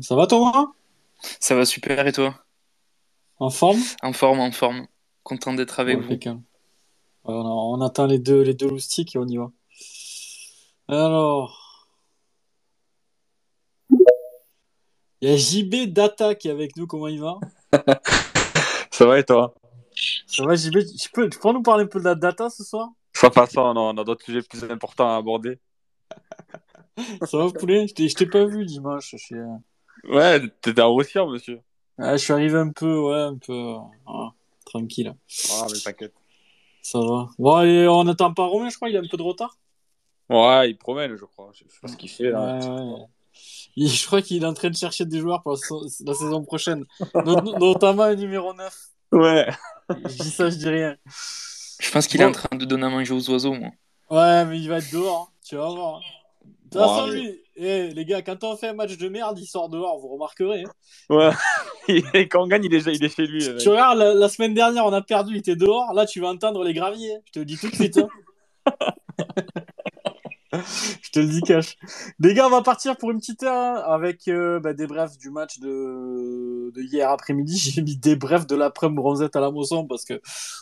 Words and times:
Ça 0.00 0.14
va 0.14 0.26
Thomas? 0.26 0.66
Ça 1.40 1.54
va 1.54 1.64
super 1.64 2.06
et 2.06 2.12
toi? 2.12 2.34
En 3.38 3.50
forme? 3.50 3.80
En 4.02 4.12
forme, 4.12 4.40
en 4.40 4.52
forme. 4.52 4.86
Content 5.22 5.54
d'être 5.54 5.80
avec 5.80 5.98
vous. 5.98 6.10
Ouais, 6.12 6.34
on, 7.24 7.40
a- 7.40 7.48
on 7.48 7.80
attend 7.80 8.06
les 8.06 8.18
deux, 8.18 8.42
les 8.42 8.54
deux 8.54 8.68
loustiques 8.68 9.16
et 9.16 9.18
on 9.18 9.26
y 9.26 9.36
va. 9.38 9.50
Alors, 10.88 11.88
il 15.20 15.28
y 15.28 15.32
a 15.32 15.36
JB 15.36 15.92
Data 15.92 16.34
qui 16.34 16.48
est 16.48 16.52
avec 16.52 16.76
nous, 16.76 16.86
comment 16.86 17.08
il 17.08 17.20
va? 17.20 17.38
Ça 18.90 19.06
va 19.06 19.18
et 19.18 19.24
toi? 19.24 19.54
Ça 20.26 20.44
va 20.44 20.54
JB, 20.54 20.78
tu 21.00 21.10
peux, 21.10 21.28
tu 21.28 21.38
peux 21.38 21.52
nous 21.52 21.62
parler 21.62 21.84
un 21.84 21.88
peu 21.88 21.98
de 21.98 22.04
la 22.04 22.14
data 22.14 22.48
ce 22.50 22.62
soir? 22.62 22.90
Sans 23.14 23.30
façon, 23.30 23.60
on 23.60 23.76
a, 23.76 23.80
on 23.80 23.96
a 23.96 24.04
d'autres 24.04 24.24
sujets 24.24 24.42
plus 24.42 24.62
importants 24.64 25.08
à 25.12 25.16
aborder. 25.16 25.58
Ça 27.26 27.38
va 27.38 27.50
poulet? 27.50 27.88
Je 27.88 27.94
t'ai 27.94 28.08
je 28.08 28.14
t'ai 28.14 28.26
pas 28.26 28.44
vu 28.44 28.64
dimanche. 28.64 29.10
Je 29.12 29.16
suis, 29.16 29.36
Ouais, 30.08 30.40
t'étais 30.60 30.80
en 30.82 30.94
Russie, 30.94 31.18
monsieur. 31.18 31.60
ouais, 31.98 32.12
je 32.12 32.16
suis 32.24 32.32
arrivé 32.32 32.58
un 32.58 32.70
peu, 32.70 32.98
ouais, 32.98 33.20
un 33.22 33.36
peu, 33.36 33.74
tranquille. 34.64 35.14
Ah, 35.52 35.66
mais 35.70 35.78
t'inquiète. 35.78 36.14
Ça 36.82 36.98
va. 37.00 37.28
Bon, 37.38 37.54
allez, 37.56 37.86
on 37.88 38.04
n'attend 38.04 38.32
pas 38.32 38.44
Romain, 38.46 38.68
je 38.70 38.76
crois, 38.76 38.88
il 38.88 38.96
a 38.96 39.00
un 39.00 39.08
peu 39.10 39.16
de 39.16 39.22
retard. 39.22 39.58
Ouais, 40.30 40.70
il 40.70 40.76
promène, 40.78 41.16
je 41.16 41.24
crois. 41.24 41.50
Je 41.54 41.60
sais 41.64 41.78
pas 41.82 41.88
ce 41.88 41.96
qu'il 41.96 42.08
fait 42.10 42.30
là. 42.30 42.58
Ouais, 42.58 42.66
ouais. 42.92 43.04
Il- 43.76 43.88
je 43.88 44.06
crois 44.06 44.20
qu'il 44.22 44.42
est 44.42 44.46
en 44.46 44.54
train 44.54 44.70
de 44.70 44.76
chercher 44.76 45.04
des 45.04 45.20
joueurs 45.20 45.42
pour 45.42 45.52
la, 45.52 45.58
sa- 45.58 46.04
la 46.04 46.14
saison 46.14 46.42
prochaine. 46.44 46.84
Not- 47.14 47.58
notamment 47.58 48.02
un 48.04 48.14
numéro 48.14 48.52
9. 48.54 48.76
Ouais. 49.12 49.46
Je 49.90 50.22
dis 50.22 50.30
ça, 50.30 50.50
je 50.50 50.56
dis 50.56 50.68
rien. 50.68 50.96
Je 51.80 51.90
pense 51.90 52.06
qu'il 52.06 52.20
est 52.20 52.24
en 52.24 52.32
train 52.32 52.56
de 52.56 52.64
donner 52.64 52.86
à 52.86 52.90
manger 52.90 53.14
aux 53.14 53.30
oiseaux, 53.30 53.54
moi. 53.54 53.70
Ouais, 54.10 54.44
mais 54.46 54.58
il 54.58 54.68
va 54.68 54.78
être 54.78 54.90
dehors. 54.92 55.30
hein. 55.30 55.34
Tu 55.46 55.56
vas 55.56 55.68
voir. 55.68 56.00
De 56.70 56.78
toute 56.78 56.80
Ouais, 56.80 56.86
façon, 56.86 57.06
mais- 57.08 57.12
lui, 57.20 57.40
eh, 57.56 57.88
les 57.94 58.04
gars, 58.04 58.22
quand 58.22 58.44
on 58.44 58.56
fait 58.56 58.68
un 58.68 58.72
match 58.74 58.96
de 58.98 59.08
merde, 59.08 59.38
il 59.38 59.46
sort 59.46 59.68
dehors, 59.68 59.98
vous 59.98 60.08
remarquerez. 60.08 60.64
hein. 60.64 60.70
Ouais. 61.08 61.30
Et 62.14 62.28
quand 62.28 62.42
on 62.42 62.46
gagne, 62.46 62.64
il 62.64 62.74
est, 62.74 62.86
il 62.94 63.02
est 63.04 63.14
chez 63.14 63.26
lui. 63.26 63.42
Tu 63.58 63.68
regardes, 63.70 63.98
la, 63.98 64.12
la 64.14 64.28
semaine 64.28 64.52
dernière, 64.54 64.84
on 64.84 64.92
a 64.92 65.00
perdu, 65.00 65.32
il 65.34 65.38
était 65.38 65.56
dehors. 65.56 65.92
Là, 65.94 66.04
tu 66.04 66.20
vas 66.20 66.28
entendre 66.28 66.62
les 66.64 66.74
graviers. 66.74 67.14
hein. 67.16 67.20
Je 67.26 67.32
te 67.32 67.38
le 67.38 67.44
dis 67.46 67.56
tout 67.56 67.68
de 67.70 67.74
suite. 67.74 67.98
hein. 67.98 68.08
Je 70.52 71.10
te 71.12 71.20
le 71.20 71.26
dis 71.26 71.42
cash. 71.42 71.76
Les 72.20 72.32
gars, 72.34 72.46
on 72.46 72.50
va 72.50 72.62
partir 72.62 72.96
pour 72.96 73.10
une 73.10 73.18
petite 73.18 73.42
heure 73.42 73.86
avec 73.90 74.28
euh, 74.28 74.60
bah, 74.60 74.72
des 74.72 74.86
brefs 74.86 75.18
du 75.18 75.30
match 75.30 75.58
de, 75.60 76.70
de 76.74 76.82
hier 76.82 77.10
après-midi. 77.10 77.56
J'ai 77.58 77.82
mis 77.82 77.96
des 77.96 78.16
brefs 78.16 78.46
de 78.46 78.56
l'après-midi 78.56 78.96
bronzette 78.96 79.36
à 79.36 79.40
la 79.40 79.50
Mosson 79.50 79.86
parce 79.86 80.04
que 80.04 80.20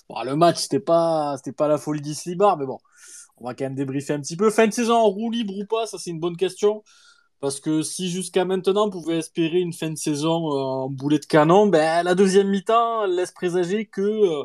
bon, 0.09 0.21
le 0.25 0.35
match, 0.37 0.59
c'était 0.59 0.81
pas, 0.81 1.35
c'était 1.37 1.53
pas 1.53 1.69
la 1.69 1.79
folie 1.79 2.01
d'Islibar, 2.01 2.57
mais 2.59 2.67
bon, 2.67 2.79
on 3.39 3.45
va 3.47 3.55
quand 3.55 3.65
même 3.65 3.75
débriefer 3.75 4.15
un 4.15 4.21
petit 4.21 4.37
peu. 4.37 4.51
Fin 4.51 4.67
de 4.67 4.73
saison 4.73 4.95
en 4.97 5.09
roue 5.09 5.31
libre 5.31 5.57
ou 5.57 5.67
pas, 5.67 5.87
ça 5.87 5.99
c'est 5.99 6.11
une 6.11 6.21
bonne 6.21 6.37
question. 6.37 6.83
Parce 7.41 7.61
que 7.61 7.83
si 7.83 8.09
jusqu'à 8.11 8.45
maintenant 8.45 8.87
on 8.89 8.91
pouvait 8.91 9.19
espérer 9.19 9.61
une 9.61 9.73
fin 9.73 9.91
de 9.91 9.97
saison 9.97 10.53
euh, 10.53 10.59
en 10.59 10.89
boulet 10.91 11.19
de 11.19 11.27
canon, 11.27 11.67
ben 11.67 12.03
la 12.03 12.15
deuxième 12.15 12.49
mi-temps 12.49 13.07
laisse 13.07 13.33
présager 13.33 13.87
que 13.87 14.01
euh, 14.01 14.45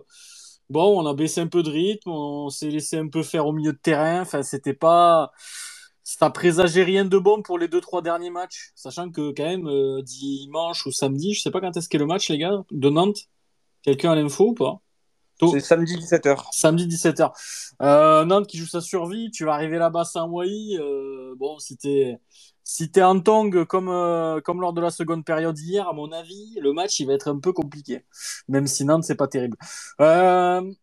bon, 0.70 1.02
on 1.02 1.06
a 1.08 1.14
baissé 1.14 1.42
un 1.42 1.48
peu 1.48 1.64
de 1.64 1.70
rythme, 1.70 2.10
on 2.10 2.50
s'est 2.50 2.70
laissé 2.70 2.98
un 2.98 3.08
peu 3.08 3.24
faire 3.24 3.48
au 3.48 3.54
milieu 3.54 3.74
de 3.74 3.78
terrain. 3.78 4.22
Enfin, 4.22 4.44
c'était 4.44 4.74
pas, 4.74 5.32
ça 6.04 6.30
présageait 6.30 6.84
rien 6.84 7.06
de 7.06 7.18
bon 7.18 7.42
pour 7.42 7.58
les 7.60 7.68
deux 7.68 7.82
trois 7.82 8.02
derniers 8.02 8.30
matchs, 8.30 8.72
sachant 8.76 9.10
que 9.12 9.32
quand 9.32 9.46
même 9.46 9.68
euh, 9.68 10.02
dimanche 10.04 10.86
ou 10.86 10.92
samedi, 10.92 11.34
je 11.34 11.42
sais 11.42 11.52
pas 11.52 11.62
quand 11.62 11.76
est-ce 11.78 11.90
qu'est 11.90 11.98
le 11.98 12.06
match 12.06 12.30
les 12.30 12.38
gars 12.40 12.64
de 12.72 12.90
Nantes. 12.90 13.30
Quelqu'un 13.84 14.12
a 14.12 14.16
l'info 14.16 14.50
ou 14.50 14.54
pas? 14.54 14.82
Tôt. 15.42 15.52
C'est 15.52 15.60
samedi 15.60 15.96
17h. 15.98 16.46
Samedi 16.52 16.88
17h. 16.88 17.32
Euh, 17.82 18.26
Nantes 18.26 18.46
qui 18.46 18.58
joue 18.58 18.68
sa 18.68 18.80
survie, 18.80 19.32
tu 19.32 19.44
vas 19.44 19.54
arriver 19.54 19.80
là-bas 19.80 20.04
sans 20.06 20.28
Wai. 20.30 20.78
Euh, 20.78 21.34
bon, 21.38 21.58
si 21.58 21.78
t'es 21.78 22.20
si 22.64 22.92
t'es 22.92 23.02
en 23.02 23.20
tong 23.20 23.66
comme 23.66 23.90
euh, 23.90 24.40
comme 24.40 24.62
lors 24.62 24.72
de 24.72 24.82
la 24.82 24.92
seconde 24.92 25.26
période 25.26 25.58
hier, 25.58 25.88
à 25.88 25.94
mon 25.94 26.12
avis, 26.12 26.60
le 26.62 26.74
match 26.74 27.00
il 27.00 27.08
va 27.08 27.14
être 27.14 27.28
un 27.28 27.40
peu 27.40 27.54
compliqué. 27.54 28.06
Même 28.50 28.68
si 28.68 28.86
Nantes 28.86 29.04
c'est 29.04 29.16
pas 29.16 29.28
terrible. 29.28 29.58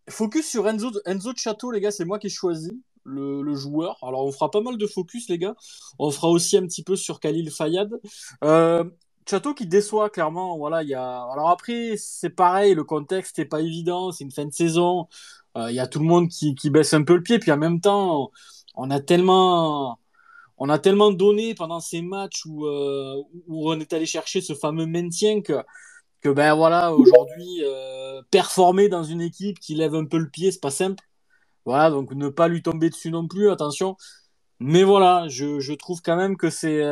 Focus 0.09 0.47
sur 0.49 0.69
Enzo 0.69 0.91
Enzo 1.06 1.32
Chateau 1.37 1.71
les 1.71 1.81
gars, 1.81 1.93
c'est 1.93 2.05
moi 2.05 2.19
qui 2.19 2.27
ai 2.27 2.31
choisi 2.31 2.82
le, 3.05 3.43
le 3.43 3.55
joueur. 3.55 3.99
Alors 4.03 4.25
on 4.25 4.32
fera 4.32 4.50
pas 4.50 4.61
mal 4.61 4.77
de 4.77 4.87
focus 4.87 5.28
les 5.28 5.38
gars. 5.38 5.55
On 5.99 6.11
fera 6.11 6.28
aussi 6.28 6.56
un 6.56 6.66
petit 6.66 6.82
peu 6.82 6.97
sur 6.97 7.21
Khalil 7.21 7.50
Fayad. 7.50 7.91
Euh, 8.44 8.84
Chateau 9.28 9.53
qui 9.55 9.66
déçoit 9.66 10.11
clairement. 10.11 10.56
Voilà, 10.56 10.83
il 10.83 10.89
y 10.89 10.94
a. 10.94 11.22
Alors 11.33 11.50
après, 11.50 11.97
c'est 11.99 12.31
pareil, 12.31 12.75
le 12.75 12.84
contexte 12.84 13.39
n'est 13.39 13.44
pas 13.44 13.61
évident. 13.61 14.11
C'est 14.12 14.25
une 14.25 14.31
fin 14.33 14.47
de 14.47 14.53
saison. 14.53 15.09
Euh, 15.56 15.71
Il 15.71 15.75
y 15.77 15.81
a 15.81 15.87
tout 15.87 15.99
le 15.99 16.06
monde 16.06 16.28
qui, 16.28 16.55
baisse 16.71 16.94
un 16.94 17.03
peu 17.05 17.16
le 17.16 17.22
pied. 17.22 17.38
Puis 17.38 17.53
en 17.53 17.59
même 17.59 17.81
temps, 17.81 18.31
on 18.75 18.91
a 18.91 19.00
tellement, 19.00 19.99
on 20.59 20.69
a 20.71 20.78
tellement 20.78 21.11
donné 21.12 21.55
pendant 21.55 21.81
ces 21.81 22.03
matchs 22.03 22.47
où, 22.47 22.67
euh, 22.67 23.22
où 23.49 23.71
on 23.71 23.78
est 23.81 23.93
allé 23.93 24.06
chercher 24.06 24.41
ce 24.41 24.55
fameux 24.55 24.87
maintien 24.87 25.43
que, 25.43 25.62
que 26.22 26.31
ben 26.31 26.55
voilà, 26.55 26.94
aujourd'hui, 26.94 27.62
euh, 27.65 28.22
performer 28.31 28.88
dans 28.88 29.05
une 29.05 29.21
équipe 29.21 29.59
qui 29.61 29.75
lève 29.75 29.94
un 29.94 30.06
peu 30.06 30.19
le 30.19 30.31
pied, 30.31 30.53
c'est 30.53 30.61
pas 30.61 30.71
simple. 30.71 31.05
Voilà, 31.67 31.91
donc 31.91 32.12
ne 32.12 32.28
pas 32.28 32.49
lui 32.49 32.62
tomber 32.62 32.91
dessus 32.91 33.11
non 33.11 33.28
plus, 33.28 33.50
attention. 33.50 33.97
Mais 34.61 34.84
voilà, 34.84 35.28
je, 35.28 35.61
je 35.61 35.75
trouve 35.75 36.03
quand 36.03 36.17
même 36.17 36.37
que 36.37 36.50
c'est 36.50 36.83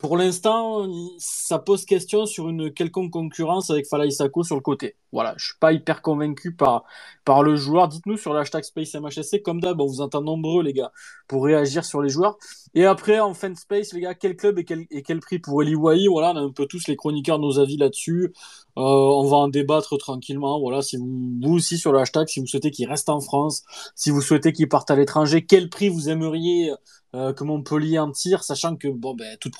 pour 0.00 0.16
l'instant, 0.16 0.88
ça 1.18 1.58
pose 1.58 1.84
question 1.84 2.24
sur 2.24 2.48
une 2.48 2.72
quelconque 2.72 3.10
concurrence 3.10 3.68
avec 3.70 3.86
Falaï 3.86 4.10
Sako 4.10 4.42
sur 4.44 4.54
le 4.56 4.62
côté. 4.62 4.96
Voilà, 5.12 5.34
je 5.36 5.48
suis 5.48 5.58
pas 5.60 5.74
hyper 5.74 6.00
convaincu 6.00 6.54
par, 6.54 6.84
par 7.26 7.42
le 7.42 7.54
joueur. 7.54 7.86
Dites-nous 7.86 8.16
sur 8.16 8.32
l'hashtag 8.32 8.64
SpaceMHSC, 8.64 9.42
comme 9.42 9.60
d'hab, 9.60 9.78
on 9.78 9.86
vous 9.86 10.00
entend 10.00 10.22
nombreux, 10.22 10.62
les 10.62 10.72
gars, 10.72 10.90
pour 11.28 11.44
réagir 11.44 11.84
sur 11.84 12.00
les 12.00 12.08
joueurs. 12.08 12.38
Et 12.74 12.86
après, 12.86 13.20
en 13.20 13.34
fin 13.34 13.54
space, 13.54 13.92
les 13.92 14.00
gars, 14.00 14.14
quel 14.14 14.36
club 14.36 14.58
et 14.58 14.64
quel, 14.64 14.86
et 14.90 15.02
quel 15.02 15.20
prix 15.20 15.38
pour 15.38 15.62
Eli 15.62 15.76
Wahi 15.76 16.06
Voilà, 16.06 16.32
on 16.32 16.36
a 16.36 16.40
un 16.40 16.50
peu 16.50 16.64
tous 16.64 16.86
les 16.88 16.96
chroniqueurs 16.96 17.38
nos 17.38 17.58
avis 17.58 17.76
là-dessus. 17.76 18.32
Euh, 18.80 18.82
on 18.82 19.26
va 19.28 19.36
en 19.36 19.48
débattre 19.48 19.98
tranquillement. 19.98 20.58
Voilà, 20.58 20.80
si 20.80 20.96
vous, 20.96 21.06
vous 21.42 21.54
aussi 21.54 21.76
sur 21.76 21.92
le 21.92 21.98
hashtag, 21.98 22.28
si 22.28 22.40
vous 22.40 22.46
souhaitez 22.46 22.70
qu'il 22.70 22.88
reste 22.88 23.10
en 23.10 23.20
France, 23.20 23.62
si 23.94 24.10
vous 24.10 24.22
souhaitez 24.22 24.52
qu'il 24.52 24.68
parte 24.68 24.90
à 24.90 24.96
l'étranger, 24.96 25.44
quel 25.44 25.68
prix 25.68 25.90
vous 25.90 26.08
aimeriez 26.08 26.72
euh, 27.14 27.34
que 27.34 27.44
Montpellier 27.44 27.98
en 27.98 28.10
tire, 28.10 28.42
sachant 28.42 28.76
que 28.76 28.88
bon 28.88 29.14
ben 29.14 29.36
toute, 29.38 29.54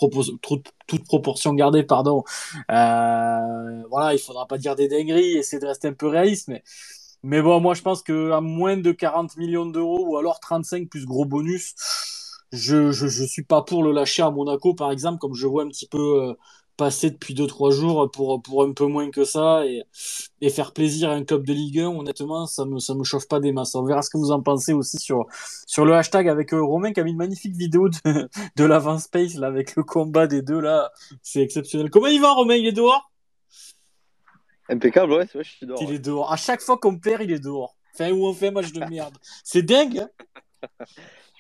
proportion 1.04 1.52
gardée, 1.52 1.82
pardon. 1.82 2.24
Euh, 2.70 3.82
voilà, 3.90 4.14
il 4.14 4.18
faudra 4.18 4.46
pas 4.46 4.56
dire 4.56 4.74
des 4.74 4.88
dingueries, 4.88 5.36
essayer 5.36 5.60
de 5.60 5.66
rester 5.66 5.88
un 5.88 5.92
peu 5.92 6.06
réaliste, 6.06 6.50
mais 7.22 7.42
bon, 7.42 7.60
moi 7.60 7.74
je 7.74 7.82
pense 7.82 8.02
que 8.02 8.30
à 8.32 8.40
moins 8.40 8.76
de 8.78 8.92
40 8.92 9.36
millions 9.36 9.66
d'euros 9.66 10.06
ou 10.06 10.16
alors 10.16 10.40
35 10.40 10.88
plus 10.88 11.04
gros 11.04 11.26
bonus, 11.26 11.74
je, 12.52 12.90
je 12.92 13.06
je 13.08 13.24
suis 13.24 13.44
pas 13.44 13.62
pour 13.62 13.82
le 13.82 13.92
lâcher 13.92 14.22
à 14.22 14.30
Monaco 14.30 14.74
par 14.74 14.90
exemple, 14.92 15.18
comme 15.18 15.34
je 15.34 15.46
vois 15.46 15.64
un 15.64 15.68
petit 15.68 15.86
peu 15.86 16.36
passer 16.80 17.10
depuis 17.10 17.34
deux 17.34 17.46
trois 17.46 17.70
jours 17.70 18.10
pour 18.10 18.40
pour 18.42 18.62
un 18.62 18.72
peu 18.72 18.86
moins 18.86 19.10
que 19.10 19.24
ça 19.24 19.66
et 19.66 19.84
et 20.42 20.48
faire 20.48 20.72
plaisir 20.72 21.10
à 21.10 21.12
un 21.12 21.24
club 21.24 21.44
de 21.44 21.52
Ligue 21.52 21.80
1, 21.80 21.88
honnêtement, 21.88 22.46
ça 22.46 22.64
me, 22.64 22.78
ça 22.78 22.94
me 22.94 23.04
chauffe 23.04 23.28
pas 23.28 23.40
des 23.40 23.52
masses. 23.52 23.74
On 23.74 23.84
verra 23.84 24.02
ce 24.02 24.10
que 24.10 24.16
vous 24.16 24.30
en 24.30 24.40
pensez 24.40 24.72
aussi 24.72 24.98
sur, 24.98 25.26
sur 25.66 25.84
le 25.84 25.94
hashtag 25.94 26.28
avec 26.28 26.54
euh, 26.54 26.62
Romain 26.62 26.92
qui 26.92 27.00
a 27.00 27.04
mis 27.04 27.10
une 27.10 27.18
magnifique 27.18 27.54
vidéo 27.54 27.88
de, 27.88 28.28
de 28.56 28.64
l'avant 28.64 28.98
space, 28.98 29.34
là, 29.34 29.48
avec 29.48 29.76
le 29.76 29.82
combat 29.82 30.26
des 30.26 30.42
deux, 30.42 30.60
là. 30.60 30.90
C'est 31.22 31.42
exceptionnel. 31.42 31.90
Comment 31.90 32.06
il 32.06 32.20
va, 32.20 32.32
Romain? 32.32 32.54
Il 32.54 32.66
est 32.66 32.72
dehors? 32.72 33.10
Impeccable, 34.68 35.12
ouais, 35.12 35.26
c'est 35.26 35.38
vrai, 35.38 35.44
je 35.44 35.50
suis 35.50 35.66
dehors. 35.66 35.82
Il 35.82 35.88
ouais. 35.88 35.94
est 35.96 35.98
dehors. 35.98 36.32
À 36.32 36.36
chaque 36.36 36.62
fois 36.62 36.78
qu'on 36.78 36.98
perd, 36.98 37.22
il 37.22 37.32
est 37.32 37.40
dehors. 37.40 37.76
Enfin, 37.92 38.10
où 38.12 38.24
on 38.24 38.32
fait 38.32 38.48
un 38.48 38.52
match 38.52 38.72
de 38.72 38.80
merde. 38.84 39.16
C'est 39.44 39.62
dingue, 39.62 39.98
hein? 39.98 40.08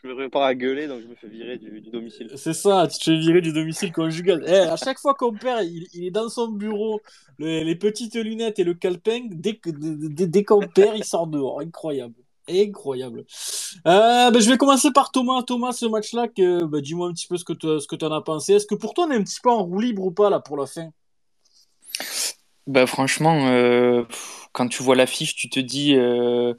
Je 0.02 0.08
me 0.08 0.14
prépare 0.14 0.42
à 0.42 0.54
gueuler, 0.54 0.86
donc 0.86 1.02
je 1.02 1.06
me 1.06 1.14
fais 1.14 1.28
virer 1.28 1.58
du, 1.58 1.80
du 1.80 1.90
domicile. 1.90 2.30
C'est 2.36 2.54
ça, 2.54 2.88
tu 2.88 2.98
te 2.98 3.04
fais 3.04 3.18
virer 3.18 3.42
du 3.42 3.52
domicile 3.52 3.92
conjugal. 3.92 4.42
Eh, 4.46 4.50
à 4.52 4.76
chaque 4.76 4.98
fois 4.98 5.14
qu'on 5.14 5.32
perd, 5.34 5.64
il, 5.64 5.86
il 5.92 6.06
est 6.06 6.10
dans 6.10 6.28
son 6.30 6.48
bureau, 6.48 7.00
le- 7.38 7.62
les 7.62 7.74
petites 7.76 8.14
lunettes 8.14 8.58
et 8.58 8.64
le 8.64 8.72
calepin. 8.74 9.20
Dès, 9.30 9.56
que- 9.56 9.68
dès, 9.70 10.26
dès 10.26 10.42
qu'on 10.44 10.60
perd, 10.60 10.96
il 10.96 11.04
sort 11.04 11.26
dehors. 11.26 11.60
Incroyable. 11.60 12.14
Incroyable. 12.48 13.24
Euh, 13.86 14.30
ben, 14.30 14.40
je 14.40 14.50
vais 14.50 14.56
commencer 14.56 14.90
par 14.90 15.12
Thomas. 15.12 15.42
Thomas, 15.42 15.72
ce 15.72 15.84
match-là, 15.84 16.28
que, 16.28 16.64
ben, 16.64 16.80
dis-moi 16.80 17.08
un 17.08 17.12
petit 17.12 17.26
peu 17.28 17.36
ce 17.36 17.44
que 17.44 17.52
tu 17.52 17.66
ce 17.78 17.86
que 17.86 18.02
en 18.02 18.12
as 18.12 18.22
pensé. 18.22 18.54
Est-ce 18.54 18.66
que 18.66 18.74
pour 18.74 18.94
toi, 18.94 19.06
on 19.06 19.10
est 19.10 19.16
un 19.16 19.22
petit 19.22 19.40
peu 19.42 19.50
en 19.50 19.64
roue 19.64 19.80
libre 19.80 20.02
ou 20.02 20.10
pas, 20.10 20.30
là, 20.30 20.40
pour 20.40 20.56
la 20.56 20.66
fin? 20.66 20.88
Bah 22.66 22.86
franchement, 22.86 23.48
euh, 23.48 24.04
quand 24.52 24.68
tu 24.68 24.82
vois 24.82 24.94
l'affiche, 24.94 25.34
tu 25.34 25.48
te 25.50 25.58
dis 25.60 25.96
euh, 25.96 26.54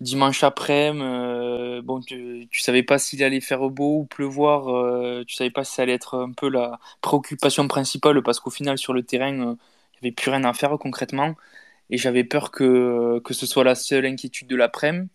dimanche 0.00 0.42
après-midi, 0.44 1.02
euh, 1.04 1.82
bon, 1.82 2.00
tu, 2.00 2.48
tu 2.50 2.60
savais 2.60 2.82
pas 2.82 2.98
s'il 2.98 3.22
allait 3.24 3.40
faire 3.40 3.68
beau 3.70 4.00
ou 4.00 4.04
pleuvoir, 4.06 4.68
euh, 4.68 5.24
tu 5.26 5.34
savais 5.34 5.50
pas 5.50 5.64
si 5.64 5.74
ça 5.74 5.82
allait 5.82 5.94
être 5.94 6.16
un 6.18 6.32
peu 6.32 6.48
la 6.50 6.78
préoccupation 7.00 7.66
principale 7.68 8.22
parce 8.22 8.40
qu'au 8.40 8.50
final 8.50 8.78
sur 8.78 8.92
le 8.92 9.02
terrain, 9.02 9.32
euh, 9.52 9.54
il 10.02 10.06
avait 10.08 10.12
plus 10.12 10.30
rien 10.30 10.44
à 10.44 10.52
faire 10.52 10.76
concrètement 10.78 11.34
et 11.90 11.98
j'avais 11.98 12.24
peur 12.24 12.50
que, 12.50 13.20
que 13.24 13.34
ce 13.34 13.46
soit 13.46 13.64
la 13.64 13.74
seule 13.76 14.06
inquiétude 14.06 14.48
de 14.48 14.56
l'après-midi. 14.56 15.08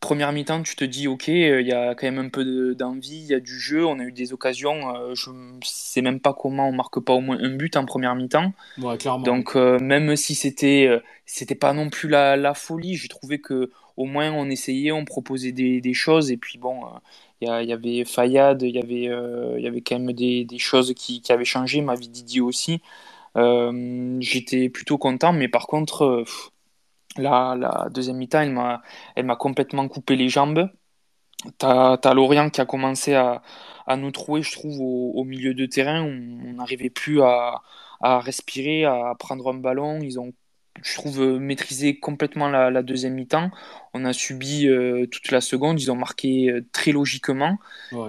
Première 0.00 0.32
mi-temps, 0.32 0.62
tu 0.62 0.76
te 0.76 0.84
dis, 0.84 1.08
ok, 1.08 1.28
il 1.28 1.66
y 1.66 1.72
a 1.72 1.94
quand 1.94 2.06
même 2.06 2.18
un 2.18 2.28
peu 2.28 2.74
d'envie, 2.74 3.18
il 3.18 3.26
y 3.26 3.34
a 3.34 3.40
du 3.40 3.58
jeu, 3.58 3.84
on 3.86 3.98
a 3.98 4.04
eu 4.04 4.12
des 4.12 4.32
occasions. 4.32 4.94
je 5.14 5.30
ne 5.30 5.58
sais 5.64 6.02
même 6.02 6.20
pas 6.20 6.34
comment 6.34 6.68
on 6.68 6.72
marque 6.72 7.00
pas 7.00 7.12
au 7.12 7.20
moins 7.20 7.38
un 7.40 7.50
but 7.56 7.76
en 7.76 7.84
première 7.84 8.14
mi-temps. 8.14 8.52
Donc, 9.24 9.54
même 9.56 10.16
si 10.16 10.34
c'était 10.34 10.88
c'était 11.26 11.54
pas 11.54 11.72
non 11.72 11.90
plus 11.90 12.08
la, 12.08 12.36
la 12.36 12.54
folie, 12.54 12.96
j'ai 12.96 13.08
trouvé 13.08 13.40
que 13.40 13.70
au 13.96 14.04
moins 14.04 14.30
on 14.32 14.48
essayait, 14.48 14.92
on 14.92 15.04
proposait 15.04 15.52
des, 15.52 15.80
des 15.80 15.94
choses. 15.94 16.30
Et 16.30 16.36
puis 16.36 16.58
bon, 16.58 16.82
il 17.40 17.48
y, 17.48 17.66
y, 17.66 17.72
avait 17.72 18.04
Fayad, 18.04 18.62
il 18.62 18.74
y 18.74 18.78
avait, 18.78 19.10
il 19.58 19.62
y 19.62 19.66
avait 19.66 19.80
quand 19.80 19.98
même 19.98 20.12
des, 20.12 20.44
des 20.44 20.58
choses 20.58 20.94
qui, 20.94 21.20
qui, 21.22 21.32
avaient 21.32 21.44
changé, 21.44 21.80
ma 21.80 21.94
vie 21.94 22.08
Didier 22.08 22.40
aussi. 22.40 22.80
J'étais 24.20 24.68
plutôt 24.68 24.98
content, 24.98 25.32
mais 25.32 25.48
par 25.48 25.66
contre, 25.66 26.24
la, 27.18 27.56
la 27.58 27.88
deuxième 27.90 28.16
mi-temps, 28.16 28.40
elle 28.40 28.52
m'a, 28.52 28.82
elle 29.16 29.26
m'a 29.26 29.36
complètement 29.36 29.88
coupé 29.88 30.16
les 30.16 30.28
jambes. 30.28 30.70
T'as, 31.58 31.98
as 32.02 32.14
Lorient 32.14 32.50
qui 32.50 32.60
a 32.60 32.66
commencé 32.66 33.14
à, 33.14 33.42
à, 33.86 33.96
nous 33.96 34.10
trouver, 34.10 34.42
je 34.42 34.52
trouve, 34.52 34.80
au, 34.80 35.24
milieu 35.24 35.54
de 35.54 35.66
terrain. 35.66 36.02
On 36.02 36.54
n'arrivait 36.54 36.90
plus 36.90 37.22
à, 37.22 37.62
à, 38.00 38.20
respirer, 38.20 38.84
à 38.84 39.14
prendre 39.18 39.48
un 39.52 39.54
ballon. 39.54 40.00
Ils 40.02 40.18
ont, 40.18 40.32
je 40.82 40.94
trouve, 40.94 41.20
maîtrisé 41.38 42.00
complètement 42.00 42.48
la, 42.48 42.82
deuxième 42.82 43.14
mi-temps. 43.14 43.50
On 43.94 44.04
a 44.04 44.12
subi 44.12 44.66
euh, 44.66 45.06
toute 45.06 45.30
la 45.30 45.40
seconde. 45.40 45.80
Ils 45.80 45.92
ont 45.92 45.96
marqué 45.96 46.50
euh, 46.50 46.66
très 46.72 46.90
logiquement. 46.90 47.58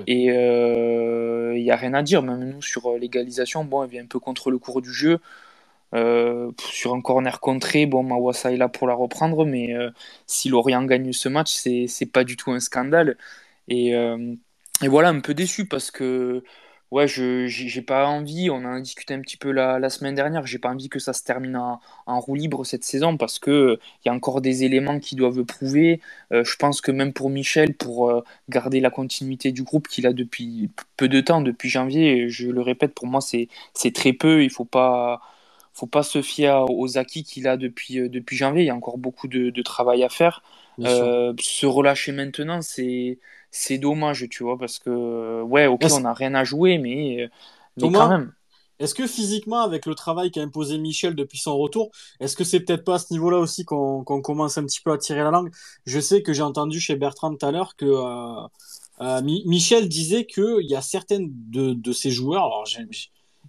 Et 0.07 0.25
il 0.25 0.31
euh, 0.31 1.53
n'y 1.53 1.69
a 1.69 1.75
rien 1.75 1.93
à 1.93 2.01
dire. 2.01 2.23
Même 2.23 2.43
nous, 2.43 2.61
sur 2.63 2.97
l'égalisation, 2.97 3.63
bon, 3.63 3.83
elle 3.83 3.91
vient 3.91 4.03
un 4.03 4.07
peu 4.07 4.19
contre 4.19 4.49
le 4.49 4.57
cours 4.57 4.81
du 4.81 4.91
jeu. 4.91 5.19
Euh, 5.95 6.51
sur 6.71 6.93
un 6.93 7.01
corner 7.01 7.39
contré, 7.39 7.85
bon, 7.85 8.03
Mawassa 8.03 8.51
est 8.51 8.57
là 8.57 8.69
pour 8.69 8.87
la 8.87 8.93
reprendre, 8.93 9.45
mais 9.45 9.75
euh, 9.75 9.89
si 10.27 10.49
Lorient 10.49 10.83
gagne 10.83 11.11
ce 11.13 11.29
match, 11.29 11.51
c'est 11.53 12.05
pas 12.11 12.23
du 12.23 12.37
tout 12.37 12.51
un 12.51 12.59
scandale. 12.59 13.17
Et, 13.67 13.95
euh, 13.95 14.35
et, 14.83 14.87
voilà, 14.87 15.09
un 15.09 15.19
peu 15.21 15.33
déçu 15.33 15.67
parce 15.67 15.91
que 15.91 16.43
ouais, 16.91 17.07
je 17.07 17.47
j'ai 17.47 17.81
pas 17.81 18.07
envie, 18.07 18.49
on 18.49 18.57
en 18.57 18.73
a 18.73 18.81
discuté 18.81 19.13
un 19.13 19.21
petit 19.21 19.37
peu 19.37 19.51
la, 19.51 19.79
la 19.79 19.89
semaine 19.89 20.15
dernière, 20.15 20.45
j'ai 20.47 20.57
pas 20.59 20.69
envie 20.69 20.89
que 20.89 20.99
ça 20.99 21.13
se 21.13 21.23
termine 21.23 21.55
en, 21.57 21.79
en, 22.07 22.19
roue 22.19 22.35
libre 22.35 22.65
cette 22.65 22.83
saison 22.83 23.17
parce 23.17 23.37
que 23.39 23.79
il 24.03 24.07
y 24.07 24.11
a 24.11 24.13
encore 24.13 24.41
des 24.41 24.63
éléments 24.63 24.99
qui 24.99 25.15
doivent 25.15 25.43
prouver. 25.43 26.01
je 26.31 26.55
pense 26.57 26.81
que 26.81 26.91
même 26.91 27.13
pour 27.13 27.29
Michel, 27.29 27.75
pour 27.75 28.23
garder 28.49 28.79
la 28.81 28.89
continuité 28.89 29.51
du 29.51 29.63
groupe 29.63 29.87
qu'il 29.87 30.07
a 30.07 30.13
depuis 30.13 30.71
peu 30.97 31.07
de 31.09 31.21
temps, 31.21 31.41
depuis 31.41 31.69
janvier, 31.69 32.29
je 32.29 32.47
le 32.49 32.61
répète, 32.61 32.93
pour 32.95 33.07
moi 33.07 33.21
c'est 33.21 33.49
très 33.93 34.13
peu, 34.13 34.43
il 34.43 34.49
faut 34.49 34.65
pas 34.65 35.21
faut 35.79 35.87
pas 35.87 36.03
se 36.03 36.21
fier 36.21 36.65
aux 36.69 36.97
acquis 36.97 37.23
qu'il 37.23 37.47
a 37.47 37.57
depuis, 37.57 37.99
euh, 37.99 38.09
depuis 38.09 38.35
janvier. 38.35 38.63
Il 38.63 38.67
y 38.67 38.69
a 38.69 38.75
encore 38.75 38.97
beaucoup 38.97 39.27
de, 39.27 39.49
de 39.49 39.61
travail 39.61 40.03
à 40.03 40.09
faire. 40.09 40.43
Euh, 40.81 41.33
se 41.39 41.65
relâcher 41.65 42.11
maintenant, 42.11 42.61
c'est 42.61 43.19
c'est 43.51 43.77
dommage, 43.79 44.27
tu 44.29 44.43
vois, 44.43 44.57
parce 44.57 44.79
que 44.79 45.41
ouais, 45.41 45.67
ok, 45.67 45.85
on 45.91 46.01
n'a 46.01 46.13
rien 46.13 46.35
à 46.35 46.43
jouer, 46.43 46.77
mais, 46.77 47.29
mais 47.77 47.91
quand 47.91 48.09
même. 48.09 48.33
Est-ce 48.79 48.95
que 48.95 49.07
physiquement, 49.07 49.59
avec 49.59 49.85
le 49.85 49.93
travail 49.93 50.31
qu'a 50.31 50.41
imposé 50.41 50.77
Michel 50.77 51.13
depuis 51.13 51.37
son 51.37 51.57
retour, 51.57 51.91
est-ce 52.21 52.37
que 52.37 52.45
c'est 52.45 52.61
peut-être 52.61 52.85
pas 52.85 52.95
à 52.95 52.99
ce 52.99 53.11
niveau-là 53.11 53.37
aussi 53.37 53.65
qu'on 53.65 54.03
commence 54.03 54.57
un 54.57 54.63
petit 54.63 54.79
peu 54.79 54.93
à 54.93 54.97
tirer 54.97 55.19
la 55.19 55.31
langue? 55.31 55.51
Je 55.85 55.99
sais 55.99 56.21
que 56.21 56.31
j'ai 56.31 56.43
entendu 56.43 56.79
chez 56.79 56.95
Bertrand 56.95 57.35
tout 57.35 57.45
à 57.45 57.51
l'heure 57.51 57.75
que 57.75 57.85
euh, 59.01 59.21
Michel 59.21 59.89
disait 59.89 60.25
qu'il 60.25 60.65
y 60.65 60.75
a 60.75 60.81
certaines 60.81 61.29
de, 61.29 61.73
de 61.73 61.91
ses 61.91 62.11
joueurs, 62.11 62.45
alors 62.45 62.65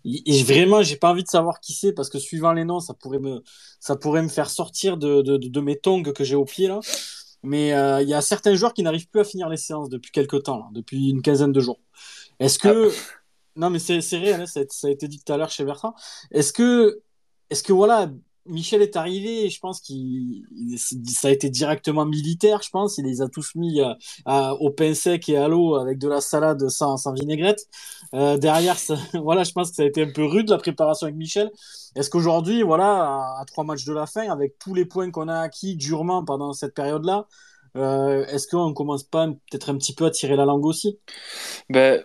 et 0.05 0.43
vraiment, 0.43 0.83
j'ai 0.83 0.97
pas 0.97 1.11
envie 1.11 1.23
de 1.23 1.29
savoir 1.29 1.61
qui 1.61 1.73
c'est 1.73 1.93
parce 1.93 2.09
que 2.09 2.19
suivant 2.19 2.53
les 2.53 2.65
noms, 2.65 2.81
ça 2.81 2.95
pourrait 2.95 3.19
me, 3.19 3.43
ça 3.81 3.97
pourrait 3.97 4.23
me 4.23 4.29
faire 4.29 4.51
sortir 4.51 4.97
de, 4.97 5.23
de, 5.23 5.37
de 5.37 5.61
mes 5.61 5.77
tongs 5.79 6.03
que 6.03 6.25
j'ai 6.25 6.37
au 6.37 6.45
pied 6.45 6.69
là. 6.69 6.81
Mais 7.43 7.73
euh, 7.73 8.03
il 8.03 8.09
y 8.09 8.15
a 8.15 8.21
certains 8.21 8.55
joueurs 8.55 8.75
qui 8.75 8.83
n'arrivent 8.83 9.09
plus 9.09 9.21
à 9.21 9.25
finir 9.25 9.49
les 9.49 9.57
séances 9.57 9.89
depuis 9.89 10.11
quelques 10.11 10.43
temps, 10.43 10.59
là, 10.59 10.69
depuis 10.73 11.11
une 11.11 11.23
quinzaine 11.23 11.53
de 11.53 11.61
jours. 11.61 11.81
Est-ce 12.39 12.59
que, 12.59 12.91
ah. 12.91 13.21
non 13.57 13.71
mais 13.71 13.79
c'est 13.79 13.99
réel, 14.19 14.43
hein, 14.43 14.47
ça, 14.47 14.61
ça, 14.69 14.89
a 14.89 14.91
été 14.91 15.09
dit 15.09 15.23
tout 15.23 15.33
à 15.33 15.37
l'heure 15.37 15.51
chez 15.51 15.65
Bertrand. 15.65 15.95
Est-ce 16.31 16.53
que, 16.53 17.01
est-ce 17.49 17.63
que 17.63 17.73
voilà, 17.73 18.11
Michel 18.47 18.83
est 18.83 18.97
arrivé, 18.97 19.49
je 19.51 19.61
pense 19.61 19.81
qu'il 19.81 20.45
ça 21.07 21.29
a 21.29 21.31
été 21.31 21.51
directement 21.51 22.05
militaire, 22.07 22.63
je 22.63 22.71
pense. 22.71 22.99
Il 22.99 23.05
les 23.05 23.23
a 23.23 23.29
tous 23.29 23.55
mis 23.55 23.81
euh, 23.81 24.51
au 24.61 24.71
pain 24.71 24.95
sec 24.95 25.29
et 25.29 25.37
à 25.37 25.49
l'eau 25.49 25.77
avec 25.77 25.99
de 25.99 26.09
la 26.09 26.21
salade 26.21 26.69
sans, 26.69 27.13
vinaigrette. 27.13 27.67
Euh, 28.15 28.39
derrière, 28.39 28.77
voilà, 29.15 29.45
je 29.45 29.53
pense 29.53 29.71
que 29.71 29.77
ça 29.77 29.83
a 29.83 29.87
été 29.87 30.03
un 30.03 30.13
peu 30.13 30.25
rude 30.25 30.49
la 30.49 30.59
préparation 30.59 31.07
avec 31.07 31.17
Michel. 31.17 31.51
Est-ce 31.95 32.11
qu'aujourd'hui, 32.11 32.63
voilà, 32.63 33.37
à, 33.39 33.45
trois 33.47 33.65
matchs 33.65 33.85
de 33.85 33.93
la 33.93 34.07
fin, 34.07 34.31
avec 34.31 34.59
tous 34.59 34.75
les 34.75 34.85
points 34.85 35.11
qu'on 35.11 35.29
a 35.29 35.39
acquis 35.39 35.77
durement 35.77 36.25
pendant 36.25 36.53
cette 36.53 36.75
période-là, 36.75 37.27
euh, 37.77 38.27
est-ce 38.27 38.49
qu'on 38.49 38.73
commence 38.73 39.05
pas 39.05 39.27
peut-être 39.27 39.71
un 39.71 39.77
petit 39.77 39.95
peu 39.95 40.07
à 40.07 40.11
tirer 40.11 40.37
la 40.37 40.45
langue 40.45 40.65
aussi? 40.65 40.99
Ben, 41.69 42.03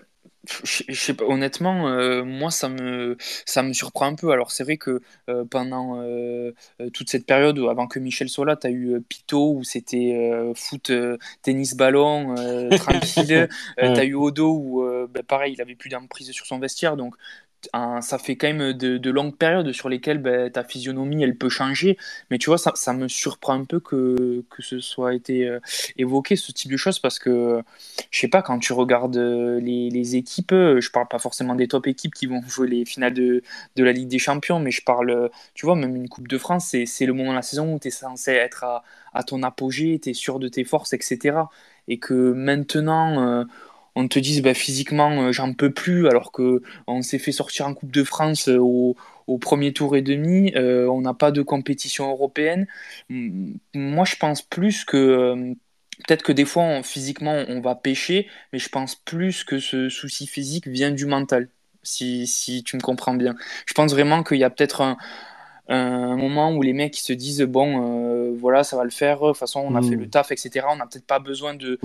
je, 0.64 0.94
sais 0.94 1.14
pas, 1.14 1.26
honnêtement, 1.26 1.88
euh, 1.88 2.24
moi 2.24 2.52
ça 2.52 2.70
me, 2.70 3.18
ça 3.46 3.64
me 3.64 3.74
surprend 3.74 4.08
un 4.08 4.16
peu. 4.16 4.32
Alors 4.32 4.52
c'est 4.52 4.64
vrai 4.64 4.78
que 4.78 5.02
euh, 5.30 5.46
pendant 5.46 6.02
euh, 6.02 6.52
toute 6.94 7.10
cette 7.10 7.26
période, 7.26 7.60
avant 7.70 7.88
que 7.88 8.00
Michel 8.00 8.30
soit 8.30 8.46
là, 8.46 8.56
tu 8.56 8.68
as 8.68 8.72
eu 8.72 9.02
Pito 9.08 9.54
où 9.54 9.64
c'était 9.64 10.52
foot, 10.56 10.92
tennis, 11.42 11.76
ballon, 11.76 12.36
tranquille. 12.78 13.50
tu 13.78 13.84
as 13.84 14.06
eu 14.06 14.16
Odo 14.16 14.52
où, 14.52 15.08
ben, 15.08 15.24
pareil, 15.24 15.54
il 15.54 15.62
avait 15.62 15.76
plus 15.76 15.90
d'emprise 15.90 16.32
sur 16.32 16.46
son 16.46 16.60
vestiaire. 16.60 16.98
Donc 16.98 17.16
ça 17.74 18.18
fait 18.18 18.36
quand 18.36 18.48
même 18.48 18.74
de, 18.74 19.10
longues 19.10 19.36
périodes 19.36 19.72
sur 19.72 19.90
lesquelles 19.90 20.18
ben, 20.18 20.52
ta 20.52 20.64
physionomie 20.64 21.24
elle 21.24 21.38
peut 21.38 21.50
changer. 21.50 21.98
Mais 22.30 22.38
tu 22.38 22.50
vois, 22.50 22.58
ça, 22.58 22.94
me 22.94 23.08
surprend 23.08 23.54
un 23.54 23.66
peu 23.66 23.80
que, 23.80 24.44
que 24.50 24.62
ce 24.62 24.80
soit 24.80 25.14
été 25.14 25.48
euh, 25.48 25.60
évoqué, 25.98 26.36
ce 26.36 26.52
type 26.52 26.72
de 26.72 26.78
choses, 26.78 27.00
parce 27.00 27.20
que 27.20 27.62
je 28.12 28.20
sais 28.20 28.28
pas, 28.28 28.42
quand 28.42 28.60
tu 28.60 28.74
regardes 28.74 29.18
euh, 29.18 29.60
les, 29.60 30.16
équipes, 30.16 30.52
euh, 30.52 30.82
je 30.82 30.92
parle 30.92 31.08
pas 31.08 31.20
forcément 31.20 31.56
des 31.56 31.68
top 31.68 31.88
équipes 31.88 32.14
qui 32.14 32.26
vont 32.28 32.42
jouer 32.48 32.68
les 32.68 32.86
finales 32.86 33.14
de, 33.14 33.42
de 33.76 33.84
la 33.84 33.92
Ligue 33.92 34.08
des 34.08 34.20
Champions, 34.20 34.60
mais 34.60 34.72
je 34.72 34.84
parle, 34.84 35.30
tu 35.54 35.66
vois, 35.66 35.76
même 35.76 35.96
une 35.96 36.10
Coupe 36.10 36.28
de 36.28 36.38
France, 36.38 36.76
c'est 36.86 37.06
le 37.06 37.14
moment 37.14 37.32
de 37.32 37.36
la 37.36 37.42
saison 37.42 37.74
où 37.74 37.80
tu 37.80 37.90
es 37.90 37.92
censé 37.92 38.32
être 38.32 38.64
à 39.14 39.24
ton 39.24 39.44
apogée, 39.44 40.00
tu 40.02 40.10
es 40.12 40.14
sûr 40.14 40.40
de 40.40 40.48
tes 40.48 40.64
forces, 40.64 40.94
etc. 40.94 41.38
Et 41.88 42.00
que 42.00 42.14
maintenant 42.34 43.46
on 43.96 44.08
te 44.08 44.20
dise 44.20 44.42
bah, 44.42 44.54
physiquement 44.54 45.24
euh, 45.24 45.32
j'en 45.32 45.54
peux 45.54 45.72
plus 45.72 46.08
alors 46.08 46.32
que 46.32 46.62
on 46.88 47.02
s'est 47.02 47.20
fait 47.20 47.32
sortir 47.32 47.68
en 47.68 47.74
Coupe 47.74 47.92
de 47.92 48.04
France 48.04 48.50
euh, 48.50 48.58
au, 48.60 48.96
premier 49.40 49.74
tour 49.74 49.96
et 49.96 50.02
demi, 50.02 50.54
euh, 50.56 50.88
on 50.88 51.02
n'a 51.02 51.14
pas 51.14 51.32
de 51.32 51.42
compétition 51.42 52.10
européenne. 52.12 52.68
Moi 53.10 54.06
je 54.06 54.16
pense 54.18 54.42
plus 54.42 54.86
que 54.86 55.54
peut-être 56.08 56.24
que 56.24 56.32
des 56.32 56.46
fois 56.46 56.84
physiquement 56.84 57.44
on 57.48 57.60
va 57.60 57.76
pêcher, 57.76 58.28
mais 58.54 58.60
je 58.60 58.70
pense 58.70 58.96
plus 58.96 59.44
que 59.44 59.60
ce 59.60 59.90
souci 59.90 60.28
physique 60.28 60.68
vient 60.68 60.92
du 60.92 61.06
mental. 61.06 61.50
Si, 61.84 62.26
si 62.26 62.64
tu 62.64 62.78
me 62.78 62.82
comprends 62.82 63.14
bien. 63.14 63.36
Je 63.68 63.74
pense 63.76 63.92
vraiment 63.92 64.24
qu'il 64.24 64.38
y 64.38 64.44
a 64.44 64.50
peut-être 64.50 64.82
un, 64.82 64.98
un 65.68 66.16
moment 66.16 66.54
où 66.54 66.62
les 66.62 66.74
mecs 66.74 66.96
se 66.96 67.12
disent 67.12 67.42
bon 67.42 67.82
euh, 67.82 68.36
voilà 68.38 68.64
ça 68.64 68.78
va 68.78 68.84
le 68.84 68.92
faire. 68.92 69.20
De 69.22 69.28
toute 69.30 69.38
façon 69.38 69.62
on 69.68 69.76
a 69.76 69.82
fait 69.82 69.96
hmm. 69.96 70.02
le 70.02 70.10
taf 70.10 70.32
etc 70.32 70.66
on 70.70 70.76
n'a 70.76 70.86
peut-être 70.86 71.08
pas 71.08 71.20
besoin 71.20 71.56
de, 71.56 71.80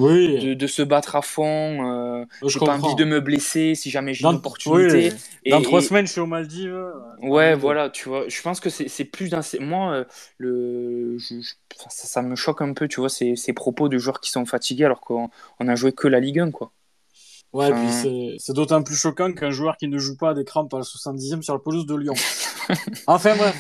de, 0.54 0.66
se 0.66 0.82
battre 0.82 1.16
à 1.16 1.22
fond 1.22 2.20
euh, 2.20 2.24
j'ai 2.46 2.58
pas 2.60 2.76
envie 2.76 2.94
de 2.94 3.04
me 3.04 3.20
blesser 3.20 3.74
si 3.74 3.90
jamais 3.90 4.12
j'ai 4.12 4.26
une 4.26 4.34
opportunité. 4.34 5.12
dans 5.48 5.62
trois 5.62 5.80
semaines 5.80 6.06
je 6.06 6.12
suis 6.12 6.20
aux 6.20 6.26
Maldives 6.26 6.78
ouais 7.22 7.54
voilà 7.54 7.88
tu 7.88 8.08
vois. 8.08 8.24
Je 8.28 8.42
pense 8.42 8.60
que 8.60 8.68
c'est 8.68 9.04
plus 9.04 9.30
d'un 9.30 9.40
moi 9.60 9.92
euh, 9.92 10.04
le 10.38 11.16
ça, 11.88 12.22
me 12.22 12.36
choque 12.36 12.60
un 12.60 12.74
peu 12.74 12.86
tu 12.86 13.00
vois 13.00 13.08
ces, 13.08 13.36
ces 13.36 13.52
propos 13.54 13.88
de 13.88 13.96
joueurs 13.96 14.20
qui 14.20 14.30
sont 14.30 14.44
fatigués 14.44 14.84
alors 14.84 15.00
qu'on 15.00 15.30
on 15.58 15.68
a 15.68 15.74
joué 15.74 15.92
que 15.92 16.06
la 16.06 16.20
Ligue 16.20 16.40
1 16.40 16.50
quoi 16.50 16.72
Ouais, 17.52 17.70
puis 17.72 18.38
c'est 18.38 18.52
d'autant 18.52 18.82
plus 18.82 18.94
choquant 18.94 19.32
qu'un 19.32 19.50
joueur 19.50 19.76
qui 19.76 19.88
ne 19.88 19.98
joue 19.98 20.16
pas 20.16 20.30
à 20.30 20.34
des 20.34 20.44
crampes 20.44 20.72
à 20.72 20.78
la 20.78 20.84
70e 20.84 21.42
sur 21.42 21.54
la 21.54 21.60
pelouse 21.60 21.86
de 21.86 21.96
Lyon. 21.96 22.14
enfin 23.06 23.36
bref. 23.36 23.56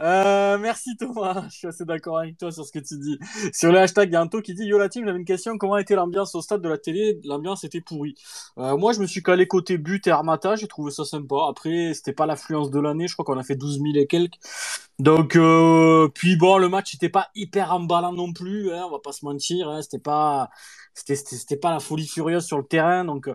Euh, 0.00 0.58
merci 0.58 0.94
Thomas, 0.98 1.44
je 1.50 1.56
suis 1.56 1.66
assez 1.68 1.84
d'accord 1.86 2.18
avec 2.18 2.36
toi 2.36 2.52
sur 2.52 2.66
ce 2.66 2.72
que 2.72 2.78
tu 2.78 2.98
dis. 2.98 3.18
Sur 3.52 3.72
le 3.72 3.78
hashtag, 3.78 4.10
il 4.10 4.12
y 4.12 4.16
a 4.16 4.20
un 4.20 4.26
taux 4.26 4.42
qui 4.42 4.52
dit 4.54 4.64
Yo 4.64 4.78
la 4.78 4.90
team, 4.90 5.06
j'avais 5.06 5.18
une 5.18 5.24
question, 5.24 5.56
comment 5.56 5.78
était 5.78 5.94
l'ambiance 5.94 6.34
au 6.34 6.42
stade 6.42 6.60
de 6.60 6.68
la 6.68 6.76
télé? 6.76 7.18
L'ambiance 7.24 7.64
était 7.64 7.80
pourrie. 7.80 8.14
Euh, 8.58 8.76
moi 8.76 8.92
je 8.92 9.00
me 9.00 9.06
suis 9.06 9.22
calé 9.22 9.46
côté 9.48 9.78
but 9.78 10.06
et 10.06 10.10
armata, 10.10 10.56
j'ai 10.56 10.68
trouvé 10.68 10.90
ça 10.90 11.04
sympa. 11.04 11.36
Après, 11.48 11.94
c'était 11.94 12.12
pas 12.12 12.26
l'affluence 12.26 12.70
de 12.70 12.78
l'année, 12.80 13.08
je 13.08 13.14
crois 13.14 13.24
qu'on 13.24 13.38
a 13.38 13.42
fait 13.44 13.56
12 13.56 13.80
000 13.80 13.86
et 13.96 14.06
quelques. 14.06 14.34
Donc, 14.98 15.36
euh, 15.36 16.08
puis 16.14 16.36
bon, 16.36 16.58
le 16.58 16.68
match 16.68 16.94
n'était 16.94 17.10
pas 17.10 17.28
hyper 17.34 17.72
emballant 17.72 18.12
non 18.12 18.32
plus, 18.32 18.72
hein, 18.72 18.84
on 18.88 18.90
va 18.92 18.98
pas 18.98 19.12
se 19.12 19.24
mentir, 19.24 19.68
hein, 19.68 19.82
c'était 19.82 19.98
pas 19.98 20.50
c'était 20.94 21.56
pas 21.58 21.72
la 21.72 21.80
folie 21.80 22.06
furieuse 22.06 22.46
sur 22.46 22.56
le 22.56 22.64
terrain 22.64 23.04
donc 23.04 23.28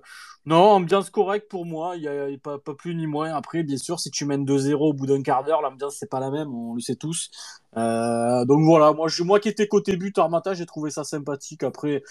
Non, 0.48 0.72
ambiance 0.72 1.12
correcte 1.12 1.50
pour 1.52 1.68
moi, 1.68 1.96
il 1.98 2.02
n'y 2.02 2.08
a, 2.08 2.26
pas, 2.42 2.58
pas, 2.58 2.74
plus 2.74 2.96
ni 2.96 3.06
moins. 3.06 3.32
Après, 3.36 3.62
bien 3.62 3.78
sûr, 3.78 4.00
si 4.00 4.10
tu 4.10 4.26
mènes 4.26 4.44
2-0 4.44 4.74
au 4.74 4.92
bout 4.94 5.06
d'un 5.06 5.22
quart 5.22 5.44
d'heure, 5.44 5.62
l'ambiance 5.62 5.98
c'est 6.00 6.10
pas 6.10 6.20
la 6.20 6.32
même, 6.32 6.52
on 6.52 6.74
le 6.74 6.82
sait 6.82 6.96
tous. 6.96 7.30
Euh, 7.78 8.44
donc 8.46 8.66
voilà, 8.66 8.92
moi, 8.92 9.08
moi 9.20 9.40
qui 9.40 9.50
étais 9.50 9.68
côté 9.68 9.96
but 9.98 10.18
Armata, 10.18 10.56
j'ai 10.56 10.66
trouvé 10.66 10.90
ça 10.90 11.04
sympathique. 11.04 11.62
Après, 11.62 12.02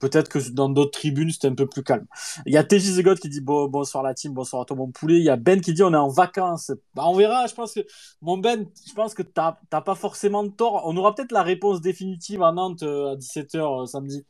peut-être 0.00 0.28
que 0.28 0.40
dans 0.50 0.68
d'autres 0.68 0.98
tribunes, 0.98 1.30
c'était 1.30 1.46
un 1.46 1.54
peu 1.54 1.68
plus 1.68 1.84
calme. 1.84 2.06
Il 2.44 2.52
y 2.52 2.56
a 2.56 2.64
TJ 2.64 3.02
The 3.04 3.14
qui 3.20 3.28
dit 3.28 3.40
bon, 3.40 3.68
bonsoir 3.68 4.02
la 4.02 4.14
team, 4.14 4.32
bonsoir 4.34 4.62
à 4.62 4.64
toi 4.64 4.76
mon 4.76 4.90
poulet. 4.90 5.18
Il 5.18 5.24
y 5.24 5.30
a 5.30 5.36
Ben 5.36 5.60
qui 5.60 5.72
dit 5.72 5.84
on 5.84 5.94
est 5.94 5.96
en 5.96 6.08
vacances. 6.08 6.72
Bah, 6.94 7.04
on 7.06 7.14
verra, 7.14 7.46
je 7.46 7.54
pense 7.54 7.72
que, 7.72 7.80
mon 8.20 8.36
Ben, 8.38 8.66
je 8.84 8.94
pense 8.94 9.14
que 9.14 9.22
t'as 9.22 9.54
pas 9.70 9.94
forcément 9.94 10.48
tort. 10.48 10.82
On 10.86 10.96
aura 10.96 11.14
peut-être 11.14 11.32
la 11.32 11.44
réponse 11.44 11.80
définitive 11.80 12.42
à 12.42 12.50
Nantes 12.50 12.82
euh, 12.82 13.12
à 13.12 13.16
17h 13.16 13.82
euh, 13.82 13.86
samedi. 13.86 14.26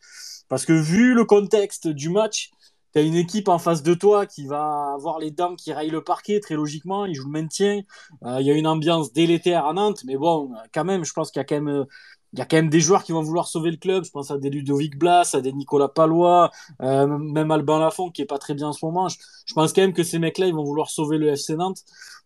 Parce 0.49 0.67
que 0.67 0.75
vu 0.75 1.15
le 1.15 1.25
contexte 1.25 1.89
du 1.89 2.11
match, 2.11 2.51
tu 2.97 3.07
une 3.07 3.15
équipe 3.15 3.49
en 3.49 3.59
face 3.59 3.83
de 3.83 3.95
toi 3.95 4.27
qui 4.27 4.47
va 4.47 4.93
avoir 4.95 5.19
les 5.19 5.31
dents 5.31 5.55
qui 5.55 5.73
raillent 5.73 5.91
le 5.91 6.03
parquet, 6.03 6.41
très 6.41 6.55
logiquement, 6.55 7.05
ils 7.05 7.15
jouent 7.15 7.27
le 7.27 7.43
maintien. 7.43 7.83
Euh, 8.25 8.39
il 8.41 8.47
y 8.47 8.51
a 8.51 8.55
une 8.55 8.67
ambiance 8.67 9.13
délétère 9.13 9.67
à 9.67 9.73
Nantes, 9.75 10.03
mais 10.07 10.17
bon, 10.17 10.53
quand 10.73 10.85
même, 10.85 11.05
je 11.05 11.13
pense 11.13 11.31
qu'il 11.31 11.41
y 11.41 11.43
a 11.43 11.45
quand 11.45 11.61
même. 11.61 11.85
il 12.33 12.39
y 12.39 12.43
a 12.43 12.47
quand 12.47 12.57
même 12.57 12.71
des 12.71 12.81
joueurs 12.81 13.05
qui 13.05 13.13
vont 13.13 13.23
vouloir 13.23 13.49
sauver 13.49 13.71
le 13.71 13.77
club. 13.77 14.05
Je 14.05 14.11
pense 14.11 14.31
à 14.31 14.39
des 14.39 14.51
Ludovic 14.51 14.99
Blas, 14.99 15.35
à 15.35 15.41
des 15.41 15.53
Nicolas 15.53 15.89
Palois, 15.89 16.51
euh, 16.83 17.07
même 17.07 17.51
Albin 17.51 17.79
Lafont 17.79 18.11
qui 18.11 18.23
est 18.23 18.27
pas 18.27 18.39
très 18.39 18.55
bien 18.55 18.69
en 18.69 18.73
ce 18.73 18.85
moment. 18.85 19.09
Je, 19.09 19.19
pense 19.55 19.73
quand 19.73 19.83
même 19.83 19.93
que 19.93 20.03
ces 20.03 20.19
mecs-là, 20.19 20.47
ils 20.47 20.55
vont 20.55 20.65
vouloir 20.65 20.91
sauver 20.91 21.19
le 21.19 21.29
FC 21.29 21.55
Nantes. 21.57 21.83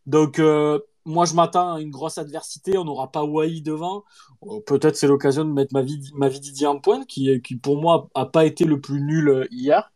Donc, 0.06 0.38
euh, 0.38 0.78
moi, 1.07 1.25
je 1.25 1.35
m'attends 1.35 1.75
à 1.75 1.80
une 1.80 1.90
grosse 1.90 2.19
adversité. 2.19 2.76
On 2.76 2.85
n'aura 2.85 3.11
pas 3.11 3.25
Wai 3.25 3.61
devant. 3.61 4.04
Euh, 4.45 4.61
peut-être 4.66 4.97
c'est 4.97 5.07
l'occasion 5.07 5.45
de 5.45 5.50
mettre 5.50 5.73
ma 5.73 5.83
vie, 5.83 6.11
ma 6.14 6.28
vie 6.28 6.40
Didier 6.40 6.66
en 6.66 6.78
pointe, 6.78 7.07
qui, 7.07 7.40
qui 7.42 7.57
pour 7.57 7.80
moi 7.80 8.09
a 8.14 8.26
pas 8.26 8.45
été 8.45 8.64
le 8.64 8.80
plus 8.80 9.00
nul 9.00 9.28
euh, 9.28 9.47
hier 9.50 9.92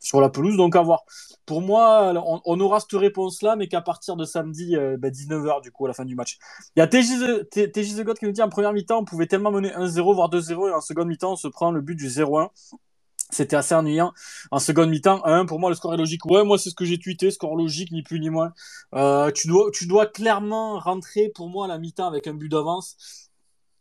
sur 0.00 0.20
la 0.20 0.28
pelouse. 0.28 0.56
Donc 0.56 0.76
à 0.76 0.82
voir. 0.82 1.04
Pour 1.46 1.60
moi, 1.60 2.14
on, 2.46 2.60
aura 2.60 2.80
cette 2.80 2.98
réponse-là, 2.98 3.54
mais 3.54 3.68
qu'à 3.68 3.82
partir 3.82 4.16
de 4.16 4.24
samedi 4.24 4.76
19h 4.76 4.96
ben, 4.98 5.60
du 5.60 5.70
coup 5.70 5.84
à 5.84 5.88
la 5.88 5.94
fin 5.94 6.06
du 6.06 6.14
match. 6.14 6.38
Il 6.74 6.80
y 6.80 6.82
a 6.82 6.86
TJ 6.86 7.96
The 7.96 8.00
God 8.00 8.18
qui 8.18 8.24
nous 8.24 8.32
dit 8.32 8.40
en 8.40 8.48
première 8.48 8.72
mi-temps, 8.72 9.00
on 9.00 9.04
pouvait 9.04 9.26
tellement 9.26 9.50
mener 9.50 9.68
1-0 9.68 10.14
voire 10.14 10.30
2-0 10.30 10.70
et 10.70 10.72
en 10.72 10.80
seconde 10.80 11.08
mi-temps, 11.08 11.32
on 11.32 11.36
se 11.36 11.48
prend 11.48 11.70
le 11.70 11.82
but 11.82 11.96
du 11.96 12.08
0-1 12.08 12.48
c'était 13.34 13.56
assez 13.56 13.74
ennuyant. 13.74 14.12
En 14.50 14.58
seconde 14.58 14.90
mi-temps, 14.90 15.24
1, 15.24 15.46
pour 15.46 15.58
moi, 15.58 15.70
le 15.70 15.76
score 15.76 15.94
est 15.94 15.98
logique. 15.98 16.24
Ouais, 16.26 16.44
moi, 16.44 16.58
c'est 16.58 16.70
ce 16.70 16.74
que 16.74 16.84
j'ai 16.84 16.98
tweeté, 16.98 17.30
score 17.30 17.56
logique, 17.56 17.92
ni 17.92 18.02
plus 18.02 18.20
ni 18.20 18.30
moins. 18.30 18.52
Euh, 18.94 19.30
tu, 19.30 19.48
dois, 19.48 19.70
tu 19.72 19.86
dois 19.86 20.06
clairement 20.06 20.78
rentrer, 20.78 21.30
pour 21.34 21.48
moi, 21.48 21.66
à 21.66 21.68
la 21.68 21.78
mi-temps 21.78 22.06
avec 22.06 22.26
un 22.26 22.34
but 22.34 22.48
d'avance. 22.48 22.96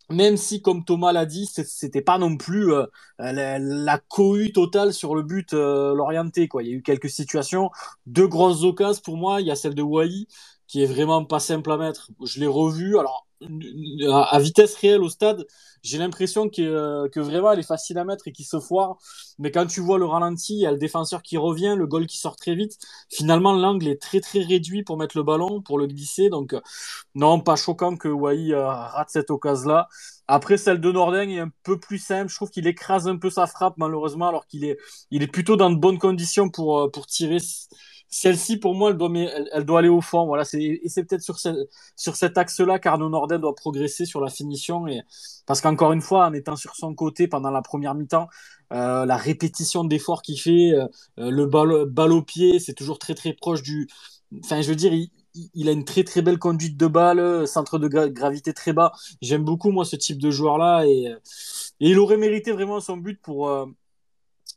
Même 0.09 0.35
si, 0.37 0.61
comme 0.61 0.83
Thomas 0.83 1.13
l'a 1.13 1.25
dit, 1.25 1.45
c'était 1.47 2.01
pas 2.01 2.17
non 2.17 2.35
plus 2.35 2.73
euh, 2.73 2.85
la, 3.19 3.99
cohue 3.99 4.51
totale 4.51 4.93
sur 4.93 5.15
le 5.15 5.23
but 5.23 5.53
euh, 5.53 5.95
l'orienté. 5.95 6.49
Il 6.61 6.67
y 6.67 6.73
a 6.73 6.73
eu 6.73 6.81
quelques 6.81 7.09
situations, 7.09 7.71
deux 8.05 8.27
grosses 8.27 8.63
occasions 8.63 9.01
pour 9.03 9.17
moi. 9.17 9.39
Il 9.41 9.47
y 9.47 9.51
a 9.51 9.55
celle 9.55 9.75
de 9.75 9.81
Wai, 9.81 10.27
qui 10.73 10.81
est 10.81 10.87
vraiment 10.87 11.23
pas 11.23 11.39
simple 11.39 11.71
à 11.71 11.77
mettre. 11.77 12.09
Je 12.25 12.39
l'ai 12.39 12.47
revu. 12.47 12.97
Alors, 12.97 13.27
à 14.11 14.39
vitesse 14.39 14.73
réelle 14.73 15.03
au 15.03 15.09
stade, 15.09 15.45
j'ai 15.83 15.99
l'impression 15.99 16.49
que, 16.49 17.07
que, 17.09 17.19
vraiment 17.19 17.51
elle 17.51 17.59
est 17.59 17.61
facile 17.61 17.99
à 17.99 18.03
mettre 18.03 18.27
et 18.27 18.31
qu'il 18.31 18.47
se 18.47 18.59
foire. 18.59 18.97
Mais 19.37 19.51
quand 19.51 19.67
tu 19.67 19.81
vois 19.81 19.99
le 19.99 20.05
ralenti, 20.05 20.55
il 20.55 20.61
y 20.61 20.65
a 20.65 20.71
le 20.71 20.79
défenseur 20.79 21.21
qui 21.21 21.37
revient, 21.37 21.75
le 21.77 21.85
goal 21.85 22.07
qui 22.07 22.17
sort 22.17 22.37
très 22.37 22.55
vite. 22.55 22.79
Finalement, 23.11 23.53
l'angle 23.53 23.87
est 23.87 24.01
très 24.01 24.19
très 24.19 24.41
réduit 24.41 24.81
pour 24.81 24.97
mettre 24.97 25.15
le 25.15 25.21
ballon, 25.21 25.61
pour 25.61 25.77
le 25.77 25.85
glisser. 25.85 26.29
Donc, 26.29 26.55
non, 27.13 27.39
pas 27.39 27.55
choquant 27.55 27.95
que 27.95 28.07
Wai 28.07 28.51
euh, 28.51 28.65
rate 28.67 29.09
cette 29.11 29.29
occasion-là. 29.29 29.87
Après, 30.27 30.57
celle 30.57 30.81
de 30.81 30.91
Norden 30.91 31.29
est 31.29 31.39
un 31.39 31.51
peu 31.61 31.79
plus 31.79 31.99
simple. 31.99 32.31
Je 32.31 32.35
trouve 32.35 32.49
qu'il 32.49 32.65
écrase 32.65 33.07
un 33.07 33.17
peu 33.17 33.29
sa 33.29 33.45
frappe, 33.45 33.75
malheureusement, 33.77 34.27
alors 34.27 34.47
qu'il 34.47 34.65
est, 34.65 34.79
il 35.11 35.21
est 35.21 35.27
plutôt 35.27 35.55
dans 35.55 35.69
de 35.69 35.77
bonnes 35.77 35.99
conditions 35.99 36.49
pour, 36.49 36.79
euh, 36.79 36.89
pour 36.89 37.05
tirer 37.05 37.37
celle-ci, 38.13 38.57
pour 38.57 38.75
moi, 38.75 38.91
elle 38.91 38.97
doit, 38.97 39.11
elle, 39.51 39.65
doit 39.65 39.79
aller 39.79 39.89
au 39.89 39.99
fond. 40.01 40.27
Voilà, 40.27 40.43
et 40.53 40.87
c'est 40.87 41.03
peut-être 41.03 41.23
sur, 41.23 41.37
sur 41.95 42.15
cet 42.15 42.37
axe-là 42.37 42.77
qu'Arnaud 42.77 43.09
Norden 43.09 43.41
doit 43.41 43.55
progresser 43.55 44.05
sur 44.05 44.21
la 44.21 44.29
finition. 44.29 44.87
Et, 44.87 45.01
parce 45.47 45.61
qu'encore 45.61 45.93
une 45.93 46.01
fois, 46.01 46.27
en 46.27 46.33
étant 46.33 46.55
sur 46.55 46.75
son 46.75 46.93
côté 46.93 47.27
pendant 47.27 47.49
la 47.49 47.63
première 47.63 47.95
mi-temps, 47.95 48.27
euh, 48.71 49.05
la 49.07 49.17
répétition 49.17 49.83
d'efforts 49.83 50.21
qu'il 50.21 50.39
fait, 50.39 50.73
euh, 50.73 50.87
le 51.17 51.47
bal 51.47 52.11
au 52.11 52.21
pied, 52.21 52.59
c'est 52.59 52.73
toujours 52.73 52.99
très 52.99 53.15
très 53.15 53.33
proche 53.33 53.63
du. 53.63 53.87
Enfin, 54.43 54.61
je 54.61 54.69
veux 54.69 54.75
dire, 54.75 54.93
il, 54.93 55.69
a 55.69 55.71
une 55.71 55.85
très 55.85 56.03
très 56.03 56.21
belle 56.21 56.37
conduite 56.37 56.77
de 56.77 56.87
balle, 56.87 57.47
centre 57.47 57.79
de 57.79 57.87
gravité 57.87 58.53
très 58.53 58.73
bas. 58.73 58.91
J'aime 59.23 59.43
beaucoup, 59.43 59.71
moi, 59.71 59.85
ce 59.85 59.95
type 59.95 60.19
de 60.19 60.29
joueur-là. 60.29 60.85
Et, 60.85 61.05
et, 61.79 61.89
il 61.89 61.99
aurait 61.99 62.17
mérité 62.17 62.51
vraiment 62.51 62.79
son 62.79 62.97
but 62.97 63.19
pour 63.21 63.49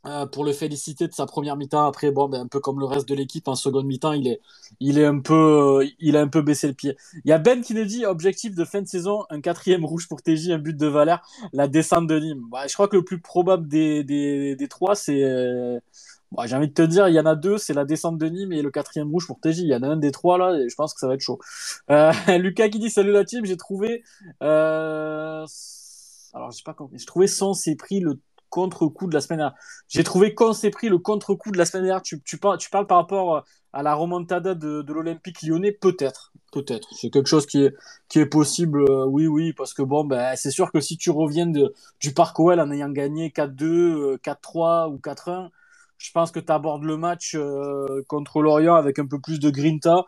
euh, 0.06 0.16
euh, 0.16 0.26
pour 0.26 0.44
le 0.44 0.52
féliciter 0.52 1.08
de 1.08 1.12
sa 1.12 1.26
première 1.26 1.56
mi-temps. 1.56 1.86
Après, 1.86 2.10
bon, 2.10 2.28
ben, 2.28 2.42
un 2.42 2.46
peu 2.46 2.60
comme 2.60 2.80
le 2.80 2.86
reste 2.86 3.08
de 3.08 3.14
l'équipe, 3.14 3.48
en 3.48 3.54
seconde 3.54 3.86
mi-temps, 3.86 4.12
il 4.12 4.28
est, 4.28 4.40
il 4.80 4.98
est 4.98 5.06
euh, 5.06 5.86
il 6.00 6.16
a 6.16 6.20
un 6.20 6.28
peu 6.28 6.42
baissé 6.42 6.68
le 6.68 6.74
pied. 6.74 6.96
Il 7.24 7.28
y 7.28 7.32
a 7.32 7.38
Ben 7.38 7.62
qui 7.62 7.74
nous 7.74 7.84
dit 7.84 8.06
objectif 8.06 8.54
de 8.54 8.64
fin 8.64 8.82
de 8.82 8.86
saison, 8.86 9.24
un 9.30 9.40
quatrième 9.40 9.84
rouge 9.84 10.08
pour 10.08 10.22
TJ, 10.22 10.50
un 10.50 10.58
but 10.58 10.76
de 10.76 10.86
Valère, 10.86 11.22
la 11.52 11.68
descente 11.68 12.06
de 12.06 12.18
Nîmes. 12.18 12.44
Je 12.68 12.74
crois 12.74 12.88
que 12.88 12.96
le 12.96 13.04
plus 13.04 13.20
probable 13.20 13.68
des, 13.68 14.04
des, 14.04 14.56
des 14.56 14.68
trois, 14.68 14.94
c'est, 14.94 15.22
euh, 15.22 15.78
j'ai 16.44 16.56
envie 16.56 16.68
de 16.68 16.74
te 16.74 16.82
dire, 16.82 17.08
il 17.08 17.14
y 17.14 17.20
en 17.20 17.26
a 17.26 17.34
deux, 17.34 17.58
c'est 17.58 17.74
la 17.74 17.84
descente 17.84 18.18
de 18.18 18.26
Nîmes 18.26 18.52
et 18.52 18.62
le 18.62 18.70
quatrième 18.70 19.10
rouge 19.10 19.26
pour 19.26 19.40
TJ. 19.40 19.60
Il 19.60 19.68
y 19.68 19.74
en 19.74 19.82
a 19.82 19.88
un 19.88 19.96
des 19.96 20.12
trois 20.12 20.38
là, 20.38 20.58
et 20.58 20.68
je 20.68 20.74
pense 20.74 20.94
que 20.94 21.00
ça 21.00 21.08
va 21.08 21.14
être 21.14 21.20
chaud. 21.20 21.38
Lucas 22.28 22.68
qui 22.68 22.78
dit 22.78 22.90
salut 22.90 23.12
la 23.12 23.24
team, 23.24 23.44
j'ai 23.44 23.56
trouvé, 23.56 24.02
alors 24.40 25.46
j'ai 26.52 26.62
pas 26.64 26.74
compris, 26.74 26.98
j'ai 26.98 27.06
trouvé 27.06 27.26
sans 27.26 27.54
c'est 27.54 27.76
pris 27.76 28.00
le 28.00 28.18
contre-coup 28.56 29.06
de 29.06 29.12
la 29.12 29.20
semaine 29.20 29.40
dernière. 29.40 29.58
J'ai 29.86 30.02
trouvé 30.02 30.34
qu'on 30.34 30.54
s'est 30.54 30.70
pris 30.70 30.88
le 30.88 30.96
contre-coup 30.96 31.50
de 31.50 31.58
la 31.58 31.66
semaine 31.66 31.84
dernière. 31.84 32.00
Tu, 32.02 32.38
parles, 32.38 32.86
par 32.86 32.96
rapport 32.96 33.44
à 33.74 33.82
la 33.82 33.94
remontada 33.94 34.54
de, 34.54 34.82
l'Olympique 34.90 35.42
lyonnais? 35.42 35.72
Peut-être. 35.72 36.32
Peut-être. 36.52 36.88
C'est 36.92 37.10
quelque 37.10 37.28
chose 37.28 37.44
qui 37.44 37.68
est, 38.14 38.26
possible. 38.26 38.82
Euh, 38.88 39.04
oui, 39.04 39.26
oui, 39.26 39.52
parce 39.52 39.74
que 39.74 39.82
bon, 39.82 40.04
ben, 40.04 40.34
c'est 40.36 40.50
sûr 40.50 40.72
que 40.72 40.80
si 40.80 40.96
tu 40.96 41.10
reviens 41.10 41.46
du 41.46 42.14
Parc 42.14 42.40
OL 42.40 42.58
en 42.58 42.70
ayant 42.70 42.88
gagné 42.88 43.28
4-2, 43.28 44.16
4-3 44.20 44.86
euh, 44.86 44.88
ou 44.88 44.96
4-1, 44.96 45.50
je 45.98 46.10
pense 46.12 46.30
que 46.30 46.40
tu 46.40 46.50
abordes 46.50 46.84
le 46.84 46.96
match 46.96 47.34
euh, 47.34 48.02
contre 48.08 48.40
Lorient 48.40 48.74
avec 48.74 48.98
un 48.98 49.06
peu 49.06 49.20
plus 49.20 49.38
de 49.38 49.50
grinta. 49.50 50.04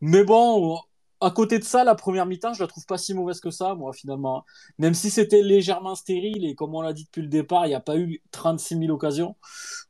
Mais 0.00 0.24
bon, 0.24 0.80
à 1.20 1.30
côté 1.30 1.58
de 1.58 1.64
ça, 1.64 1.84
la 1.84 1.94
première 1.94 2.26
mi-temps, 2.26 2.52
je 2.54 2.62
la 2.62 2.66
trouve 2.66 2.86
pas 2.86 2.98
si 2.98 3.14
mauvaise 3.14 3.40
que 3.40 3.50
ça, 3.50 3.74
moi, 3.74 3.92
finalement. 3.92 4.44
Même 4.78 4.94
si 4.94 5.10
c'était 5.10 5.42
légèrement 5.42 5.94
stérile 5.94 6.44
et 6.44 6.54
comme 6.54 6.74
on 6.74 6.80
l'a 6.80 6.92
dit 6.92 7.04
depuis 7.04 7.22
le 7.22 7.28
départ, 7.28 7.66
il 7.66 7.70
n'y 7.70 7.74
a 7.74 7.80
pas 7.80 7.96
eu 7.98 8.22
36 8.30 8.78
000 8.78 8.90
occasions. 8.90 9.36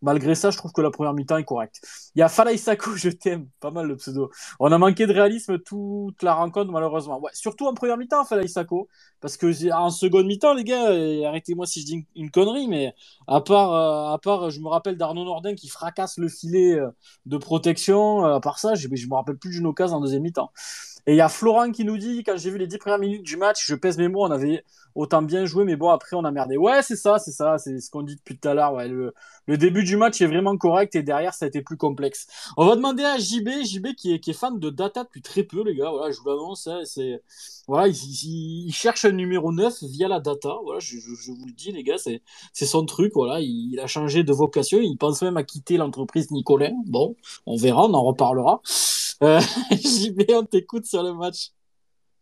Malgré 0.02 0.34
ça, 0.34 0.50
je 0.50 0.58
trouve 0.58 0.72
que 0.72 0.80
la 0.80 0.90
première 0.90 1.14
mi-temps 1.14 1.37
est 1.37 1.44
correcte. 1.44 1.80
Il 2.14 2.20
y 2.20 2.22
a 2.22 2.28
Falaï 2.28 2.58
Sako, 2.58 2.90
je 2.96 3.10
t'aime. 3.10 3.49
Pas 3.60 3.70
mal 3.70 3.87
le 3.87 3.96
pseudo. 3.96 4.30
On 4.58 4.72
a 4.72 4.78
manqué 4.78 5.06
de 5.06 5.12
réalisme 5.12 5.58
toute 5.58 6.22
la 6.22 6.34
rencontre, 6.34 6.72
malheureusement. 6.72 7.20
Ouais, 7.20 7.30
surtout 7.34 7.66
en 7.66 7.75
première 7.75 7.96
mi-temps, 7.96 8.25
Falaï 8.25 8.49
Sako. 8.49 8.88
Parce 9.20 9.37
que 9.37 9.72
en 9.72 9.90
seconde 9.90 10.26
mi-temps, 10.26 10.54
les 10.54 10.64
gars, 10.64 11.28
arrêtez-moi 11.28 11.66
si 11.66 11.80
je 11.82 11.87
dis 11.87 12.06
une 12.16 12.30
connerie, 12.30 12.68
mais 12.68 12.94
à 13.26 13.40
part, 13.40 13.72
euh, 13.72 14.14
à 14.14 14.18
part, 14.18 14.50
je 14.50 14.60
me 14.60 14.68
rappelle 14.68 14.96
d'Arnaud 14.96 15.25
Nordin 15.25 15.54
qui 15.54 15.68
fracasse 15.68 16.18
le 16.18 16.28
filet 16.28 16.75
euh, 16.75 16.90
de 17.26 17.37
protection. 17.37 18.25
Euh, 18.26 18.37
à 18.37 18.40
part 18.40 18.58
ça, 18.58 18.75
je, 18.75 18.88
je 18.92 19.06
me 19.06 19.14
rappelle 19.14 19.37
plus 19.37 19.50
d'une 19.50 19.66
occasion 19.66 19.96
en 19.96 20.00
deuxième 20.00 20.22
mi-temps. 20.22 20.52
Et 21.07 21.12
il 21.12 21.16
y 21.16 21.21
a 21.21 21.28
Florent 21.28 21.71
qui 21.73 21.85
nous 21.85 21.99
dit, 21.99 22.23
quand 22.25 22.37
j'ai 22.37 22.50
vu 22.50 22.59
les 22.59 22.66
10 22.66 22.78
premières 22.78 22.99
minutes 22.99 23.23
du 23.23 23.37
match, 23.37 23.64
je 23.66 23.75
pèse 23.75 23.99
mes 23.99 24.09
mots, 24.09 24.25
on 24.25 24.30
avait 24.30 24.64
autant 24.95 25.23
bien 25.23 25.45
joué, 25.45 25.64
mais 25.64 25.76
bon, 25.76 25.88
après, 25.90 26.16
on 26.16 26.25
a 26.25 26.30
merdé. 26.30 26.57
Ouais, 26.57 26.83
c'est 26.83 26.97
ça, 26.97 27.19
c'est 27.19 27.30
ça, 27.30 27.59
c'est 27.59 27.80
ce 27.80 27.90
qu'on 27.90 28.02
dit 28.02 28.16
depuis 28.16 28.38
tout 28.38 28.49
à 28.49 28.54
l'heure. 28.54 28.76
Le, 28.76 29.57
début 29.57 29.83
du 29.83 29.97
match 29.97 30.21
est 30.21 30.26
vraiment 30.26 30.57
correct 30.57 30.95
et 30.95 31.02
derrière, 31.02 31.35
ça 31.35 31.45
a 31.45 31.49
été 31.49 31.62
plus 31.62 31.76
complexe. 31.76 32.26
On 32.57 32.66
va 32.66 32.76
demander 32.76 33.04
à 33.04 33.19
JB, 33.19 33.49
JB 33.64 33.95
qui 33.97 34.12
est, 34.14 34.33
fan 34.33 34.59
de 34.59 34.71
data 34.71 35.04
depuis 35.04 35.23
très 35.23 35.42
peu, 35.42 35.62
les 35.64 35.75
gars. 35.75 35.90
Voilà, 35.90 36.12
je 36.12 36.21
vous 36.21 36.28
l'annonce. 36.28 36.66
Hein, 36.66 36.80
c'est, 36.85 37.23
voilà, 37.66 37.88
il, 37.88 38.73
cherche 38.73 39.04
un 39.04 39.12
numéro 39.12 39.52
9 39.52 39.83
via 39.85 40.09
la 40.09 40.21
data. 40.21 40.57
Voilà, 40.64 40.80
je, 40.80 40.97
vous 40.97 41.47
le 41.47 41.52
dis, 41.52 41.73
les 41.73 41.83
gars, 41.83 41.99
c'est, 41.99 42.23
c'est 42.52 42.66
son 42.66 42.85
truc. 42.85 43.12
Voilà, 43.14 43.40
il, 43.40 43.78
a 43.80 43.87
changé 43.87 44.23
de 44.23 44.33
vocation. 44.33 44.78
Il 44.80 44.97
pense 44.97 45.23
même 45.23 45.37
à 45.37 45.42
quitter 45.42 45.76
l'entreprise 45.76 46.30
Nicolas. 46.30 46.71
Bon, 46.87 47.16
on 47.47 47.57
verra, 47.57 47.87
on 47.87 47.95
en 47.95 48.04
reparlera. 48.04 48.62
Euh, 49.23 49.40
JB, 49.71 50.23
on 50.30 50.45
t'écoute 50.45 50.87
sur 50.90 51.02
le 51.02 51.14
match. 51.14 51.52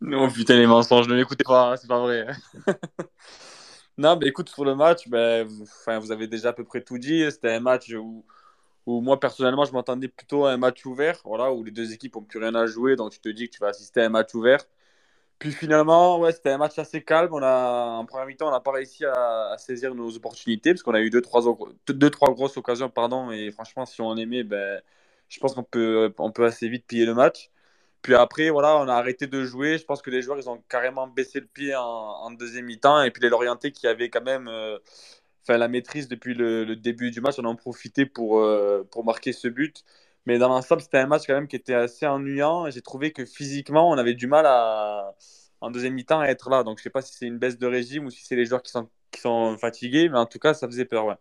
Non, 0.00 0.30
putain, 0.30 0.56
les 0.56 0.66
mensonges, 0.66 1.08
ne 1.08 1.16
m'écoutez 1.16 1.44
pas, 1.44 1.72
hein, 1.72 1.76
c'est 1.76 1.88
pas 1.88 1.98
vrai. 1.98 2.26
non, 3.98 4.16
mais 4.16 4.28
écoute, 4.28 4.48
sur 4.48 4.64
le 4.64 4.76
match, 4.76 5.08
ben, 5.08 5.46
vous, 5.46 5.64
vous 6.00 6.12
avez 6.12 6.28
déjà 6.28 6.50
à 6.50 6.52
peu 6.52 6.64
près 6.64 6.82
tout 6.82 6.98
dit. 6.98 7.28
C'était 7.30 7.52
un 7.52 7.60
match 7.60 7.92
où, 7.92 8.24
où 8.86 9.00
moi, 9.00 9.18
personnellement, 9.18 9.64
je 9.64 9.72
m'attendais 9.72 10.08
plutôt 10.08 10.46
à 10.46 10.52
un 10.52 10.56
match 10.56 10.86
ouvert, 10.86 11.20
voilà, 11.24 11.52
où 11.52 11.64
les 11.64 11.72
deux 11.72 11.92
équipes 11.92 12.14
n'ont 12.14 12.22
plus 12.22 12.38
rien 12.38 12.54
à 12.54 12.66
jouer, 12.66 12.94
donc 12.94 13.12
tu 13.12 13.20
te 13.20 13.28
dis 13.28 13.48
que 13.48 13.54
tu 13.54 13.60
vas 13.60 13.68
assister 13.68 14.02
à 14.02 14.06
un 14.06 14.08
match 14.10 14.34
ouvert. 14.34 14.60
Puis 15.38 15.52
finalement, 15.52 16.18
ouais, 16.20 16.32
c'était 16.32 16.50
un 16.50 16.58
match 16.58 16.78
assez 16.78 17.02
calme. 17.04 17.32
On 17.32 17.42
a, 17.42 17.98
en 17.98 18.04
première 18.06 18.26
mi-temps, 18.26 18.48
on 18.48 18.50
n'a 18.50 18.60
pas 18.60 18.72
réussi 18.72 19.04
à, 19.04 19.56
saisir 19.58 19.94
nos 19.94 20.16
opportunités, 20.16 20.72
parce 20.72 20.82
qu'on 20.82 20.94
a 20.94 21.00
eu 21.00 21.10
deux 21.10 21.22
trois, 21.22 21.42
deux, 21.88 22.10
trois 22.10 22.32
grosses 22.34 22.56
occasions, 22.56 22.90
pardon, 22.90 23.30
et 23.30 23.50
franchement, 23.52 23.86
si 23.86 24.00
on 24.00 24.16
aimait, 24.16 24.44
ben, 24.44 24.80
je 25.28 25.40
pense 25.40 25.54
qu'on 25.54 25.64
peut, 25.64 26.12
on 26.18 26.32
peut 26.32 26.44
assez 26.44 26.68
vite 26.68 26.86
piller 26.86 27.06
le 27.06 27.14
match. 27.14 27.50
Puis 28.02 28.14
après, 28.14 28.50
voilà, 28.50 28.76
on 28.78 28.88
a 28.88 28.94
arrêté 28.94 29.26
de 29.26 29.44
jouer. 29.44 29.78
Je 29.78 29.84
pense 29.84 30.02
que 30.02 30.10
les 30.10 30.22
joueurs, 30.22 30.38
ils 30.38 30.48
ont 30.48 30.62
carrément 30.68 31.06
baissé 31.06 31.40
le 31.40 31.46
pied 31.46 31.74
en, 31.76 32.30
deuxième 32.30 32.66
mi-temps. 32.66 33.02
Et 33.02 33.10
puis 33.10 33.22
les 33.22 33.28
Lorientais 33.28 33.72
qui 33.72 33.86
avaient 33.86 34.10
quand 34.10 34.22
même 34.22 34.48
euh, 34.48 34.78
la 35.48 35.68
maîtrise 35.68 36.08
depuis 36.08 36.34
le, 36.34 36.76
début 36.76 37.10
du 37.10 37.20
match. 37.20 37.36
On 37.38 37.44
en 37.44 37.56
profité 37.56 38.06
pour, 38.06 38.38
euh, 38.40 38.86
pour 38.90 39.04
marquer 39.04 39.32
ce 39.32 39.48
but. 39.48 39.84
Mais 40.26 40.38
dans 40.38 40.48
l'ensemble, 40.48 40.82
c'était 40.82 40.98
un 40.98 41.06
match 41.06 41.22
quand 41.26 41.34
même 41.34 41.48
qui 41.48 41.56
était 41.56 41.74
assez 41.74 42.06
ennuyant. 42.06 42.70
J'ai 42.70 42.82
trouvé 42.82 43.12
que 43.12 43.24
physiquement, 43.24 43.88
on 43.90 43.98
avait 43.98 44.14
du 44.14 44.26
mal 44.26 44.46
à, 44.46 45.14
en 45.60 45.70
deuxième 45.70 45.94
mi-temps 45.94 46.20
à 46.20 46.26
être 46.28 46.50
là. 46.50 46.62
Donc, 46.64 46.78
je 46.78 46.82
ne 46.82 46.84
sais 46.84 46.90
pas 46.90 47.02
si 47.02 47.14
c'est 47.14 47.26
une 47.26 47.38
baisse 47.38 47.58
de 47.58 47.66
régime 47.66 48.06
ou 48.06 48.10
si 48.10 48.24
c'est 48.24 48.36
les 48.36 48.44
joueurs 48.46 48.62
qui 48.62 48.70
sont, 48.70 48.88
qui 49.10 49.20
sont 49.20 49.56
fatigués. 49.58 50.08
Mais 50.08 50.18
en 50.18 50.26
tout 50.26 50.38
cas, 50.38 50.54
ça 50.54 50.66
faisait 50.68 50.84
peur. 50.84 51.18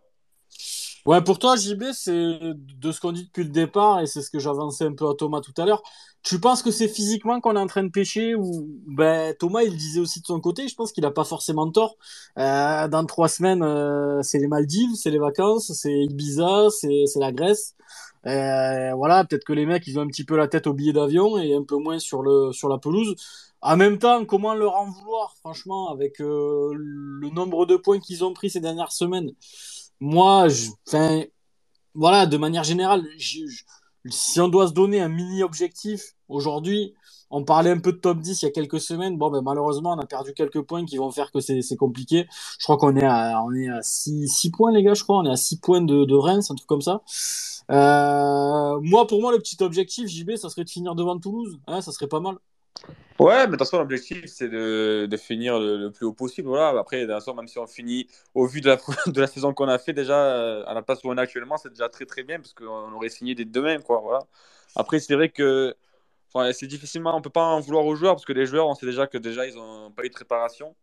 Ouais, 1.08 1.22
pour 1.24 1.38
toi, 1.38 1.56
JB, 1.56 1.84
c'est 1.94 2.38
de 2.54 2.92
ce 2.92 3.00
qu'on 3.00 3.12
dit 3.12 3.24
depuis 3.24 3.42
le 3.44 3.48
départ, 3.48 4.00
et 4.00 4.06
c'est 4.06 4.20
ce 4.20 4.28
que 4.30 4.38
j'avançais 4.38 4.84
un 4.84 4.92
peu 4.92 5.08
à 5.08 5.14
Thomas 5.14 5.40
tout 5.40 5.54
à 5.56 5.64
l'heure. 5.64 5.82
Tu 6.22 6.38
penses 6.38 6.62
que 6.62 6.70
c'est 6.70 6.86
physiquement 6.86 7.40
qu'on 7.40 7.56
est 7.56 7.58
en 7.58 7.66
train 7.66 7.82
de 7.82 7.88
pêcher 7.88 8.34
ou 8.34 8.68
ben 8.86 9.34
Thomas 9.38 9.62
il 9.62 9.74
disait 9.74 10.00
aussi 10.00 10.20
de 10.20 10.26
son 10.26 10.38
côté, 10.40 10.68
je 10.68 10.74
pense 10.74 10.92
qu'il 10.92 11.06
a 11.06 11.10
pas 11.10 11.24
forcément 11.24 11.70
tort. 11.70 11.96
Euh, 12.38 12.88
dans 12.88 13.06
trois 13.06 13.28
semaines, 13.28 13.62
euh, 13.62 14.20
c'est 14.22 14.38
les 14.38 14.48
Maldives, 14.48 14.96
c'est 14.96 15.10
les 15.10 15.18
vacances, 15.18 15.72
c'est 15.72 15.98
Ibiza, 15.98 16.68
c'est 16.70 17.04
c'est 17.06 17.20
la 17.20 17.32
Grèce. 17.32 17.74
Euh, 18.26 18.92
voilà, 18.94 19.24
peut-être 19.24 19.44
que 19.44 19.54
les 19.54 19.64
mecs 19.64 19.86
ils 19.86 19.98
ont 19.98 20.02
un 20.02 20.08
petit 20.08 20.24
peu 20.24 20.36
la 20.36 20.48
tête 20.48 20.66
au 20.66 20.74
billet 20.74 20.92
d'avion 20.92 21.38
et 21.38 21.54
un 21.54 21.62
peu 21.62 21.76
moins 21.76 21.98
sur 21.98 22.22
le 22.22 22.52
sur 22.52 22.68
la 22.68 22.76
pelouse. 22.78 23.14
En 23.62 23.76
même 23.76 23.98
temps, 23.98 24.24
comment 24.26 24.54
leur 24.54 24.74
en 24.76 24.90
vouloir, 24.90 25.34
franchement, 25.38 25.90
avec 25.90 26.20
euh, 26.20 26.72
le 26.76 27.30
nombre 27.30 27.66
de 27.66 27.76
points 27.76 27.98
qu'ils 27.98 28.24
ont 28.24 28.32
pris 28.34 28.50
ces 28.50 28.60
dernières 28.60 28.92
semaines? 28.92 29.32
Moi, 30.00 30.48
je, 30.48 30.70
voilà, 31.94 32.26
de 32.26 32.36
manière 32.36 32.64
générale, 32.64 33.04
si 33.18 34.40
on 34.40 34.48
doit 34.48 34.68
se 34.68 34.72
donner 34.72 35.00
un 35.00 35.08
mini 35.08 35.42
objectif 35.42 36.14
aujourd'hui, 36.28 36.94
on 37.30 37.44
parlait 37.44 37.70
un 37.70 37.78
peu 37.78 37.92
de 37.92 37.98
top 37.98 38.20
10 38.20 38.42
il 38.42 38.44
y 38.46 38.48
a 38.48 38.50
quelques 38.50 38.80
semaines. 38.80 39.18
Bon, 39.18 39.30
ben, 39.30 39.42
malheureusement, 39.42 39.92
on 39.92 39.98
a 39.98 40.06
perdu 40.06 40.32
quelques 40.32 40.62
points 40.62 40.84
qui 40.86 40.96
vont 40.96 41.10
faire 41.10 41.30
que 41.30 41.40
c'est 41.40 41.76
compliqué. 41.76 42.26
Je 42.58 42.64
crois 42.64 42.78
qu'on 42.78 42.96
est 42.96 43.04
à, 43.04 43.42
on 43.44 43.52
est 43.54 43.68
à 43.68 43.82
6, 43.82 44.28
6 44.28 44.50
points, 44.50 44.72
les 44.72 44.82
gars, 44.82 44.94
je 44.94 45.02
crois. 45.02 45.18
On 45.18 45.26
est 45.26 45.30
à 45.30 45.36
6 45.36 45.60
points 45.60 45.82
de, 45.82 46.04
de 46.04 46.14
Reims, 46.14 46.50
un 46.50 46.54
truc 46.54 46.66
comme 46.66 46.80
ça. 46.80 47.02
Euh, 47.70 48.80
moi, 48.80 49.06
pour 49.06 49.20
moi, 49.20 49.32
le 49.32 49.38
petit 49.38 49.62
objectif, 49.62 50.08
JB, 50.08 50.36
ça 50.36 50.48
serait 50.48 50.64
de 50.64 50.70
finir 50.70 50.94
devant 50.94 51.18
Toulouse. 51.18 51.58
Hein, 51.66 51.82
ça 51.82 51.92
serait 51.92 52.08
pas 52.08 52.20
mal. 52.20 52.36
Ouais, 53.18 53.34
mais 53.34 53.46
de 53.46 53.50
toute 53.52 53.58
façon, 53.60 53.78
l'objectif, 53.78 54.26
c'est 54.26 54.48
de, 54.48 55.06
de, 55.10 55.16
finir 55.16 55.58
le, 55.58 55.90
plus 55.90 56.06
haut 56.06 56.12
possible. 56.12 56.48
Voilà. 56.48 56.78
Après, 56.78 57.04
de 57.04 57.34
même 57.34 57.48
si 57.48 57.58
on 57.58 57.66
finit 57.66 58.06
au 58.34 58.46
vu 58.46 58.60
de 58.60 58.68
la, 58.68 58.76
de 59.06 59.20
la 59.20 59.26
saison 59.26 59.52
qu'on 59.52 59.68
a 59.68 59.78
fait 59.78 59.92
déjà 59.92 60.14
euh, 60.16 60.64
à 60.66 60.74
la 60.74 60.82
place 60.82 61.02
où 61.02 61.08
on 61.08 61.16
est 61.16 61.20
actuellement, 61.20 61.56
c'est 61.56 61.70
déjà 61.70 61.88
très 61.88 62.06
très 62.06 62.22
bien 62.22 62.38
parce 62.38 62.54
qu'on 62.54 62.92
aurait 62.92 63.08
signé 63.08 63.34
dès 63.34 63.44
demain. 63.44 63.80
Quoi, 63.80 64.00
voilà. 64.00 64.20
Après, 64.76 65.00
c'est 65.00 65.16
vrai 65.16 65.30
que 65.30 65.74
c'est 66.52 66.66
difficilement, 66.66 67.16
on 67.16 67.20
peut 67.22 67.30
pas 67.30 67.44
en 67.44 67.60
vouloir 67.60 67.84
aux 67.86 67.96
joueurs 67.96 68.14
parce 68.14 68.24
que 68.24 68.32
les 68.32 68.46
joueurs, 68.46 68.68
on 68.68 68.74
sait 68.74 68.86
déjà 68.86 69.06
que 69.06 69.18
déjà, 69.18 69.46
ils 69.46 69.54
n'ont 69.56 69.90
pas 69.90 70.04
eu 70.04 70.08
de 70.08 70.14
préparation. 70.14 70.76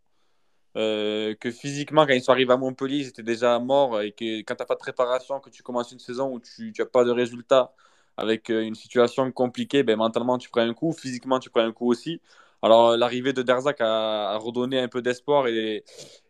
Euh, 0.77 1.35
que 1.35 1.51
physiquement, 1.51 2.05
quand 2.05 2.13
ils 2.13 2.21
sont 2.21 2.33
arrivés 2.33 2.51
à 2.51 2.57
Montpellier, 2.57 2.97
ils 2.97 3.07
étaient 3.07 3.23
déjà 3.23 3.57
morts 3.59 4.01
et 4.01 4.11
que 4.11 4.39
quand 4.41 4.55
tu 4.55 4.61
n'as 4.61 4.65
pas 4.65 4.73
de 4.73 4.79
préparation, 4.79 5.39
que 5.39 5.49
tu 5.49 5.63
commences 5.63 5.91
une 5.93 5.99
saison 5.99 6.33
où 6.33 6.39
tu 6.41 6.73
n'as 6.77 6.85
pas 6.85 7.05
de 7.05 7.11
résultats, 7.11 7.73
avec 8.17 8.49
euh, 8.49 8.61
une 8.61 8.75
situation 8.75 9.31
compliquée, 9.31 9.83
ben, 9.83 9.97
mentalement 9.97 10.37
tu 10.37 10.49
prends 10.49 10.61
un 10.61 10.73
coup, 10.73 10.93
physiquement 10.93 11.39
tu 11.39 11.49
prends 11.49 11.61
un 11.61 11.71
coup 11.71 11.89
aussi. 11.89 12.21
Alors 12.61 12.97
l'arrivée 12.97 13.33
de 13.33 13.41
Derzac 13.43 13.77
a, 13.81 14.37
redonné 14.37 14.79
un 14.79 14.87
peu 14.87 15.01
d'espoir 15.01 15.47
et, 15.47 15.83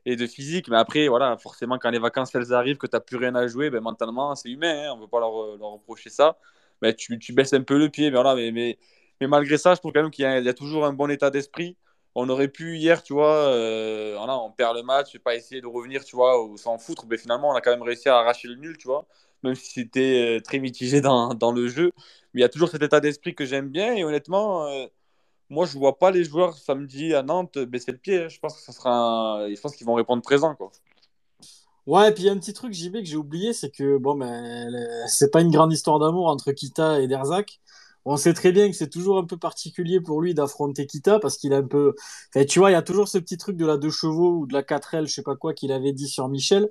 de 0.06 0.28
physique, 0.28 0.68
mais 0.70 0.78
après, 0.78 1.08
voilà, 1.08 1.38
forcément 1.38 1.78
quand 1.78 1.90
les 1.92 2.00
vacances 2.00 2.34
elles 2.36 2.54
arrivent, 2.54 2.78
que 2.78 2.88
tu 2.88 2.96
n'as 2.96 3.00
plus 3.00 3.18
rien 3.18 3.36
à 3.36 3.48
jouer, 3.48 3.70
ben, 3.70 3.82
mentalement 3.82 4.36
c'est 4.36 4.50
humain, 4.50 4.88
hein, 4.88 4.92
on 4.94 4.98
ne 4.98 5.02
veut 5.04 5.08
pas 5.08 5.20
leur, 5.20 5.32
reprocher 5.32 6.10
ça. 6.10 6.38
Ben, 6.82 6.94
tu, 6.94 7.34
baisses 7.34 7.54
un 7.54 7.62
peu 7.64 7.78
le 7.80 7.90
pied, 7.90 8.12
mais, 8.12 8.16
voilà, 8.22 8.36
mais, 8.36 8.52
mais, 8.52 9.28
malgré 9.28 9.58
ça, 9.58 9.76
je 9.76 9.80
trouve 9.80 9.94
quand 9.94 10.02
même 10.02 10.12
qu'il 10.12 10.26
y, 10.26 10.50
a 10.50 10.54
toujours 10.54 10.86
un 10.86 10.94
bon 10.94 11.10
état 11.10 11.30
d'esprit. 11.32 11.78
On 12.16 12.30
aurait 12.30 12.48
pu 12.50 12.78
hier, 12.78 13.04
tu 13.04 13.14
vois, 13.14 13.48
euh, 13.48 14.18
on 14.18 14.52
perd 14.52 14.76
le 14.76 14.84
match, 14.84 15.18
pas 15.20 15.36
essayer 15.36 15.62
de 15.62 15.68
revenir, 15.68 16.04
tu 16.04 16.16
vois, 16.16 16.44
ou 16.44 16.58
s'en 16.58 16.78
foutre, 16.78 17.06
mais 17.08 17.18
finalement 17.18 17.50
on 17.50 17.56
a 17.56 17.62
quand 17.62 17.72
même 17.72 17.82
réussi 17.82 18.10
à 18.10 18.18
arracher 18.18 18.48
le 18.48 18.56
nul, 18.56 18.78
tu 18.78 18.88
vois 18.88 19.06
même 19.46 19.56
si 19.56 19.72
c'était 19.72 20.38
euh, 20.38 20.42
très 20.42 20.60
mitigé 20.60 21.02
dans, 21.02 21.34
dans, 21.34 21.52
le 21.52 21.68
jeu. 21.68 21.92
Mais 22.34 22.42
il 22.42 22.44
y 22.44 22.46
a 22.46 22.50
toujours 22.50 22.70
cet 22.70 22.82
état 22.82 23.00
d'esprit 23.00 23.36
que 23.36 23.46
j'aime 23.46 23.70
bien. 23.70 23.94
Et 23.96 24.04
honnêtement, 24.04 24.68
euh, 24.68 24.88
moi, 25.50 25.66
je 25.66 25.76
ne 25.76 25.80
vois 25.80 25.98
pas 25.98 26.12
les 26.12 26.24
joueurs 26.24 26.58
samedi 26.58 27.14
à 27.14 27.24
Nantes 27.24 27.58
baisser 27.60 27.92
le 27.92 27.98
pied. 27.98 28.28
Sera 28.30 29.48
je 29.50 29.60
pense 29.62 29.76
qu'ils 29.76 29.88
vont 29.88 29.96
répondre 29.96 30.22
présent. 30.22 30.56
Quoi. 30.56 30.72
Ouais, 31.88 32.10
et 32.10 32.14
puis 32.14 32.24
il 32.24 32.26
y 32.26 32.30
a 32.30 32.32
un 32.32 32.38
petit 32.40 32.54
truc, 32.54 32.74
JB, 32.74 32.94
que 32.94 33.06
j'ai 33.06 33.16
oublié, 33.16 33.54
c'est 33.54 33.70
que 33.70 33.98
bon, 33.98 34.16
ben, 34.16 34.72
c'est 35.08 35.32
pas 35.32 35.42
une 35.42 35.52
grande 35.52 35.72
histoire 35.72 36.00
d'amour 36.00 36.28
entre 36.28 36.52
Kita 36.52 37.00
et 37.00 37.08
Derzak. 37.08 37.60
On 38.06 38.18
sait 38.18 38.34
très 38.34 38.52
bien 38.52 38.70
que 38.70 38.76
c'est 38.76 38.90
toujours 38.90 39.18
un 39.18 39.26
peu 39.26 39.36
particulier 39.38 40.00
pour 40.00 40.22
lui 40.22 40.36
d'affronter 40.36 40.86
Kita 40.86 41.20
parce 41.20 41.38
qu'il 41.38 41.54
a 41.54 41.58
un 41.58 41.64
peu. 41.64 41.96
Tu 42.48 42.60
vois, 42.60 42.70
il 42.70 42.74
y 42.74 42.78
a 42.78 42.84
toujours 42.84 43.08
ce 43.08 43.18
petit 43.18 43.38
truc 43.38 43.58
de 43.58 43.66
la 43.66 43.78
deux 43.78 43.90
chevaux 43.90 44.38
ou 44.40 44.46
de 44.46 44.54
la 44.54 44.62
4L, 44.62 45.08
je 45.08 45.14
sais 45.14 45.24
pas 45.24 45.36
quoi, 45.36 45.54
qu'il 45.56 45.72
avait 45.72 45.92
dit 45.92 46.08
sur 46.08 46.28
Michel. 46.30 46.70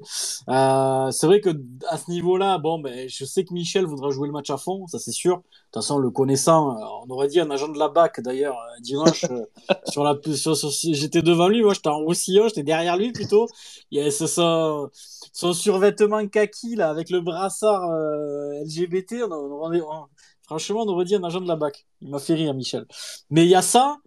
Euh, 0.49 1.11
c'est 1.11 1.26
vrai 1.26 1.41
que 1.41 1.50
à 1.88 1.99
ce 1.99 2.11
niveau-là, 2.11 2.59
bon, 2.59 2.79
ben, 2.79 3.09
je 3.09 3.25
sais 3.25 3.45
que 3.45 3.53
Michel 3.53 3.85
voudra 3.85 4.11
jouer 4.11 4.29
le 4.29 4.33
match 4.33 4.50
à 4.50 4.59
fond, 4.59 4.87
ça 4.87 4.99
c'est 5.00 5.11
sûr. 5.12 5.38
De 5.38 5.43
toute 5.43 5.83
façon, 5.83 5.99
le 5.99 6.11
connaissant, 6.11 6.71
euh, 6.71 6.85
on 7.05 7.11
aurait 7.11 7.26
dit 7.29 7.41
un 7.41 7.50
agent 7.50 7.69
de 7.69 7.79
la 7.79 7.88
BAC 7.88 8.21
d'ailleurs 8.21 8.57
euh, 8.57 8.81
dimanche 8.81 9.25
sur 9.91 10.05
la 10.05 10.17
sur, 10.37 10.55
j'étais 10.55 11.23
devant 11.23 11.49
lui, 11.49 11.62
moi 11.62 11.75
j'étais 11.75 11.88
en 11.88 11.99
roussillon, 11.99 12.47
j'étais 12.47 12.62
derrière 12.62 12.97
lui 12.97 13.11
plutôt. 13.11 13.49
Il 13.91 14.00
y 14.00 14.07
a 14.07 14.11
son, 14.11 14.88
son 15.33 15.53
survêtement 15.53 16.26
kaki 16.29 16.76
là 16.76 16.91
avec 16.91 17.11
le 17.11 17.21
brassard 17.21 17.91
LGBT. 18.64 19.25
On, 19.28 19.32
on, 19.32 19.75
on, 19.75 20.06
Franchement, 20.47 20.83
on 20.83 20.89
aurait 20.89 21.04
dit 21.04 21.15
un 21.15 21.25
agent 21.25 21.41
de 21.41 21.49
la 21.49 21.57
BAC. 21.57 21.87
Il 22.00 22.11
m'a 22.11 22.19
fait 22.19 22.35
rire, 22.35 22.54
Michel. 22.54 22.87
Mais 23.30 23.45
il 23.45 23.49
y 23.49 23.54
a 23.54 23.63
ça, 23.63 23.99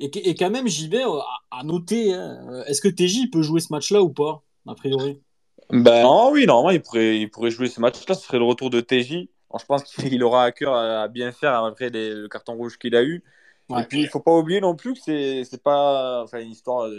et, 0.00 0.06
et 0.28 0.34
quand 0.34 0.50
même, 0.50 0.66
JB, 0.66 0.94
euh, 0.94 1.20
à, 1.50 1.62
noter, 1.62 2.12
hein, 2.12 2.64
est-ce 2.66 2.80
que 2.80 2.88
TJ 2.88 3.30
peut 3.30 3.42
jouer 3.42 3.60
ce 3.60 3.72
match-là 3.72 4.02
ou 4.02 4.10
pas, 4.10 4.42
a 4.66 4.74
priori? 4.74 5.20
Ben 5.70 6.02
non, 6.02 6.30
oui, 6.32 6.46
normalement, 6.46 6.70
il 6.70 6.82
pourrait, 6.82 7.18
il 7.18 7.30
pourrait 7.30 7.50
jouer 7.50 7.68
ce 7.68 7.80
match-là. 7.80 8.14
Ce 8.14 8.26
serait 8.26 8.38
le 8.38 8.44
retour 8.44 8.70
de 8.70 8.80
TJ. 8.80 9.28
je 9.58 9.64
pense 9.66 9.84
qu'il 9.84 10.22
aura 10.22 10.44
à 10.44 10.52
cœur 10.52 10.74
à 10.74 11.08
bien 11.08 11.32
faire 11.32 11.64
après 11.64 11.90
le 11.90 12.26
carton 12.28 12.54
rouge 12.54 12.78
qu'il 12.78 12.96
a 12.96 13.02
eu. 13.02 13.22
Et 13.70 13.82
puis, 13.84 14.02
il 14.02 14.08
faut 14.08 14.20
pas 14.20 14.32
oublier 14.36 14.60
non 14.60 14.76
plus 14.76 14.92
que 14.92 15.00
c'est 15.00 15.62
pas 15.62 16.22
enfin, 16.22 16.40
une 16.40 16.50
histoire 16.50 16.90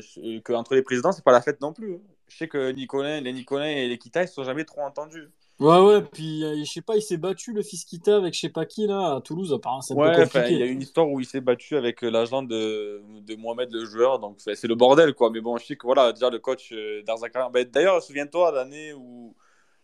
que 0.43 0.53
entre 0.53 0.73
les 0.73 0.81
présidents, 0.81 1.11
c'est 1.11 1.23
pas 1.23 1.31
la 1.31 1.41
fête 1.41 1.61
non 1.61 1.73
plus. 1.73 1.95
Hein. 1.95 1.99
Je 2.27 2.37
sais 2.37 2.47
que 2.47 2.71
Nicolas, 2.71 3.21
les 3.21 3.33
Nicolas 3.33 3.71
et 3.71 3.87
les 3.87 3.97
Kita, 3.99 4.23
ils 4.23 4.27
sont 4.27 4.43
jamais 4.43 4.65
trop 4.65 4.81
entendus. 4.81 5.29
Ouais, 5.59 5.79
ouais, 5.79 6.01
puis 6.01 6.43
euh, 6.43 6.57
je 6.59 6.69
sais 6.69 6.81
pas, 6.81 6.97
il 6.97 7.01
s'est 7.01 7.15
battu 7.15 7.53
le 7.53 7.61
fils 7.61 7.85
Kita 7.85 8.17
avec 8.17 8.33
je 8.33 8.41
sais 8.41 8.49
pas 8.49 8.65
qui 8.65 8.87
là, 8.87 9.15
à 9.15 9.21
Toulouse, 9.21 9.53
apparemment. 9.53 9.81
C'est 9.81 9.93
ouais, 9.93 10.13
compliqué. 10.13 10.51
il 10.51 10.59
y 10.59 10.63
a 10.63 10.65
une 10.65 10.81
histoire 10.81 11.07
où 11.09 11.21
il 11.21 11.25
s'est 11.25 11.39
battu 11.39 11.77
avec 11.77 12.03
euh, 12.03 12.09
l'agent 12.09 12.43
de, 12.43 13.01
de 13.21 13.35
Mohamed 13.35 13.71
le 13.71 13.85
joueur, 13.85 14.19
donc 14.19 14.35
c'est 14.39 14.61
le 14.65 14.75
bordel 14.75 15.13
quoi. 15.13 15.29
Mais 15.29 15.39
bon, 15.39 15.57
je 15.57 15.65
sais 15.65 15.77
que 15.77 15.87
voilà, 15.87 16.11
déjà 16.11 16.29
le 16.29 16.39
coach 16.39 16.73
euh, 16.73 17.01
ben, 17.53 17.65
D'ailleurs, 17.71 18.03
souviens-toi, 18.03 18.51
l'année 18.51 18.91
où, 18.93 19.33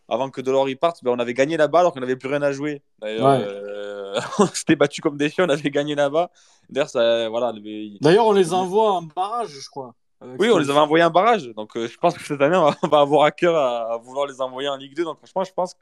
avant 0.10 0.30
que 0.30 0.42
Delors 0.42 0.68
y 0.68 0.76
parte, 0.76 1.06
ben, 1.06 1.12
on 1.12 1.20
avait 1.20 1.34
gagné 1.34 1.56
là-bas 1.56 1.80
alors 1.80 1.94
qu'on 1.94 2.02
n'avait 2.02 2.18
plus 2.18 2.28
rien 2.28 2.42
à 2.42 2.52
jouer. 2.52 2.82
D'ailleurs, 3.00 3.40
euh, 3.42 4.20
on 4.40 4.48
s'était 4.48 4.76
battu 4.76 5.00
comme 5.00 5.16
des 5.16 5.30
chiens, 5.30 5.46
on 5.46 5.50
avait 5.50 5.70
gagné 5.70 5.96
là-bas. 5.96 6.32
D'ailleurs, 6.70 6.90
ça, 6.90 7.30
voilà. 7.30 7.54
D'ailleurs, 8.02 8.26
on 8.26 8.34
les 8.34 8.54
envoie 8.54 8.92
en 8.92 9.04
barrage, 9.04 9.52
je 9.52 9.70
crois. 9.70 9.96
Oui, 10.22 10.50
on 10.52 10.58
les 10.58 10.70
avait 10.70 10.80
envoyés 10.80 11.04
en 11.04 11.10
barrage. 11.10 11.48
Donc, 11.56 11.76
euh, 11.76 11.88
je 11.88 11.98
pense 11.98 12.16
que 12.16 12.24
cette 12.24 12.42
année, 12.42 12.56
on 12.56 12.88
va, 12.88 13.00
avoir 13.00 13.24
à 13.24 13.32
cœur 13.32 13.56
à, 13.56 13.98
vouloir 13.98 14.28
les 14.28 14.40
envoyer 14.40 14.70
en 14.70 14.78
Ligue 14.78 14.96
2. 14.96 15.04
Donc, 15.04 15.18
franchement, 15.18 15.44
je 15.44 15.54
pense 15.54 15.76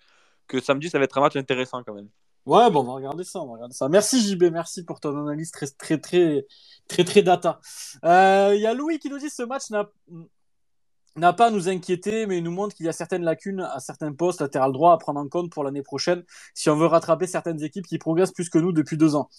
que 0.48 0.62
samedi, 0.62 0.90
ça 0.90 0.98
va 0.98 1.04
être 1.04 1.18
un 1.18 1.22
match 1.22 1.36
intéressant 1.36 1.84
quand 1.84 1.94
même. 1.94 2.08
Ouais, 2.46 2.70
bon, 2.72 2.82
on 2.82 2.84
va 2.84 2.94
regarder 2.94 3.24
ça, 3.26 3.42
on 3.42 3.48
va 3.48 3.54
regarder 3.54 3.76
ça. 3.76 3.90
Merci 3.90 4.22
JB, 4.22 4.46
merci 4.52 4.84
pour 4.84 5.00
ton 5.02 5.16
analyse 5.20 5.52
très, 5.52 5.68
très, 5.68 5.98
très, 5.98 6.48
très, 6.88 7.04
très 7.04 7.22
data. 7.22 7.60
Il 8.02 8.10
euh, 8.10 8.56
y 8.56 8.66
a 8.66 8.74
Louis 8.74 8.98
qui 8.98 9.10
nous 9.10 9.20
dit 9.20 9.28
que 9.28 9.34
ce 9.34 9.44
match 9.44 9.70
n'a 9.70 11.34
pas 11.34 11.48
à 11.48 11.52
nous 11.52 11.68
inquiéter, 11.68 12.26
mais 12.26 12.38
il 12.38 12.44
nous 12.44 12.52
montre 12.52 12.76
qu'il 12.76 12.86
y 12.86 12.90
a 12.90 12.94
certaines 12.94 13.24
lacunes 13.24 13.60
à 13.60 13.80
certains 13.80 14.14
postes 14.14 14.40
latéral 14.40 14.72
droit 14.72 14.94
à 14.94 14.98
prendre 14.98 15.20
en 15.20 15.28
compte 15.28 15.52
pour 15.52 15.66
l'année 15.66 15.84
prochaine 15.84 16.24
si 16.54 16.70
on 16.70 16.78
veut 16.78 16.88
rattraper 16.88 17.28
certaines 17.28 17.62
équipes 17.62 17.86
qui 17.86 17.98
progressent 17.98 18.32
plus 18.32 18.50
que 18.50 18.58
nous 18.58 18.72
depuis 18.72 18.98
deux 18.98 19.16
ans. 19.16 19.30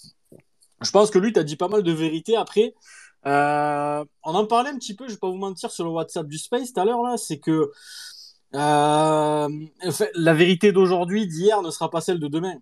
Je 0.82 0.90
pense 0.90 1.10
que 1.10 1.18
lui, 1.18 1.32
tu 1.32 1.40
as 1.40 1.44
dit 1.44 1.56
pas 1.56 1.68
mal 1.68 1.82
de 1.82 1.92
vérité. 1.92 2.36
Après, 2.36 2.74
euh, 3.26 4.04
on 4.24 4.34
en 4.34 4.46
parlait 4.46 4.70
un 4.70 4.76
petit 4.76 4.94
peu, 4.94 5.06
je 5.08 5.12
vais 5.12 5.18
pas 5.18 5.28
vous 5.28 5.36
mentir, 5.36 5.70
sur 5.70 5.84
le 5.84 5.90
WhatsApp 5.90 6.26
du 6.26 6.38
Space 6.38 6.72
tout 6.72 6.80
à 6.80 6.84
l'heure, 6.84 7.02
là, 7.02 7.16
c'est 7.16 7.38
que 7.38 7.70
euh, 8.54 9.48
la 10.14 10.34
vérité 10.34 10.72
d'aujourd'hui, 10.72 11.26
d'hier, 11.26 11.62
ne 11.62 11.70
sera 11.70 11.90
pas 11.90 12.00
celle 12.00 12.18
de 12.20 12.28
demain. 12.28 12.56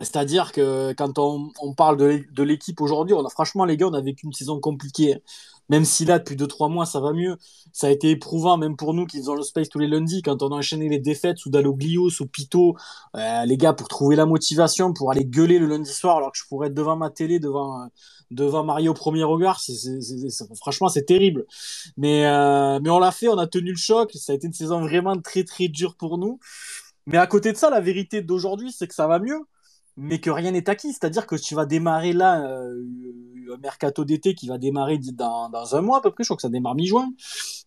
C'est-à-dire 0.00 0.52
que 0.52 0.92
quand 0.94 1.18
on, 1.18 1.52
on 1.60 1.72
parle 1.72 1.96
de 1.96 2.42
l'équipe 2.42 2.80
aujourd'hui, 2.80 3.14
on 3.14 3.24
a 3.24 3.30
franchement 3.30 3.64
les 3.64 3.76
gars, 3.76 3.86
on 3.86 3.94
a 3.94 4.00
vécu 4.00 4.26
une 4.26 4.32
saison 4.32 4.58
compliquée. 4.58 5.22
Même 5.70 5.84
si 5.84 6.04
là, 6.04 6.18
depuis 6.18 6.36
2-3 6.36 6.70
mois, 6.70 6.86
ça 6.86 7.00
va 7.00 7.12
mieux. 7.12 7.36
Ça 7.72 7.86
a 7.88 7.90
été 7.90 8.10
éprouvant, 8.10 8.56
même 8.58 8.76
pour 8.76 8.94
nous 8.94 9.06
qui 9.06 9.18
faisons 9.18 9.34
le 9.34 9.42
space 9.42 9.68
tous 9.68 9.78
les 9.78 9.88
lundis, 9.88 10.22
quand 10.22 10.42
on 10.42 10.48
a 10.52 10.56
enchaîné 10.56 10.88
les 10.88 10.98
défaites 10.98 11.38
sous 11.38 11.50
Daloglio, 11.50 12.10
sous 12.10 12.26
Pito, 12.26 12.76
euh, 13.16 13.44
les 13.44 13.56
gars, 13.56 13.72
pour 13.72 13.88
trouver 13.88 14.16
la 14.16 14.26
motivation, 14.26 14.92
pour 14.92 15.10
aller 15.10 15.24
gueuler 15.24 15.58
le 15.58 15.66
lundi 15.66 15.90
soir, 15.92 16.18
alors 16.18 16.32
que 16.32 16.38
je 16.38 16.44
pourrais 16.48 16.68
être 16.68 16.74
devant 16.74 16.96
ma 16.96 17.10
télé, 17.10 17.38
devant, 17.38 17.88
devant 18.30 18.64
Mario 18.64 18.92
au 18.92 18.94
premier 18.94 19.24
regard, 19.24 19.60
franchement, 20.60 20.88
c'est 20.88 21.04
terrible. 21.04 21.46
Mais, 21.96 22.26
euh, 22.26 22.78
mais 22.82 22.90
on 22.90 22.98
l'a 22.98 23.12
fait, 23.12 23.28
on 23.28 23.38
a 23.38 23.46
tenu 23.46 23.70
le 23.70 23.76
choc. 23.76 24.12
Ça 24.14 24.32
a 24.32 24.34
été 24.34 24.46
une 24.46 24.52
saison 24.52 24.80
vraiment 24.80 25.18
très, 25.20 25.44
très 25.44 25.68
dure 25.68 25.96
pour 25.96 26.18
nous. 26.18 26.38
Mais 27.06 27.18
à 27.18 27.26
côté 27.26 27.52
de 27.52 27.56
ça, 27.56 27.70
la 27.70 27.80
vérité 27.80 28.22
d'aujourd'hui, 28.22 28.72
c'est 28.72 28.86
que 28.88 28.94
ça 28.94 29.06
va 29.06 29.18
mieux. 29.18 29.40
Mais 29.96 30.20
que 30.20 30.30
rien 30.30 30.50
n'est 30.50 30.68
acquis. 30.68 30.92
C'est-à-dire 30.92 31.26
que 31.26 31.36
tu 31.36 31.54
vas 31.54 31.66
démarrer 31.66 32.12
là 32.12 32.42
euh, 32.42 32.82
un 33.52 33.58
mercato 33.58 34.04
d'été 34.04 34.34
qui 34.34 34.48
va 34.48 34.58
démarrer 34.58 34.98
dans, 34.98 35.48
dans, 35.48 35.76
un 35.76 35.80
mois 35.80 35.98
à 35.98 36.00
peu 36.00 36.10
près. 36.10 36.24
Je 36.24 36.28
crois 36.28 36.36
que 36.36 36.42
ça 36.42 36.48
démarre 36.48 36.74
mi-juin. 36.74 37.12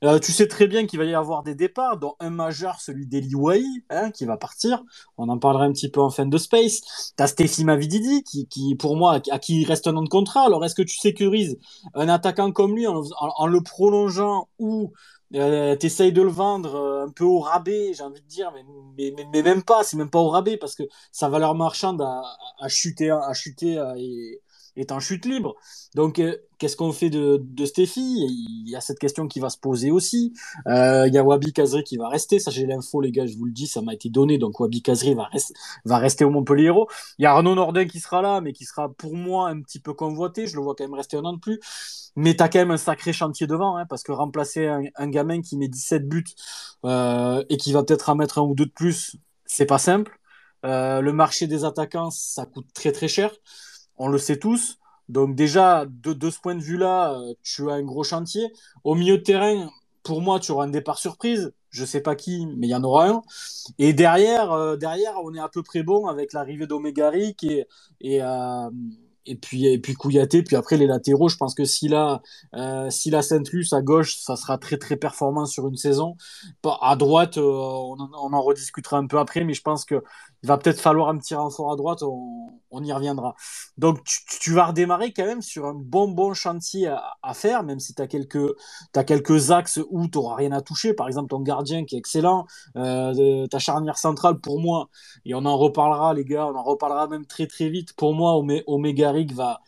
Euh, 0.04 0.20
tu 0.20 0.32
sais 0.32 0.48
très 0.48 0.68
bien 0.68 0.86
qu'il 0.86 1.00
va 1.00 1.06
y 1.06 1.14
avoir 1.14 1.44
des 1.44 1.56
départs, 1.56 1.98
dont 1.98 2.16
un 2.20 2.30
majeur, 2.30 2.80
celui 2.80 3.08
d'Eli 3.08 3.34
hein, 3.90 4.12
qui 4.12 4.26
va 4.26 4.38
partir. 4.38 4.84
On 5.18 5.30
en 5.30 5.38
parlera 5.38 5.66
un 5.66 5.72
petit 5.72 5.90
peu 5.90 6.02
en 6.02 6.10
fin 6.10 6.26
de 6.26 6.38
space. 6.38 7.14
T'as 7.16 7.28
Stéphie 7.28 7.66
Mavididi, 7.66 8.24
qui, 8.24 8.48
qui, 8.48 8.76
pour 8.76 8.98
moi, 8.98 9.22
à 9.32 9.40
qui 9.40 9.62
il 9.62 9.66
reste 9.66 9.88
un 9.88 9.96
an 9.96 10.04
de 10.04 10.10
contrat. 10.10 10.46
Alors, 10.46 10.64
est-ce 10.66 10.76
que 10.76 10.82
tu 10.82 10.98
sécurises 10.98 11.58
un 11.94 12.10
attaquant 12.10 12.52
comme 12.52 12.76
lui 12.76 12.88
en, 12.88 13.04
en 13.20 13.48
le 13.48 13.62
prolongeant 13.62 14.50
ou 14.60 14.92
euh, 15.36 15.76
t'essayes 15.76 16.14
de 16.14 16.22
le 16.22 16.30
vendre 16.30 16.76
euh, 16.76 17.06
un 17.06 17.10
peu 17.10 17.24
au 17.26 17.40
rabais, 17.40 17.94
j'ai 17.94 18.04
envie 18.04 18.22
de 18.22 18.28
dire, 18.28 18.52
mais, 18.98 19.42
même 19.44 19.64
pas, 19.64 19.84
c'est 19.84 19.98
même 19.98 20.10
pas 20.10 20.20
au 20.20 20.30
rabais 20.30 20.58
parce 20.58 20.76
que 20.76 20.84
sa 21.12 21.30
valeur 21.30 21.56
marchande 21.56 22.02
a, 22.02 22.68
chuté, 22.70 23.10
a 23.12 23.34
chuté 23.34 23.74
et 23.98 24.42
est 24.78 24.92
en 24.92 25.00
chute 25.00 25.26
libre. 25.26 25.56
Donc, 25.96 26.20
euh, 26.20 26.36
qu'est-ce 26.60 26.78
qu'on 26.78 26.92
fait 26.92 27.10
de, 27.10 27.42
de 27.44 27.66
Il 27.98 28.70
y 28.70 28.76
a 28.76 28.82
cette 28.82 29.00
question 29.00 29.28
qui 29.28 29.40
va 29.40 29.50
se 29.50 29.58
poser 29.58 29.92
aussi. 29.92 30.34
Euh, 30.68 31.08
il 31.08 31.14
y 31.14 31.18
a 31.18 31.24
Wabi 31.24 31.54
Kazri 31.54 31.84
qui 31.84 31.98
va 31.98 32.08
rester. 32.10 32.40
Ça, 32.40 32.52
j'ai 32.52 32.66
l'info, 32.66 33.02
les 33.02 33.12
gars, 33.12 33.26
je 33.26 33.36
vous 33.38 33.46
le 33.46 33.52
dis, 33.52 33.68
ça 33.68 33.82
m'a 33.82 33.94
été 33.94 34.10
donné. 34.10 34.38
Donc, 34.38 34.60
Wabi 34.60 34.82
Kazri 34.82 35.16
va, 35.16 35.98
rester 35.98 36.26
au 36.26 36.30
Montpellier 36.30 36.72
Il 37.18 37.24
y 37.24 37.26
a 37.26 37.32
Arnaud 37.32 37.56
Nordin 37.56 37.86
qui 37.86 38.00
sera 38.00 38.22
là, 38.22 38.42
mais 38.42 38.54
qui 38.54 38.66
sera 38.66 38.90
pour 38.94 39.16
moi 39.16 39.50
un 39.50 39.62
petit 39.62 39.80
peu 39.80 39.94
convoité. 39.94 40.48
Je 40.48 40.56
le 40.56 40.62
vois 40.62 40.76
quand 40.76 40.84
même 40.84 40.94
rester 40.94 41.18
un 41.18 41.26
an 41.26 41.34
de 41.34 41.40
plus. 41.40 41.60
Mais 42.16 42.36
tu 42.36 42.44
as 42.44 42.50
quand 42.50 42.60
même 42.60 42.72
un 42.72 42.78
sacré 42.78 43.14
chantier 43.14 43.48
devant, 43.48 43.78
hein, 43.78 43.86
parce 43.86 44.04
que 44.04 44.12
remplacer 44.12 44.68
un, 44.68 45.08
gamin 45.10 45.42
qui 45.42 45.58
met 45.58 45.68
17 45.68 46.08
buts 46.08 46.24
euh, 46.86 47.44
et 47.50 47.58
qui 47.58 47.72
va 47.74 47.84
peut-être 47.84 48.10
en 48.10 48.16
mettre 48.16 48.40
un 48.40 48.42
ou 48.44 48.56
deux 48.56 48.66
de 48.66 48.72
plus, 48.72 49.18
c'est 49.46 49.66
pas 49.68 49.78
simple. 49.78 50.20
Le 50.64 51.12
marché 51.12 51.48
des 51.48 51.64
attaquants, 51.64 52.10
ça 52.12 52.46
coûte 52.46 52.68
très 52.74 52.92
très 52.92 53.08
cher 53.08 53.32
on 53.98 54.08
le 54.08 54.18
sait 54.18 54.38
tous. 54.38 54.80
Donc 55.10 55.36
déjà, 55.36 55.86
de, 55.88 56.30
ce 56.30 56.40
point 56.40 56.56
de 56.56 56.62
vue-là, 56.62 57.14
euh, 57.14 57.34
tu 57.44 57.70
as 57.70 57.74
un 57.74 57.84
gros 57.84 58.04
chantier. 58.04 58.52
Au 58.84 58.96
milieu 58.96 59.18
de 59.18 59.24
terrain, 59.24 59.70
pour 60.04 60.22
moi, 60.22 60.40
tu 60.40 60.52
auras 60.52 60.66
un 60.66 60.70
départ 60.70 61.00
surprise. 61.00 61.54
Je 61.70 61.86
sais 61.86 62.02
pas 62.02 62.16
qui, 62.16 62.46
mais 62.58 62.68
il 62.68 62.70
y 62.72 62.76
en 62.76 62.84
aura 62.84 63.08
un. 63.10 63.22
Et 63.78 63.94
derrière, 63.94 64.52
euh, 64.52 64.76
derrière, 64.76 65.14
on 65.24 65.34
est 65.34 65.40
à 65.40 65.50
peu 65.50 65.64
près 65.64 65.84
bon 65.84 66.08
avec 66.08 66.34
l'arrivée 66.34 66.68
d'Omegari 66.68 67.36
et, 67.44 67.66
et, 68.02 68.22
euh, 68.22 68.70
et 69.28 69.36
puis 69.36 69.68
et 69.68 69.78
puis 69.78 69.96
puis 69.96 70.56
après 70.56 70.78
les 70.78 70.88
latéraux 70.88 71.30
je 71.30 71.38
pense 71.38 71.54
que 71.54 71.66
si 71.66 71.90
la 71.90 72.22
Saint-Luce 72.54 73.74
à 73.74 73.82
gauche 73.82 74.18
ça 74.18 74.36
sera 74.36 74.58
très 74.58 74.78
très 74.78 74.96
performant 74.96 75.46
sur 75.46 75.68
une 75.68 75.76
saison 75.76 76.16
à 76.82 76.96
droite 76.96 77.38
on, 77.38 77.98
en, 78.00 78.42
rediscutera 78.42 78.98
un 78.98 79.08
peu 79.08 79.20
après 79.20 79.44
mais 79.44 79.54
je 79.54 79.62
pense 79.62 79.86
que 79.86 80.02
il 80.44 80.48
va 80.48 80.58
peut-être 80.58 80.80
falloir 80.80 81.10
un 81.10 81.18
petit 81.18 81.36
renfort 81.36 81.72
à 81.72 81.76
droite 81.76 82.04
on, 82.04 82.48
on 82.72 82.84
y 82.84 82.92
reviendra. 82.92 83.36
Donc 83.78 84.00
tu, 84.40 84.54
vas 84.54 84.68
redémarrer 84.68 85.14
quand 85.14 85.26
même 85.26 85.42
sur 85.42 85.66
un 85.66 85.74
bon 85.74 86.10
bon 86.10 86.34
chantier 86.34 86.88
à, 86.88 87.34
faire 87.34 87.64
même 87.64 87.80
si 87.80 87.94
tu 87.94 88.02
as 88.02 88.08
quelques 88.08 88.56
quelques 89.06 89.52
axes 89.52 89.80
où 89.90 90.08
tu 90.08 90.20
rien 90.20 90.52
à 90.52 90.62
toucher. 90.62 90.94
Par 90.94 91.08
exemple 91.08 91.30
ton 91.30 91.42
gardien 91.42 91.86
qui 91.86 91.96
est 91.96 92.00
excellent 92.00 92.46
euh, 92.76 93.48
ta 93.48 93.60
charnière 93.60 93.98
centrale 93.98 94.40
pour 94.40 94.60
moi 94.60 94.90
et 95.26 95.34
on 95.36 95.46
en 95.46 95.58
reparlera 95.58 96.14
les 96.14 96.26
gars 96.26 96.48
on 96.48 96.56
en 96.56 96.64
reparlera 96.64 97.08
même 97.08 97.26
très 97.26 97.48
très 97.48 97.70
vite. 97.70 97.94
Pour 97.94 98.14
moi 98.14 98.36
Omega 98.68 99.14
va 99.34 99.62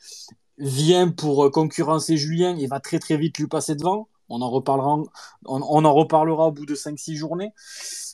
vient 0.58 1.10
pour 1.10 1.46
euh, 1.46 1.50
concurrencer 1.50 2.18
Julien 2.18 2.58
et 2.58 2.68
va 2.68 2.80
très 2.80 3.00
très 3.00 3.18
vite 3.18 3.38
lui 3.38 3.48
passer 3.48 3.76
devant. 3.76 4.10
On 4.30 4.42
en 4.42 4.50
reparlera, 4.50 4.98
on, 5.46 5.86
en 5.86 5.94
reparlera 5.94 6.48
au 6.48 6.52
bout 6.52 6.65
de 6.65 6.76
5-6 6.76 7.15
journées. 7.15 7.52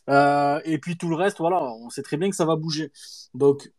Euh, 0.09 0.61
et 0.65 0.77
puis 0.77 0.97
tout 0.97 1.09
le 1.09 1.15
reste, 1.15 1.39
voilà, 1.39 1.63
on 1.63 1.89
sait 1.89 2.03
très 2.03 2.17
bien 2.17 2.29
que 2.29 2.35
ça 2.35 2.45
va 2.45 2.55
bouger. 2.55 2.91
Donc 3.33 3.71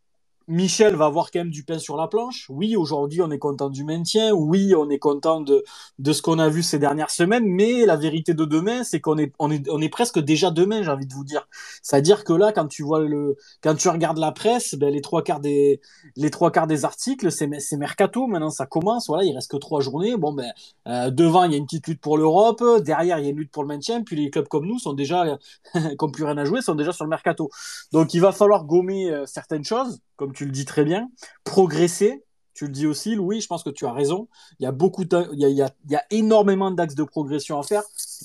Michel 0.49 0.95
va 0.95 1.07
avoir 1.07 1.33
quand 1.33 1.41
même 1.41 1.51
du 1.51 1.65
pain 1.65 1.79
sur 1.79 1.97
la 1.97 2.07
planche. 2.07 2.47
Oui, 2.51 2.77
aujourd'hui, 2.77 3.21
on 3.21 3.31
est 3.33 3.39
content 3.39 3.69
du 3.69 3.83
maintien. 3.83 4.33
Oui, 4.33 4.75
on 4.77 4.89
est 4.91 4.99
content 4.99 5.41
de, 5.41 5.65
de 5.99 6.13
ce 6.13 6.23
qu'on 6.23 6.39
a 6.39 6.49
vu 6.49 6.63
ces 6.63 6.79
dernières 6.79 7.11
semaines. 7.11 7.45
Mais 7.47 7.85
la 7.85 7.97
vérité 7.97 8.33
de 8.33 8.45
demain, 8.45 8.85
c'est 8.85 9.01
qu'on 9.01 9.19
est, 9.19 9.33
on 9.41 9.51
est, 9.51 9.69
on 9.69 9.81
est 9.81 9.89
presque 9.89 10.21
déjà 10.21 10.53
demain, 10.53 10.85
j'ai 10.85 10.91
envie 10.91 11.07
de 11.07 11.15
vous 11.15 11.25
dire. 11.25 11.49
C'est-à-dire 11.83 12.23
que 12.23 12.33
là, 12.33 12.53
quand 12.53 12.69
tu 12.69 12.85
vois 12.85 13.01
le, 13.01 13.37
quand 13.61 13.75
tu 13.75 13.89
regardes 13.89 14.19
la 14.19 14.31
presse, 14.31 14.77
ben, 14.77 14.93
les 14.93 15.01
trois 15.01 15.23
quarts 15.23 15.41
des, 15.41 15.81
les 16.15 16.31
trois 16.31 16.53
quarts 16.53 16.69
des 16.69 16.85
articles, 16.85 17.33
c'est, 17.33 17.49
c'est 17.59 17.77
mercato. 17.77 18.29
Maintenant, 18.29 18.51
ça 18.51 18.67
commence. 18.67 19.09
Voilà, 19.09 19.25
il 19.25 19.35
reste 19.35 19.51
que 19.51 19.57
trois 19.57 19.81
journées. 19.81 20.17
Bon, 20.17 20.33
ben, 20.33 20.53
euh, 20.87 21.11
devant, 21.11 21.43
il 21.43 21.53
y 21.53 21.55
a 21.57 21.59
une 21.59 21.67
petite 21.67 21.89
lutte 21.89 22.01
pour 22.01 22.19
l'Europe. 22.19 22.63
Derrière, 22.85 23.19
il 23.19 23.25
y 23.25 23.29
a 23.29 23.31
une 23.31 23.37
lutte 23.39 23.51
pour 23.51 23.65
le 23.65 23.69
maintien. 23.69 24.05
Puis 24.05 24.15
les 24.15 24.31
clubs 24.31 24.47
comme 24.47 24.67
nous 24.67 24.79
sont 24.79 24.93
déjà, 24.93 25.25
qui 25.75 26.11
plus 26.13 26.25
rien 26.25 26.39
à 26.39 26.45
jouer, 26.45 26.63
sont 26.63 26.77
déjà 26.77 26.93
sur 26.93 27.05
le 27.05 27.11
mercato. 27.11 27.51
Donc, 27.93 28.15
il 28.15 28.21
va 28.21 28.31
falloir 28.31 28.65
gommer 28.65 29.11
euh, 29.11 29.27
certaines 29.27 29.65
choses 29.65 29.99
comme 30.17 30.33
tu 30.33 30.45
le 30.45 30.51
dis 30.51 30.65
très 30.65 30.85
bien, 30.85 31.11
progresser. 31.45 32.25
Tu 32.55 32.65
le 32.67 32.73
dis 32.73 32.87
aussi, 32.87 33.15
Louis, 33.15 33.43
je 33.43 33.47
pense 33.47 33.63
que 33.63 33.71
tu 33.71 33.85
as 33.85 33.93
raison. 33.93 34.29
Il 34.59 34.65
y 34.65 34.67
a 34.67 34.73
beaucoup, 34.73 35.03
il 35.03 35.29
il 35.35 35.71
y 35.91 35.95
a 35.95 36.05
énormément 36.11 36.71
d'axes 36.71 36.95
de 36.95 37.05
progression 37.05 37.59
à 37.59 37.63
faire. 37.63 37.83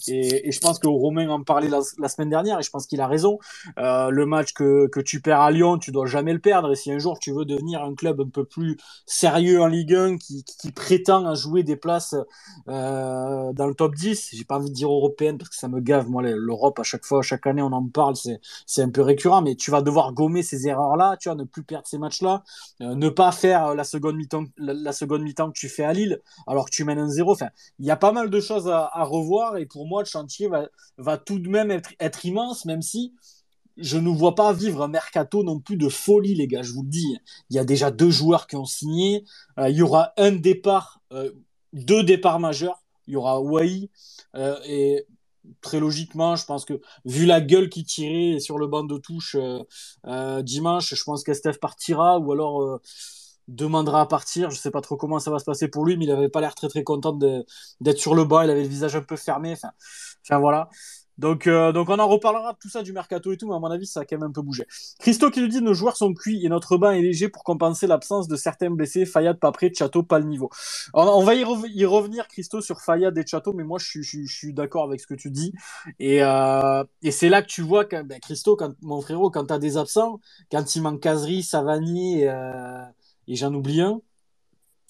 Et, 0.08 0.52
je 0.52 0.60
pense 0.60 0.80
que 0.80 0.88
Romain 0.88 1.30
en 1.30 1.44
parlait 1.44 1.70
la, 1.70 1.82
semaine 2.10 2.30
dernière 2.30 2.60
et 2.60 2.64
je 2.64 2.70
pense 2.70 2.88
qu'il 2.88 3.02
a 3.02 3.08
raison. 3.08 3.40
Euh, 3.78 4.10
le 4.10 4.26
match 4.26 4.54
que, 4.54 4.88
que 4.88 5.00
tu 5.00 5.22
perds 5.22 5.42
à 5.42 5.52
Lyon, 5.52 5.78
tu 5.78 5.92
dois 5.92 6.06
jamais 6.06 6.34
le 6.34 6.40
perdre. 6.40 6.72
Et 6.72 6.76
si 6.76 6.92
un 6.92 7.00
jour 7.00 7.20
tu 7.20 7.32
veux 7.32 7.46
devenir 7.46 7.84
un 7.84 7.94
club 7.96 8.22
un 8.22 8.30
peu 8.30 8.46
plus 8.46 8.78
sérieux 9.06 9.62
en 9.62 9.68
Ligue 9.68 9.94
1 9.94 10.18
qui, 10.18 10.44
qui 10.44 10.72
prétend 10.72 11.26
à 11.26 11.36
jouer 11.36 11.64
des 11.64 11.76
places 11.76 12.16
euh, 12.68 13.54
dans 13.54 13.68
le 13.68 13.74
top 13.74 13.96
10, 13.96 14.30
j'ai 14.34 14.44
pas 14.46 14.58
envie 14.58 14.70
de 14.70 14.76
dire 14.76 14.92
européenne 14.92 15.38
parce 15.38 15.50
que 15.50 15.56
ça 15.56 15.68
me 15.68 15.80
gave. 15.80 16.08
Moi, 16.10 16.24
l'Europe, 16.24 16.80
à 16.80 16.84
chaque 16.84 17.06
fois, 17.06 17.22
chaque 17.22 17.48
année, 17.48 17.62
on 17.62 17.72
en 17.72 17.88
parle, 17.88 18.16
c'est 18.66 18.82
un 18.82 18.90
peu 18.90 19.02
récurrent. 19.02 19.42
Mais 19.42 19.56
tu 19.56 19.72
vas 19.72 19.82
devoir 19.82 20.14
gommer 20.14 20.44
ces 20.44 20.68
erreurs-là, 20.68 21.18
tu 21.20 21.30
vas 21.30 21.36
ne 21.36 21.44
plus 21.44 21.64
perdre 21.64 21.88
ces 21.88 21.98
matchs-là, 21.98 22.44
euh, 22.82 22.96
ne 22.96 23.10
pas 23.10 23.32
faire 23.32 23.76
la 23.76 23.84
seconde 23.84 24.16
mi-temps 24.16 24.46
la, 24.58 24.92
seconde 24.92 25.22
mi-temps 25.22 25.52
que 25.52 25.58
tu 25.58 25.70
fais 25.70 25.84
à 25.84 25.94
Lille 25.94 26.22
alors 26.48 26.66
que 26.66 26.72
tu 26.72 26.84
mènes 26.84 27.00
un 27.00 27.10
zéro. 27.10 27.32
Enfin, 27.32 27.50
il 27.80 27.86
y 27.86 27.92
a 27.92 27.96
pas 27.96 28.12
mal 28.12 28.30
de 28.30 28.40
choses 28.40 28.68
à, 28.68 28.90
à 28.94 29.04
revoir 29.04 29.58
et 29.58 29.66
pour 29.66 29.81
moi, 29.86 30.02
le 30.02 30.08
chantier 30.08 30.50
va, 30.98 31.18
tout 31.18 31.40
de 31.40 31.50
même 31.50 31.72
être, 32.00 32.26
immense, 32.26 32.66
même 32.66 32.82
si 32.82 33.14
je 33.78 33.98
ne 33.98 34.10
vois 34.10 34.36
pas 34.36 34.54
vivre 34.54 34.84
un 34.84 34.88
mercato 34.88 35.44
non 35.44 35.60
plus 35.60 35.78
de 35.78 35.90
folie, 35.90 36.36
les 36.36 36.48
gars. 36.48 36.62
Je 36.62 36.74
vous 36.74 36.84
le 36.84 36.90
dis, 36.90 37.18
il 37.50 37.56
y 37.56 37.60
a 37.60 37.64
déjà 37.64 37.90
deux 37.90 38.12
joueurs 38.12 38.48
qui 38.48 38.56
ont 38.56 38.66
signé. 38.66 39.24
Euh, 39.60 39.70
il 39.70 39.78
y 39.78 39.82
aura 39.82 40.14
un 40.18 40.32
départ, 40.32 41.02
euh, 41.14 41.32
deux 41.74 42.04
départs 42.04 42.40
majeurs. 42.40 42.84
Il 43.08 43.14
y 43.14 43.18
aura 43.18 43.42
Wai 43.42 43.90
euh, 44.36 44.60
et 44.66 45.06
très 45.62 45.80
logiquement, 45.80 46.36
je 46.36 46.46
pense 46.46 46.66
que 46.66 46.80
vu 47.06 47.26
la 47.26 47.42
gueule 47.42 47.70
qui 47.70 47.84
tirait 47.84 48.40
sur 48.40 48.60
le 48.60 48.68
banc 48.68 48.84
de 48.84 48.98
touche 48.98 49.36
euh, 50.06 50.42
dimanche, 50.44 50.94
je 50.94 51.04
pense 51.04 51.24
qu'Estef 51.24 51.60
partira 51.60 52.20
ou 52.20 52.32
alors 52.32 52.80
demandera 53.52 54.02
à 54.02 54.06
partir. 54.06 54.50
Je 54.52 54.58
sais 54.58 54.72
pas 54.72 54.82
trop 54.82 54.98
comment 54.98 55.20
ça 55.20 55.32
va 55.32 55.40
se 55.40 55.46
passer 55.46 55.68
pour 55.68 55.86
lui, 55.86 55.98
mais 55.98 56.06
il 56.06 56.12
avait 56.12 56.30
pas 56.30 56.42
l'air 56.42 56.56
très 56.56 56.68
très 56.70 56.84
content 56.84 57.14
d'être 57.14 58.00
sur 58.00 58.16
le 58.16 58.24
banc. 58.26 58.42
Il 58.42 58.50
avait 58.50 58.64
le 58.64 58.68
visage 58.68 58.96
un 58.96 59.02
peu 59.02 59.16
fermé. 59.16 59.54
Enfin, 59.54 59.72
enfin 60.26 60.40
voilà. 60.40 60.70
Donc, 61.22 61.46
euh, 61.46 61.72
donc 61.72 61.90
on 61.90 62.00
en 62.00 62.08
reparlera 62.08 62.54
de 62.54 62.58
tout 62.58 62.70
ça 62.70 62.82
du 62.82 62.94
mercato 62.94 63.32
et 63.32 63.38
tout, 63.38 63.48
mais 63.48 63.54
à 63.54 63.60
mon 63.60 63.70
avis, 63.70 63.86
ça 63.86 64.00
a 64.00 64.06
quand 64.06 64.18
même 64.18 64.30
un 64.30 64.32
peu 64.32 64.42
bougé. 64.42 64.66
Christo 65.00 65.30
qui 65.30 65.40
nous 65.40 65.48
dit 65.48 65.62
nos 65.62 65.76
joueurs 65.76 65.96
sont 65.96 66.16
cuits 66.16 66.44
et 66.44 66.50
notre 66.50 66.78
banc 66.78 66.90
est 66.90 67.02
léger 67.02 67.30
pour 67.30 67.44
compenser 67.44 67.86
l'absence 67.86 68.28
de 68.28 68.36
certains 68.36 68.72
blessés. 68.72 69.06
Fayad 69.06 69.38
pas 69.38 69.52
prêt, 69.52 69.72
Chateau 69.72 70.02
pas 70.02 70.18
le 70.18 70.26
niveau. 70.26 70.50
On, 70.96 71.24
va 71.24 71.36
y, 71.36 71.44
re 71.44 71.68
y, 71.68 71.86
revenir, 71.86 72.28
Christo, 72.28 72.60
sur 72.62 72.82
Fayad 72.82 73.16
et 73.16 73.26
Chateau, 73.28 73.54
mais 73.54 73.64
moi 73.64 73.78
je, 73.80 74.02
je, 74.02 74.24
je 74.26 74.36
suis 74.36 74.54
d'accord 74.54 74.86
avec 74.86 75.00
ce 75.00 75.06
que 75.06 75.14
tu 75.14 75.30
dis. 75.30 75.54
Et, 76.00 76.24
euh, 76.24 76.84
et 77.04 77.12
c'est 77.12 77.30
là 77.30 77.44
que 77.44 77.48
tu 77.48 77.62
vois 77.62 77.86
que 77.86 78.02
ben, 78.02 78.20
Christo, 78.20 78.56
quand, 78.56 78.74
mon 78.82 79.02
frérot, 79.02 79.30
quand 79.30 79.46
tu 79.46 79.54
as 79.54 79.60
des 79.60 79.78
absents, 79.78 80.20
quand 80.52 80.76
il 80.76 80.82
manque 80.82 81.02
Kazri, 81.02 81.44
Savani 81.44 82.26
euh, 82.26 82.82
et 83.28 83.36
j'en 83.36 83.54
oublie 83.54 83.82
un, 83.82 84.02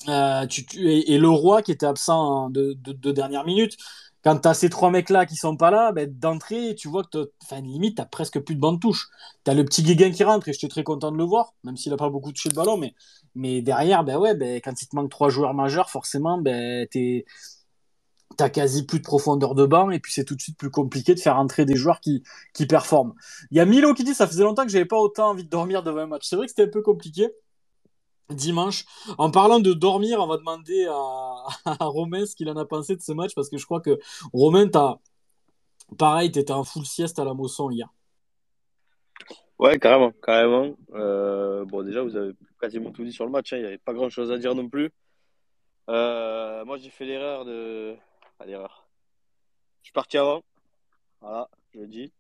euh, 0.10 0.48
tu, 0.48 0.66
tu, 0.66 0.90
et, 0.90 1.14
et, 1.14 1.18
le 1.20 1.30
roi 1.30 1.62
qui 1.62 1.72
était 1.72 1.86
absent 1.86 2.50
de, 2.50 2.74
de, 2.74 2.92
de 2.92 3.12
dernière 3.12 3.46
minute 3.46 3.78
quand 4.24 4.40
tu 4.40 4.48
as 4.48 4.54
ces 4.54 4.70
trois 4.70 4.92
mecs-là 4.92 5.26
qui 5.26 5.36
sont 5.36 5.58
pas 5.58 5.72
là, 5.72 5.92
ben, 5.92 6.08
d'entrée, 6.12 6.76
tu 6.76 6.88
vois 6.88 7.04
que, 7.04 7.32
limite, 7.62 7.98
tu 7.98 8.04
presque 8.12 8.40
plus 8.40 8.56
de 8.56 8.60
bande 8.60 8.80
touche. 8.80 9.10
Tu 9.44 9.52
as 9.52 9.54
le 9.54 9.66
petit 9.66 9.84
Guéguin 9.84 10.12
qui 10.12 10.24
rentre 10.24 10.48
et 10.48 10.54
je 10.54 10.60
suis 10.60 10.68
très 10.68 10.84
content 10.84 11.12
de 11.12 11.18
le 11.18 11.24
voir, 11.24 11.54
même 11.64 11.78
s'il 11.78 11.92
a 11.94 11.98
pas 11.98 12.10
beaucoup 12.10 12.32
touché 12.32 12.50
de 12.50 12.56
ballon, 12.56 12.78
mais, 12.78 12.94
mais 13.36 13.62
derrière, 13.62 14.04
ben 14.04 14.18
ouais, 14.18 14.36
ben, 14.36 14.62
quand 14.64 14.80
il 14.82 14.88
te 14.88 14.96
manque 14.96 15.10
trois 15.10 15.30
joueurs 15.30 15.54
majeurs, 15.54 15.90
forcément, 15.90 16.38
ben, 16.40 16.88
t'es, 16.92 17.26
t'as 18.38 18.50
quasi 18.50 18.86
plus 18.86 19.00
de 19.00 19.04
profondeur 19.04 19.56
de 19.56 19.66
banc 19.66 19.90
et 19.90 20.00
puis 20.00 20.14
c'est 20.14 20.24
tout 20.24 20.36
de 20.36 20.42
suite 20.42 20.58
plus 20.58 20.70
compliqué 20.70 21.16
de 21.16 21.20
faire 21.20 21.38
entrer 21.38 21.66
des 21.66 21.76
joueurs 21.76 22.00
qui, 22.00 22.24
qui 22.54 22.66
performent. 22.68 23.14
Il 23.50 23.58
y 23.58 23.60
a 23.60 23.66
Milo 23.66 23.94
qui 23.94 24.04
dit 24.04 24.14
ça 24.14 24.28
faisait 24.28 24.44
longtemps 24.44 24.64
que 24.64 24.72
j'avais 24.72 24.86
pas 24.86 24.98
autant 24.98 25.32
envie 25.32 25.44
de 25.44 25.50
dormir 25.50 25.84
devant 25.84 26.02
un 26.02 26.08
match. 26.08 26.28
C'est 26.28 26.36
vrai 26.36 26.46
que 26.46 26.52
c'était 26.52 26.64
un 26.64 26.72
peu 26.72 26.82
compliqué 26.82 27.30
dimanche. 28.36 28.86
En 29.18 29.32
parlant 29.32 29.60
de 29.60 29.74
dormir, 29.74 30.20
on 30.20 30.28
va 30.28 30.38
demander 30.38 30.86
à, 31.66 31.86
Romain 31.86 32.26
ce 32.26 32.36
qu'il 32.36 32.50
en 32.50 32.58
a 32.58 32.66
pensé 32.66 32.96
de 32.96 33.02
ce 33.02 33.12
match 33.12 33.34
parce 33.36 33.50
que 33.50 33.58
je 33.58 33.66
crois 33.66 33.82
que 33.82 34.00
Romain, 34.34 34.70
as, 34.74 35.00
pareil, 35.98 36.32
tu 36.32 36.40
étais 36.40 36.54
en 36.54 36.64
full 36.64 36.86
sieste 36.86 37.20
à 37.20 37.26
la 37.26 37.34
Mosson 37.34 37.70
hier. 37.70 37.90
Ouais, 39.60 39.78
carrément, 39.78 40.12
carrément. 40.24 40.76
Euh, 40.96 41.66
bon, 41.66 41.84
déjà, 41.84 42.02
vous 42.02 42.16
avez 42.16 42.34
quasiment 42.60 42.92
tout 42.92 43.04
dit 43.04 43.14
sur 43.14 43.26
le 43.26 43.32
match. 43.32 43.54
Hein. 43.54 43.58
Il 43.58 43.62
n'y 43.62 43.68
avait 43.68 43.78
pas 43.78 43.94
grand 43.94 44.10
chose 44.10 44.32
à 44.32 44.40
dire 44.40 44.56
non 44.56 44.68
plus. 44.68 44.92
Euh, 45.88 46.66
moi, 46.66 46.78
j'ai 46.78 46.90
fait 46.90 47.06
l'erreur 47.06 47.46
de. 47.46 47.96
Pas 48.40 48.46
l'erreur. 48.46 48.88
Je 49.84 49.88
suis 49.88 49.94
parti 49.94 50.18
avant. 50.18 50.42
Voilà, 51.22 51.48
je 51.74 51.80
le 51.80 51.88
dis. 51.88 52.12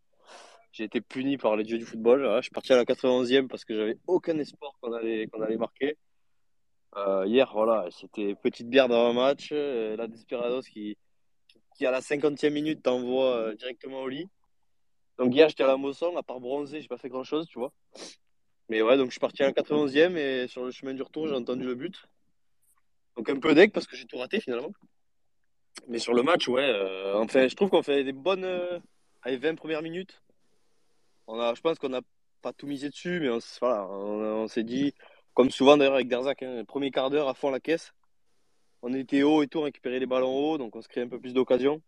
J'ai 0.71 0.85
été 0.85 1.01
puni 1.01 1.37
par 1.37 1.55
les 1.55 1.63
dieux 1.63 1.77
du 1.77 1.85
football. 1.85 2.25
je 2.37 2.41
suis 2.41 2.51
parti 2.51 2.73
à 2.73 2.77
la 2.77 2.85
91e 2.85 3.47
parce 3.47 3.65
que 3.65 3.75
j'avais 3.75 3.97
aucun 4.07 4.37
espoir 4.37 4.73
qu'on 4.81 4.93
allait, 4.93 5.27
qu'on 5.27 5.41
allait 5.41 5.57
marquer. 5.57 5.97
Euh, 6.97 7.25
hier, 7.25 7.49
voilà, 7.53 7.87
c'était 7.91 8.35
petite 8.35 8.69
bière 8.69 8.87
dans 8.87 9.09
un 9.09 9.13
match. 9.13 9.49
Euh, 9.51 9.95
la 9.95 10.07
Desperados 10.07 10.61
qui, 10.61 10.97
qui, 11.75 11.85
à 11.85 11.91
la 11.91 12.01
50e 12.01 12.51
minute, 12.51 12.83
t'envoie 12.83 13.35
euh, 13.35 13.55
directement 13.55 14.01
au 14.01 14.09
lit. 14.09 14.27
Donc 15.17 15.33
hier, 15.33 15.47
j'étais 15.49 15.63
à 15.63 15.67
la 15.67 15.77
Mosson, 15.77 16.15
à 16.17 16.23
part 16.23 16.39
bronzer, 16.39 16.81
j'ai 16.81 16.87
pas 16.87 16.97
fait 16.97 17.09
grand 17.09 17.23
chose, 17.23 17.47
tu 17.47 17.59
vois. 17.59 17.71
Mais 18.69 18.81
ouais, 18.81 18.97
donc 18.97 19.07
je 19.07 19.11
suis 19.11 19.19
parti 19.19 19.43
à 19.43 19.47
la 19.47 19.51
91e 19.51 20.15
et 20.17 20.47
sur 20.47 20.65
le 20.65 20.71
chemin 20.71 20.93
du 20.93 21.01
retour, 21.01 21.27
j'ai 21.27 21.35
entendu 21.35 21.65
le 21.65 21.75
but. 21.75 22.07
Donc 23.17 23.29
un 23.29 23.39
peu 23.39 23.53
deck 23.53 23.73
parce 23.73 23.87
que 23.87 23.95
j'ai 23.95 24.05
tout 24.05 24.17
raté 24.17 24.39
finalement. 24.39 24.71
Mais 25.87 25.99
sur 25.99 26.13
le 26.13 26.23
match, 26.23 26.47
ouais, 26.47 26.73
enfin, 27.15 27.47
je 27.47 27.55
trouve 27.55 27.69
qu'on 27.69 27.83
fait 27.83 28.03
des 28.03 28.13
bonnes. 28.13 28.47
Allez, 29.23 29.37
20 29.37 29.55
premières 29.55 29.81
minutes. 29.81 30.21
On 31.33 31.39
a, 31.39 31.53
je 31.55 31.61
pense 31.61 31.79
qu'on 31.79 31.87
n'a 31.87 32.01
pas 32.41 32.51
tout 32.51 32.67
misé 32.67 32.89
dessus, 32.89 33.21
mais 33.21 33.29
on, 33.29 33.39
voilà, 33.61 33.87
on, 33.87 34.49
s'est 34.49 34.65
dit, 34.65 34.93
comme 35.33 35.49
souvent 35.49 35.77
d'ailleurs 35.77 35.93
avec 35.93 36.09
Derzac, 36.09 36.43
hein, 36.43 36.65
premier 36.65 36.91
quart 36.91 37.09
d'heure 37.09 37.29
à 37.29 37.33
fond 37.33 37.49
la 37.49 37.61
caisse. 37.61 37.93
On 38.81 38.93
était 38.93 39.23
haut 39.23 39.41
et 39.41 39.47
tout, 39.47 39.61
récupérer 39.61 39.99
les 39.99 40.05
ballons 40.05 40.35
haut, 40.35 40.57
donc 40.57 40.75
on 40.75 40.81
se 40.81 40.89
crée 40.89 41.01
un 41.01 41.07
peu 41.07 41.21
plus 41.21 41.33
d'occasions. 41.33 41.81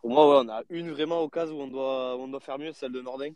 Pour 0.00 0.10
moi, 0.10 0.28
ouais, 0.28 0.44
on 0.44 0.50
a 0.50 0.62
une 0.68 0.90
vraiment 0.90 1.22
occasion 1.22 1.56
où 1.56 1.62
on 1.62 1.66
doit, 1.66 2.18
on 2.18 2.28
doit 2.28 2.40
faire 2.40 2.58
mieux, 2.58 2.74
celle 2.74 2.92
de 2.92 3.00
Nordin. 3.00 3.30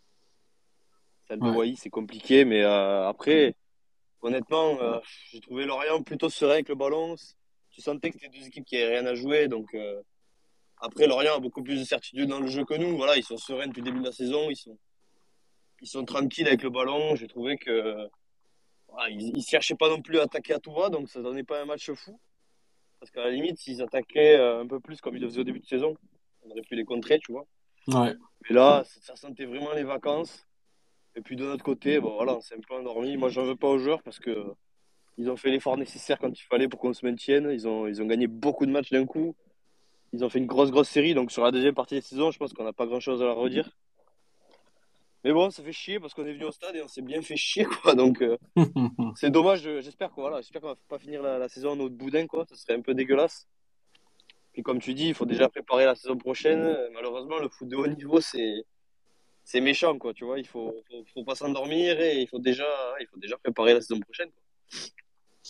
Celle 1.28 1.40
de 1.40 1.48
ouais. 1.48 1.72
c'est 1.78 1.88
compliqué, 1.88 2.44
mais 2.44 2.62
euh, 2.62 3.08
après, 3.08 3.54
honnêtement, 4.20 4.78
euh, 4.82 5.00
j'ai 5.30 5.40
trouvé 5.40 5.64
Lorient 5.64 6.02
plutôt 6.02 6.28
serein 6.28 6.54
avec 6.54 6.68
le 6.68 6.74
ballon. 6.74 7.14
Tu 7.70 7.80
sentais 7.80 8.10
que 8.10 8.18
c'était 8.20 8.38
deux 8.38 8.46
équipes 8.46 8.66
qui 8.66 8.76
n'avaient 8.76 8.98
rien 8.98 9.06
à 9.06 9.14
jouer, 9.14 9.48
donc 9.48 9.74
euh, 9.74 10.02
après, 10.76 11.06
Lorient 11.06 11.36
a 11.36 11.40
beaucoup 11.40 11.62
plus 11.62 11.78
de 11.78 11.84
certitude 11.84 12.28
dans 12.28 12.40
le 12.40 12.48
jeu 12.48 12.66
que 12.66 12.74
nous. 12.74 12.98
Voilà, 12.98 13.16
ils 13.16 13.24
sont 13.24 13.38
sereins 13.38 13.68
depuis 13.68 13.80
le 13.80 13.86
début 13.86 14.00
de 14.00 14.04
la 14.04 14.12
saison. 14.12 14.50
Ils 14.50 14.56
sont, 14.56 14.76
ils 15.80 15.88
sont 15.88 16.04
tranquilles 16.04 16.48
avec 16.48 16.62
le 16.62 16.70
ballon. 16.70 17.14
J'ai 17.16 17.28
trouvé 17.28 17.56
que 17.56 18.08
ils, 19.10 19.32
ne 19.34 19.40
cherchaient 19.40 19.74
pas 19.74 19.88
non 19.88 20.00
plus 20.00 20.18
à 20.18 20.22
attaquer 20.22 20.54
à 20.54 20.58
tout 20.58 20.72
va, 20.72 20.88
donc 20.88 21.08
ça 21.08 21.20
donnait 21.22 21.44
pas 21.44 21.60
un 21.60 21.64
match 21.64 21.90
fou. 21.92 22.18
Parce 23.00 23.10
qu'à 23.10 23.24
la 23.24 23.30
limite, 23.30 23.58
s'ils 23.58 23.82
attaquaient 23.82 24.36
euh, 24.36 24.62
un 24.62 24.66
peu 24.66 24.80
plus 24.80 25.00
comme 25.00 25.16
ils 25.16 25.20
le 25.20 25.28
faisaient 25.28 25.40
au 25.40 25.44
début 25.44 25.60
de 25.60 25.66
saison, 25.66 25.94
on 26.44 26.50
aurait 26.50 26.62
pu 26.62 26.76
les 26.76 26.84
contrer, 26.84 27.18
tu 27.18 27.32
vois. 27.32 27.46
Ouais. 27.88 28.14
Mais 28.48 28.56
là, 28.56 28.84
ça 29.02 29.16
sentait 29.16 29.44
vraiment 29.44 29.72
les 29.74 29.84
vacances. 29.84 30.46
Et 31.14 31.20
puis 31.20 31.36
de 31.36 31.44
notre 31.44 31.64
côté, 31.64 32.00
bon 32.00 32.14
voilà, 32.14 32.36
on 32.36 32.40
s'est 32.40 32.54
un 32.54 32.60
peu 32.60 32.74
endormi. 32.74 33.16
Moi, 33.16 33.28
j'en 33.28 33.44
veux 33.44 33.56
pas 33.56 33.68
aux 33.68 33.78
joueurs 33.78 34.02
parce 34.02 34.18
que 34.18 34.52
ils 35.18 35.30
ont 35.30 35.36
fait 35.36 35.50
l'effort 35.50 35.78
nécessaire 35.78 36.18
quand 36.18 36.38
il 36.38 36.42
fallait 36.42 36.68
pour 36.68 36.78
qu'on 36.78 36.92
se 36.92 37.04
maintienne. 37.04 37.48
Ils 37.50 37.66
ont, 37.66 37.86
ils 37.86 38.02
ont 38.02 38.06
gagné 38.06 38.26
beaucoup 38.26 38.66
de 38.66 38.70
matchs 38.70 38.90
d'un 38.90 39.06
coup. 39.06 39.34
Ils 40.12 40.24
ont 40.24 40.28
fait 40.28 40.38
une 40.38 40.46
grosse, 40.46 40.70
grosse 40.70 40.88
série. 40.88 41.14
Donc 41.14 41.32
sur 41.32 41.42
la 41.42 41.50
deuxième 41.50 41.74
partie 41.74 41.94
de 41.94 42.00
la 42.00 42.06
saison, 42.06 42.30
je 42.30 42.38
pense 42.38 42.52
qu'on 42.52 42.64
n'a 42.64 42.74
pas 42.74 42.86
grand 42.86 43.00
chose 43.00 43.22
à 43.22 43.24
leur 43.24 43.36
redire. 43.36 43.70
Mais 45.26 45.32
bon, 45.32 45.50
ça 45.50 45.60
fait 45.60 45.72
chier 45.72 45.98
parce 45.98 46.14
qu'on 46.14 46.24
est 46.24 46.34
venu 46.34 46.44
au 46.44 46.52
stade 46.52 46.76
et 46.76 46.82
on 46.82 46.86
s'est 46.86 47.02
bien 47.02 47.20
fait 47.20 47.36
chier, 47.36 47.64
quoi. 47.82 47.96
Donc, 47.96 48.22
euh, 48.22 48.38
c'est 49.16 49.30
dommage. 49.30 49.62
J'espère 49.80 50.12
qu'on 50.12 50.20
voilà, 50.20 50.40
va 50.62 50.76
pas 50.88 51.00
finir 51.00 51.20
la, 51.20 51.48
saison 51.48 51.70
en 51.70 51.80
autre 51.80 51.96
boudin, 51.96 52.28
quoi. 52.28 52.46
Ce 52.48 52.54
serait 52.54 52.74
un 52.74 52.80
peu 52.80 52.94
dégueulasse. 52.94 53.48
Puis, 54.52 54.62
comme 54.62 54.78
tu 54.78 54.94
dis, 54.94 55.08
il 55.08 55.14
faut 55.14 55.26
déjà 55.26 55.48
préparer 55.48 55.84
la 55.84 55.96
saison 55.96 56.16
prochaine. 56.16 56.78
Malheureusement, 56.94 57.40
le 57.40 57.48
foot 57.48 57.66
de 57.66 57.74
haut 57.74 57.88
niveau, 57.88 58.20
c'est 58.20 58.62
c'est 59.42 59.60
méchant, 59.60 59.98
quoi. 59.98 60.14
Tu 60.14 60.24
vois, 60.24 60.38
il 60.38 60.46
faut, 60.46 60.72
faut, 60.88 61.04
faut 61.12 61.24
pas 61.24 61.34
s'endormir 61.34 62.00
et 62.00 62.20
il 62.20 62.28
faut 62.28 62.38
déjà, 62.38 62.68
il 63.00 63.08
faut 63.08 63.18
déjà 63.18 63.36
préparer 63.36 63.74
la 63.74 63.80
saison 63.80 63.98
prochaine. 63.98 64.30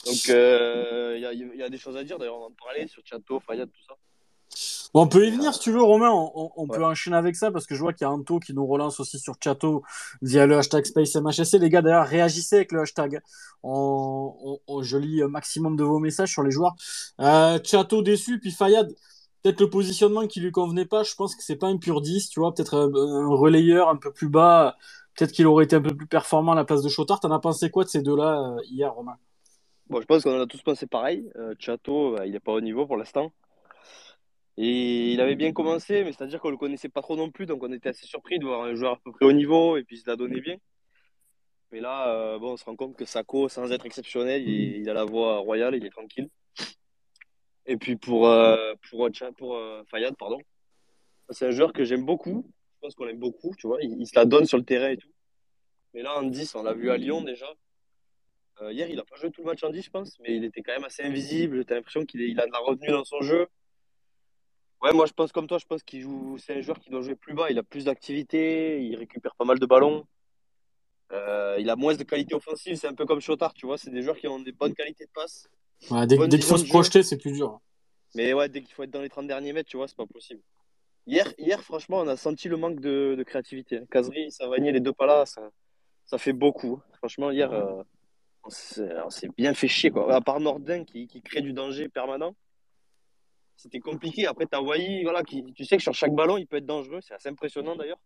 Donc, 0.06 0.30
euh, 0.30 1.12
il 1.16 1.20
y, 1.20 1.26
a, 1.26 1.34
y, 1.34 1.62
a, 1.62 1.68
des 1.68 1.78
choses 1.78 1.98
à 1.98 2.04
dire. 2.04 2.18
D'ailleurs, 2.18 2.36
on 2.36 2.40
va 2.40 2.46
en 2.46 2.64
parler 2.64 2.86
sur 2.86 3.02
Chateau, 3.04 3.40
Fayad, 3.40 3.70
tout 3.70 3.82
ça 3.86 3.94
on 4.94 5.06
peut 5.08 5.26
y 5.26 5.30
venir 5.30 5.54
si 5.54 5.60
tu 5.60 5.72
veux, 5.72 5.82
Romain. 5.82 6.10
On, 6.12 6.66
peut 6.68 6.84
enchaîner 6.84 7.16
avec 7.16 7.36
ça 7.36 7.50
parce 7.50 7.66
que 7.66 7.74
je 7.74 7.80
vois 7.80 7.92
qu'il 7.92 8.04
y 8.06 8.08
a 8.08 8.10
Anto 8.10 8.38
qui 8.38 8.54
nous 8.54 8.66
relance 8.66 9.00
aussi 9.00 9.18
sur 9.18 9.34
Chateau 9.42 9.82
via 10.22 10.46
le 10.46 10.58
hashtag 10.58 10.84
SpaceMHSC. 10.84 11.58
Les 11.58 11.70
gars, 11.70 11.82
d'ailleurs, 11.82 12.06
réagissez 12.06 12.56
avec 12.56 12.72
le 12.72 12.80
hashtag. 12.80 13.20
je 13.64 14.96
lis 14.96 15.22
un 15.22 15.28
maximum 15.28 15.76
de 15.76 15.84
vos 15.84 15.98
messages 15.98 16.32
sur 16.32 16.42
les 16.42 16.50
joueurs. 16.50 16.74
Euh, 17.20 17.58
Chateau 17.62 18.02
déçu, 18.02 18.38
puis 18.38 18.50
Fayad. 18.50 18.94
Peut-être 19.42 19.60
le 19.60 19.70
positionnement 19.70 20.26
qui 20.26 20.40
lui 20.40 20.50
convenait 20.50 20.86
pas. 20.86 21.04
Je 21.04 21.14
pense 21.14 21.36
que 21.36 21.42
c'est 21.42 21.56
pas 21.56 21.68
un 21.68 21.76
pur 21.76 22.00
10, 22.00 22.30
tu 22.30 22.40
vois. 22.40 22.52
Peut-être 22.52 22.74
un, 22.74 23.28
relayeur 23.28 23.88
un 23.88 23.96
peu 23.96 24.12
plus 24.12 24.28
bas. 24.28 24.76
Peut-être 25.14 25.32
qu'il 25.32 25.46
aurait 25.46 25.64
été 25.64 25.76
un 25.76 25.80
peu 25.80 25.94
plus 25.94 26.06
performant 26.06 26.52
à 26.52 26.56
la 26.56 26.64
place 26.64 26.82
de 26.82 26.88
Chotard. 26.88 27.20
T'en 27.20 27.30
as 27.30 27.38
pensé 27.38 27.70
quoi 27.70 27.84
de 27.84 27.88
ces 27.88 28.02
deux-là 28.02 28.40
euh, 28.40 28.62
hier, 28.64 28.92
Romain? 28.92 29.16
Bon, 29.88 30.00
je 30.00 30.06
pense 30.06 30.24
qu'on 30.24 30.36
en 30.36 30.42
a 30.42 30.46
tous 30.46 30.62
pensé 30.62 30.86
pareil. 30.86 31.30
Euh, 31.36 31.54
Chateau, 31.60 32.16
bah, 32.16 32.26
il 32.26 32.32
n'est 32.32 32.40
pas 32.40 32.52
au 32.52 32.60
niveau 32.60 32.86
pour 32.86 32.96
l'instant. 32.96 33.30
Il 34.58 35.20
avait 35.20 35.34
bien 35.34 35.52
commencé, 35.52 36.02
mais 36.02 36.12
c'est-à-dire 36.12 36.40
qu'on 36.40 36.50
le 36.50 36.56
connaissait 36.56 36.88
pas 36.88 37.02
trop 37.02 37.16
non 37.16 37.30
plus, 37.30 37.44
donc 37.44 37.62
on 37.62 37.72
était 37.72 37.90
assez 37.90 38.06
surpris 38.06 38.38
de 38.38 38.44
voir 38.44 38.62
un 38.62 38.74
joueur 38.74 38.92
à 38.92 38.96
peu 38.96 39.12
près 39.12 39.26
au 39.26 39.32
niveau, 39.32 39.76
et 39.76 39.84
puis 39.84 39.96
il 39.96 40.00
se 40.00 40.08
l'a 40.08 40.16
donné 40.16 40.40
bien. 40.40 40.56
Mais 41.72 41.80
là, 41.80 42.08
euh, 42.08 42.38
bon, 42.38 42.52
on 42.52 42.56
se 42.56 42.64
rend 42.64 42.76
compte 42.76 42.96
que 42.96 43.04
Sako, 43.04 43.48
sans 43.48 43.70
être 43.72 43.84
exceptionnel, 43.84 44.48
il, 44.48 44.88
a 44.88 44.94
la 44.94 45.04
voix 45.04 45.38
royale, 45.38 45.74
il 45.74 45.84
est 45.84 45.90
tranquille. 45.90 46.30
Et 47.66 47.76
puis 47.76 47.96
pour, 47.96 48.28
euh, 48.28 48.74
pour, 48.88 49.06
euh, 49.56 49.82
Fayad, 49.90 50.16
pardon, 50.16 50.40
c'est 51.30 51.46
un 51.46 51.50
joueur 51.50 51.72
que 51.72 51.84
j'aime 51.84 52.06
beaucoup. 52.06 52.50
Je 52.76 52.80
pense 52.80 52.94
qu'on 52.94 53.04
l'aime 53.04 53.18
beaucoup, 53.18 53.54
tu 53.58 53.66
vois. 53.66 53.78
Il, 53.82 54.06
se 54.06 54.14
la 54.14 54.24
donne 54.24 54.46
sur 54.46 54.58
le 54.58 54.64
terrain 54.64 54.90
et 54.90 54.96
tout. 54.96 55.10
Mais 55.92 56.02
là, 56.02 56.16
en 56.16 56.22
10, 56.22 56.54
on 56.54 56.62
l'a 56.62 56.72
vu 56.72 56.90
à 56.90 56.96
Lyon 56.96 57.22
déjà. 57.22 57.52
hier, 58.70 58.88
il 58.88 58.98
a 59.00 59.04
pas 59.04 59.16
joué 59.16 59.30
tout 59.30 59.42
le 59.42 59.48
match 59.48 59.64
en 59.64 59.70
10, 59.70 59.82
je 59.82 59.90
pense, 59.90 60.18
mais 60.20 60.36
il 60.36 60.44
était 60.44 60.62
quand 60.62 60.72
même 60.72 60.84
assez 60.84 61.02
invisible. 61.02 61.64
Tu 61.64 61.72
as 61.72 61.76
l'impression 61.76 62.06
qu'il 62.06 62.20
il 62.20 62.38
a 62.38 62.46
de 62.46 62.52
la 62.52 62.58
retenue 62.58 62.90
dans 62.90 63.04
son 63.04 63.20
jeu. 63.20 63.48
Ouais, 64.86 64.92
moi 64.92 65.06
je 65.06 65.12
pense 65.12 65.32
comme 65.32 65.48
toi, 65.48 65.58
je 65.58 65.66
pense 65.66 65.82
qu'il 65.82 66.00
joue. 66.00 66.36
C'est 66.38 66.54
un 66.54 66.60
joueur 66.60 66.78
qui 66.78 66.90
doit 66.90 67.00
jouer 67.00 67.16
plus 67.16 67.34
bas. 67.34 67.50
Il 67.50 67.58
a 67.58 67.64
plus 67.64 67.86
d'activité, 67.86 68.80
il 68.80 68.94
récupère 68.94 69.34
pas 69.34 69.44
mal 69.44 69.58
de 69.58 69.66
ballons. 69.66 70.06
Euh, 71.12 71.56
il 71.58 71.68
a 71.70 71.74
moins 71.74 71.94
de 71.94 72.04
qualité 72.04 72.36
offensive. 72.36 72.76
C'est 72.76 72.86
un 72.86 72.94
peu 72.94 73.04
comme 73.04 73.20
Chotard, 73.20 73.52
tu 73.52 73.66
vois. 73.66 73.78
C'est 73.78 73.90
des 73.90 74.02
joueurs 74.02 74.16
qui 74.16 74.28
ont 74.28 74.38
des 74.38 74.52
bonnes 74.52 74.74
qualités 74.74 75.06
de 75.06 75.10
passe. 75.10 75.48
dès, 76.06 76.16
qu'il 76.28 76.42
faut 76.44 76.56
se 76.56 76.68
projeter, 76.68 77.02
c'est 77.02 77.16
plus 77.16 77.32
dur. 77.32 77.58
Mais 78.14 78.32
ouais, 78.32 78.48
dès 78.48 78.62
qu'il 78.62 78.72
faut 78.74 78.84
être 78.84 78.92
dans 78.92 79.02
les 79.02 79.08
30 79.08 79.26
derniers 79.26 79.52
mètres, 79.52 79.68
tu 79.68 79.76
vois, 79.76 79.88
c'est 79.88 79.96
pas 79.96 80.06
possible. 80.06 80.40
Hier, 81.04 81.32
hier, 81.36 81.60
franchement, 81.64 81.98
on 81.98 82.06
a 82.06 82.16
senti 82.16 82.48
le 82.48 82.56
manque 82.56 82.78
de, 82.78 83.20
créativité. 83.26 83.80
Casery, 83.90 84.30
Savanier, 84.30 84.70
les 84.70 84.80
deux 84.80 84.92
pas 84.92 85.06
là, 85.06 85.26
ça, 85.26 85.50
ça 86.04 86.16
fait 86.16 86.32
beaucoup. 86.32 86.80
Franchement, 86.98 87.32
hier, 87.32 87.52
euh, 87.52 87.82
on 88.44 88.50
s'est 89.10 89.30
bien 89.36 89.52
fait 89.52 89.68
chier. 89.68 89.90
Quoi. 89.90 90.14
À 90.14 90.20
part 90.20 90.38
Nordin 90.38 90.84
qui, 90.84 91.08
qui 91.08 91.22
crée 91.22 91.40
du 91.40 91.52
danger 91.52 91.88
permanent 91.88 92.36
c'était 93.56 93.80
compliqué. 93.80 94.26
Après, 94.26 94.46
tu 94.46 94.56
as 94.56 94.62
Wai, 94.62 95.02
voilà, 95.02 95.22
qui, 95.22 95.44
tu 95.54 95.64
sais 95.64 95.76
que 95.76 95.82
sur 95.82 95.94
chaque 95.94 96.14
ballon, 96.14 96.36
il 96.36 96.46
peut 96.46 96.56
être 96.56 96.66
dangereux. 96.66 97.00
C'est 97.00 97.14
assez 97.14 97.28
impressionnant 97.28 97.76
d'ailleurs. 97.76 98.00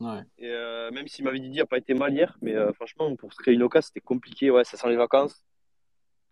Ouais. 0.00 0.22
Et 0.38 0.48
euh, 0.48 0.90
même 0.90 1.08
si 1.08 1.22
Mavi 1.22 1.40
Didi 1.40 1.58
n'a 1.58 1.66
pas 1.66 1.78
été 1.78 1.92
mal 1.92 2.14
hier, 2.14 2.36
mais 2.40 2.54
euh, 2.54 2.72
franchement, 2.72 3.14
pour 3.16 3.32
se 3.32 3.38
créer 3.38 3.54
une 3.54 3.62
occasion, 3.62 3.88
c'était 3.88 4.00
compliqué. 4.00 4.50
Ouais, 4.50 4.64
ça 4.64 4.76
sent 4.76 4.88
les 4.88 4.96
vacances. 4.96 5.44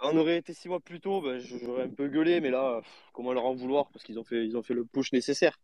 On 0.00 0.16
aurait 0.16 0.38
été 0.38 0.54
six 0.54 0.68
mois 0.68 0.80
plus 0.80 1.00
tôt, 1.00 1.20
ben, 1.20 1.38
j'aurais 1.38 1.82
un 1.82 1.90
peu 1.90 2.06
gueulé, 2.06 2.40
mais 2.40 2.50
là, 2.50 2.80
comment 3.12 3.32
leur 3.32 3.44
en 3.44 3.54
vouloir? 3.54 3.90
Parce 3.90 4.04
qu'ils 4.04 4.18
ont 4.18 4.24
fait, 4.24 4.46
ils 4.46 4.56
ont 4.56 4.62
fait 4.62 4.74
le 4.74 4.84
push 4.84 5.12
nécessaire. 5.12 5.58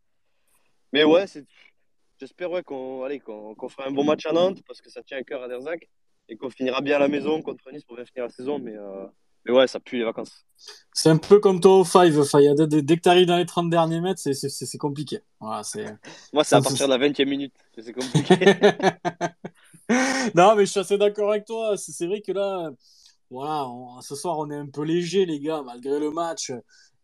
Mais 0.93 1.05
ouais, 1.05 1.25
j'espère 2.19 2.51
ouais, 2.51 2.63
qu'on 2.65 3.09
qu'on 3.57 3.69
fera 3.69 3.89
un 3.89 3.93
bon 3.93 4.05
match 4.05 4.27
à 4.27 4.33
Nantes, 4.33 4.61
parce 4.67 4.81
que 4.81 4.91
ça 4.91 5.03
tient 5.03 5.19
à 5.19 5.23
cœur 5.23 5.43
à 5.43 5.49
Derzac, 5.49 5.89
et 6.29 6.37
qu'on 6.37 6.51
finira 6.51 6.81
bien 6.81 6.97
à 6.97 6.99
la 6.99 7.09
maison 7.09 7.43
contre 7.43 7.71
Nice 7.71 7.85
pour 7.85 7.97
bien 7.97 8.05
finir 8.05 8.25
la 8.25 8.31
saison. 8.31 8.59
Mais 8.59 8.75
euh, 8.75 9.07
mais 9.45 9.53
ouais, 9.53 9.67
ça 9.67 9.81
pue 9.81 9.99
les 9.99 10.05
vacances. 10.05 10.45
C'est 10.93 11.11
un 11.11 11.17
peu 11.17 11.41
comme 11.41 11.61
toi 11.61 11.81
au 11.81 11.85
Five, 11.85 12.23
Fayad. 12.25 12.61
Dès 12.63 12.97
que 12.97 13.03
tu 13.03 13.09
arrives 13.09 13.27
dans 13.27 13.37
les 13.37 13.47
30 13.47 13.69
derniers 13.69 14.01
mètres, 14.01 14.21
c'est 14.23 14.79
compliqué. 14.79 15.21
Voilà, 15.41 15.63
Moi, 16.33 16.45
c'est 16.45 16.57
à 16.57 16.63
partir 16.63 16.87
de 16.89 16.95
la 16.95 16.99
20e 16.99 17.29
minute 17.29 17.55
que 17.75 17.83
c'est 17.83 17.93
compliqué. 17.93 18.37
non, 20.35 20.55
mais 20.55 20.65
je 20.65 20.71
suis 20.71 20.81
assez 20.81 20.97
d'accord 20.97 21.31
avec 21.31 21.45
toi. 21.45 21.77
C'est 21.77 22.07
vrai 22.07 22.21
que 22.23 22.33
là, 22.33 22.71
voilà, 23.31 23.67
ce 24.01 24.15
soir, 24.15 24.39
on 24.39 24.51
est 24.51 24.57
un 24.57 24.69
peu 24.69 24.85
léger, 24.85 25.27
les 25.27 25.41
gars, 25.41 25.63
malgré 25.65 25.99
le 25.99 26.11
match 26.11 26.53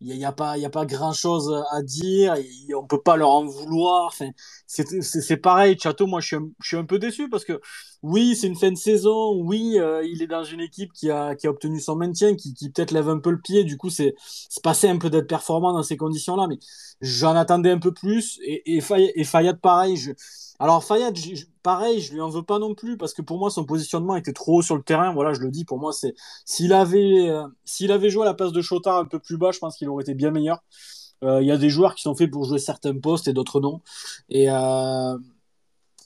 il 0.01 0.17
n'y 0.17 0.25
a, 0.25 0.31
pas, 0.31 0.57
y 0.57 0.65
a 0.65 0.69
pas 0.69 0.85
grand 0.85 1.13
chose 1.13 1.53
à 1.71 1.81
dire, 1.83 2.35
on 2.75 2.79
on 2.81 2.87
peut 2.87 3.01
pas 3.01 3.15
leur 3.17 3.29
en 3.29 3.45
vouloir. 3.45 4.07
Enfin, 4.07 4.29
c'est 4.67 5.37
pareil, 5.37 5.77
Chateau, 5.79 6.07
moi 6.07 6.19
je 6.21 6.27
suis, 6.27 6.35
un, 6.35 6.49
je 6.61 6.67
suis 6.69 6.77
un 6.77 6.85
peu 6.85 6.97
déçu 6.99 7.29
parce 7.29 7.45
que 7.45 7.61
oui, 8.01 8.35
c'est 8.35 8.47
une 8.47 8.55
fin 8.55 8.71
de 8.71 8.77
saison, 8.77 9.33
oui, 9.43 9.77
euh, 9.79 10.03
il 10.03 10.23
est 10.23 10.27
dans 10.27 10.43
une 10.43 10.59
équipe 10.59 10.91
qui 10.93 11.11
a, 11.11 11.35
qui 11.35 11.45
a 11.47 11.51
obtenu 11.51 11.79
son 11.79 11.95
maintien, 11.95 12.35
qui, 12.35 12.53
qui 12.55 12.69
peut-être 12.71 12.91
lève 12.91 13.09
un 13.09 13.19
peu 13.19 13.29
le 13.29 13.39
pied, 13.39 13.63
du 13.63 13.77
coup 13.77 13.89
c'est 13.91 14.15
passé 14.63 14.87
un 14.89 14.97
peu 14.97 15.09
d'être 15.09 15.27
performant 15.27 15.71
dans 15.73 15.83
ces 15.83 15.97
conditions-là, 15.97 16.47
mais 16.47 16.57
j'en 17.01 17.35
attendais 17.35 17.71
un 17.71 17.79
peu 17.79 17.93
plus. 17.93 18.39
Et, 18.43 18.77
et, 18.77 18.83
et 19.15 19.53
pareil, 19.61 19.97
je, 19.97 20.11
alors 20.61 20.83
Fayad, 20.83 21.17
pareil, 21.63 22.01
je 22.01 22.13
lui 22.13 22.21
en 22.21 22.29
veux 22.29 22.43
pas 22.43 22.59
non 22.59 22.75
plus 22.75 22.95
parce 22.95 23.15
que 23.15 23.23
pour 23.23 23.39
moi 23.39 23.49
son 23.49 23.65
positionnement 23.65 24.15
était 24.15 24.31
trop 24.31 24.59
haut 24.59 24.61
sur 24.61 24.75
le 24.75 24.83
terrain. 24.83 25.11
Voilà, 25.11 25.33
je 25.33 25.39
le 25.39 25.49
dis. 25.49 25.65
Pour 25.65 25.79
moi, 25.79 25.91
c'est 25.91 26.13
s'il 26.45 26.71
avait 26.71 27.29
euh, 27.29 27.47
avait 27.89 28.09
joué 28.11 28.21
à 28.21 28.25
la 28.25 28.35
place 28.35 28.51
de 28.51 28.61
Chotard 28.61 28.97
un 28.97 29.05
peu 29.05 29.17
plus 29.17 29.37
bas, 29.37 29.51
je 29.51 29.57
pense 29.57 29.75
qu'il 29.75 29.89
aurait 29.89 30.03
été 30.03 30.13
bien 30.13 30.29
meilleur. 30.29 30.59
Euh, 31.23 31.41
il 31.41 31.47
y 31.47 31.51
a 31.51 31.57
des 31.57 31.69
joueurs 31.69 31.95
qui 31.95 32.03
sont 32.03 32.13
faits 32.15 32.29
pour 32.29 32.45
jouer 32.45 32.59
certains 32.59 32.95
postes 32.99 33.27
et 33.27 33.33
d'autres 33.33 33.59
non. 33.59 33.81
Euh, 34.33 35.17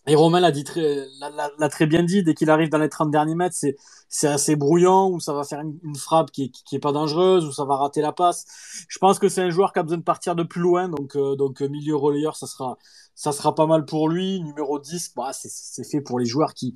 Et 0.08 0.16
Romain 0.16 0.40
l'a 0.40 0.52
dit 0.52 0.64
très, 0.64 1.86
bien 1.88 2.04
dit, 2.04 2.24
dès 2.24 2.36
qu'il 2.36 2.50
arrive 2.52 2.70
dans 2.70 2.78
les 2.78 2.90
30 2.90 3.10
derniers 3.10 3.34
mètres, 3.34 3.56
c'est, 3.58 3.76
c'est 4.08 4.28
assez 4.28 4.56
brouillant, 4.56 5.10
ou 5.10 5.20
ça 5.20 5.34
va 5.34 5.44
faire 5.44 5.62
une, 5.62 5.96
frappe 5.96 6.32
qui 6.32 6.44
est, 6.46 6.52
qui 6.52 6.76
est 6.76 6.80
pas 6.80 6.92
dangereuse, 6.92 7.46
ou 7.46 7.52
ça 7.52 7.66
va 7.66 7.76
rater 7.76 8.02
la 8.02 8.12
passe. 8.12 8.46
Je 8.88 9.00
pense 9.00 9.18
que 9.18 9.30
c'est 9.30 9.42
un 9.42 9.50
joueur 9.50 9.74
qui 9.74 9.80
a 9.80 9.84
besoin 9.84 9.98
de 9.98 10.04
partir 10.04 10.36
de 10.36 10.44
plus 10.44 10.62
loin, 10.62 10.90
donc, 10.90 11.16
euh, 11.16 11.36
donc 11.36 11.62
milieu 11.62 11.96
relayeur, 11.96 12.36
ça 12.36 12.46
sera, 12.46 12.78
ça 13.16 13.32
sera 13.32 13.56
pas 13.56 13.66
mal 13.66 13.86
pour 13.86 14.08
lui. 14.08 14.42
Numéro 14.42 14.78
10, 14.78 15.14
bah, 15.16 15.32
c'est 15.34 15.84
fait 15.84 16.02
pour 16.02 16.20
les 16.20 16.26
joueurs 16.26 16.54
qui, 16.54 16.76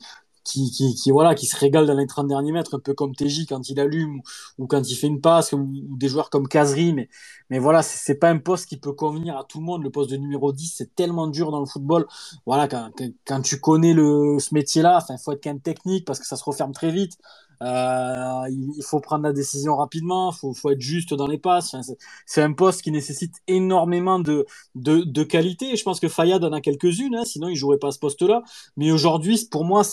qui, 0.49 1.11
voilà, 1.11 1.35
qui 1.35 1.45
se 1.45 1.55
régale 1.57 1.85
dans 1.85 1.93
les 1.95 2.07
30 2.07 2.27
derniers 2.27 2.51
mètres, 2.51 2.75
un 2.75 2.79
peu 2.79 2.93
comme 2.93 3.15
TJ 3.15 3.45
quand 3.47 3.69
il 3.69 3.79
allume 3.79 4.21
ou, 4.57 4.67
quand 4.67 4.81
il 4.89 4.95
fait 4.95 5.07
une 5.07 5.21
passe, 5.21 5.53
ou, 5.53 5.67
des 5.97 6.07
joueurs 6.07 6.29
comme 6.29 6.47
Kazri, 6.47 6.93
mais, 6.93 7.09
mais 7.49 7.59
voilà, 7.59 7.81
c'est 7.83 8.15
pas 8.15 8.29
un 8.29 8.37
poste 8.37 8.67
qui 8.67 8.77
peut 8.77 8.93
convenir 8.93 9.37
à 9.37 9.43
tout 9.43 9.59
le 9.59 9.65
monde. 9.65 9.83
Le 9.83 9.89
poste 9.89 10.11
de 10.11 10.17
numéro 10.17 10.51
10, 10.51 10.73
c'est 10.77 10.95
tellement 10.95 11.27
dur 11.27 11.51
dans 11.51 11.59
le 11.59 11.65
football. 11.65 12.07
Voilà, 12.45 12.67
quand, 12.67 12.91
quand, 13.25 13.41
tu 13.41 13.59
connais 13.59 13.93
le, 13.93 14.37
ce 14.39 14.53
métier-là, 14.53 15.05
il 15.09 15.17
faut 15.23 15.31
être 15.31 15.43
quand 15.43 15.51
même 15.51 15.61
technique 15.61 16.05
parce 16.05 16.19
que 16.19 16.25
ça 16.25 16.35
se 16.35 16.43
referme 16.43 16.71
très 16.73 16.91
vite. 16.91 17.17
Euh, 17.61 18.43
il 18.49 18.83
faut 18.83 18.99
prendre 19.01 19.23
la 19.23 19.33
décision 19.33 19.75
rapidement, 19.75 20.31
faut, 20.31 20.53
faut 20.53 20.71
être 20.71 20.79
juste 20.81 21.13
dans 21.13 21.27
les 21.27 21.37
passes. 21.37 21.73
Enfin, 21.73 21.93
c'est 22.25 22.41
un 22.41 22.53
poste 22.53 22.81
qui 22.81 22.91
nécessite 22.91 23.35
énormément 23.47 24.19
de, 24.19 24.45
de, 24.75 24.99
de 25.03 25.23
qualité. 25.23 25.75
Je 25.75 25.83
pense 25.83 25.99
que 25.99 26.07
Fayad 26.07 26.43
en 26.43 26.53
a 26.53 26.61
quelques-unes, 26.61 27.15
hein, 27.15 27.25
sinon 27.25 27.49
il 27.49 27.55
jouerait 27.55 27.77
pas 27.77 27.89
à 27.89 27.91
ce 27.91 27.99
poste-là. 27.99 28.43
Mais 28.77 28.91
aujourd'hui, 28.91 29.47
pour 29.51 29.65
moi, 29.65 29.83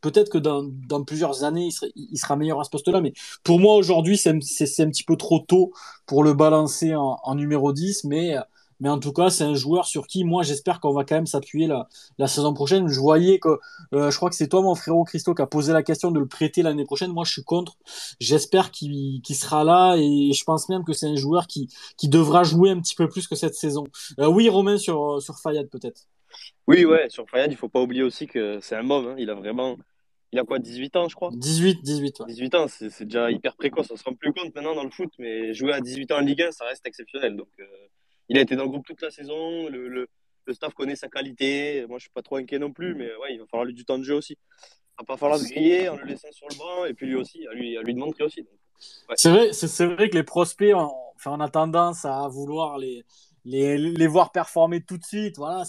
peut-être 0.00 0.30
que 0.30 0.38
dans, 0.38 0.62
dans 0.64 1.02
plusieurs 1.04 1.44
années, 1.44 1.66
il, 1.66 1.72
serait, 1.72 1.90
il 1.96 2.16
sera 2.18 2.36
meilleur 2.36 2.60
à 2.60 2.64
ce 2.64 2.70
poste-là. 2.70 3.00
Mais 3.00 3.12
pour 3.44 3.58
moi, 3.58 3.74
aujourd'hui, 3.74 4.16
c'est 4.16 4.30
un 4.30 4.38
petit 4.90 5.04
peu 5.04 5.16
trop 5.16 5.40
tôt 5.40 5.72
pour 6.06 6.22
le 6.24 6.34
balancer 6.34 6.94
en, 6.94 7.18
en 7.22 7.34
numéro 7.34 7.72
10. 7.72 8.04
Mais 8.04 8.36
mais 8.80 8.88
en 8.88 8.98
tout 8.98 9.12
cas, 9.12 9.30
c'est 9.30 9.44
un 9.44 9.54
joueur 9.54 9.86
sur 9.86 10.06
qui, 10.06 10.24
moi, 10.24 10.42
j'espère 10.42 10.80
qu'on 10.80 10.92
va 10.92 11.04
quand 11.04 11.14
même 11.14 11.26
s'appuyer 11.26 11.66
la, 11.66 11.88
la 12.18 12.26
saison 12.26 12.52
prochaine. 12.52 12.88
Je 12.88 13.00
voyais 13.00 13.38
que, 13.38 13.58
euh, 13.94 14.10
je 14.10 14.16
crois 14.16 14.30
que 14.30 14.36
c'est 14.36 14.48
toi, 14.48 14.62
mon 14.62 14.74
frérot 14.74 15.04
Christo, 15.04 15.34
qui 15.34 15.42
a 15.42 15.46
posé 15.46 15.72
la 15.72 15.82
question 15.82 16.10
de 16.10 16.18
le 16.18 16.26
prêter 16.26 16.62
l'année 16.62 16.84
prochaine. 16.84 17.12
Moi, 17.12 17.24
je 17.24 17.32
suis 17.32 17.44
contre. 17.44 17.76
J'espère 18.20 18.70
qu'il 18.70 19.22
sera 19.30 19.64
là 19.64 19.96
et 19.96 20.32
je 20.32 20.44
pense 20.44 20.68
même 20.68 20.84
que 20.84 20.92
c'est 20.92 21.06
un 21.06 21.16
joueur 21.16 21.46
qui, 21.46 21.68
qui 21.96 22.08
devra 22.08 22.42
jouer 22.44 22.70
un 22.70 22.80
petit 22.80 22.94
peu 22.94 23.08
plus 23.08 23.26
que 23.26 23.34
cette 23.34 23.54
saison. 23.54 23.84
Euh, 24.18 24.28
oui, 24.28 24.48
Romain, 24.48 24.78
sur, 24.78 25.22
sur 25.22 25.38
Fayad, 25.38 25.68
peut-être. 25.68 26.06
Oui, 26.66 26.84
ouais, 26.84 27.08
sur 27.08 27.28
Fayad, 27.28 27.50
il 27.50 27.56
faut 27.56 27.68
pas 27.68 27.80
oublier 27.80 28.02
aussi 28.02 28.26
que 28.26 28.58
c'est 28.60 28.76
un 28.76 28.82
môme. 28.82 29.06
Hein. 29.08 29.14
Il 29.18 29.30
a 29.30 29.34
vraiment. 29.34 29.76
Il 30.32 30.38
a 30.40 30.44
quoi, 30.44 30.58
18 30.58 30.96
ans, 30.96 31.08
je 31.08 31.14
crois? 31.14 31.30
18, 31.32 31.82
18. 31.82 32.20
Ouais. 32.20 32.26
18 32.26 32.54
ans, 32.56 32.66
c'est 32.68 33.04
déjà 33.04 33.30
hyper 33.30 33.56
précoce. 33.56 33.90
On 33.90 33.96
se 33.96 34.04
rend 34.04 34.14
plus 34.14 34.32
compte 34.32 34.54
maintenant 34.54 34.74
dans 34.74 34.84
le 34.84 34.90
foot, 34.90 35.10
mais 35.18 35.54
jouer 35.54 35.72
à 35.72 35.80
18 35.80 36.10
ans 36.10 36.16
en 36.16 36.20
Ligue 36.20 36.42
1, 36.42 36.50
ça 36.50 36.64
reste 36.64 36.84
exceptionnel. 36.84 37.36
Donc, 37.36 37.48
euh, 37.60 37.64
il 38.28 38.38
a 38.38 38.40
été 38.40 38.56
dans 38.56 38.64
le 38.64 38.68
groupe 38.68 38.86
toute 38.86 39.02
la 39.02 39.10
saison. 39.10 39.68
Le, 39.68 39.88
le, 39.88 40.08
le, 40.44 40.54
staff 40.54 40.74
connaît 40.74 40.96
sa 40.96 41.08
qualité. 41.08 41.86
Moi, 41.88 41.98
je 41.98 42.02
suis 42.02 42.10
pas 42.10 42.22
trop 42.22 42.36
inquiet 42.36 42.58
non 42.58 42.72
plus, 42.72 42.94
mais 42.94 43.14
ouais, 43.16 43.34
il 43.34 43.38
va 43.38 43.46
falloir 43.46 43.64
lui 43.64 43.74
du 43.74 43.84
temps 43.84 43.98
de 43.98 44.04
jeu 44.04 44.14
aussi. 44.14 44.36
Il 44.38 45.02
va 45.02 45.04
pas 45.04 45.16
falloir 45.16 45.38
se 45.38 45.46
griller 45.46 45.88
en 45.88 45.96
le 45.96 46.04
laissant 46.04 46.32
sur 46.32 46.46
le 46.48 46.56
banc 46.56 46.84
et 46.86 46.94
puis 46.94 47.06
lui 47.06 47.16
aussi, 47.16 47.46
à 47.46 47.52
lui, 47.52 47.76
à 47.76 47.82
lui 47.82 47.94
de 47.94 47.98
montrer 47.98 48.24
aussi. 48.24 48.40
Ouais. 48.40 49.14
C'est 49.16 49.30
vrai, 49.30 49.52
c'est 49.52 49.86
vrai 49.86 50.08
que 50.08 50.16
les 50.16 50.22
prospects, 50.22 50.74
on, 50.74 50.90
enfin, 51.16 51.32
on 51.32 51.40
a 51.40 51.48
tendance 51.48 52.04
à 52.04 52.28
vouloir 52.28 52.78
les, 52.78 53.04
les, 53.46 53.78
les 53.78 54.06
voir 54.08 54.32
performer 54.32 54.82
tout 54.82 54.98
de 54.98 55.04
suite. 55.04 55.36
Voilà, 55.36 55.62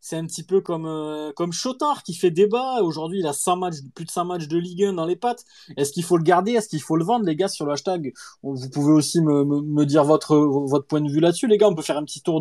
c'est 0.00 0.16
un 0.16 0.24
petit 0.26 0.44
peu 0.44 0.60
comme 0.60 0.86
euh, 0.86 1.32
comme 1.34 1.52
Chotard 1.52 2.04
qui 2.04 2.14
fait 2.14 2.30
débat. 2.30 2.82
Aujourd'hui, 2.82 3.18
il 3.18 3.26
a 3.26 3.32
100 3.32 3.56
matchs, 3.56 3.76
plus 3.94 4.04
de 4.04 4.10
100 4.10 4.24
matchs 4.24 4.46
de 4.46 4.56
Ligue 4.56 4.84
1 4.84 4.92
dans 4.94 5.04
les 5.04 5.16
pattes. 5.16 5.44
Est-ce 5.76 5.92
qu'il 5.92 6.04
faut 6.04 6.16
le 6.16 6.22
garder? 6.22 6.52
Est-ce 6.52 6.68
qu'il 6.68 6.80
faut 6.80 6.96
le 6.96 7.04
vendre, 7.04 7.26
les 7.26 7.36
gars, 7.36 7.48
sur 7.48 7.66
le 7.66 7.72
hashtag? 7.72 8.12
Vous 8.42 8.70
pouvez 8.70 8.92
aussi 8.92 9.20
me, 9.20 9.44
me, 9.44 9.60
me 9.60 9.84
dire 9.84 10.04
votre 10.04 10.36
votre 10.36 10.86
point 10.86 11.00
de 11.00 11.10
vue 11.10 11.20
là-dessus, 11.20 11.48
les 11.48 11.58
gars. 11.58 11.68
On 11.68 11.74
peut 11.74 11.82
faire 11.82 11.98
un 11.98 12.04
petit 12.04 12.22
tour 12.22 12.40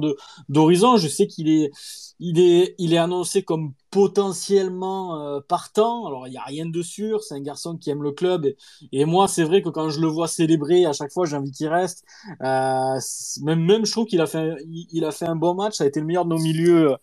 d'horizon. 0.50 0.98
Je 0.98 1.08
sais 1.08 1.28
qu'il 1.28 1.50
est 1.50 1.72
il 2.20 2.40
est, 2.40 2.76
il 2.78 2.94
est 2.94 2.98
annoncé 2.98 3.44
comme 3.44 3.74
potentiellement 3.92 5.22
euh, 5.22 5.40
partant. 5.42 6.06
Alors, 6.08 6.28
il 6.28 6.32
n'y 6.32 6.38
a 6.38 6.44
rien 6.44 6.66
de 6.66 6.82
sûr. 6.82 7.24
C'est 7.24 7.36
un 7.36 7.42
garçon 7.42 7.78
qui 7.78 7.90
aime 7.90 8.04
le 8.04 8.12
club. 8.12 8.48
Et, 8.92 9.06
moi, 9.06 9.28
c'est 9.28 9.44
vrai 9.44 9.62
que 9.62 9.70
quand 9.70 9.90
je 9.90 10.00
le 10.00 10.08
vois 10.08 10.28
célébrer, 10.28 10.86
à 10.86 10.94
chaque 10.94 11.12
fois, 11.12 11.26
j'ai 11.26 11.36
envie 11.36 11.52
qu'il 11.52 11.68
reste. 11.68 12.06
Euh, 12.42 13.00
même, 13.44 13.64
même, 13.64 13.86
je 13.86 13.92
trouve 13.92 14.06
qu'il 14.06 14.22
a, 14.22 14.28
fait, 14.28 14.56
il, 14.68 15.06
a 15.06 15.12
fait 15.12 15.26
un 15.26 15.36
bon 15.36 15.56
match. 15.56 15.76
Ça 15.76 15.84
a 15.84 15.88
été 15.88 16.00
le 16.00 16.06
meilleur 16.06 16.26
de 16.26 16.30
nos 16.30 16.40
milieux, 16.40 16.96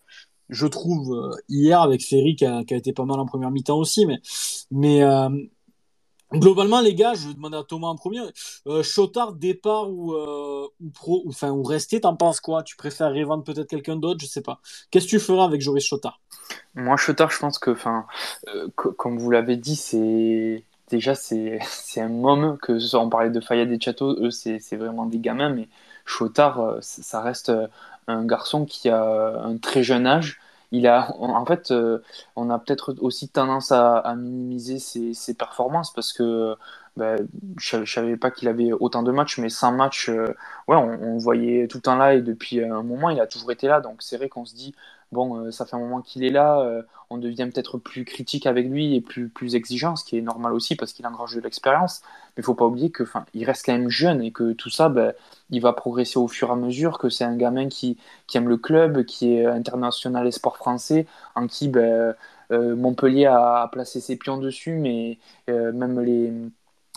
je 0.49 0.67
trouve, 0.67 1.13
euh, 1.13 1.31
hier, 1.49 1.81
avec 1.81 2.03
Ferry, 2.03 2.35
qui 2.35 2.45
a, 2.45 2.63
qui 2.63 2.73
a, 2.73 2.77
été 2.77 2.93
pas 2.93 3.05
mal 3.05 3.19
en 3.19 3.25
première 3.25 3.51
mi-temps 3.51 3.77
aussi. 3.77 4.05
Mais, 4.05 4.19
mais, 4.71 5.03
euh, 5.03 5.29
Globalement, 6.33 6.81
les 6.81 6.95
gars, 6.95 7.13
je 7.13 7.27
vais 7.27 7.33
demander 7.33 7.57
à 7.57 7.63
Thomas 7.63 7.87
en 7.87 7.95
premier. 7.95 8.21
Euh, 8.67 8.83
départ 9.33 9.89
ou, 9.89 10.13
euh, 10.13 10.67
ou 10.81 10.89
pro, 10.89 11.23
ou, 11.25 11.45
ou 11.45 11.63
rester, 11.63 12.01
t'en 12.01 12.15
penses 12.15 12.41
quoi? 12.41 12.63
Tu 12.63 12.75
préfères 12.75 13.13
vendre 13.25 13.43
peut-être 13.43 13.69
quelqu'un 13.69 13.95
d'autre? 13.95 14.19
Je 14.21 14.25
sais 14.25 14.41
pas. 14.41 14.59
Qu'est-ce 14.89 15.05
que 15.05 15.11
tu 15.11 15.19
feras 15.19 15.45
avec 15.45 15.61
Joris 15.61 15.85
Chotard 15.85 16.19
Moi, 16.75 16.97
Chotard, 16.97 17.29
je 17.31 17.39
pense 17.39 17.59
que, 17.59 17.71
euh, 17.71 18.67
comme 18.75 19.19
vous 19.19 19.29
l'avez 19.29 19.57
dit, 19.57 19.75
c'est 19.75 20.63
déjà 20.89 21.13
c'est 21.15 21.59
un 21.97 22.09
moment 22.09 22.57
que 22.57 22.95
on 22.95 23.09
parlait 23.09 23.29
de 23.29 23.39
Fayad 23.39 23.71
et 23.71 23.79
Chateau, 23.79 24.15
eux 24.19 24.31
c'est 24.31 24.75
vraiment 24.75 25.05
des 25.05 25.19
gamins, 25.19 25.49
mais 25.49 25.67
Chotard, 26.05 26.77
ça 26.81 27.21
reste 27.21 27.51
un 28.07 28.25
garçon 28.25 28.65
qui 28.65 28.89
a 28.89 29.39
un 29.43 29.57
très 29.57 29.83
jeune 29.83 30.05
âge 30.07 30.39
il 30.73 30.87
a, 30.87 31.15
en 31.19 31.45
fait, 31.45 31.71
euh, 31.71 31.99
on 32.35 32.49
a 32.49 32.57
peut-être 32.59 32.95
aussi 32.99 33.29
tendance 33.29 33.71
à, 33.71 34.15
minimiser 34.17 34.79
ses, 34.79 35.33
performances 35.35 35.93
parce 35.93 36.13
que 36.13 36.55
ben, 36.97 37.27
je 37.57 37.77
ne 37.77 37.85
savais 37.85 38.17
pas 38.17 38.31
qu'il 38.31 38.47
avait 38.47 38.71
autant 38.73 39.03
de 39.03 39.11
matchs, 39.11 39.37
mais 39.37 39.49
sans 39.49 39.71
matchs, 39.71 40.09
euh, 40.09 40.35
ouais, 40.67 40.75
on, 40.75 41.17
voyait 41.19 41.67
tout 41.67 41.77
le 41.77 41.81
temps 41.83 41.95
là 41.95 42.15
et 42.15 42.21
depuis 42.21 42.63
un 42.63 42.81
moment, 42.83 43.11
il 43.11 43.19
a 43.19 43.27
toujours 43.27 43.51
été 43.51 43.67
là. 43.67 43.81
Donc 43.81 44.01
c'est 44.01 44.17
vrai 44.17 44.29
qu'on 44.29 44.45
se 44.45 44.55
dit, 44.55 44.73
bon, 45.13 45.37
euh, 45.37 45.51
ça 45.51 45.65
fait 45.65 45.75
un 45.75 45.79
moment 45.79 46.01
qu'il 46.01 46.23
est 46.23 46.29
là, 46.29 46.59
euh, 46.59 46.83
on 47.09 47.17
devient 47.17 47.49
peut-être 47.53 47.77
plus 47.77 48.05
critique 48.05 48.45
avec 48.45 48.67
lui 48.67 48.95
et 48.95 49.01
plus, 49.01 49.29
plus 49.29 49.55
exigeant, 49.55 49.95
ce 49.95 50.03
qui 50.03 50.17
est 50.17 50.21
normal 50.21 50.53
aussi 50.53 50.75
parce 50.75 50.93
qu'il 50.93 51.07
engrange 51.07 51.35
de 51.35 51.41
l'expérience. 51.41 52.01
Mais 52.35 52.41
il 52.41 52.43
faut 52.43 52.55
pas 52.55 52.65
oublier 52.65 52.91
que, 52.91 53.03
il 53.33 53.45
reste 53.45 53.65
quand 53.65 53.73
même 53.73 53.89
jeune 53.89 54.21
et 54.21 54.31
que 54.31 54.53
tout 54.53 54.69
ça, 54.69 54.89
ben, 54.89 55.13
il 55.49 55.61
va 55.61 55.73
progresser 55.73 56.19
au 56.19 56.27
fur 56.27 56.49
et 56.49 56.51
à 56.51 56.55
mesure, 56.55 56.97
que 56.97 57.09
c'est 57.09 57.23
un 57.23 57.37
gamin 57.37 57.69
qui, 57.69 57.97
qui, 58.27 58.37
aime 58.37 58.49
le 58.49 58.57
club, 58.57 59.05
qui 59.05 59.33
est 59.35 59.45
international 59.45 60.27
et 60.27 60.31
sport 60.31 60.57
français, 60.57 61.05
en 61.35 61.47
qui 61.47 61.69
ben, 61.69 62.15
euh, 62.51 62.75
Montpellier 62.75 63.27
a, 63.27 63.69
placé 63.71 64.01
ses 64.01 64.17
pions 64.17 64.37
dessus, 64.37 64.75
mais 64.77 65.19
même 65.47 65.99
les 66.01 66.33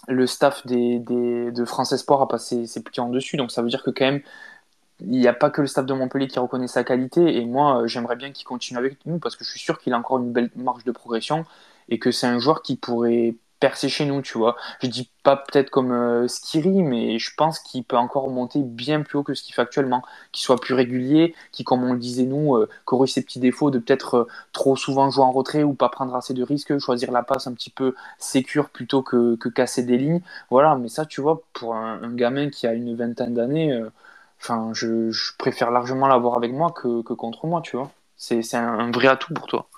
le 0.08 0.26
staff 0.26 0.66
des, 0.66 0.98
des, 0.98 1.50
de 1.50 1.64
France 1.64 1.94
Sport 1.96 2.22
a 2.22 2.28
passé 2.28 2.66
ses 2.66 2.82
pions 2.82 3.08
dessus. 3.10 3.36
Donc 3.36 3.50
ça 3.50 3.62
veut 3.62 3.68
dire 3.68 3.82
que 3.82 3.90
quand 3.90 4.04
même, 4.04 4.22
il 5.00 5.10
n'y 5.10 5.28
a 5.28 5.32
pas 5.32 5.50
que 5.50 5.60
le 5.60 5.66
staff 5.66 5.86
de 5.86 5.94
Montpellier 5.94 6.28
qui 6.28 6.38
reconnaît 6.38 6.68
sa 6.68 6.84
qualité. 6.84 7.36
Et 7.36 7.44
moi, 7.44 7.82
euh, 7.82 7.86
j'aimerais 7.86 8.16
bien 8.16 8.32
qu'il 8.32 8.46
continue 8.46 8.78
avec 8.78 9.04
nous 9.06 9.18
parce 9.18 9.36
que 9.36 9.44
je 9.44 9.50
suis 9.50 9.60
sûr 9.60 9.78
qu'il 9.78 9.92
a 9.92 9.98
encore 9.98 10.18
une 10.18 10.32
belle 10.32 10.50
marge 10.56 10.84
de 10.84 10.92
progression 10.92 11.44
et 11.88 11.98
que 11.98 12.10
c'est 12.10 12.26
un 12.26 12.38
joueur 12.38 12.62
qui 12.62 12.76
pourrait 12.76 13.34
percer 13.60 13.88
chez 13.88 14.04
nous, 14.04 14.22
tu 14.22 14.36
vois. 14.38 14.56
Je 14.82 14.88
dis 14.88 15.10
pas 15.22 15.36
peut-être 15.36 15.70
comme 15.70 15.92
euh, 15.92 16.28
Skiri, 16.28 16.82
mais 16.82 17.18
je 17.18 17.30
pense 17.36 17.58
qu'il 17.58 17.84
peut 17.84 17.96
encore 17.96 18.28
monter 18.30 18.62
bien 18.62 19.02
plus 19.02 19.18
haut 19.18 19.22
que 19.22 19.34
ce 19.34 19.42
qu'il 19.42 19.54
fait 19.54 19.62
actuellement, 19.62 20.02
qu'il 20.32 20.44
soit 20.44 20.60
plus 20.60 20.74
régulier, 20.74 21.34
qui, 21.52 21.64
comme 21.64 21.82
on 21.84 21.92
le 21.94 21.98
disait 21.98 22.24
nous, 22.24 22.54
euh, 22.56 22.68
corrige 22.84 23.12
ses 23.12 23.22
petits 23.22 23.40
défauts 23.40 23.70
de 23.70 23.78
peut-être 23.78 24.14
euh, 24.14 24.26
trop 24.52 24.76
souvent 24.76 25.10
jouer 25.10 25.24
en 25.24 25.32
retrait 25.32 25.62
ou 25.62 25.74
pas 25.74 25.88
prendre 25.88 26.14
assez 26.14 26.34
de 26.34 26.42
risques, 26.42 26.78
choisir 26.78 27.12
la 27.12 27.22
passe 27.22 27.46
un 27.46 27.54
petit 27.54 27.70
peu 27.70 27.94
sécure 28.18 28.68
plutôt 28.68 29.02
que, 29.02 29.36
que 29.36 29.48
casser 29.48 29.82
des 29.82 29.96
lignes. 29.98 30.20
Voilà, 30.50 30.76
mais 30.76 30.88
ça, 30.88 31.06
tu 31.06 31.20
vois, 31.20 31.42
pour 31.52 31.74
un 31.74 32.12
gamin 32.14 32.50
qui 32.50 32.66
a 32.66 32.74
une 32.74 32.94
vingtaine 32.94 33.34
d'années 33.34 33.80
Enfin, 34.48 34.72
je, 34.74 35.10
je 35.10 35.32
préfère 35.38 35.72
largement 35.72 36.06
l'avoir 36.06 36.36
avec 36.36 36.52
moi 36.52 36.70
que, 36.70 37.02
que, 37.02 37.12
contre 37.12 37.46
moi, 37.46 37.62
tu 37.62 37.76
vois. 37.76 37.90
C'est 38.16 38.54
un, 38.54 38.78
un, 38.78 38.90
vrai 38.92 39.08
atout 39.08 39.34
pour 39.34 39.46
toi. 39.46 39.68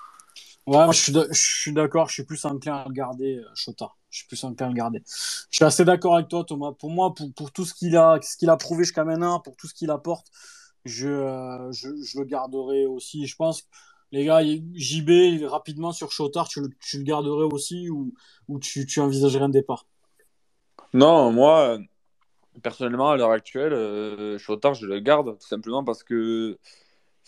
Ouais, 0.67 0.85
moi, 0.85 0.91
je 0.91 1.33
suis 1.33 1.73
d'accord, 1.73 2.07
je 2.07 2.13
suis 2.13 2.23
plus 2.23 2.45
enclin 2.45 2.75
à 2.75 2.85
le 2.87 2.93
garder, 2.93 3.37
euh, 3.37 3.49
Chota. 3.55 3.93
Je 4.11 4.19
suis 4.19 4.27
plus 4.27 4.43
enclin 4.43 4.67
à 4.67 4.69
le 4.69 4.75
garder. 4.75 5.01
Je 5.07 5.55
suis 5.55 5.65
assez 5.65 5.85
d'accord 5.85 6.13
avec 6.13 6.27
toi, 6.27 6.43
Thomas. 6.43 6.71
Pour 6.73 6.91
moi, 6.91 7.15
pour, 7.15 7.33
pour 7.33 7.51
tout 7.51 7.65
ce 7.65 7.73
qu'il 7.73 7.97
a, 7.97 8.19
ce 8.21 8.37
qu'il 8.37 8.51
a 8.51 8.57
prouvé 8.57 8.83
jusqu'à 8.83 9.03
maintenant, 9.03 9.39
pour 9.39 9.55
tout 9.55 9.65
ce 9.65 9.73
qu'il 9.73 9.89
apporte, 9.89 10.27
je, 10.85 11.07
euh, 11.07 11.71
je, 11.71 11.89
je, 12.03 12.19
le 12.19 12.25
garderai 12.25 12.85
aussi. 12.85 13.25
Je 13.25 13.35
pense, 13.35 13.63
les 14.11 14.25
gars, 14.25 14.41
JB, 14.43 15.45
rapidement 15.45 15.93
sur 15.93 16.11
Chotard, 16.11 16.47
tu 16.47 16.61
le, 16.61 16.69
tu 16.79 16.99
le 16.99 17.03
garderais 17.05 17.51
aussi 17.51 17.89
ou, 17.89 18.13
ou 18.47 18.59
tu, 18.59 18.85
tu 18.85 18.99
envisagerais 18.99 19.45
un 19.45 19.49
départ? 19.49 19.87
Non, 20.93 21.31
moi, 21.31 21.79
personnellement, 22.61 23.11
à 23.11 23.17
l'heure 23.17 23.31
actuelle, 23.31 23.73
euh, 23.73 24.37
Chotard, 24.37 24.73
je 24.73 24.85
le 24.85 24.99
garde 24.99 25.37
tout 25.39 25.47
simplement 25.47 25.83
parce 25.83 26.03
que 26.03 26.57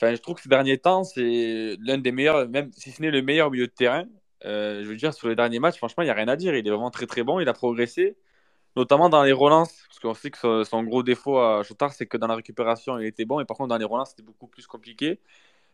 je 0.01 0.15
trouve 0.17 0.35
que 0.35 0.41
ces 0.41 0.49
derniers 0.49 0.77
temps, 0.77 1.03
c'est 1.03 1.77
l'un 1.79 1.97
des 1.97 2.11
meilleurs, 2.11 2.47
même 2.49 2.71
si 2.73 2.91
ce 2.91 3.01
n'est 3.01 3.11
le 3.11 3.21
meilleur 3.21 3.51
milieu 3.51 3.67
de 3.67 3.71
terrain. 3.71 4.05
Euh, 4.45 4.83
je 4.83 4.87
veux 4.87 4.95
dire, 4.95 5.13
sur 5.13 5.27
les 5.27 5.35
derniers 5.35 5.59
matchs, 5.59 5.77
franchement, 5.77 6.03
il 6.03 6.07
n'y 6.07 6.11
a 6.11 6.15
rien 6.15 6.27
à 6.27 6.35
dire. 6.35 6.55
Il 6.55 6.67
est 6.67 6.69
vraiment 6.71 6.91
très 6.91 7.05
très 7.05 7.23
bon. 7.23 7.39
Il 7.39 7.47
a 7.49 7.53
progressé, 7.53 8.17
notamment 8.75 9.09
dans 9.09 9.23
les 9.23 9.31
relances. 9.33 9.85
Parce 9.89 9.99
qu'on 9.99 10.13
sait 10.13 10.31
que 10.31 10.63
son, 10.63 10.83
gros 10.83 11.03
défaut 11.03 11.39
à 11.39 11.63
Chotard, 11.63 11.93
c'est 11.93 12.07
que 12.07 12.17
dans 12.17 12.27
la 12.27 12.35
récupération, 12.35 12.97
il 12.99 13.05
était 13.05 13.25
bon. 13.25 13.39
Et 13.39 13.45
par 13.45 13.57
contre, 13.57 13.69
dans 13.69 13.77
les 13.77 13.85
relances, 13.85 14.11
c'était 14.11 14.23
beaucoup 14.23 14.47
plus 14.47 14.67
compliqué. 14.67 15.19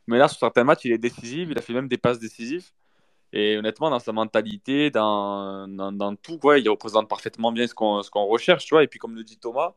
Mais 0.07 0.17
là, 0.17 0.27
sur 0.27 0.39
certains 0.39 0.63
matchs, 0.63 0.85
il 0.85 0.93
est 0.93 0.97
décisif. 0.97 1.49
Il 1.51 1.57
a 1.57 1.61
fait 1.61 1.73
même 1.73 1.87
des 1.87 1.97
passes 1.97 2.19
décisives. 2.19 2.71
Et 3.33 3.57
honnêtement, 3.57 3.89
dans 3.89 3.99
sa 3.99 4.13
mentalité, 4.13 4.89
dans, 4.89 5.67
dans, 5.67 6.15
tout, 6.15 6.37
quoi, 6.39 6.59
il 6.59 6.69
représente 6.69 7.09
parfaitement 7.09 7.51
bien 7.51 7.67
ce 7.67 7.73
qu'on 7.73 8.01
qu'on 8.11 8.25
recherche. 8.25 8.65
Tu 8.65 8.73
vois. 8.73 8.83
Et 8.83 8.87
puis, 8.87 8.99
comme 8.99 9.15
le 9.15 9.23
dit 9.23 9.37
Thomas, 9.37 9.73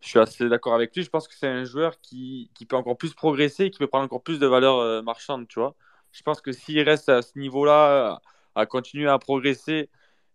je 0.00 0.08
suis 0.08 0.18
assez 0.18 0.48
d'accord 0.48 0.74
avec 0.74 0.94
lui. 0.96 1.02
Je 1.04 1.10
pense 1.10 1.28
que 1.28 1.34
c'est 1.34 1.48
un 1.48 1.64
joueur 1.64 2.00
qui, 2.00 2.50
qui, 2.54 2.66
peut 2.66 2.76
encore 2.76 2.96
plus 2.96 3.14
progresser, 3.14 3.70
qui 3.70 3.78
peut 3.78 3.86
prendre 3.88 4.04
encore 4.04 4.22
plus 4.22 4.38
de 4.38 4.46
valeur 4.46 4.78
euh, 4.78 5.02
marchande. 5.02 5.48
Tu 5.48 5.60
vois. 5.60 5.74
je 6.12 6.22
pense 6.22 6.40
que 6.40 6.52
s'il 6.52 6.80
reste 6.82 7.08
à 7.08 7.22
ce 7.22 7.38
niveau-là, 7.38 8.20
à 8.54 8.66
continuer 8.66 9.08
à 9.08 9.18
progresser 9.18 9.88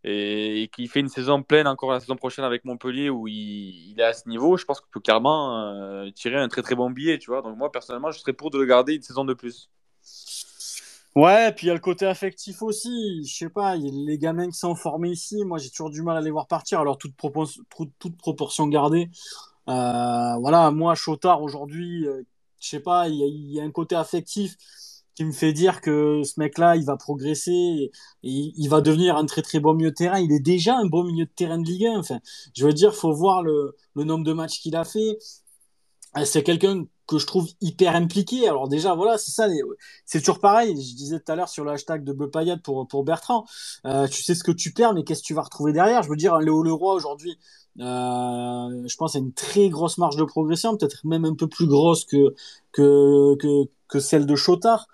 et, 0.04 0.70
qu'il 0.74 0.90
fait 0.90 1.00
une 1.00 1.10
saison 1.10 1.44
pleine 1.44 1.68
encore 1.68 1.92
la 1.92 2.00
saison 2.00 2.16
prochaine 2.16 2.46
avec 2.46 2.66
Montpellier 2.66 3.10
où 3.10 3.28
il, 3.28 3.96
est 4.00 4.04
à 4.04 4.14
ce 4.14 4.28
niveau, 4.30 4.58
je 4.58 4.66
pense 4.66 4.80
qu'il 4.80 4.90
peut 4.90 5.00
carrément 5.00 5.74
euh, 5.74 6.10
tirer 6.12 6.38
un 6.38 6.48
très 6.48 6.62
très 6.62 6.76
bon 6.76 6.90
billet, 6.90 7.18
tu 7.18 7.32
vois. 7.32 7.42
Donc 7.42 7.58
moi 7.58 7.72
personnellement, 7.72 8.12
je 8.12 8.20
serais 8.20 8.34
pour 8.34 8.52
de 8.52 8.58
le 8.60 8.66
garder 8.66 8.96
une 8.96 9.02
saison 9.02 9.26
de 9.26 9.34
plus. 9.34 9.70
Ouais, 11.18 11.52
puis 11.52 11.66
il 11.66 11.70
y 11.70 11.72
a 11.72 11.74
le 11.74 11.80
côté 11.80 12.06
affectif 12.06 12.62
aussi. 12.62 13.26
Je 13.26 13.36
sais 13.36 13.50
pas, 13.50 13.76
les 13.76 14.20
gamins 14.20 14.52
qui 14.52 14.58
sont 14.60 14.76
formés 14.76 15.10
ici, 15.10 15.44
moi 15.46 15.58
j'ai 15.58 15.72
toujours 15.72 15.90
du 15.90 16.04
mal 16.04 16.16
à 16.16 16.22
les 16.22 16.30
voir 16.30 16.46
partir. 16.46 16.80
Alors 16.80 17.00
toute, 17.00 17.16
proportion 18.18 18.68
gardée. 18.68 19.10
Euh, 19.68 20.36
voilà, 20.38 20.70
moi 20.70 20.94
Chotard 20.94 21.42
aujourd'hui, 21.42 22.08
euh, 22.08 22.22
je 22.60 22.70
sais 22.70 22.80
pas, 22.82 23.10
il 23.10 23.16
y, 23.52 23.60
a 23.60 23.64
un 23.64 23.72
côté 23.72 23.96
affectif 23.96 24.58
qui 25.16 25.26
me 25.26 25.32
fait 25.32 25.54
dire 25.54 25.82
que 25.82 26.22
ce 26.24 26.40
mec-là, 26.40 26.76
il 26.76 26.86
va 26.86 26.98
progresser 26.98 27.92
il 28.22 28.68
va 28.70 28.82
devenir 28.82 29.18
un 29.18 29.26
très 29.26 29.42
très 29.42 29.60
bon 29.60 29.74
milieu 29.74 29.90
de 29.90 29.96
terrain. 29.96 30.20
Il 30.20 30.32
est 30.32 30.40
déjà 30.40 30.78
un 30.78 30.86
bon 30.86 31.04
milieu 31.04 31.26
de 31.26 31.32
terrain 31.32 31.58
de 31.58 31.66
Ligue 31.66 31.88
1. 31.88 31.98
Enfin, 32.00 32.20
je 32.56 32.64
veux 32.66 32.74
dire, 32.74 32.94
faut 32.96 33.14
voir 33.14 33.42
le, 33.42 33.76
le 33.96 34.04
nombre 34.04 34.24
de 34.24 34.34
matchs 34.34 34.60
qu'il 34.62 34.76
a 34.76 34.84
fait. 34.86 35.18
Euh, 36.18 36.26
c'est 36.26 36.44
quelqu'un 36.44 36.86
que 37.08 37.18
je 37.18 37.26
trouve 37.26 37.48
hyper 37.62 37.96
impliqué. 37.96 38.48
Alors 38.48 38.68
déjà, 38.68 38.94
voilà, 38.96 39.18
c'est 39.18 39.32
ça. 39.32 39.48
C'est 40.06 40.20
toujours 40.20 40.40
pareil. 40.40 40.70
Je 40.72 40.96
disais 40.96 41.20
tout 41.20 41.32
à 41.32 41.36
l'heure 41.36 41.50
sur 41.50 41.64
le 41.64 41.72
hashtag 41.72 42.04
de 42.04 42.14
Bleu 42.14 42.30
pour, 42.64 42.88
pour 42.88 43.04
Bertrand. 43.04 43.46
Euh, 43.86 44.08
tu 44.08 44.22
sais 44.22 44.36
ce 44.36 44.44
que 44.44 44.52
tu 44.52 44.74
perds, 44.74 44.94
mais 44.94 45.04
qu'est-ce 45.04 45.22
que 45.22 45.28
tu 45.28 45.34
vas 45.34 45.42
retrouver 45.42 45.74
derrière? 45.74 46.04
Je 46.04 46.10
veux 46.10 46.16
dire, 46.16 46.38
Léo 46.38 46.62
Leroy 46.62 46.94
aujourd'hui, 46.94 47.40
euh, 47.80 48.88
je 48.88 48.96
pense 48.98 49.16
à 49.16 49.20
une 49.20 49.34
très 49.34 49.70
grosse 49.70 49.98
marge 49.98 50.18
de 50.18 50.24
progression, 50.24 50.76
peut-être 50.76 51.06
même 51.06 51.26
un 51.26 51.36
peu 51.36 51.48
plus 51.48 51.68
grosse 51.68 52.06
que, 52.06 52.34
que, 52.72 53.36
que, 53.36 53.64
que 53.88 54.00
celle 54.00 54.26
de 54.26 54.36
Chotard 54.36 54.88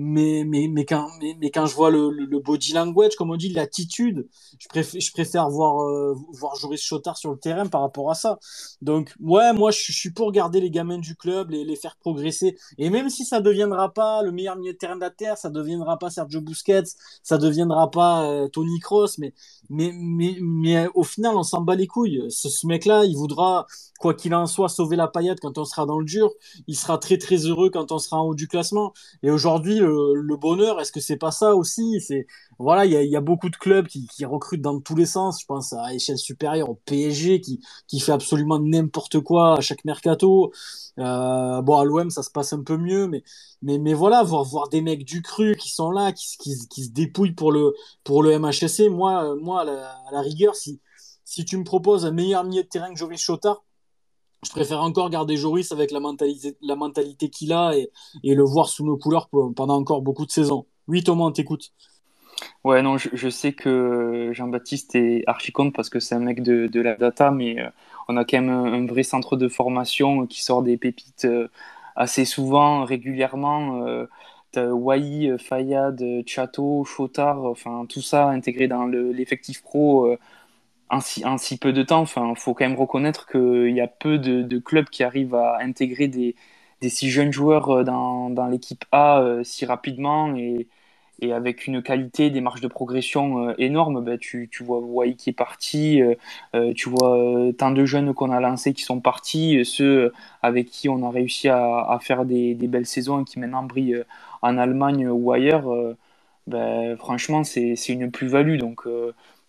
mais, 0.00 0.44
mais, 0.46 0.68
mais, 0.68 0.84
quand, 0.84 1.08
mais, 1.20 1.50
quand 1.50 1.66
je 1.66 1.74
vois 1.74 1.90
le, 1.90 2.10
le, 2.10 2.38
body 2.38 2.72
language, 2.72 3.16
comme 3.16 3.32
on 3.32 3.36
dit, 3.36 3.48
l'attitude, 3.48 4.28
je 4.60 5.10
préfère, 5.12 5.50
voir, 5.50 5.82
euh, 5.82 6.14
voir 6.32 6.54
Joris 6.54 6.80
Chotard 6.80 7.16
sur 7.16 7.32
le 7.32 7.36
terrain 7.36 7.66
par 7.66 7.80
rapport 7.80 8.08
à 8.08 8.14
ça. 8.14 8.38
Donc, 8.80 9.12
ouais, 9.18 9.52
moi, 9.52 9.72
je, 9.72 9.90
suis 9.90 10.12
pour 10.12 10.30
garder 10.30 10.60
les 10.60 10.70
gamins 10.70 10.98
du 10.98 11.16
club, 11.16 11.50
les, 11.50 11.64
les 11.64 11.74
faire 11.74 11.96
progresser. 11.96 12.56
Et 12.78 12.90
même 12.90 13.10
si 13.10 13.24
ça 13.24 13.40
deviendra 13.40 13.92
pas 13.92 14.22
le 14.22 14.30
meilleur 14.30 14.54
milieu 14.54 14.72
de 14.72 14.78
terrain 14.78 14.94
de 14.94 15.00
la 15.00 15.10
Terre, 15.10 15.36
ça 15.36 15.50
deviendra 15.50 15.98
pas 15.98 16.10
Sergio 16.10 16.40
Busquets, 16.42 16.94
ça 17.24 17.36
deviendra 17.36 17.90
pas 17.90 18.30
euh, 18.30 18.46
Tony 18.46 18.78
Kroos, 18.78 19.18
mais, 19.18 19.34
mais, 19.68 19.90
mais, 19.92 20.36
mais 20.40 20.86
au 20.94 21.02
final, 21.02 21.36
on 21.36 21.42
s'en 21.42 21.60
bat 21.60 21.74
les 21.74 21.88
couilles. 21.88 22.24
Ce 22.30 22.66
mec-là, 22.68 23.04
il 23.04 23.16
voudra, 23.16 23.66
quoi 23.98 24.14
qu'il 24.14 24.32
en 24.32 24.46
soit, 24.46 24.68
sauver 24.68 24.94
la 24.94 25.08
paillette 25.08 25.40
quand 25.40 25.58
on 25.58 25.64
sera 25.64 25.86
dans 25.86 25.98
le 25.98 26.04
dur. 26.04 26.30
Il 26.68 26.76
sera 26.76 26.98
très, 26.98 27.18
très 27.18 27.38
heureux 27.46 27.70
quand 27.70 27.90
on 27.90 27.98
sera 27.98 28.18
en 28.18 28.26
haut 28.26 28.36
du 28.36 28.46
classement. 28.46 28.92
Et 29.24 29.30
aujourd'hui, 29.32 29.80
le, 29.88 30.36
bonheur, 30.36 30.80
est-ce 30.80 30.92
que 30.92 31.00
c'est 31.00 31.16
pas 31.16 31.30
ça 31.30 31.54
aussi? 31.54 32.00
C'est 32.00 32.26
voilà, 32.58 32.86
il 32.86 32.92
y 32.92 33.16
a, 33.16 33.20
beaucoup 33.20 33.48
de 33.50 33.56
clubs 33.56 33.86
qui, 33.86 34.24
recrutent 34.24 34.62
dans 34.62 34.80
tous 34.80 34.96
les 34.96 35.06
sens. 35.06 35.40
Je 35.40 35.46
pense 35.46 35.72
à 35.72 35.94
échelle 35.94 36.18
supérieure 36.18 36.70
au 36.70 36.74
PSG 36.86 37.40
qui, 37.40 37.60
qui 37.86 38.00
fait 38.00 38.12
absolument 38.12 38.58
n'importe 38.58 39.20
quoi 39.20 39.58
à 39.58 39.60
chaque 39.60 39.84
mercato. 39.84 40.52
Euh, 40.98 41.62
bon, 41.62 41.76
à 41.76 41.84
l'OM, 41.84 42.10
ça 42.10 42.22
se 42.22 42.30
passe 42.30 42.52
un 42.52 42.62
peu 42.62 42.76
mieux, 42.76 43.06
mais 43.06 43.22
mais, 43.62 43.78
mais 43.78 43.94
voilà, 43.94 44.22
voir, 44.22 44.44
voir 44.44 44.68
des 44.68 44.80
mecs 44.82 45.04
du 45.04 45.22
cru 45.22 45.56
qui 45.56 45.70
sont 45.70 45.90
là, 45.90 46.12
qui, 46.12 46.36
qui, 46.38 46.84
se 46.84 46.90
dépouillent 46.90 47.32
pour 47.32 47.52
le 47.52 47.74
pour 48.04 48.22
le 48.22 48.38
MHSC. 48.38 48.88
Moi, 48.90 49.34
moi, 49.36 49.62
à 49.62 49.64
la, 49.64 49.88
à 49.90 50.12
la 50.12 50.20
rigueur, 50.20 50.54
si 50.54 50.80
si 51.24 51.44
tu 51.44 51.58
me 51.58 51.64
proposes 51.64 52.06
un 52.06 52.10
meilleur 52.10 52.42
milieu 52.44 52.62
de 52.62 52.68
terrain 52.68 52.92
que 52.92 52.98
Joris 52.98 53.20
Chotard, 53.20 53.62
je 54.44 54.50
préfère 54.50 54.80
encore 54.82 55.10
garder 55.10 55.36
Joris 55.36 55.72
avec 55.72 55.90
la 55.90 56.00
mentalité, 56.00 56.56
la 56.62 56.76
mentalité 56.76 57.28
qu'il 57.28 57.52
a 57.52 57.72
et, 57.76 57.90
le 58.22 58.42
voir 58.44 58.68
sous 58.68 58.84
nos 58.84 58.96
couleurs 58.96 59.28
pendant 59.28 59.76
encore 59.76 60.02
beaucoup 60.02 60.26
de 60.26 60.30
saisons. 60.30 60.66
Oui, 60.86 61.02
Thomas, 61.02 61.24
on 61.24 61.32
t'écoute. 61.32 61.72
Ouais, 62.62 62.82
non, 62.82 62.98
je, 62.98 63.28
sais 63.28 63.52
que 63.52 64.30
Jean-Baptiste 64.32 64.94
est 64.94 65.24
archi 65.26 65.50
compte 65.50 65.74
parce 65.74 65.90
que 65.90 65.98
c'est 65.98 66.14
un 66.14 66.20
mec 66.20 66.42
de, 66.42 66.80
la 66.80 66.94
data, 66.94 67.32
mais 67.32 67.60
euh, 67.60 67.68
on 68.06 68.16
a 68.16 68.24
quand 68.24 68.40
même 68.40 68.50
un, 68.50 68.86
vrai 68.86 69.02
centre 69.02 69.36
de 69.36 69.48
formation 69.48 70.26
qui 70.26 70.42
sort 70.42 70.62
des 70.62 70.76
pépites 70.76 71.24
euh, 71.24 71.48
assez 71.96 72.24
souvent, 72.24 72.84
régulièrement. 72.84 73.86
Euh, 73.86 74.06
Wai, 74.56 75.36
Fayad, 75.38 76.02
Chateau, 76.26 76.84
Chotard, 76.84 77.44
enfin 77.44 77.86
tout 77.88 78.00
ça 78.00 78.28
intégré 78.28 78.66
dans 78.66 78.86
l'effectif 78.86 79.62
pro 79.62 80.16
en 80.90 81.00
si, 81.38 81.58
peu 81.58 81.72
de 81.72 81.82
temps. 81.82 82.00
Enfin, 82.00 82.34
faut 82.36 82.54
quand 82.54 82.68
même 82.68 82.78
reconnaître 82.78 83.26
qu'il 83.26 83.74
y 83.74 83.80
a 83.80 83.86
peu 83.86 84.18
de, 84.18 84.58
clubs 84.58 84.88
qui 84.88 85.02
arrivent 85.04 85.34
à 85.34 85.58
intégrer 85.60 86.08
des, 86.08 86.34
des 86.80 86.88
si 86.88 87.10
jeunes 87.10 87.32
joueurs 87.32 87.70
euh, 87.70 87.84
dans, 87.84 88.46
l'équipe 88.50 88.84
A 88.92 89.20
euh, 89.20 89.44
si 89.44 89.66
rapidement 89.66 90.34
et, 90.36 90.66
avec 91.32 91.66
une 91.66 91.82
qualité, 91.82 92.30
des 92.30 92.40
marges 92.40 92.60
de 92.60 92.68
progression 92.68 93.48
euh, 93.48 93.54
énormes. 93.58 94.04
Ben, 94.04 94.18
tu, 94.18 94.48
vois 94.60 94.78
Wai 94.78 95.14
qui 95.16 95.30
est 95.30 95.32
parti, 95.32 96.00
tu 96.76 96.88
vois 96.88 97.52
tant 97.58 97.70
de 97.72 97.84
jeunes 97.84 98.14
qu'on 98.14 98.30
a 98.30 98.40
lancés 98.40 98.72
qui 98.72 98.82
sont 98.82 99.00
partis, 99.00 99.64
ceux 99.64 100.12
avec 100.42 100.68
qui 100.68 100.88
on 100.88 101.02
a 101.06 101.10
réussi 101.10 101.48
à, 101.48 101.98
faire 102.00 102.24
des, 102.24 102.54
belles 102.54 102.86
saisons 102.86 103.22
et 103.22 103.24
qui 103.24 103.38
maintenant 103.40 103.64
brillent 103.64 104.04
en 104.42 104.58
Allemagne 104.58 105.08
ou 105.08 105.32
ailleurs. 105.32 105.64
Ben, 106.46 106.96
franchement, 106.96 107.44
c'est 107.44 107.74
une 107.88 108.10
plus-value. 108.12 108.58
Donc, 108.58 108.86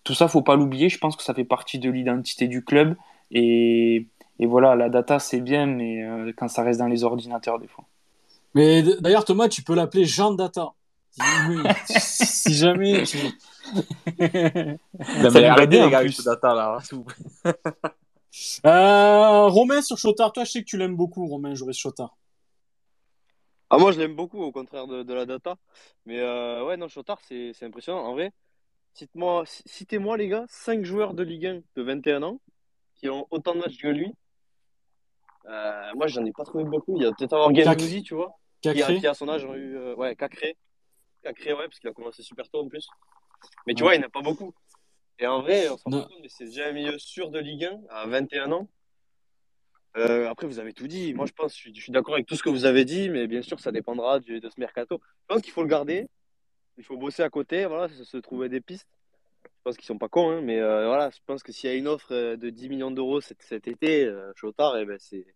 tout 0.04 0.14
ça, 0.14 0.28
faut 0.28 0.42
pas 0.42 0.56
l'oublier. 0.56 0.88
Je 0.88 0.98
pense 0.98 1.16
que 1.16 1.22
ça 1.22 1.34
fait 1.34 1.44
partie 1.44 1.78
de 1.78 1.90
l'identité 1.90 2.48
du 2.48 2.64
club. 2.64 2.96
Et, 3.30 4.06
et, 4.38 4.46
voilà, 4.46 4.74
la 4.74 4.88
data, 4.88 5.18
c'est 5.18 5.40
bien, 5.40 5.66
mais 5.66 6.02
euh, 6.02 6.32
quand 6.36 6.48
ça 6.48 6.62
reste 6.62 6.80
dans 6.80 6.86
les 6.86 7.04
ordinateurs, 7.04 7.58
des 7.58 7.68
fois. 7.68 7.84
Mais 8.54 8.82
d'ailleurs, 9.00 9.24
Thomas, 9.24 9.48
tu 9.48 9.62
peux 9.62 9.74
l'appeler 9.74 10.04
Jean 10.04 10.32
Data. 10.32 10.72
si 11.84 12.54
jamais. 12.54 13.04
Non, 14.18 15.30
mais 15.32 15.44
arrêtez, 15.44 15.80
les 15.80 15.90
gars, 15.90 15.98
avec 15.98 16.12
ce 16.12 16.22
data 16.22 16.54
là. 16.54 16.78
Hein, 17.44 17.52
euh, 18.66 19.46
Romain 19.46 19.80
sur 19.80 19.96
Chotard, 19.96 20.32
toi, 20.32 20.42
je 20.42 20.50
sais 20.50 20.60
que 20.60 20.66
tu 20.66 20.76
l'aimes 20.76 20.96
beaucoup, 20.96 21.24
Romain 21.26 21.54
Joris 21.54 21.78
Chotard. 21.78 22.16
Ah, 23.68 23.78
moi, 23.78 23.92
je 23.92 24.00
l'aime 24.00 24.16
beaucoup, 24.16 24.42
au 24.42 24.50
contraire 24.50 24.88
de, 24.88 25.04
de 25.04 25.14
la 25.14 25.26
data. 25.26 25.56
Mais 26.04 26.18
euh, 26.18 26.64
ouais, 26.66 26.76
non, 26.76 26.88
Chotard, 26.88 27.20
c'est 27.22 27.62
impressionnant. 27.62 28.04
En 28.04 28.14
vrai, 28.14 28.32
Citez-moi, 28.92 30.16
les 30.16 30.28
gars, 30.28 30.44
5 30.48 30.84
joueurs 30.84 31.14
de 31.14 31.22
Ligue 31.22 31.46
1 31.46 31.60
de 31.76 31.82
21 31.82 32.22
ans 32.22 32.40
qui 32.96 33.08
ont 33.08 33.26
autant 33.30 33.54
de 33.54 33.60
matchs 33.60 33.78
que 33.78 33.88
lui. 33.88 34.12
Euh, 35.46 35.90
moi, 35.94 36.06
j'en 36.06 36.24
ai 36.24 36.32
pas 36.32 36.44
trouvé 36.44 36.64
beaucoup. 36.64 36.96
Il 36.96 37.02
y 37.02 37.06
a 37.06 37.12
peut-être 37.12 37.32
avoir 37.32 37.54
Gendouzi, 37.54 38.02
tu 38.02 38.14
vois, 38.14 38.36
qui 38.60 38.68
a, 38.68 38.72
qui 38.72 39.06
a, 39.06 39.14
son 39.14 39.28
âge 39.28 39.44
eu. 39.44 39.76
Euh, 39.76 39.94
ouais, 39.94 40.14
Cacré. 40.16 40.56
Cacré, 41.22 41.52
ouais, 41.54 41.66
parce 41.66 41.78
qu'il 41.78 41.88
a 41.88 41.92
commencé 41.92 42.22
super 42.22 42.48
tôt 42.50 42.60
en 42.60 42.68
plus. 42.68 42.88
Mais 43.66 43.74
tu 43.74 43.82
vois, 43.82 43.94
il 43.94 43.98
n'y 43.98 44.04
en 44.04 44.08
a 44.08 44.10
pas 44.10 44.20
beaucoup. 44.20 44.54
Et 45.18 45.26
en 45.26 45.42
vrai, 45.42 45.68
on 45.68 45.76
s'en 45.78 45.90
rend 45.90 46.02
compte, 46.02 46.18
mais 46.22 46.28
c'est 46.28 46.44
déjà 46.44 46.68
un 46.68 46.72
milieu 46.72 46.98
sûr 46.98 47.30
de 47.30 47.38
Ligue 47.38 47.64
1 47.64 47.80
à 47.90 48.06
21 48.06 48.52
ans. 48.52 48.68
Euh, 49.96 50.28
après, 50.28 50.46
vous 50.46 50.58
avez 50.58 50.72
tout 50.72 50.86
dit. 50.86 51.14
Moi, 51.14 51.26
je 51.26 51.32
pense, 51.32 51.56
je 51.58 51.72
suis, 51.72 51.92
d'accord 51.92 52.14
avec 52.14 52.26
tout 52.26 52.36
ce 52.36 52.42
que 52.42 52.48
vous 52.50 52.64
avez 52.64 52.84
dit, 52.84 53.08
mais 53.08 53.26
bien 53.26 53.42
sûr, 53.42 53.60
ça 53.60 53.72
dépendra 53.72 54.20
de 54.20 54.48
ce 54.48 54.60
mercato. 54.60 55.00
Je 55.02 55.34
pense 55.34 55.42
qu'il 55.42 55.52
faut 55.52 55.62
le 55.62 55.68
garder 55.68 56.08
il 56.80 56.84
faut 56.84 56.96
bosser 56.96 57.22
à 57.22 57.28
côté, 57.28 57.66
voilà, 57.66 57.88
se 57.88 58.16
trouver 58.16 58.48
des 58.48 58.62
pistes. 58.62 58.88
Je 59.44 59.62
pense 59.62 59.76
qu'ils 59.76 59.84
sont 59.84 59.98
pas 59.98 60.08
cons, 60.08 60.30
hein, 60.30 60.40
mais 60.40 60.58
euh, 60.58 60.86
voilà, 60.86 61.10
je 61.10 61.18
pense 61.26 61.42
que 61.42 61.52
s'il 61.52 61.68
y 61.68 61.72
a 61.72 61.76
une 61.76 61.88
offre 61.88 62.14
euh, 62.14 62.36
de 62.38 62.48
10 62.48 62.70
millions 62.70 62.90
d'euros 62.90 63.20
cet, 63.20 63.42
cet, 63.42 63.68
été, 63.68 64.06
euh, 64.06 64.32
Chotard, 64.34 64.78
et 64.78 64.82
eh 64.82 64.84
ben 64.86 64.96
c'est 64.98 65.26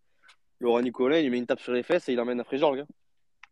Laurent 0.60 0.80
Nicolas, 0.80 1.20
il 1.20 1.30
met 1.30 1.36
une 1.36 1.46
tape 1.46 1.60
sur 1.60 1.74
les 1.74 1.82
fesses 1.82 2.08
et 2.08 2.12
il 2.12 2.16
l'emmène 2.16 2.40
à 2.40 2.44
Fréjorgue. 2.44 2.78
Il 2.78 2.80
hein. 2.80 2.86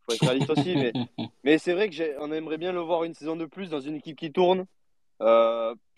faut 0.07 0.15
être 0.15 0.25
réaliste 0.25 0.49
aussi, 0.49 0.75
mais, 0.75 0.93
mais 1.45 1.59
c'est 1.59 1.75
vrai 1.75 1.91
qu'on 1.91 2.33
aimerait 2.33 2.57
bien 2.57 2.73
le 2.73 2.81
voir 2.81 3.05
une 3.05 3.13
saison 3.13 3.37
de 3.37 3.45
plus 3.45 3.69
dans 3.69 3.81
une 3.81 3.97
équipe 3.97 4.19
qui 4.19 4.33
tourne. 4.33 4.65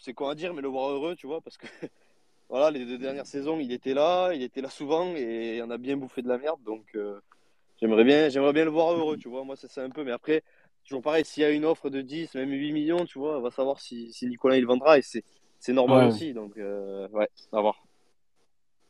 c'est 0.00 0.14
quoi 0.14 0.32
à 0.32 0.34
dire, 0.34 0.52
mais 0.52 0.62
le 0.62 0.68
voir 0.68 0.90
heureux, 0.90 1.14
tu 1.14 1.28
vois, 1.28 1.40
parce 1.40 1.56
que 1.56 1.66
voilà, 2.48 2.72
les 2.72 2.84
deux 2.84 2.98
dernières 2.98 3.26
saisons, 3.26 3.60
il 3.60 3.70
était 3.70 3.94
là, 3.94 4.32
il 4.34 4.42
était 4.42 4.62
là 4.62 4.70
souvent 4.70 5.14
et 5.14 5.62
on 5.62 5.70
a 5.70 5.78
bien 5.78 5.96
bouffé 5.96 6.22
de 6.22 6.28
la 6.28 6.38
merde, 6.38 6.60
donc 6.64 6.96
j'aimerais 7.80 8.04
bien, 8.04 8.28
j'aimerais 8.28 8.52
bien 8.52 8.64
le 8.64 8.70
voir 8.70 8.92
heureux, 8.92 9.16
tu 9.16 9.28
vois. 9.28 9.44
Moi, 9.44 9.56
c'est 9.56 9.70
ça 9.70 9.82
un 9.82 9.90
peu, 9.90 10.02
mais 10.02 10.12
après, 10.12 10.42
toujours 10.84 11.02
pareil, 11.02 11.24
s'il 11.24 11.42
y 11.42 11.46
a 11.46 11.50
une 11.50 11.64
offre 11.64 11.90
de 11.90 12.00
10, 12.00 12.34
même 12.34 12.50
8 12.50 12.72
millions, 12.72 13.04
tu 13.04 13.18
vois, 13.18 13.38
on 13.38 13.42
va 13.42 13.50
savoir 13.50 13.80
si, 13.80 14.12
si 14.12 14.26
Nicolas 14.26 14.56
il 14.56 14.66
vendra 14.66 14.98
et 14.98 15.02
c'est 15.02 15.72
normal 15.72 16.08
aussi. 16.08 16.32
Donc, 16.32 16.56
euh, 16.56 17.08
ouais, 17.08 17.28
à 17.52 17.60
voir. 17.60 17.84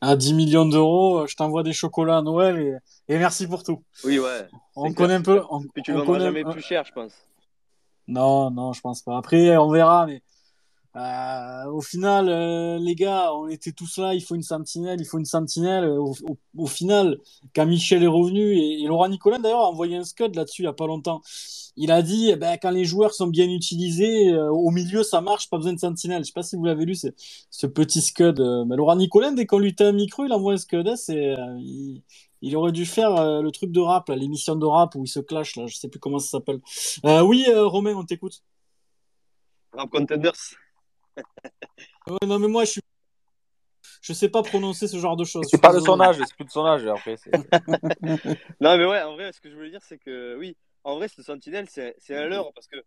À 0.01 0.15
10 0.15 0.33
millions 0.33 0.65
d'euros, 0.65 1.19
euh, 1.19 1.27
je 1.27 1.35
t'envoie 1.35 1.63
des 1.63 1.73
chocolats 1.73 2.17
à 2.17 2.21
Noël 2.21 2.59
et, 2.59 3.13
et, 3.13 3.17
merci 3.17 3.47
pour 3.47 3.63
tout. 3.63 3.81
Oui, 4.03 4.19
ouais. 4.19 4.47
On 4.75 4.93
connaît 4.93 5.15
un 5.15 5.21
peu. 5.21 5.41
On, 5.49 5.61
Puis 5.61 5.83
tu 5.83 5.93
ne 5.93 5.97
vendras 5.97 6.19
jamais 6.19 6.43
plus 6.43 6.61
cher, 6.61 6.83
je 6.85 6.91
pense. 6.91 7.13
Non, 8.07 8.51
non, 8.51 8.73
je 8.73 8.81
pense 8.81 9.01
pas. 9.01 9.17
Après, 9.17 9.57
on 9.57 9.71
verra, 9.71 10.05
mais 10.05 10.21
euh, 10.95 11.65
au 11.71 11.81
final, 11.81 12.29
euh, 12.29 12.77
les 12.79 12.95
gars, 12.95 13.33
on 13.33 13.47
était 13.47 13.71
tous 13.71 13.97
là, 13.97 14.13
il 14.13 14.21
faut 14.21 14.35
une 14.35 14.43
sentinelle, 14.43 14.99
il 15.01 15.05
faut 15.05 15.17
une 15.17 15.25
sentinelle. 15.25 15.85
Au, 15.85 16.13
au, 16.57 16.67
final, 16.67 17.19
quand 17.53 17.65
Michel 17.65 18.03
est 18.03 18.07
revenu, 18.07 18.57
et, 18.57 18.81
et 18.81 18.87
Laurent 18.87 19.09
Nicolas 19.09 19.39
d'ailleurs 19.39 19.61
a 19.61 19.69
envoyé 19.69 19.97
un 19.97 20.03
scud 20.03 20.35
là-dessus 20.35 20.61
il 20.61 20.65
y 20.65 20.67
a 20.67 20.73
pas 20.73 20.87
longtemps, 20.87 21.21
il 21.75 21.91
a 21.91 22.01
dit, 22.01 22.29
eh 22.31 22.37
ben, 22.37 22.57
quand 22.61 22.71
les 22.71 22.85
joueurs 22.85 23.13
sont 23.13 23.27
bien 23.27 23.49
utilisés, 23.49 24.29
euh, 24.31 24.49
au 24.49 24.71
milieu 24.71 25.03
ça 25.03 25.19
marche, 25.21 25.49
pas 25.49 25.57
besoin 25.57 25.73
de 25.73 25.79
sentinelle. 25.79 26.23
Je 26.23 26.27
sais 26.27 26.33
pas 26.33 26.43
si 26.43 26.55
vous 26.55 26.65
l'avez 26.65 26.85
lu, 26.85 26.95
ce 26.95 27.67
petit 27.67 28.01
scud. 28.01 28.39
mais 28.67 28.75
Laurent 28.77 28.95
Nicolas, 28.95 29.31
dès 29.31 29.45
qu'on 29.45 29.59
lui 29.59 29.75
t'a 29.75 29.87
un 29.87 29.91
micro, 29.91 30.25
il 30.25 30.31
envoie 30.31 30.53
un 30.53 30.57
scud. 30.57 30.87
Hein, 30.87 30.95
c'est, 30.95 31.35
il, 31.59 32.03
il 32.45 32.55
aurait 32.55 32.71
dû 32.71 32.85
faire 32.85 33.15
euh, 33.15 33.41
le 33.41 33.51
truc 33.51 33.71
de 33.71 33.79
rap, 33.79 34.07
l'émission 34.09 34.55
de 34.55 34.65
rap 34.65 34.93
où 34.93 35.03
il 35.03 35.07
se 35.07 35.19
clash, 35.19 35.55
là, 35.55 35.65
je 35.65 35.75
sais 35.75 35.89
plus 35.89 35.99
comment 35.99 36.19
ça 36.19 36.27
s'appelle. 36.27 36.59
Euh, 37.03 37.21
oui, 37.21 37.43
Romain, 37.51 37.95
on 37.95 38.05
t'écoute. 38.05 38.43
Rap 39.73 39.89
Contenders. 39.89 40.31
Non, 42.25 42.39
mais 42.39 42.47
moi, 42.47 42.65
je 42.65 42.71
suis. 42.71 42.81
Je 44.01 44.13
sais 44.13 44.29
pas 44.29 44.43
prononcer 44.43 44.87
ce 44.87 44.97
genre 44.97 45.15
de 45.15 45.23
choses. 45.23 45.47
C'est 45.49 45.61
pas 45.61 45.73
de 45.73 45.79
son 45.79 45.99
âge, 45.99 46.17
c'est 46.17 46.35
plus 46.35 46.45
de 46.45 46.51
son 46.51 46.65
âge 46.65 46.85
après. 46.85 47.15
non, 48.61 48.77
mais 48.77 48.85
ouais, 48.85 49.01
en 49.01 49.15
vrai, 49.15 49.31
ce 49.31 49.41
que 49.41 49.49
je 49.49 49.55
voulais 49.55 49.71
dire, 49.71 49.81
c'est 49.83 49.97
que 49.97 50.37
oui, 50.37 50.55
en 50.83 50.97
vrai, 50.97 51.07
ce 51.07 51.23
Sentinelle, 51.23 51.67
c'est 51.69 51.95
un 52.15 52.27
leurre 52.27 52.53
parce 52.53 52.67
que 52.67 52.77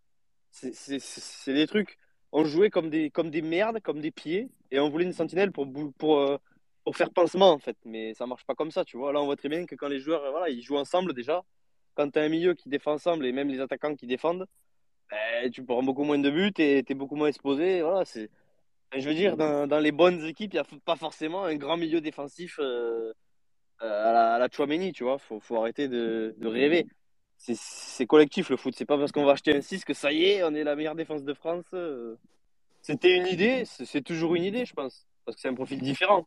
c'est 0.50 1.54
des 1.54 1.66
trucs. 1.66 1.98
On 2.30 2.44
jouait 2.44 2.70
comme 2.70 2.90
des, 2.90 3.10
comme 3.10 3.30
des 3.30 3.42
merdes, 3.42 3.80
comme 3.80 4.00
des 4.00 4.10
pieds, 4.10 4.48
et 4.70 4.78
on 4.78 4.90
voulait 4.90 5.06
une 5.06 5.14
sentinelle 5.14 5.50
pour, 5.50 5.66
pour, 5.96 6.18
euh, 6.18 6.36
pour 6.84 6.94
faire 6.94 7.10
pansement, 7.10 7.52
en 7.52 7.58
fait. 7.58 7.76
Mais 7.86 8.12
ça 8.12 8.26
marche 8.26 8.44
pas 8.44 8.54
comme 8.54 8.70
ça, 8.70 8.84
tu 8.84 8.98
vois. 8.98 9.12
Là, 9.12 9.20
on 9.20 9.24
voit 9.24 9.36
très 9.36 9.48
bien 9.48 9.64
que 9.64 9.74
quand 9.74 9.88
les 9.88 9.98
joueurs, 9.98 10.30
voilà, 10.30 10.50
ils 10.50 10.62
jouent 10.62 10.76
ensemble 10.76 11.14
déjà, 11.14 11.42
quand 11.94 12.10
tu 12.10 12.18
as 12.18 12.22
un 12.22 12.28
milieu 12.28 12.54
qui 12.54 12.68
défend 12.68 12.92
ensemble 12.92 13.24
et 13.26 13.32
même 13.32 13.48
les 13.48 13.60
attaquants 13.60 13.96
qui 13.96 14.06
défendent, 14.06 14.46
ben, 15.10 15.50
tu 15.50 15.64
prends 15.64 15.82
beaucoup 15.82 16.04
moins 16.04 16.18
de 16.18 16.30
buts 16.30 16.52
et 16.58 16.82
tu 16.84 16.92
es 16.92 16.94
beaucoup 16.94 17.16
moins 17.16 17.28
exposé. 17.28 17.82
Voilà, 17.82 18.04
c'est... 18.04 18.30
Je 18.96 19.06
veux 19.06 19.14
dire, 19.14 19.36
dans, 19.36 19.66
dans 19.66 19.80
les 19.80 19.92
bonnes 19.92 20.24
équipes, 20.24 20.54
il 20.54 20.56
n'y 20.56 20.60
a 20.60 20.80
pas 20.84 20.96
forcément 20.96 21.44
un 21.44 21.56
grand 21.56 21.76
milieu 21.76 22.00
défensif 22.00 22.58
euh, 22.58 23.12
euh, 23.82 24.08
à 24.08 24.12
la, 24.12 24.34
à 24.34 24.38
la 24.38 24.48
Chouameni, 24.50 24.92
tu 24.92 25.04
vois. 25.04 25.18
faut, 25.18 25.40
faut 25.40 25.56
arrêter 25.56 25.88
de, 25.88 26.34
de 26.38 26.48
rêver 26.48 26.86
c'est 27.38 28.06
collectif 28.06 28.50
le 28.50 28.56
foot. 28.56 28.74
C'est 28.76 28.84
pas 28.84 28.98
parce 28.98 29.12
qu'on 29.12 29.24
va 29.24 29.32
acheter 29.32 29.56
un 29.56 29.60
6 29.60 29.84
que 29.84 29.94
ça 29.94 30.12
y 30.12 30.24
est, 30.24 30.44
on 30.44 30.54
est 30.54 30.64
la 30.64 30.76
meilleure 30.76 30.94
défense 30.94 31.24
de 31.24 31.34
France. 31.34 31.66
C'était 32.82 33.16
une 33.16 33.26
idée, 33.26 33.64
c'est 33.64 34.02
toujours 34.02 34.34
une 34.34 34.44
idée, 34.44 34.64
je 34.64 34.74
pense, 34.74 35.06
parce 35.24 35.36
que 35.36 35.42
c'est 35.42 35.48
un 35.48 35.54
profil 35.54 35.80
différent. 35.80 36.26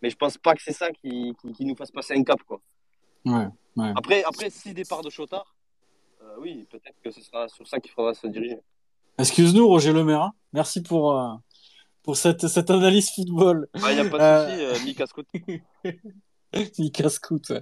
Mais 0.00 0.10
je 0.10 0.16
pense 0.16 0.36
pas 0.36 0.54
que 0.54 0.62
c'est 0.62 0.72
ça 0.72 0.90
qui, 0.90 1.32
qui, 1.56 1.64
nous 1.64 1.76
fasse 1.76 1.92
passer 1.92 2.14
un 2.14 2.24
cap, 2.24 2.42
quoi. 2.42 2.60
Ouais, 3.24 3.46
Après, 3.94 4.24
après, 4.24 4.50
si 4.50 4.74
départ 4.74 5.02
de 5.02 5.10
Chotard, 5.10 5.54
euh, 5.54 5.61
oui, 6.38 6.66
peut-être 6.70 7.00
que 7.02 7.10
ce 7.10 7.20
sera 7.20 7.48
sur 7.48 7.66
ça 7.66 7.80
qu'il 7.80 7.90
faudra 7.90 8.14
se 8.14 8.26
diriger. 8.26 8.58
Excuse-nous, 9.18 9.66
Roger 9.66 9.92
Lemaire. 9.92 10.22
Hein. 10.22 10.32
Merci 10.52 10.82
pour, 10.82 11.18
euh, 11.18 11.34
pour 12.02 12.16
cette, 12.16 12.48
cette 12.48 12.70
analyse 12.70 13.10
football. 13.10 13.68
Il 13.74 13.82
ah, 13.84 13.94
n'y 13.94 14.00
a 14.00 14.04
pas 14.10 14.46
de 14.46 14.62
euh... 14.62 15.92
Mika 16.78 17.08
Scott. 17.08 17.52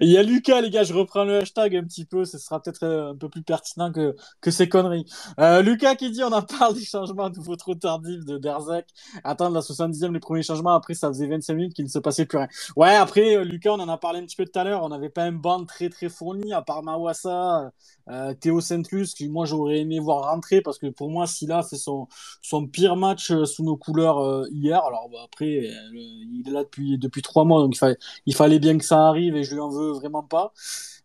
Il 0.00 0.10
y 0.10 0.18
a 0.18 0.22
Lucas, 0.22 0.60
les 0.60 0.70
gars, 0.70 0.84
je 0.84 0.92
reprends 0.92 1.24
le 1.24 1.38
hashtag 1.38 1.76
un 1.76 1.84
petit 1.84 2.04
peu, 2.04 2.24
ce 2.24 2.38
sera 2.38 2.60
peut-être 2.60 2.82
euh, 2.82 3.12
un 3.12 3.16
peu 3.16 3.28
plus 3.28 3.42
pertinent 3.42 3.90
que, 3.90 4.14
que 4.40 4.50
ces 4.50 4.68
conneries. 4.68 5.06
Euh, 5.40 5.62
Lucas 5.62 5.94
qui 5.94 6.10
dit 6.10 6.22
on 6.22 6.32
en 6.32 6.42
parle 6.42 6.74
des 6.74 6.84
changements 6.84 7.30
nouveau 7.30 7.56
trop 7.56 7.74
tardifs 7.74 8.24
de 8.24 8.36
Derzak. 8.36 8.86
Attendre 9.24 9.54
la 9.54 9.60
70e, 9.60 10.12
les 10.12 10.20
premiers 10.20 10.42
changements, 10.42 10.74
après 10.74 10.94
ça 10.94 11.08
faisait 11.08 11.26
25 11.26 11.54
minutes 11.54 11.74
qu'il 11.74 11.84
ne 11.84 11.90
se 11.90 11.98
passait 11.98 12.26
plus 12.26 12.38
rien. 12.38 12.48
Ouais, 12.76 12.94
après, 12.94 13.36
euh, 13.36 13.44
Lucas, 13.44 13.72
on 13.72 13.80
en 13.80 13.88
a 13.88 13.96
parlé 13.96 14.20
un 14.20 14.24
petit 14.24 14.36
peu 14.36 14.44
tout 14.44 14.58
à 14.58 14.64
l'heure, 14.64 14.82
on 14.82 14.90
n'avait 14.90 15.08
pas 15.08 15.22
un 15.22 15.32
band 15.32 15.64
très 15.64 15.88
très 15.88 16.08
fourni, 16.08 16.52
à 16.52 16.60
part 16.60 16.82
Mawassa, 16.82 17.72
euh, 18.10 18.34
Théo 18.34 18.60
Saint-Lus, 18.60 19.14
que 19.14 19.24
moi 19.26 19.46
j'aurais 19.46 19.78
aimé 19.78 19.98
voir 20.00 20.30
rentrer, 20.30 20.60
parce 20.60 20.78
que 20.78 20.88
pour 20.88 21.10
moi, 21.10 21.26
Silla 21.26 21.62
fait 21.62 21.76
son, 21.76 22.08
son 22.42 22.66
pire 22.66 22.96
match 22.96 23.32
sous 23.44 23.64
nos 23.64 23.76
couleurs 23.76 24.46
hier. 24.50 24.82
Alors 24.84 25.08
bah, 25.10 25.18
après, 25.24 25.70
il 25.92 26.44
est 26.46 26.50
là 26.50 26.64
depuis, 26.64 26.98
depuis 26.98 27.22
trois 27.22 27.44
mois, 27.44 27.60
donc 27.62 27.74
il 27.74 27.78
fallait, 27.78 27.96
il 28.34 28.36
fallait 28.36 28.58
bien 28.58 28.76
que 28.76 28.84
ça 28.84 29.06
arrive 29.06 29.36
et 29.36 29.44
je 29.44 29.54
lui 29.54 29.60
en 29.60 29.68
veux 29.68 29.92
vraiment 29.92 30.24
pas. 30.24 30.52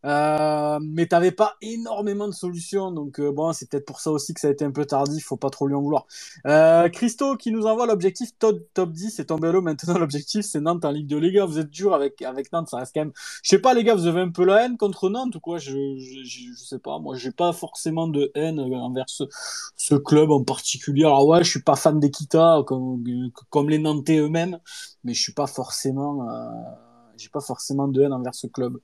Euh, 0.06 0.80
mais 0.82 1.08
t'avais 1.08 1.32
pas 1.32 1.56
énormément 1.62 2.28
de 2.28 2.34
solutions, 2.34 2.92
donc 2.92 3.20
euh, 3.20 3.32
bon, 3.32 3.52
c'est 3.52 3.70
peut-être 3.70 3.86
pour 3.86 4.00
ça 4.00 4.12
aussi 4.12 4.34
que 4.34 4.40
ça 4.40 4.48
a 4.48 4.52
été 4.52 4.64
un 4.64 4.72
peu 4.72 4.86
tardif, 4.86 5.26
faut 5.26 5.36
pas 5.38 5.50
trop 5.50 5.68
lui 5.68 5.76
en 5.76 5.82
vouloir. 5.82 6.08
Euh, 6.48 6.88
Christo 6.90 7.36
qui 7.36 7.52
nous 7.52 7.66
envoie 7.66 7.86
l'objectif 7.86 8.30
top, 8.40 8.60
top 8.74 8.92
10, 8.92 9.12
c'est 9.12 9.26
tombé 9.26 9.52
l'eau 9.52 9.62
maintenant 9.62 9.98
l'objectif 10.00 10.46
c'est 10.46 10.62
Nantes 10.62 10.86
en 10.86 10.92
Ligue 10.92 11.08
2. 11.08 11.18
Les 11.20 11.32
gars, 11.34 11.46
vous 11.46 11.60
êtes 11.60 11.70
dur 11.70 11.94
avec, 11.94 12.22
avec 12.22 12.52
Nantes, 12.54 12.70
ça 12.70 12.78
reste 12.78 12.94
quand 12.94 13.02
même. 13.02 13.12
Je 13.44 13.50
sais 13.50 13.60
pas, 13.60 13.74
les 13.74 13.84
gars, 13.84 13.96
vous 13.96 14.08
avez 14.08 14.22
un 14.22 14.32
peu 14.32 14.46
la 14.46 14.66
haine 14.66 14.78
contre 14.78 15.10
Nantes 15.10 15.36
ou 15.36 15.40
quoi? 15.42 15.58
Je, 15.60 15.72
je, 16.00 16.54
sais 16.56 16.80
pas, 16.80 17.00
moi 17.00 17.16
j'ai 17.18 17.32
pas 17.32 17.52
forcément 17.52 18.08
de 18.08 18.32
haine 18.36 18.60
envers 18.60 19.06
ce, 19.08 19.96
club 19.96 20.32
en 20.32 20.44
particulier. 20.44 21.04
Alors 21.04 21.28
ouais, 21.28 21.44
je 21.44 21.50
suis 21.50 21.62
pas 21.62 21.76
fan 21.76 22.00
d'Equita 22.00 22.64
comme, 22.66 23.04
comme 23.50 23.70
les 23.70 23.80
Nantais 23.80 24.18
eux-mêmes, 24.20 24.60
mais 25.04 25.14
je 25.14 25.22
suis 25.22 25.34
pas 25.34 25.48
forcément. 25.48 26.30
Euh 26.30 26.89
j'ai 27.20 27.30
pas 27.30 27.42
forcément 27.42 27.88
de 27.88 28.02
haine 28.02 28.14
envers 28.14 28.36
ce 28.36 28.48
club. 28.48 28.80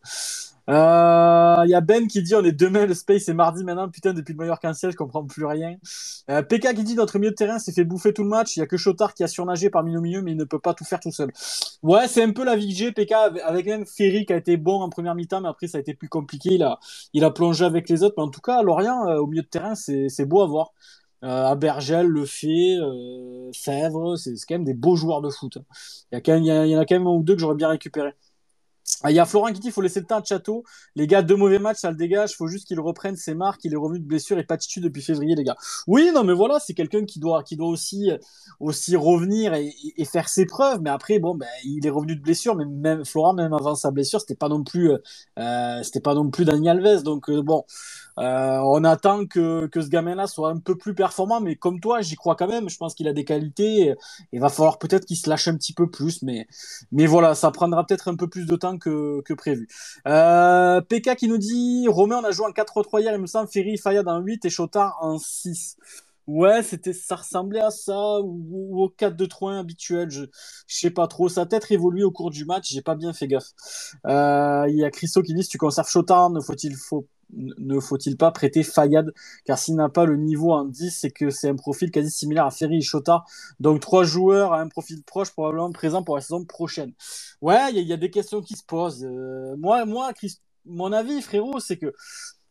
Il 0.68 0.74
euh, 0.74 1.66
y 1.68 1.76
a 1.76 1.82
Ben 1.82 2.08
qui 2.08 2.24
dit 2.24 2.34
on 2.34 2.44
est 2.44 2.52
demain, 2.52 2.88
le 2.88 2.96
space 2.96 3.30
est 3.30 3.36
mardi 3.36 3.64
maintenant. 3.64 3.88
Putain, 3.88 4.14
depuis 4.14 4.34
le 4.34 4.40
meilleur 4.40 4.60
ciel 4.74 4.92
je 4.92 4.98
comprends 4.98 5.24
plus 5.24 5.46
rien. 5.46 5.78
Euh, 6.32 6.42
PK 6.42 6.74
qui 6.74 6.84
dit 6.84 6.96
notre 6.96 7.20
milieu 7.20 7.30
de 7.30 7.36
terrain 7.36 7.60
s'est 7.60 7.72
fait 7.72 7.84
bouffer 7.84 8.14
tout 8.14 8.24
le 8.24 8.30
match. 8.30 8.58
Il 8.58 8.62
y 8.62 8.64
a 8.64 8.66
que 8.66 8.76
Chotard 8.76 9.14
qui 9.14 9.24
a 9.24 9.28
surnagé 9.28 9.70
parmi 9.70 9.94
nos 9.94 10.02
milieux, 10.02 10.24
mais 10.24 10.32
il 10.32 10.38
ne 10.38 10.44
peut 10.44 10.58
pas 10.60 10.74
tout 10.74 10.84
faire 10.84 11.00
tout 11.00 11.12
seul. 11.12 11.32
Ouais, 11.84 12.08
c'est 12.08 12.24
un 12.24 12.32
peu 12.32 12.44
la 12.44 12.56
vie 12.56 12.70
que 12.70 12.76
j'ai. 12.76 12.92
PK 12.92 13.12
avec 13.44 13.68
même 13.68 13.86
Ferry 13.86 14.26
qui 14.26 14.34
a 14.34 14.38
été 14.38 14.58
bon 14.58 14.82
en 14.82 14.90
première 14.90 15.14
mi-temps, 15.14 15.42
mais 15.42 15.50
après 15.50 15.68
ça 15.68 15.78
a 15.78 15.82
été 15.82 15.94
plus 15.94 16.10
compliqué. 16.10 16.56
Il 16.56 16.64
a, 16.64 16.80
il 17.14 17.24
a 17.24 17.30
plongé 17.30 17.64
avec 17.64 17.88
les 17.88 18.02
autres. 18.02 18.16
Mais 18.18 18.24
en 18.24 18.30
tout 18.30 18.42
cas, 18.42 18.64
Lorient, 18.64 19.08
euh, 19.08 19.18
au 19.18 19.28
milieu 19.28 19.44
de 19.44 19.48
terrain, 19.48 19.76
c'est 19.76 20.26
beau 20.26 20.42
à 20.42 20.48
voir. 20.48 20.74
Euh, 21.24 21.46
Abergel, 21.46 22.06
Le 22.08 22.24
euh, 22.24 23.52
Fèvre, 23.54 24.16
c'est 24.18 24.34
quand 24.48 24.56
même 24.56 24.64
des 24.64 24.74
beaux 24.74 24.96
joueurs 24.96 25.22
de 25.22 25.30
foot. 25.30 25.58
Il 26.12 26.20
y, 26.20 26.22
il 26.32 26.46
y, 26.46 26.76
en 26.76 26.80
a 26.80 26.86
quand 26.86 26.96
même 26.96 27.08
un 27.08 27.12
ou 27.12 27.24
deux 27.24 27.36
que 27.36 27.42
j'aurais 27.42 27.56
bien 27.56 27.70
récupéré. 27.70 28.14
Ah, 29.04 29.12
il 29.12 29.16
y 29.16 29.20
a 29.20 29.26
Florent 29.26 29.52
qui 29.52 29.60
dit 29.60 29.72
faut 29.72 29.82
laisser 29.82 30.00
le 30.00 30.06
temps 30.06 30.20
à 30.20 30.24
Château. 30.24 30.64
Les 30.96 31.08
gars, 31.08 31.22
deux 31.24 31.36
mauvais 31.36 31.60
matchs, 31.60 31.80
ça 31.80 31.90
le 31.90 31.98
dégage. 31.98 32.36
Faut 32.36 32.48
juste 32.48 32.68
qu'il 32.68 32.80
reprenne 32.80 33.16
ses 33.16 33.34
marques. 33.34 33.62
Il 33.64 33.74
est 33.74 33.78
revenu 33.78 34.00
de 34.00 34.06
blessure 34.06 34.38
et 34.38 34.44
pas 34.44 34.58
de 34.58 34.82
depuis 34.82 35.02
février, 35.02 35.36
les 35.36 35.44
gars. 35.44 35.56
Oui, 35.88 36.12
non, 36.14 36.24
mais 36.24 36.34
voilà, 36.34 36.60
c'est 36.60 36.74
quelqu'un 36.74 37.06
qui 37.06 37.20
doit, 37.20 37.44
qui 37.44 37.56
doit 37.56 37.68
aussi, 37.68 38.12
aussi 38.60 38.96
revenir 38.96 39.54
et, 39.54 39.74
faire 40.06 40.30
ses 40.30 40.46
preuves. 40.46 40.82
Mais 40.82 40.90
après, 40.90 41.20
bon, 41.20 41.36
ben, 41.36 41.48
il 41.64 41.86
est 41.86 41.90
revenu 41.90 42.16
de 42.16 42.22
blessure. 42.22 42.56
Mais 42.56 42.66
même 42.66 43.06
Florent, 43.06 43.34
même 43.34 43.54
avant 43.54 43.76
sa 43.76 43.92
blessure, 43.92 44.20
c'était 44.22 44.36
pas 44.36 44.50
non 44.50 44.64
plus, 44.64 44.92
euh, 45.40 45.84
c'était 45.84 46.00
pas 46.00 46.14
non 46.14 46.30
plus 46.30 46.46
Daniel 46.46 46.86
Alves. 46.86 47.04
Donc 47.04 47.30
euh, 47.30 47.42
bon, 47.42 47.64
euh, 48.20 48.60
on 48.64 48.84
attend 48.84 49.26
que, 49.26 49.68
que 49.68 49.82
ce 49.82 49.90
gamin-là 49.90 50.28
soit 50.28 50.50
un 50.50 50.58
peu 50.58 50.78
plus 50.78 50.94
performant. 50.94 51.42
Mais 51.42 51.56
comme 51.56 51.80
toi, 51.80 52.02
j'y 52.02 52.16
crois 52.16 52.36
quand 52.36 52.48
même. 52.48 52.70
Je 52.70 52.78
pense 52.78 52.94
qu'il 52.94 53.08
a 53.08 53.14
des 53.14 53.26
qualités. 53.26 53.96
Il 54.32 54.40
va 54.40 54.50
falloir 54.50 54.78
peut-être 54.78 55.06
qu'il 55.06 55.18
se 55.18 55.30
lâche 55.30 55.48
un 55.48 55.56
petit 55.56 55.74
peu 55.74 55.90
plus. 55.90 56.22
Mais, 56.22 56.48
mais 56.92 57.08
voilà, 57.08 57.36
ça 57.36 57.52
prendra 57.52 57.84
peut-être 57.86 58.08
un 58.10 58.16
peu 58.16 58.28
plus 58.28 58.46
de 58.46 58.56
temps 58.56 58.75
que, 58.78 59.34
prévu. 59.34 59.68
Euh, 60.08 60.82
PK 60.82 61.16
qui 61.16 61.28
nous 61.28 61.38
dit 61.38 61.88
Romain, 61.88 62.20
on 62.22 62.24
a 62.24 62.32
joué 62.32 62.46
en 62.46 62.52
4-3 62.52 63.02
hier, 63.02 63.14
il 63.14 63.22
me 63.22 63.28
semble, 63.28 63.50
Ferry, 63.50 63.78
Fayad 63.78 64.08
en 64.08 64.20
8 64.20 64.46
et 64.46 64.50
Chotard 64.50 64.98
en 65.02 65.18
6. 65.18 65.78
Ouais, 66.28 66.64
c'était, 66.64 66.94
ça 66.94 67.18
ressemblait 67.18 67.62
à 67.62 67.70
ça, 67.72 68.20
ou, 68.22 68.84
au 68.84 68.90
4-2-3-1 68.90 69.60
habituel, 69.60 70.10
je, 70.10 70.26
je 70.68 70.76
sais 70.76 70.90
pas 70.90 71.08
trop. 71.08 71.30
Ça 71.30 71.42
a 71.42 71.46
peut-être 71.46 71.72
évolué 71.72 72.04
au 72.04 72.12
cours 72.12 72.32
du 72.32 72.46
match, 72.46 72.72
j'ai 72.72 72.82
pas 72.82 72.96
bien 72.96 73.14
fait 73.14 73.28
gaffe. 73.28 73.52
Euh, 74.08 74.66
il 74.70 74.78
y 74.78 74.84
a 74.84 74.90
Christo 74.92 75.22
qui 75.22 75.34
dit, 75.34 75.44
si 75.44 75.50
tu 75.50 75.58
conserves 75.58 75.90
Chotard, 75.90 76.32
ne 76.32 76.40
faut-il 76.42 76.76
faut 76.76 77.08
ne 77.34 77.80
faut-il 77.80 78.18
pas 78.18 78.32
prêter 78.32 78.64
Fayad? 78.64 79.12
Car 79.46 79.58
s'il 79.58 79.76
n'a 79.76 79.90
pas 79.90 80.06
le 80.06 80.18
niveau 80.18 80.54
en 80.54 80.66
10, 80.66 80.92
c'est 80.92 81.12
que 81.12 81.30
c'est 81.30 81.50
un 81.50 81.56
profil 81.56 81.92
quasi 81.92 82.12
similaire 82.12 82.46
à 82.46 82.52
Ferry 82.52 82.78
et 82.78 82.82
Chota. 82.82 83.24
Donc 83.60 83.80
trois 83.82 84.04
joueurs 84.04 84.54
à 84.54 84.62
un 84.62 84.68
profil 84.68 85.04
proche, 85.04 85.32
probablement 85.32 85.72
présent 85.72 86.04
pour 86.04 86.16
la 86.16 86.22
saison 86.22 86.46
prochaine. 86.46 86.94
Ouais, 87.42 87.74
il 87.74 87.80
y, 87.80 87.94
a 87.94 87.98
des 87.98 88.12
questions 88.12 88.42
qui 88.42 88.56
se 88.56 88.64
posent. 88.64 89.04
Euh, 89.04 89.56
moi, 89.58 89.86
moi, 89.86 90.12
mon 90.66 90.92
avis, 90.92 91.22
frérot, 91.22 91.60
c'est 91.60 91.78
que 91.78 91.94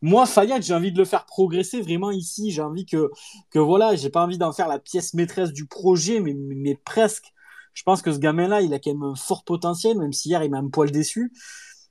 moi, 0.05 0.27
Fayad, 0.27 0.63
j'ai 0.63 0.75
envie 0.75 0.93
de 0.93 0.99
le 0.99 1.07
faire 1.07 1.25
progresser 1.25 1.81
vraiment 1.81 2.11
ici. 2.11 2.51
J'ai 2.51 2.61
envie 2.61 2.85
que, 2.85 3.11
que 3.51 3.59
voilà, 3.59 3.97
j'ai 3.97 4.11
pas 4.11 4.23
envie 4.23 4.37
d'en 4.37 4.53
faire 4.53 4.69
la 4.69 4.79
pièce 4.79 5.15
maîtresse 5.15 5.51
du 5.51 5.65
projet, 5.67 6.21
mais, 6.21 6.35
mais 6.35 6.79
presque. 6.85 7.33
Je 7.73 7.83
pense 7.85 8.03
que 8.03 8.13
ce 8.13 8.19
gamin-là, 8.19 8.61
il 8.61 8.75
a 8.75 8.79
quand 8.79 8.93
même 8.93 9.03
un 9.03 9.15
fort 9.15 9.45
potentiel, 9.45 9.97
même 9.97 10.13
si 10.13 10.29
hier 10.29 10.45
il 10.45 10.51
m'a 10.51 10.59
un 10.59 10.69
poil 10.69 10.91
déçu 10.91 11.33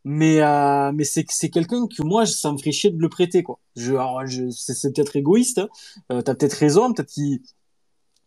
mais 0.03 0.41
euh, 0.41 0.91
mais 0.93 1.05
c'est 1.05 1.26
c'est 1.30 1.49
quelqu'un 1.49 1.88
que 1.88 2.03
moi 2.03 2.26
ça 2.26 2.51
me 2.51 2.57
ferait 2.57 2.72
chier 2.72 2.91
de 2.91 2.99
le 2.99 3.07
prêter 3.07 3.41
quoi 3.41 3.59
je, 3.76 3.93
je 4.26 4.49
c'est 4.49 4.93
peut-être 4.93 5.16
égoïste 5.16 5.59
hein. 5.59 5.70
euh, 6.11 6.22
t'as 6.22 6.36
peut-être 6.36 6.53
raison 6.53 6.91
peut-être 6.93 7.09
qu'il 7.09 7.39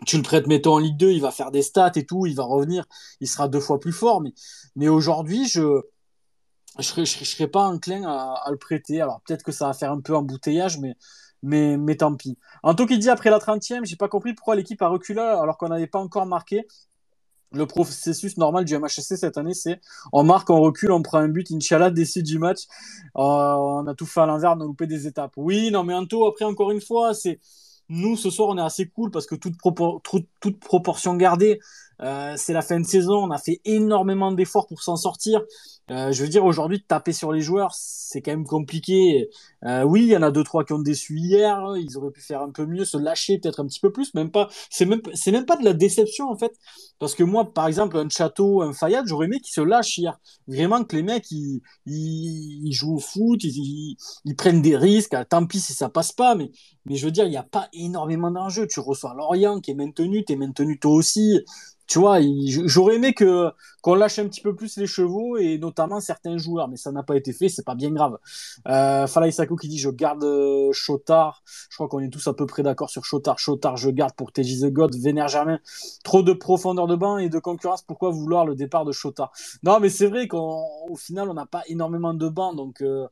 tu 0.07 0.17
le 0.17 0.23
prêtes 0.23 0.47
mettons 0.47 0.75
en 0.75 0.79
Ligue 0.79 0.97
2 0.97 1.13
il 1.13 1.21
va 1.21 1.31
faire 1.31 1.51
des 1.51 1.61
stats 1.61 1.93
et 1.97 2.07
tout 2.07 2.25
il 2.25 2.35
va 2.35 2.45
revenir 2.45 2.87
il 3.21 3.29
sera 3.29 3.49
deux 3.49 3.61
fois 3.61 3.79
plus 3.79 3.93
fort 3.93 4.23
mais 4.23 4.33
mais 4.75 4.89
aujourd'hui 4.89 5.47
je 5.47 5.83
je 6.79 6.85
serais, 6.85 7.07
serais 7.07 7.49
pas 7.49 7.65
enclin 7.65 8.05
à, 8.05 8.43
à 8.45 8.51
le 8.51 8.57
prêter 8.57 9.01
alors 9.01 9.21
peut-être 9.27 9.43
que 9.43 9.53
ça 9.53 9.67
va 9.67 9.73
faire 9.73 9.93
un 9.93 10.01
peu 10.01 10.15
embouteillage 10.15 10.79
mais 10.79 10.97
mais, 11.43 11.77
mais 11.77 11.97
tant 11.97 12.15
pis. 12.15 12.39
En 12.63 12.75
tout 12.75 12.87
dit 12.87 13.09
après 13.11 13.31
la 13.31 13.39
30e, 13.39 13.85
j'ai 13.85 13.97
pas 13.97 14.09
compris 14.09 14.35
pourquoi 14.35 14.57
l'équipe 14.57 14.81
a 14.83 14.89
reculé 14.89 15.21
alors 15.21 15.59
qu'on 15.59 15.69
n'avait 15.69 15.87
pas 15.87 15.99
encore 15.99 16.27
marqué 16.27 16.67
le 17.53 17.67
processus 17.67 18.37
normal 18.37 18.65
du 18.65 18.77
MHSC 18.77 19.17
cette 19.17 19.39
année, 19.39 19.55
c'est 19.55 19.81
on 20.13 20.25
marque, 20.25 20.51
on 20.51 20.61
recule, 20.61 20.91
on 20.93 21.03
prend 21.03 21.19
un 21.19 21.29
but, 21.29 21.51
Inch'Allah, 21.51 21.91
décide 21.91 22.25
du 22.25 22.39
match. 22.39 22.63
Euh, 23.17 23.21
on 23.23 23.87
a 23.87 23.95
tout 23.95 24.07
fait 24.07 24.21
à 24.21 24.27
l'envers, 24.27 24.53
on 24.57 24.61
a 24.61 24.65
loupé 24.65 24.87
des 24.87 25.07
étapes. 25.07 25.33
Oui, 25.37 25.71
non, 25.71 25.85
mais 25.85 25.95
Anto, 25.95 26.27
après, 26.27 26.45
encore 26.45 26.71
une 26.71 26.81
fois, 26.81 27.15
c'est 27.15 27.39
nous, 27.89 28.17
ce 28.17 28.31
soir, 28.31 28.49
on 28.49 28.59
est 28.59 28.63
assez 28.63 28.89
cool 28.89 29.11
parce 29.11 29.27
que 29.27 29.37
toute, 29.37 29.55
toute, 30.41 30.61
proportion 30.61 31.15
gardée, 31.15 31.61
euh, 32.03 32.35
c'est 32.37 32.53
la 32.53 32.63
fin 32.63 32.81
de 32.81 32.87
saison, 32.87 33.15
on 33.15 33.31
a 33.31 33.39
fait 33.39 33.61
énormément 33.65 34.33
d'efforts 34.33 34.67
pour 34.67 34.83
s'en 34.83 34.97
sortir. 34.97 35.41
Euh, 35.93 36.11
je 36.11 36.23
veux 36.23 36.29
dire, 36.29 36.45
aujourd'hui, 36.45 36.83
taper 36.83 37.13
sur 37.13 37.31
les 37.33 37.41
joueurs, 37.41 37.73
c'est 37.75 38.21
quand 38.21 38.33
même 38.33 38.47
compliqué. 38.47 39.31
Euh, 39.65 39.85
oui, 39.85 40.03
il 40.03 40.09
y 40.09 40.17
en 40.17 40.23
a 40.23 40.33
deux, 40.33 40.43
trois 40.43 40.65
qui 40.65 40.73
ont 40.73 40.81
déçu 40.81 41.17
hier. 41.17 41.61
Ils 41.77 41.97
auraient 41.97 42.11
pu 42.11 42.21
faire 42.21 42.43
un 42.43 42.51
peu 42.51 42.67
mieux, 42.67 42.85
se 42.85 42.97
lâcher 42.97 43.39
peut-être 43.39 43.61
un 43.61 43.67
petit 43.67 43.79
peu 43.79 43.93
plus. 43.93 44.13
Même 44.15 44.33
pas, 44.33 44.49
c'est 44.69 44.85
même, 44.85 45.01
c'est 45.15 45.31
même 45.31 45.47
pas 45.47 45.57
de 45.57 45.65
la 45.65 45.75
déception, 45.75 46.29
en 46.29 46.37
fait. 46.37 46.53
Parce 46.99 47.15
que 47.15 47.23
moi, 47.23 47.53
par 47.53 47.69
exemple, 47.69 47.97
un 47.99 48.09
Château, 48.09 48.63
un 48.63 48.73
Fayad, 48.73 49.07
j'aurais 49.07 49.27
aimé 49.27 49.39
qu'ils 49.41 49.53
se 49.53 49.61
lâchent 49.61 49.99
hier. 49.99 50.19
Vraiment 50.49 50.83
que 50.83 50.97
les 50.97 51.03
mecs, 51.03 51.31
ils, 51.31 51.61
ils, 51.87 52.73
jouent 52.73 52.97
au 52.97 53.01
foot, 53.01 53.45
ils, 53.45 53.97
ils, 54.25 54.37
prennent 54.37 54.63
des 54.63 54.77
risques. 54.77 55.15
Ah, 55.15 55.25
tant 55.25 55.47
pis 55.47 55.61
si 55.61 55.73
ça 55.73 55.89
passe 55.89 56.11
pas, 56.11 56.35
mais, 56.35 56.51
mais 56.85 56.97
je 56.97 57.05
veux 57.05 57.13
dire, 57.13 57.27
il 57.27 57.31
n'y 57.31 57.37
a 57.37 57.45
pas 57.45 57.69
énormément 57.73 58.33
d'enjeux. 58.33 58.67
Tu 58.67 58.81
reçois 58.81 59.15
Lorient 59.15 59.61
qui 59.61 59.71
est 59.71 59.75
maintenu, 59.75 60.25
tu 60.25 60.33
es 60.33 60.37
maintenu 60.37 60.79
toi 60.81 60.93
aussi 60.93 61.41
tu 61.87 62.01
vois, 62.01 62.19
j'aurais 62.67 62.97
aimé 62.97 63.15
que 63.15 63.51
qu'on 63.81 63.95
lâche 63.95 64.19
un 64.19 64.27
petit 64.27 64.41
peu 64.41 64.55
plus 64.57 64.77
les 64.77 64.89
chevaux 64.89 65.37
et 65.37 65.59
notamment 65.59 66.01
certains 66.01 66.37
joueurs, 66.37 66.67
mais 66.67 66.77
ça 66.77 66.91
n'a 66.91 67.05
pas 67.05 67.17
été 67.17 67.33
fait, 67.33 67.49
c'est 67.49 67.65
pas 67.65 67.77
bien 67.77 67.91
grave. 67.93 68.19
Euh, 68.67 69.07
Fala 69.07 69.31
qui 69.31 69.69
dit 69.69 69.79
je 69.79 69.91
garde 69.91 70.25
euh, 70.25 70.73
Chotard. 70.73 71.45
Je 71.71 71.77
crois 71.77 71.89
qu'on 71.89 72.01
est 72.01 72.09
tous 72.09 72.27
à 72.27 72.35
peu 72.35 72.47
près 72.47 72.65
d'accord 72.65 72.91
sur 72.91 73.05
Chotard. 73.05 73.39
Chotard, 73.39 73.77
je 73.77 73.91
garde 73.91 74.15
pour 74.15 74.33
TJ 74.33 74.65
God. 74.65 74.97
Vénère 74.97 75.29
Germain, 75.29 75.61
trop 76.03 76.23
de 76.23 76.33
profondeur 76.33 76.89
de 76.89 76.97
banc 76.97 77.19
et 77.19 77.29
de 77.29 77.39
concurrence. 77.39 77.83
Pourquoi 77.83 78.11
vouloir 78.11 78.45
le 78.45 78.57
départ 78.57 78.85
de 78.85 78.93
Chotard? 78.93 79.31
Non, 79.63 79.79
mais 79.79 79.89
c'est 79.89 80.07
vrai 80.09 80.27
qu'au 80.27 80.97
final 80.97 81.29
on 81.29 81.35
n'a 81.35 81.47
pas 81.47 81.63
énormément 81.69 82.15
de 82.15 82.29
bancs, 82.29 82.57
donc 82.57 82.83
euh, 82.83 83.07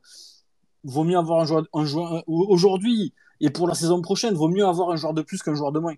vaut 0.83 1.05
mieux 1.05 1.17
avoir 1.17 1.39
un 1.39 1.45
joueur, 1.45 1.65
un 1.73 1.85
joueur 1.85 2.23
aujourd'hui 2.27 3.13
et 3.41 3.49
pour 3.49 3.67
la 3.67 3.73
saison 3.73 4.01
prochaine, 4.01 4.33
vaut 4.33 4.47
mieux 4.47 4.65
avoir 4.65 4.91
un 4.91 4.95
joueur 4.95 5.13
de 5.13 5.21
plus 5.21 5.41
qu'un 5.43 5.55
joueur 5.55 5.71
de 5.71 5.79
moins. 5.79 5.95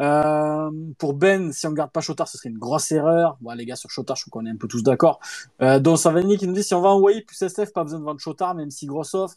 Euh, 0.00 0.70
pour 0.98 1.14
Ben, 1.14 1.52
si 1.52 1.66
on 1.66 1.70
ne 1.70 1.76
garde 1.76 1.90
pas 1.90 2.00
Chotard, 2.00 2.28
ce 2.28 2.38
serait 2.38 2.50
une 2.50 2.58
grosse 2.58 2.92
erreur. 2.92 3.36
Bon, 3.40 3.52
les 3.52 3.66
gars, 3.66 3.76
sur 3.76 3.90
Chotard, 3.90 4.16
je 4.16 4.24
crois 4.28 4.40
qu'on 4.40 4.46
est 4.46 4.50
un 4.50 4.56
peu 4.56 4.68
tous 4.68 4.82
d'accord. 4.82 5.20
Euh, 5.62 5.80
donc, 5.80 5.98
Savani 5.98 6.36
qui 6.36 6.46
nous 6.46 6.54
dit 6.54 6.62
si 6.62 6.74
on 6.74 6.80
va 6.80 6.90
envoyer 6.90 7.22
plus 7.22 7.40
SF, 7.40 7.72
pas 7.72 7.84
besoin 7.84 7.98
de 7.98 8.04
vendre 8.04 8.20
Chotard, 8.20 8.54
même 8.54 8.70
si 8.70 8.86
grosse 8.86 9.14
offre. 9.14 9.36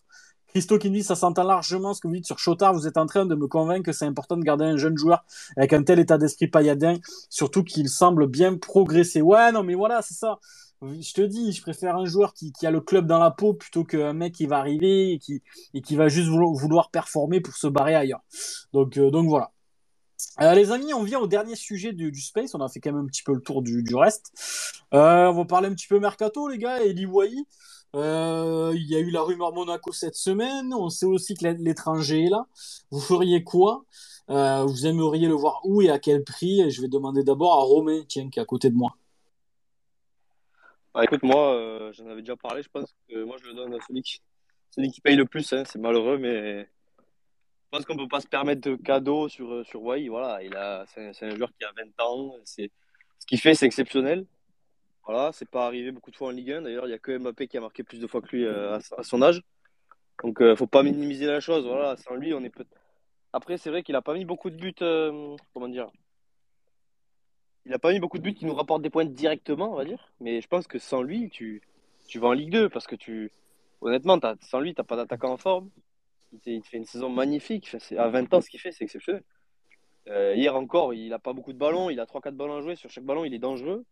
Christo 0.49 0.77
qui 0.77 0.89
nous 0.89 0.97
dit 0.97 1.03
ça 1.03 1.15
s'entend 1.15 1.43
largement 1.43 1.93
ce 1.93 2.01
que 2.01 2.07
vous 2.07 2.15
dites 2.15 2.25
sur 2.25 2.37
Chotard. 2.37 2.73
Vous 2.73 2.85
êtes 2.85 2.97
en 2.97 3.05
train 3.05 3.25
de 3.25 3.35
me 3.35 3.47
convaincre 3.47 3.85
que 3.85 3.93
c'est 3.93 4.05
important 4.05 4.35
de 4.35 4.43
garder 4.43 4.65
un 4.65 4.75
jeune 4.75 4.97
joueur 4.97 5.23
avec 5.55 5.71
un 5.71 5.81
tel 5.81 5.97
état 5.99 6.17
d'esprit 6.17 6.47
pailladin, 6.47 6.97
surtout 7.29 7.63
qu'il 7.63 7.87
semble 7.87 8.27
bien 8.27 8.57
progresser. 8.57 9.21
Ouais, 9.21 9.51
non, 9.53 9.63
mais 9.63 9.75
voilà, 9.75 10.01
c'est 10.01 10.13
ça 10.13 10.39
je 10.82 11.13
te 11.13 11.21
dis, 11.21 11.51
je 11.51 11.61
préfère 11.61 11.95
un 11.95 12.05
joueur 12.05 12.34
qui, 12.34 12.51
a 12.63 12.71
le 12.71 12.82
club 12.82 13.07
dans 13.07 13.19
la 13.19 13.32
peau 13.32 13.53
plutôt 13.53 13.84
qu'un 13.84 14.13
mec 14.13 14.34
qui 14.34 14.47
va 14.47 14.57
arriver 14.57 15.13
et 15.13 15.19
qui, 15.19 15.41
et 15.73 15.95
va 15.95 16.07
juste 16.07 16.29
vouloir, 16.29 16.89
performer 16.89 17.39
pour 17.39 17.55
se 17.55 17.67
barrer 17.67 17.95
ailleurs. 17.95 18.21
Donc, 18.73 18.97
euh, 18.97 19.09
voilà. 19.11 19.51
Euh, 20.41 20.53
les 20.53 20.71
amis, 20.71 20.93
on 20.93 21.03
vient 21.03 21.19
au 21.19 21.27
dernier 21.27 21.55
sujet 21.55 21.93
du, 21.93 22.13
Space. 22.21 22.55
On 22.55 22.61
a 22.61 22.69
fait 22.69 22.79
quand 22.79 22.91
même 22.91 23.03
un 23.03 23.07
petit 23.07 23.23
peu 23.23 23.34
le 23.34 23.41
tour 23.41 23.61
du, 23.61 23.84
reste. 23.95 24.32
Euh, 24.93 25.27
on 25.27 25.34
va 25.34 25.45
parler 25.45 25.67
un 25.67 25.73
petit 25.73 25.88
peu 25.88 25.99
mercato, 25.99 26.47
les 26.47 26.57
gars. 26.57 26.79
Euh, 27.93 28.71
il 28.73 28.89
y 28.89 28.95
a 28.95 28.99
eu 28.99 29.09
la 29.11 29.21
rumeur 29.21 29.53
Monaco 29.53 29.91
cette 29.91 30.15
semaine. 30.15 30.73
On 30.73 30.89
sait 30.89 31.05
aussi 31.05 31.36
que 31.36 31.45
l'étranger 31.45 32.25
est 32.25 32.29
là. 32.29 32.47
Vous 32.91 32.99
feriez 32.99 33.43
quoi? 33.43 33.86
Vous 34.27 34.88
aimeriez 34.88 35.27
le 35.27 35.34
voir 35.34 35.59
où 35.65 35.82
et 35.82 35.89
à 35.89 35.99
quel 35.99 36.23
prix? 36.23 36.69
Je 36.71 36.82
vais 36.82 36.88
demander 36.88 37.23
d'abord 37.23 37.53
à 37.53 37.63
Romain, 37.63 38.01
tiens, 38.07 38.29
qui 38.29 38.39
est 38.39 38.41
à 38.41 38.45
côté 38.45 38.69
de 38.69 38.75
moi. 38.75 38.95
Bah, 40.93 41.05
écoute, 41.05 41.23
moi, 41.23 41.55
euh, 41.55 41.93
j'en 41.93 42.07
avais 42.07 42.21
déjà 42.21 42.35
parlé. 42.35 42.63
Je 42.63 42.69
pense 42.69 42.93
que 43.07 43.23
moi, 43.23 43.37
je 43.41 43.47
le 43.47 43.53
donne 43.53 43.73
à 43.73 43.77
celui 43.87 44.01
qui, 44.91 45.01
paye 45.01 45.15
le 45.15 45.25
plus. 45.25 45.53
Hein. 45.53 45.63
C'est 45.65 45.79
malheureux, 45.79 46.17
mais 46.17 46.63
je 46.63 47.69
pense 47.69 47.85
qu'on 47.85 47.95
peut 47.95 48.09
pas 48.09 48.19
se 48.19 48.27
permettre 48.27 48.61
de 48.61 48.75
cadeaux 48.75 49.29
sur, 49.29 49.53
euh, 49.53 49.63
sur. 49.63 49.81
Voilà, 49.81 50.43
il 50.43 50.51
c'est, 50.93 51.25
un 51.25 51.35
joueur 51.35 51.51
qui 51.57 51.63
a 51.63 51.71
20 51.77 52.03
ans. 52.03 52.35
Ce 52.43 52.67
qu'il 53.25 53.39
fait, 53.39 53.55
c'est 53.55 53.65
exceptionnel. 53.65 54.25
Voilà, 55.05 55.31
c'est 55.31 55.49
pas 55.49 55.65
arrivé 55.65 55.91
beaucoup 55.91 56.11
de 56.11 56.15
fois 56.17 56.27
en 56.27 56.31
Ligue 56.31 56.51
1. 56.51 56.61
D'ailleurs, 56.63 56.87
il 56.87 56.91
y 56.91 56.93
a 56.93 56.99
que 56.99 57.17
Mbappé 57.17 57.47
qui 57.47 57.57
a 57.57 57.61
marqué 57.61 57.83
plus 57.83 57.99
de 57.99 58.07
fois 58.07 58.21
que 58.21 58.35
lui 58.35 58.45
euh, 58.45 58.77
à, 58.97 59.03
son 59.03 59.21
âge. 59.21 59.41
Donc, 60.23 60.43
faut 60.55 60.67
pas 60.67 60.83
minimiser 60.83 61.25
la 61.25 61.39
chose. 61.39 61.65
Voilà, 61.65 61.95
sans 61.95 62.15
lui, 62.15 62.33
on 62.33 62.43
est 62.43 62.49
peut 62.49 62.65
Après, 63.31 63.57
c'est 63.57 63.69
vrai 63.69 63.81
qu'il 63.81 63.95
a 63.95 64.01
pas 64.01 64.13
mis 64.13 64.25
beaucoup 64.25 64.49
de 64.49 64.57
buts. 64.57 64.75
comment 65.53 65.69
dire 65.69 65.89
il 67.66 67.72
n'a 67.72 67.80
pas 67.80 67.91
mis 67.91 67.99
beaucoup 67.99 68.18
de 68.18 68.24
buts 68.24 68.34
qui 68.34 68.45
nous 68.45 68.55
rapportent 68.55 68.82
des 68.82 68.89
points 68.89 69.05
directement, 69.05 69.72
on 69.72 69.76
va 69.76 69.86
dire. 69.86 70.12
Mais 70.20 70.41
je 70.41 70.47
pense 70.47 70.68
que 70.68 70.80
sans 70.80 71.01
lui, 71.01 71.30
tu, 71.30 71.62
vas 72.16 72.30
en 72.30 72.34
Ligue 72.34 72.51
2 72.51 72.70
parce 72.70 72.88
que 72.88 72.95
tu, 72.95 73.32
honnêtement, 73.82 74.20
sans 74.41 74.59
lui, 74.59 74.74
tu 74.74 74.82
n'as 74.82 74.86
pas 74.86 74.95
d'attaquant 74.95 75.32
en 75.32 75.38
forme. 75.38 75.70
Il, 76.45 76.62
te 76.62 76.68
fait 76.68 76.78
une 76.78 76.86
saison 76.86 77.09
magnifique. 77.09 77.76
à 77.97 78.07
20 78.07 78.34
ans, 78.34 78.41
ce 78.41 78.49
qu'il 78.49 78.59
fait, 78.59 78.72
c'est 78.72 78.84
exceptionnel. 78.84 79.24
Euh, 80.07 80.34
hier 80.36 80.55
encore, 80.55 80.93
il 80.93 81.09
n'a 81.09 81.20
pas 81.20 81.34
beaucoup 81.34 81.53
de 81.53 81.57
ballons. 81.57 81.89
Il 81.89 81.99
a 81.99 82.05
3-4 82.05 82.32
ballons 82.32 82.57
à 82.57 82.62
jouer. 82.62 82.76
Sur 82.76 82.89
chaque 82.89 83.03
ballon, 83.03 83.26
il 83.26 83.34
est 83.34 83.39
dangereux. 83.39 83.86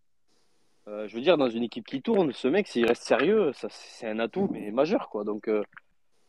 Euh, 0.87 1.07
je 1.07 1.15
veux 1.15 1.21
dire, 1.21 1.37
dans 1.37 1.49
une 1.49 1.63
équipe 1.63 1.85
qui 1.85 2.01
tourne, 2.01 2.31
ce 2.31 2.47
mec, 2.47 2.67
s'il 2.67 2.85
reste 2.85 3.03
sérieux, 3.03 3.51
c'est 3.53 4.07
un 4.07 4.17
atout, 4.19 4.49
majeur. 4.71 5.09
quoi. 5.09 5.23
Donc, 5.23 5.47
euh, 5.47 5.61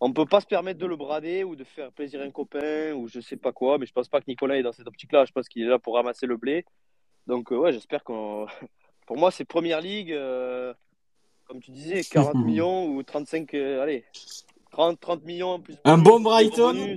on 0.01 0.09
ne 0.09 0.15
peut 0.15 0.27
pas 0.27 0.41
se 0.41 0.47
permettre 0.47 0.79
de 0.79 0.87
le 0.87 0.97
brader 0.97 1.45
ou 1.45 1.57
de 1.57 1.65
faire 1.65 1.93
plaisir 1.93 2.21
à 2.21 2.25
un 2.25 2.31
copain 2.31 2.93
ou 2.93 3.09
je 3.09 3.21
sais 3.21 3.37
pas 3.37 3.53
quoi. 3.53 3.79
Mais 3.79 3.87
je 3.87 3.93
pense 3.93 4.09
pas 4.09 4.21
que 4.21 4.27
Nicolas 4.29 4.59
est 4.59 4.63
dans 4.63 4.73
cette 4.73 4.87
optique-là. 4.87 5.25
Je 5.25 5.33
pense 5.33 5.49
qu'il 5.49 5.63
est 5.63 5.69
là 5.69 5.79
pour 5.79 5.95
ramasser 5.95 6.27
le 6.27 6.37
blé. 6.37 6.67
Donc, 7.31 7.53
euh, 7.53 7.57
ouais, 7.57 7.73
j'espère 7.73 8.03
qu'on. 8.03 8.47
Pour 9.07 9.17
moi, 9.17 9.31
c'est 9.31 9.45
première 9.45 9.81
ligue, 9.81 10.13
euh, 10.13 10.75
comme 11.47 11.61
tu 11.61 11.71
disais, 11.71 12.03
40 12.11 12.35
millions 12.35 12.89
ou 12.89 13.03
35. 13.03 13.55
Euh, 13.55 13.83
allez, 13.83 14.05
30, 14.73 14.99
30 15.01 15.25
millions 15.25 15.51
en 15.51 15.61
plus. 15.61 15.77
Un 15.85 15.99
bon 15.99 16.21
Brighton 16.21 16.97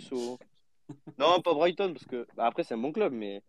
Non, 1.20 1.40
pas 1.42 1.54
Brighton, 1.54 1.94
parce 1.94 2.06
que. 2.06 2.28
Bah, 2.36 2.48
après, 2.48 2.64
c'est 2.64 2.74
un 2.74 2.80
bon 2.80 2.92
club, 2.92 3.14
mais. 3.14 3.44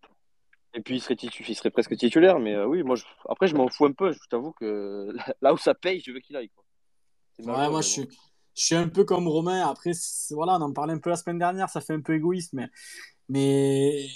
Et 0.75 0.81
puis, 0.81 0.97
il 0.97 1.01
serait, 1.01 1.15
il 1.15 1.55
serait 1.57 1.71
presque 1.71 1.97
titulaire, 1.97 2.39
mais 2.39 2.63
oui, 2.65 2.83
moi, 2.83 2.97
après, 3.29 3.47
je 3.47 3.55
m'en 3.55 3.69
fous 3.69 3.87
un 3.87 3.93
peu. 3.93 4.13
Je 4.13 4.19
t'avoue 4.29 4.53
que 4.53 5.15
là 5.41 5.55
où 5.55 5.57
ça 5.57 5.73
paye, 5.73 6.01
je 6.01 6.13
veux 6.13 6.21
qu'il 6.21 6.37
aille. 6.37 6.51
Quoi. 6.51 6.65
Ouais, 7.39 7.71
moi, 7.71 7.81
je 7.81 7.89
suis. 7.89 8.09
Je 8.57 8.67
suis 8.67 8.75
un 8.77 8.89
peu 8.89 9.05
comme 9.05 9.27
Romain. 9.27 9.67
Après, 9.69 9.93
voilà, 10.31 10.57
on 10.59 10.61
en 10.61 10.73
parlait 10.73 10.93
un 10.93 10.99
peu 10.99 11.11
la 11.11 11.17
semaine 11.17 11.39
dernière. 11.39 11.69
Ça 11.71 11.81
fait 11.81 11.95
un 11.95 12.03
peu 12.03 12.15
égoïste, 12.15 12.53
mais, 12.53 12.69
mais 13.29 14.07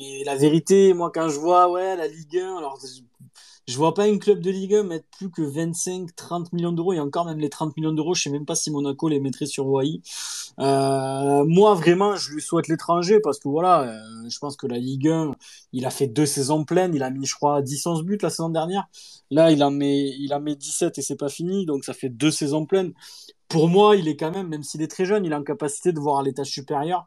mais 0.00 0.24
la 0.24 0.34
vérité, 0.34 0.94
moi, 0.94 1.10
quand 1.14 1.28
je 1.28 1.38
vois 1.38 1.70
ouais, 1.70 1.94
la 1.94 2.08
Ligue 2.08 2.38
1, 2.38 2.56
alors 2.56 2.78
je, 3.66 3.76
vois 3.76 3.92
pas 3.92 4.08
une 4.08 4.18
club 4.18 4.40
de 4.40 4.50
Ligue 4.50 4.74
1 4.74 4.82
mettre 4.84 5.04
plus 5.18 5.30
que 5.30 5.42
25, 5.42 6.16
30 6.16 6.54
millions 6.54 6.72
d'euros, 6.72 6.94
et 6.94 7.00
encore 7.00 7.26
même 7.26 7.38
les 7.38 7.50
30 7.50 7.76
millions 7.76 7.92
d'euros, 7.92 8.14
je 8.14 8.22
sais 8.22 8.30
même 8.30 8.46
pas 8.46 8.54
si 8.54 8.70
Monaco 8.70 9.10
les 9.10 9.20
mettrait 9.20 9.44
sur 9.44 9.66
Wai. 9.66 10.00
Euh, 10.58 11.44
moi, 11.44 11.74
vraiment, 11.74 12.16
je 12.16 12.32
lui 12.32 12.40
souhaite 12.40 12.68
l'étranger 12.68 13.20
parce 13.20 13.38
que 13.38 13.48
voilà, 13.48 13.82
euh, 13.82 14.28
je 14.30 14.38
pense 14.38 14.56
que 14.56 14.66
la 14.66 14.78
Ligue 14.78 15.08
1, 15.08 15.32
il 15.74 15.84
a 15.84 15.90
fait 15.90 16.06
deux 16.06 16.26
saisons 16.26 16.64
pleines, 16.64 16.94
il 16.94 17.02
a 17.02 17.10
mis, 17.10 17.26
je 17.26 17.34
crois, 17.34 17.60
10-11 17.60 18.02
buts 18.02 18.18
la 18.22 18.30
saison 18.30 18.48
dernière. 18.48 18.86
Là, 19.30 19.52
il 19.52 19.62
en 19.62 19.70
met, 19.70 20.08
il 20.18 20.32
en 20.32 20.40
met 20.40 20.56
17 20.56 20.96
et 20.96 21.02
c'est 21.02 21.16
pas 21.16 21.28
fini, 21.28 21.66
donc 21.66 21.84
ça 21.84 21.92
fait 21.92 22.08
deux 22.08 22.30
saisons 22.30 22.64
pleines 22.64 22.94
pour 23.50 23.68
moi, 23.68 23.96
il 23.96 24.06
est 24.08 24.16
quand 24.16 24.30
même, 24.30 24.48
même 24.48 24.62
s'il 24.62 24.80
est 24.80 24.86
très 24.86 25.04
jeune, 25.04 25.24
il 25.26 25.32
a 25.32 25.38
en 25.38 25.42
capacité 25.42 25.92
de 25.92 25.98
voir 25.98 26.20
à 26.20 26.22
l'étage 26.22 26.48
supérieur. 26.48 27.06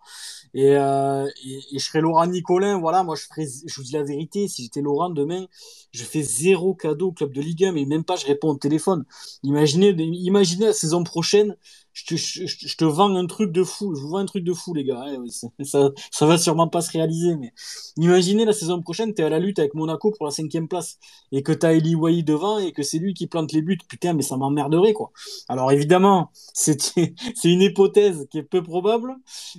Et, 0.54 0.76
euh, 0.76 1.26
et, 1.46 1.80
je 1.80 1.84
serais 1.84 2.02
Laurent 2.02 2.28
Nicolin, 2.28 2.78
voilà, 2.78 3.02
moi 3.04 3.16
je 3.16 3.24
ferais, 3.24 3.48
je 3.66 3.76
vous 3.76 3.84
dis 3.84 3.94
la 3.94 4.04
vérité, 4.04 4.48
si 4.50 4.64
j'étais 4.64 4.82
Laurent 4.82 5.10
demain, 5.10 5.48
je 5.94 6.04
fais 6.04 6.22
zéro 6.22 6.76
cadeau 6.76 7.08
au 7.08 7.12
club 7.14 7.32
de 7.32 7.42
Ligue 7.42 7.64
1, 7.66 7.72
mais 7.72 7.86
même 7.86 8.04
pas 8.04 8.18
je 8.18 8.26
réponds 8.26 8.50
au 8.50 8.58
téléphone. 8.58 9.06
Imaginez, 9.42 9.90
imaginez 9.90 10.66
la 10.68 10.74
saison 10.74 11.04
prochaine, 11.04 11.56
je 11.94 12.76
te, 12.76 12.86
vends 12.86 13.16
un 13.16 13.28
truc 13.28 13.52
de 13.52 13.64
fou, 13.64 13.94
je 13.96 14.02
vous 14.02 14.10
vends 14.10 14.18
un 14.18 14.26
truc 14.26 14.44
de 14.44 14.54
fou 14.54 14.74
les 14.74 14.84
gars, 14.84 15.04
hein. 15.06 15.24
ça, 15.64 15.92
ça 16.12 16.26
va 16.26 16.38
sûrement 16.38 16.68
pas 16.68 16.82
se 16.82 16.92
réaliser, 16.92 17.36
mais 17.36 17.54
imaginez 17.98 18.46
la 18.46 18.54
saison 18.54 18.82
prochaine, 18.82 19.14
t'es 19.14 19.24
à 19.24 19.30
la 19.30 19.40
lutte 19.40 19.60
avec 19.60 19.76
Monaco 19.76 20.12
pour 20.12 20.26
la 20.26 20.32
cinquième 20.32 20.68
place, 20.68 20.98
et 21.32 21.44
que 21.44 21.52
t'as 21.52 21.74
Eli 21.74 21.96
Wai 21.96 22.24
devant, 22.24 22.58
et 22.58 22.72
que 22.72 22.82
c'est 22.82 22.98
lui 22.98 23.14
qui 23.14 23.28
plante 23.28 23.52
les 23.52 23.62
buts, 23.62 23.78
putain, 23.88 24.14
mais 24.14 24.24
ça 24.24 24.38
m'emmerderait 24.38 24.94
quoi. 24.94 25.12
Alors 25.48 25.72
évidemment, 25.72 26.32
c'est 26.54 26.96
une 27.44 27.62
hypothèse 27.62 28.28
qui 28.32 28.40
est 28.40 28.44
peu 28.44 28.64
probable, 28.64 29.16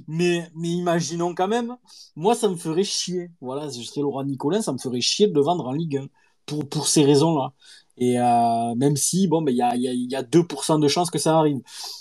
mais, 0.09 0.49
mais 0.55 0.71
imaginons 0.71 1.35
quand 1.35 1.49
même, 1.49 1.77
moi 2.17 2.35
ça 2.35 2.49
me 2.49 2.57
ferait 2.57 2.85
chier. 2.85 3.31
Voilà, 3.41 3.69
je 3.69 3.83
serais 3.83 4.01
Laurent 4.01 4.25
Nicolin, 4.25 4.61
ça 4.61 4.73
me 4.73 4.79
ferait 4.79 5.01
chier 5.01 5.29
de 5.29 5.35
le 5.35 5.41
vendre 5.41 5.67
en 5.67 5.73
Ligue 5.73 5.99
1 5.99 6.09
pour, 6.47 6.69
pour 6.69 6.89
ces 6.89 7.05
raisons-là. 7.05 7.53
Et 7.97 8.19
euh, 8.19 8.75
même 8.77 8.97
si, 8.97 9.29
bon, 9.29 9.45
il 9.47 9.55
y, 9.55 9.63
a, 9.63 9.77
y, 9.77 9.89
a, 9.89 9.93
y 9.93 10.15
a 10.15 10.23
2% 10.23 10.81
de 10.81 10.89
chances 10.89 11.11
que 11.11 11.19
ça 11.19 11.39
arrive. 11.39 11.61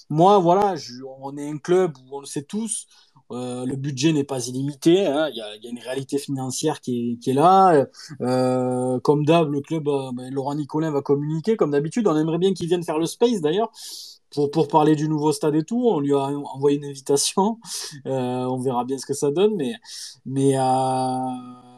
Moi, 0.10 0.40
voilà, 0.40 0.76
on 1.22 1.38
est 1.38 1.48
un 1.48 1.58
club 1.58 1.94
où 1.98 2.18
on 2.18 2.20
le 2.20 2.26
sait 2.26 2.44
tous, 2.44 2.88
euh, 3.32 3.66
le 3.66 3.76
budget 3.76 4.14
n'est 4.14 4.24
pas 4.24 4.46
illimité, 4.48 5.06
hein, 5.06 5.30
il 5.30 5.38
y, 5.38 5.42
a, 5.42 5.70
une 5.70 5.80
réalité 5.80 6.18
financière 6.18 6.82
qui 6.82 7.20
est, 7.26 7.34
là. 7.34 7.86
Euh, 8.22 9.00
comme 9.00 9.26
d'hab, 9.26 9.52
le 9.52 9.62
club, 9.62 9.86
ben, 9.86 10.30
Laurent 10.32 10.56
Nicolin 10.56 10.92
va 10.92 11.02
communiquer, 11.02 11.56
comme 11.56 11.72
d'habitude. 11.72 12.08
On 12.08 12.18
aimerait 12.18 12.38
bien 12.38 12.54
qu'il 12.54 12.68
vienne 12.68 12.84
faire 12.84 13.00
le 13.00 13.06
space 13.06 13.42
d'ailleurs 13.42 13.72
pour, 14.52 14.68
parler 14.68 14.96
du 14.96 15.08
nouveau 15.08 15.32
stade 15.32 15.56
et 15.56 15.64
tout. 15.64 15.88
On 15.88 16.00
lui 16.00 16.14
a 16.14 16.26
envoyé 16.26 16.78
une 16.78 16.86
invitation. 16.86 17.60
On 18.06 18.60
verra 18.60 18.84
bien 18.84 18.98
ce 18.98 19.06
que 19.06 19.14
ça 19.14 19.32
donne. 19.32 19.56
Mais, 19.56 19.74
mais 20.26 20.58
euh, 20.58 20.62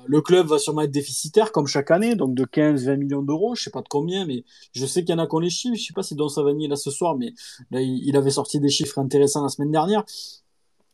le 0.08 0.22
club 0.22 0.48
va 0.48 0.60
sûrement 0.60 0.82
être 0.82 0.92
déficitaire 0.92 1.52
comme 1.52 1.68
chaque 1.68 1.92
année, 1.92 2.16
donc 2.16 2.36
de 2.36 2.46
15-20 2.46 2.98
millions 2.98 3.22
d'euros. 3.22 3.56
Je 3.56 3.64
sais 3.64 3.70
pas 3.70 3.82
de 3.82 3.88
combien, 3.88 4.26
mais 4.26 4.44
je 4.74 4.86
sais 4.86 5.04
qu'il 5.04 5.16
y 5.16 5.20
en 5.20 5.24
a 5.24 5.28
qu'on 5.28 5.40
les 5.40 5.50
chiffres. 5.50 5.76
Je 5.76 5.84
sais 5.84 5.94
pas 5.94 6.04
si 6.04 6.16
Don 6.16 6.30
Savani 6.30 6.66
est 6.66 6.68
là 6.70 6.76
ce 6.76 6.92
soir, 6.92 7.16
mais 7.16 7.34
là, 7.72 7.82
il, 7.82 8.16
avait 8.16 8.32
sorti 8.32 8.60
des 8.60 8.70
chiffres 8.70 9.00
intéressants 9.00 9.44
la 9.44 9.50
semaine 9.50 9.72
dernière. 9.72 10.04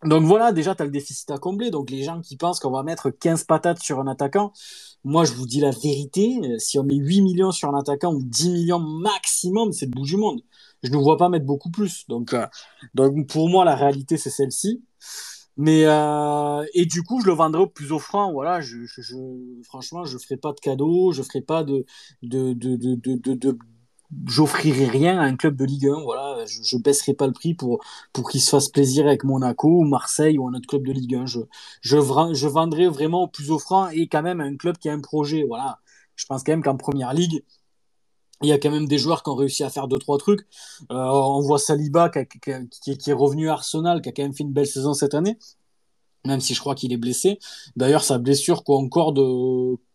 Donc 0.03 0.23
voilà, 0.23 0.51
déjà, 0.51 0.73
tu 0.73 0.81
as 0.81 0.85
le 0.85 0.91
déficit 0.91 1.29
à 1.31 1.37
combler. 1.37 1.69
Donc 1.69 1.89
les 1.89 2.03
gens 2.03 2.21
qui 2.21 2.37
pensent 2.37 2.59
qu'on 2.59 2.71
va 2.71 2.83
mettre 2.83 3.09
15 3.09 3.43
patates 3.43 3.79
sur 3.79 3.99
un 3.99 4.07
attaquant, 4.07 4.51
moi 5.03 5.25
je 5.25 5.33
vous 5.33 5.45
dis 5.45 5.59
la 5.59 5.71
vérité, 5.71 6.39
euh, 6.43 6.57
si 6.57 6.79
on 6.79 6.83
met 6.83 6.95
8 6.95 7.21
millions 7.21 7.51
sur 7.51 7.69
un 7.69 7.79
attaquant 7.79 8.13
ou 8.13 8.23
10 8.23 8.49
millions 8.49 8.79
maximum, 8.79 9.71
c'est 9.71 9.85
le 9.85 9.91
bout 9.91 10.05
du 10.05 10.17
monde. 10.17 10.41
Je 10.83 10.91
ne 10.91 10.97
vois 10.97 11.17
pas 11.17 11.29
mettre 11.29 11.45
beaucoup 11.45 11.69
plus. 11.69 12.05
Donc, 12.07 12.33
euh, 12.33 12.47
donc 12.95 13.27
pour 13.27 13.49
moi, 13.49 13.63
la 13.65 13.75
réalité, 13.75 14.17
c'est 14.17 14.31
celle-ci. 14.31 14.83
Mais 15.57 15.83
euh, 15.85 16.63
et 16.73 16.85
du 16.85 17.03
coup, 17.03 17.21
je 17.21 17.27
le 17.27 17.33
vendrai 17.33 17.61
au 17.63 17.67
plus 17.67 17.91
offrant. 17.91 18.31
Voilà, 18.31 18.61
je, 18.61 18.85
je, 18.85 19.01
je 19.01 19.15
franchement, 19.63 20.05
je 20.05 20.17
ferai 20.17 20.37
pas 20.37 20.53
de 20.53 20.59
cadeaux, 20.59 21.11
je 21.11 21.21
ferai 21.23 21.41
pas 21.41 21.63
de 21.63 21.85
de 22.23 22.53
de 22.53 22.75
de 22.77 22.95
de, 22.95 23.33
de, 23.35 23.57
j'offrirai 24.27 24.85
rien 24.87 25.17
à 25.19 25.23
un 25.23 25.35
club 25.35 25.55
de 25.55 25.65
Ligue 25.65 25.87
1. 25.87 26.01
Voilà, 26.03 26.45
je, 26.45 26.61
je 26.63 26.77
baisserai 26.77 27.13
pas 27.13 27.27
le 27.27 27.33
prix 27.33 27.53
pour 27.53 27.83
pour 28.13 28.29
qu'il 28.29 28.41
se 28.41 28.49
fasse 28.49 28.69
plaisir 28.69 29.05
avec 29.07 29.23
Monaco 29.23 29.69
ou 29.69 29.83
Marseille 29.85 30.37
ou 30.37 30.47
un 30.47 30.53
autre 30.53 30.67
club 30.67 30.85
de 30.85 30.91
Ligue 30.93 31.15
1. 31.15 31.25
Je 31.25 31.39
je, 31.81 31.97
je 32.33 32.47
vendrai 32.47 32.87
vraiment 32.87 33.23
au 33.23 33.27
plus 33.27 33.51
offrant 33.51 33.89
et 33.89 34.07
quand 34.07 34.21
même 34.23 34.41
à 34.41 34.45
un 34.45 34.55
club 34.57 34.77
qui 34.77 34.89
a 34.89 34.93
un 34.93 35.01
projet. 35.01 35.43
Voilà, 35.47 35.79
je 36.15 36.25
pense 36.25 36.43
quand 36.43 36.51
même 36.53 36.63
qu'en 36.63 36.77
première 36.77 37.13
ligue. 37.13 37.43
Il 38.41 38.49
y 38.49 38.51
a 38.51 38.57
quand 38.57 38.71
même 38.71 38.87
des 38.87 38.97
joueurs 38.97 39.23
qui 39.23 39.29
ont 39.29 39.35
réussi 39.35 39.63
à 39.63 39.69
faire 39.69 39.87
deux 39.87 39.97
trois 39.97 40.17
trucs. 40.17 40.41
Euh, 40.91 40.95
on 40.95 41.41
voit 41.41 41.59
Saliba 41.59 42.09
qui, 42.09 42.19
est 42.49 43.13
revenu 43.13 43.49
à 43.49 43.53
Arsenal, 43.53 44.01
qui 44.01 44.09
a 44.09 44.11
quand 44.11 44.23
même 44.23 44.33
fait 44.33 44.43
une 44.43 44.53
belle 44.53 44.67
saison 44.67 44.93
cette 44.93 45.13
année, 45.13 45.37
même 46.25 46.41
si 46.41 46.53
je 46.53 46.59
crois 46.59 46.75
qu'il 46.75 46.91
est 46.93 46.97
blessé. 46.97 47.39
D'ailleurs, 47.75 48.03
sa 48.03 48.17
blessure 48.17 48.63
concorde 48.63 49.19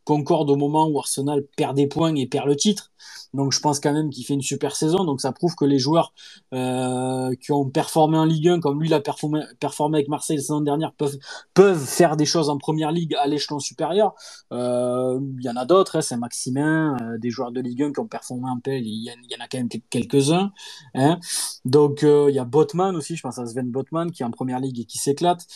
concorde 0.07 0.49
au 0.51 0.57
moment 0.57 0.89
où 0.89 0.99
Arsenal 0.99 1.45
perd 1.57 1.77
des 1.77 1.89
points 1.89 2.15
et 2.15 2.27
perd 2.27 2.47
le 2.47 2.57
titre. 2.57 2.93
Donc 3.35 3.53
je 3.53 3.61
pense 3.61 3.81
quand 3.81 3.93
même 3.93 4.09
qu'il 4.09 4.25
fait 4.25 4.35
une 4.35 4.41
super 4.41 4.77
saison. 4.77 5.05
Donc 5.05 5.21
ça 5.21 5.33
prouve 5.33 5.55
que 5.57 5.65
les 5.65 5.79
joueurs 5.79 6.15
euh, 6.55 7.35
qui 7.35 7.53
ont 7.53 7.69
performé 7.69 8.17
en 8.17 8.25
Ligue 8.25 8.49
1, 8.49 8.61
comme 8.61 8.81
lui 8.81 8.89
l'a 8.89 9.01
performé, 9.01 9.41
performé 9.59 9.99
avec 9.99 10.09
Marseille 10.09 10.37
la 10.37 10.43
saison 10.43 10.61
dernière, 10.61 10.93
peuvent, 10.93 11.19
peuvent 11.53 11.85
faire 11.85 12.17
des 12.17 12.25
choses 12.25 12.49
en 12.49 12.57
Première 12.57 12.93
Ligue 12.93 13.15
à 13.17 13.27
l'échelon 13.27 13.59
supérieur. 13.59 14.15
Euh, 14.53 15.21
il 15.39 15.45
y 15.45 15.51
en 15.51 15.57
a 15.57 15.65
d'autres, 15.65 15.97
hein, 15.97 16.01
c'est 16.01 16.17
Maximin, 16.17 16.97
euh, 17.03 17.19
des 17.19 17.31
joueurs 17.31 17.51
de 17.51 17.61
Ligue 17.61 17.83
1 17.83 17.93
qui 17.93 18.01
ont 18.01 18.07
performé 18.07 18.49
en 18.49 18.61
PL, 18.61 18.87
il 18.87 19.03
y, 19.03 19.11
en 19.11 19.45
a 19.45 19.49
quand 19.49 19.59
même 19.59 19.69
quelques-uns. 19.91 20.53
Hein. 20.95 21.19
Donc 21.65 22.03
il 22.03 22.35
y 22.35 22.39
a 22.39 22.45
Botman 22.45 22.95
aussi, 22.95 23.17
je 23.17 23.23
pense 23.23 23.39
à 23.39 23.47
Sven 23.47 23.71
Botman 23.71 24.13
qui 24.13 24.23
est 24.23 24.27
en 24.27 24.31
Première 24.31 24.61
Ligue 24.61 24.79
et 24.81 24.85
qui 24.85 24.99
s'éclate. 24.99 25.47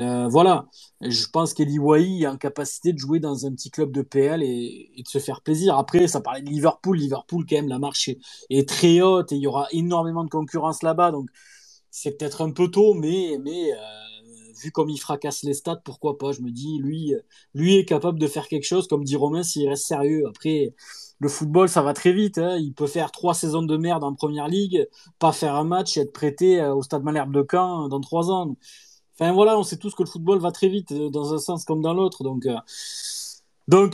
Euh, 0.00 0.26
voilà, 0.28 0.66
je 1.10 1.26
pense 1.28 1.54
qu'Eli 1.54 1.78
Wai 1.78 2.24
a 2.24 2.32
en 2.32 2.36
capacité 2.36 2.92
de 2.92 2.98
jouer 2.98 3.20
dans 3.20 3.46
un 3.46 3.52
petit 3.52 3.70
club 3.70 3.92
de 3.92 4.02
PL 4.02 4.42
et, 4.42 4.92
de 4.96 5.08
se 5.08 5.18
faire 5.18 5.40
plaisir. 5.42 5.76
Après, 5.76 6.06
ça 6.08 6.20
parlait 6.20 6.42
de 6.42 6.48
Liverpool. 6.48 6.96
Liverpool, 6.98 7.44
quand 7.48 7.56
même, 7.56 7.68
la 7.68 7.78
marche 7.78 8.10
est, 8.50 8.68
très 8.68 9.00
haute 9.00 9.32
et 9.32 9.36
il 9.36 9.42
y 9.42 9.46
aura 9.46 9.66
énormément 9.72 10.24
de 10.24 10.30
concurrence 10.30 10.82
là-bas. 10.82 11.10
Donc, 11.12 11.28
c'est 11.90 12.18
peut-être 12.18 12.42
un 12.42 12.50
peu 12.50 12.68
tôt, 12.68 12.94
mais, 12.94 13.38
mais 13.42 13.72
euh, 13.72 13.76
vu 14.62 14.70
comme 14.72 14.88
il 14.88 14.98
fracasse 14.98 15.42
les 15.42 15.54
stats, 15.54 15.80
pourquoi 15.84 16.18
pas? 16.18 16.32
Je 16.32 16.40
me 16.40 16.50
dis, 16.50 16.78
lui, 16.78 17.14
lui 17.54 17.76
est 17.76 17.84
capable 17.84 18.18
de 18.18 18.26
faire 18.26 18.48
quelque 18.48 18.66
chose, 18.66 18.88
comme 18.88 19.04
dit 19.04 19.16
Romain, 19.16 19.42
s'il 19.42 19.68
reste 19.68 19.86
sérieux. 19.86 20.24
Après, 20.28 20.74
le 21.20 21.28
football, 21.28 21.68
ça 21.68 21.82
va 21.82 21.92
très 21.94 22.12
vite. 22.12 22.38
Hein. 22.38 22.56
Il 22.58 22.74
peut 22.74 22.86
faire 22.86 23.10
trois 23.10 23.34
saisons 23.34 23.62
de 23.62 23.76
merde 23.76 24.04
en 24.04 24.14
première 24.14 24.48
ligue, 24.48 24.88
pas 25.18 25.32
faire 25.32 25.54
un 25.54 25.64
match 25.64 25.96
et 25.96 26.00
être 26.00 26.12
prêté 26.12 26.60
euh, 26.60 26.74
au 26.74 26.82
stade 26.82 27.02
Malherbe 27.02 27.32
de 27.32 27.44
Caen 27.48 27.88
dans 27.88 28.00
trois 28.00 28.30
ans. 28.30 28.56
Enfin 29.18 29.32
voilà, 29.32 29.56
on 29.58 29.62
sait 29.62 29.76
tous 29.76 29.94
que 29.94 30.02
le 30.02 30.08
football 30.08 30.40
va 30.40 30.50
très 30.50 30.68
vite 30.68 30.90
euh, 30.92 31.08
dans 31.08 31.34
un 31.34 31.38
sens 31.38 31.64
comme 31.64 31.80
dans 31.80 31.94
l'autre. 31.94 32.24
Donc, 32.24 32.46
euh, 32.46 32.58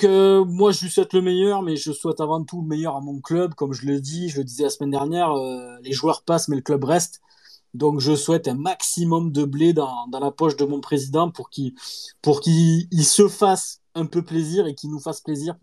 euh, 0.05 0.45
moi 0.45 0.73
je 0.73 0.83
lui 0.83 0.91
souhaite 0.91 1.13
le 1.13 1.21
meilleur, 1.21 1.63
mais 1.63 1.77
je 1.77 1.93
souhaite 1.93 2.21
avant 2.21 2.43
tout 2.43 2.63
le 2.63 2.69
meilleur 2.69 2.97
à 2.97 3.01
mon 3.01 3.21
club. 3.21 3.55
Comme 3.55 3.73
je 3.73 3.87
le 3.87 4.01
dis, 4.01 4.31
je 4.31 4.39
le 4.39 4.45
disais 4.45 4.65
la 4.65 4.71
semaine 4.71 4.91
dernière, 4.91 5.35
les 5.83 5.93
joueurs 5.93 6.23
passent 6.23 6.49
mais 6.49 6.57
le 6.57 6.63
club 6.63 6.85
reste. 6.85 7.21
Donc 7.75 8.01
je 8.01 8.17
souhaite 8.17 8.49
un 8.49 8.55
maximum 8.55 9.31
de 9.33 9.45
blé 9.45 9.73
dans, 9.73 10.07
la 10.11 10.31
poche 10.31 10.57
de 10.57 10.65
mon 10.65 10.81
président 10.81 11.31
pour 11.31 11.51
qu'il 11.51 11.75
se 13.05 13.29
fasse 13.29 13.80
un 13.95 14.07
peu 14.07 14.23
plaisir 14.23 14.67
et 14.67 14.75
qui 14.75 14.89
nous 14.89 15.01
fasse 15.01 15.21
plaisir 15.21 15.57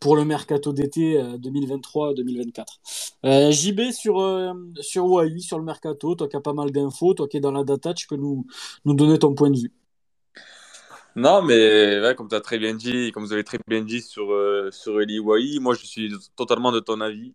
pour, 0.00 0.16
le 0.16 0.24
mercato 0.24 0.72
d'été 0.72 1.20
2023-2024. 1.38 2.60
Euh, 3.24 3.28
euh 3.28 3.50
JB 3.50 3.92
sur, 3.92 4.20
euh, 4.20 4.52
sur 4.80 5.22
sur 5.38 5.58
le 5.58 5.64
mercato, 5.64 6.14
toi 6.14 6.28
qui 6.28 6.36
as 6.36 6.40
pas 6.40 6.52
mal 6.52 6.70
d'infos, 6.70 7.14
toi 7.14 7.28
qui 7.28 7.38
es 7.38 7.40
dans 7.40 7.52
la 7.52 7.64
data, 7.64 7.94
tu 7.94 8.06
peux 8.06 8.16
nous, 8.16 8.46
nous 8.84 8.94
donner 8.94 9.18
ton 9.18 9.34
point 9.34 9.50
de 9.50 9.58
vue. 9.58 9.72
Non, 11.14 11.42
mais 11.42 12.00
comme 12.16 12.28
tu 12.28 12.34
as 12.34 12.40
très 12.40 12.58
bien 12.58 12.74
dit, 12.74 13.12
comme 13.12 13.24
vous 13.24 13.32
avez 13.32 13.44
très 13.44 13.58
bien 13.66 13.82
dit 13.82 14.00
sur, 14.00 14.32
euh, 14.32 14.70
sur 14.70 15.00
Eli 15.00 15.18
Wai, 15.18 15.58
moi 15.60 15.74
je 15.74 15.84
suis 15.84 16.12
totalement 16.36 16.72
de 16.72 16.80
ton 16.80 17.00
avis. 17.00 17.34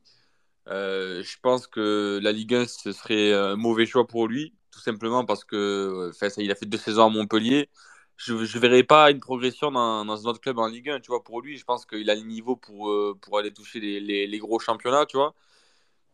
je 0.68 1.38
pense 1.42 1.68
que 1.68 2.20
la 2.22 2.32
Ligue 2.32 2.56
1, 2.56 2.66
ce 2.68 2.92
serait 2.92 3.34
un 3.34 3.56
mauvais 3.56 3.86
choix 3.86 4.08
pour 4.08 4.28
lui, 4.28 4.54
tout 4.72 4.80
simplement 4.80 5.26
parce 5.26 5.44
que 5.44 6.12
il 6.38 6.52
a 6.52 6.56
fait 6.56 6.66
deux 6.66 6.78
saisons 6.78 7.06
à 7.06 7.10
Montpellier 7.10 7.70
je 8.18 8.34
ne 8.34 8.60
verrai 8.60 8.84
pas 8.84 9.12
une 9.12 9.20
progression 9.20 9.72
dans, 9.72 10.04
dans, 10.04 10.28
un 10.28 10.30
autre 10.30 10.42
club 10.42 10.58
en 10.60 10.68
Ligue 10.68 10.90
1. 10.90 11.00
Tu 11.02 11.08
vois, 11.08 11.24
pour 11.24 11.42
lui, 11.42 11.58
je 11.58 11.64
pense 11.64 11.86
qu'il 11.86 12.10
a 12.10 12.16
le 12.16 12.22
niveau 12.22 12.56
pour, 12.56 12.90
euh, 12.90 13.18
pour 13.22 13.38
aller 13.38 13.54
toucher 13.54 13.80
les, 13.80 14.28
les, 14.28 14.38
gros 14.40 14.60
championnats, 14.60 15.06
tu 15.06 15.18
vois. 15.18 15.36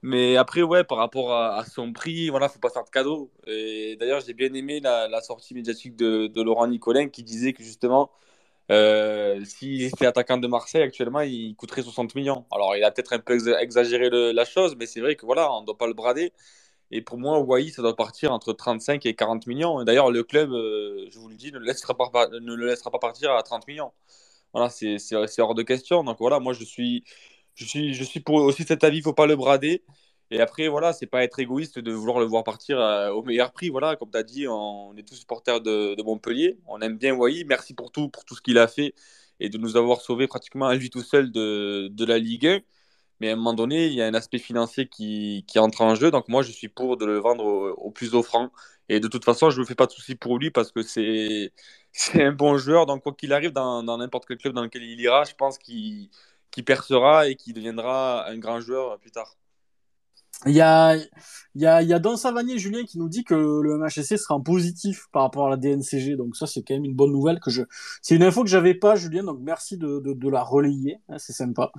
Mais 0.01 0.37
après, 0.37 0.63
ouais, 0.63 0.83
par 0.83 0.97
rapport 0.99 1.33
à, 1.33 1.65
son 1.65 1.93
prix, 1.93 2.29
voilà, 2.29 2.49
faut 2.49 2.59
pas 2.59 2.69
faire 2.69 2.83
de 2.83 2.89
cadeau. 2.89 3.31
Et 3.47 3.95
d'ailleurs, 3.97 4.21
j'ai 4.21 4.33
bien 4.33 4.53
aimé 4.53 4.81
la, 4.81 5.21
sortie 5.21 5.53
médiatique 5.53 5.95
de, 5.95 6.27
de, 6.27 6.41
Laurent 6.41 6.67
Nicolin 6.67 7.09
qui 7.09 7.23
disait 7.23 7.53
que 7.53 7.63
justement, 7.63 8.11
euh, 8.71 9.43
s'il 9.45 9.83
était 9.83 10.05
attaquant 10.05 10.37
de 10.37 10.47
Marseille 10.47 10.83
actuellement, 10.83 11.21
il 11.21 11.55
coûterait 11.55 11.83
60 11.83 12.15
millions. 12.15 12.45
Alors, 12.51 12.75
il 12.75 12.83
a 12.83 12.91
peut-être 12.91 13.13
un 13.13 13.19
peu 13.19 13.37
exagéré 13.59 14.09
la 14.33 14.45
chose, 14.45 14.75
mais 14.77 14.87
c'est 14.87 15.01
vrai 15.01 15.15
que 15.15 15.25
voilà, 15.25 15.53
on 15.53 15.61
ne 15.61 15.65
doit 15.65 15.77
pas 15.77 15.87
le 15.87 15.93
brader. 15.93 16.33
Et 16.91 17.01
pour 17.01 17.17
moi, 17.17 17.39
Wai, 17.39 17.69
ça 17.71 17.81
doit 17.81 17.95
partir 17.95 18.31
entre 18.31 18.53
35 18.53 19.05
et 19.05 19.15
40 19.15 19.47
millions. 19.47 19.83
D'ailleurs, 19.83 20.11
le 20.11 20.23
club, 20.23 20.51
euh, 20.51 21.07
je 21.09 21.19
vous 21.19 21.29
le 21.29 21.35
dis, 21.35 21.51
ne 21.51 21.57
le, 21.59 21.65
laissera 21.65 21.95
pas, 21.95 22.99
partir 22.99 23.31
à 23.31 23.43
30 23.43 23.67
millions. 23.67 23.91
Voilà, 24.53 24.69
c'est 24.69 25.39
hors 25.39 25.55
de 25.55 25.63
question. 25.63 26.03
Donc 26.03 26.17
voilà, 26.19 26.39
moi, 26.39 26.53
je 26.53 26.63
suis, 26.63 27.03
je 27.55 27.65
suis, 27.65 27.93
je 27.93 28.03
suis 28.03 28.19
pour 28.19 28.35
aussi 28.35 28.63
cet 28.63 28.83
avis, 28.83 28.97
il 28.97 28.99
ne 29.01 29.05
faut 29.05 29.13
pas 29.13 29.27
le 29.27 29.35
brader. 29.35 29.83
Et 30.31 30.39
après, 30.41 30.67
voilà, 30.67 30.93
c'est 30.93 31.07
pas 31.07 31.23
être 31.23 31.39
égoïste 31.39 31.79
de 31.79 31.91
vouloir 31.91 32.19
le 32.19 32.25
voir 32.25 32.43
partir 32.43 32.79
euh, 32.79 33.11
au 33.11 33.23
meilleur 33.23 33.51
prix. 33.51 33.69
Voilà, 33.69 33.95
comme 33.95 34.11
tu 34.11 34.17
as 34.17 34.23
dit, 34.23 34.47
on, 34.47 34.95
est 34.97 35.03
tous 35.07 35.15
supporters 35.15 35.61
de, 35.61 36.01
Montpellier. 36.03 36.59
On 36.67 36.81
aime 36.81 36.97
bien 36.97 37.13
Wai. 37.15 37.43
Merci 37.45 37.73
pour 37.73 37.91
tout, 37.91 38.09
pour 38.09 38.25
tout 38.25 38.35
ce 38.35 38.41
qu'il 38.41 38.57
a 38.57 38.67
fait 38.67 38.93
et 39.39 39.49
de 39.49 39.57
nous 39.57 39.77
avoir 39.77 40.01
sauvé 40.01 40.27
pratiquement 40.27 40.67
à 40.67 40.75
lui 40.75 40.89
tout 40.89 41.01
seul 41.01 41.31
de, 41.31 41.89
de 41.91 42.05
la 42.05 42.19
Ligue 42.19 42.47
1. 42.47 42.59
Mais 43.19 43.29
à 43.29 43.33
un 43.33 43.35
moment 43.35 43.53
donné, 43.53 43.87
il 43.87 43.93
y 43.93 44.01
a 44.01 44.05
un 44.07 44.13
aspect 44.13 44.39
financier 44.39 44.87
qui, 44.87 45.45
qui 45.47 45.59
entre 45.59 45.81
en 45.81 45.95
jeu. 45.95 46.11
Donc 46.11 46.27
moi, 46.29 46.41
je 46.41 46.51
suis 46.51 46.69
pour 46.69 46.97
de 46.97 47.05
le 47.05 47.17
vendre 47.19 47.45
au, 47.77 47.91
plus 47.91 48.15
offrant. 48.15 48.51
Et 48.89 48.99
de 48.99 49.07
toute 49.07 49.25
façon, 49.25 49.49
je 49.49 49.57
ne 49.57 49.61
me 49.61 49.65
fais 49.65 49.75
pas 49.75 49.85
de 49.85 49.91
soucis 49.91 50.15
pour 50.15 50.37
lui 50.39 50.51
parce 50.51 50.71
que 50.71 50.81
c'est 50.83 51.53
un 52.15 52.31
bon 52.31 52.57
joueur. 52.57 52.85
Donc 52.85 53.03
quoi 53.03 53.13
qu'il 53.13 53.33
arrive 53.33 53.51
dans 53.51 53.83
n'importe 53.83 54.25
quel 54.27 54.37
club 54.37 54.53
dans 54.53 54.63
lequel 54.63 54.83
il 54.83 54.99
ira, 54.99 55.23
je 55.25 55.35
pense 55.35 55.57
qu'il 55.57 56.09
percera 56.65 57.27
et 57.27 57.35
qu'il 57.35 57.53
deviendra 57.53 58.27
un 58.27 58.37
grand 58.37 58.59
joueur 58.61 58.99
plus 58.99 59.11
tard. 59.11 59.35
Il 60.45 60.53
y 60.53 60.61
a, 60.61 60.97
il 61.55 61.61
y 61.61 61.67
a, 61.67 61.83
il 61.83 61.87
y 61.87 61.93
a 61.93 61.99
Don 61.99 62.17
Savanier 62.17 62.57
Julien 62.57 62.83
qui 62.83 62.97
nous 62.97 63.07
dit 63.07 63.23
que 63.23 63.35
le 63.35 63.77
MHSC 63.77 64.17
sera 64.17 64.35
en 64.35 64.41
positif 64.41 65.07
par 65.11 65.21
rapport 65.21 65.45
à 65.47 65.49
la 65.51 65.57
DNCG. 65.57 66.15
Donc 66.15 66.35
ça, 66.35 66.47
c'est 66.47 66.63
quand 66.63 66.73
même 66.73 66.85
une 66.85 66.95
bonne 66.95 67.11
nouvelle 67.11 67.39
que 67.39 67.51
je, 67.51 67.61
c'est 68.01 68.15
une 68.15 68.23
info 68.23 68.43
que 68.43 68.49
j'avais 68.49 68.73
pas, 68.73 68.95
Julien. 68.95 69.23
Donc 69.23 69.39
merci 69.41 69.77
de, 69.77 69.99
de, 69.99 70.13
de 70.13 70.29
la 70.29 70.41
relayer. 70.41 70.97
Hein, 71.09 71.17
c'est 71.19 71.33
sympa. 71.33 71.71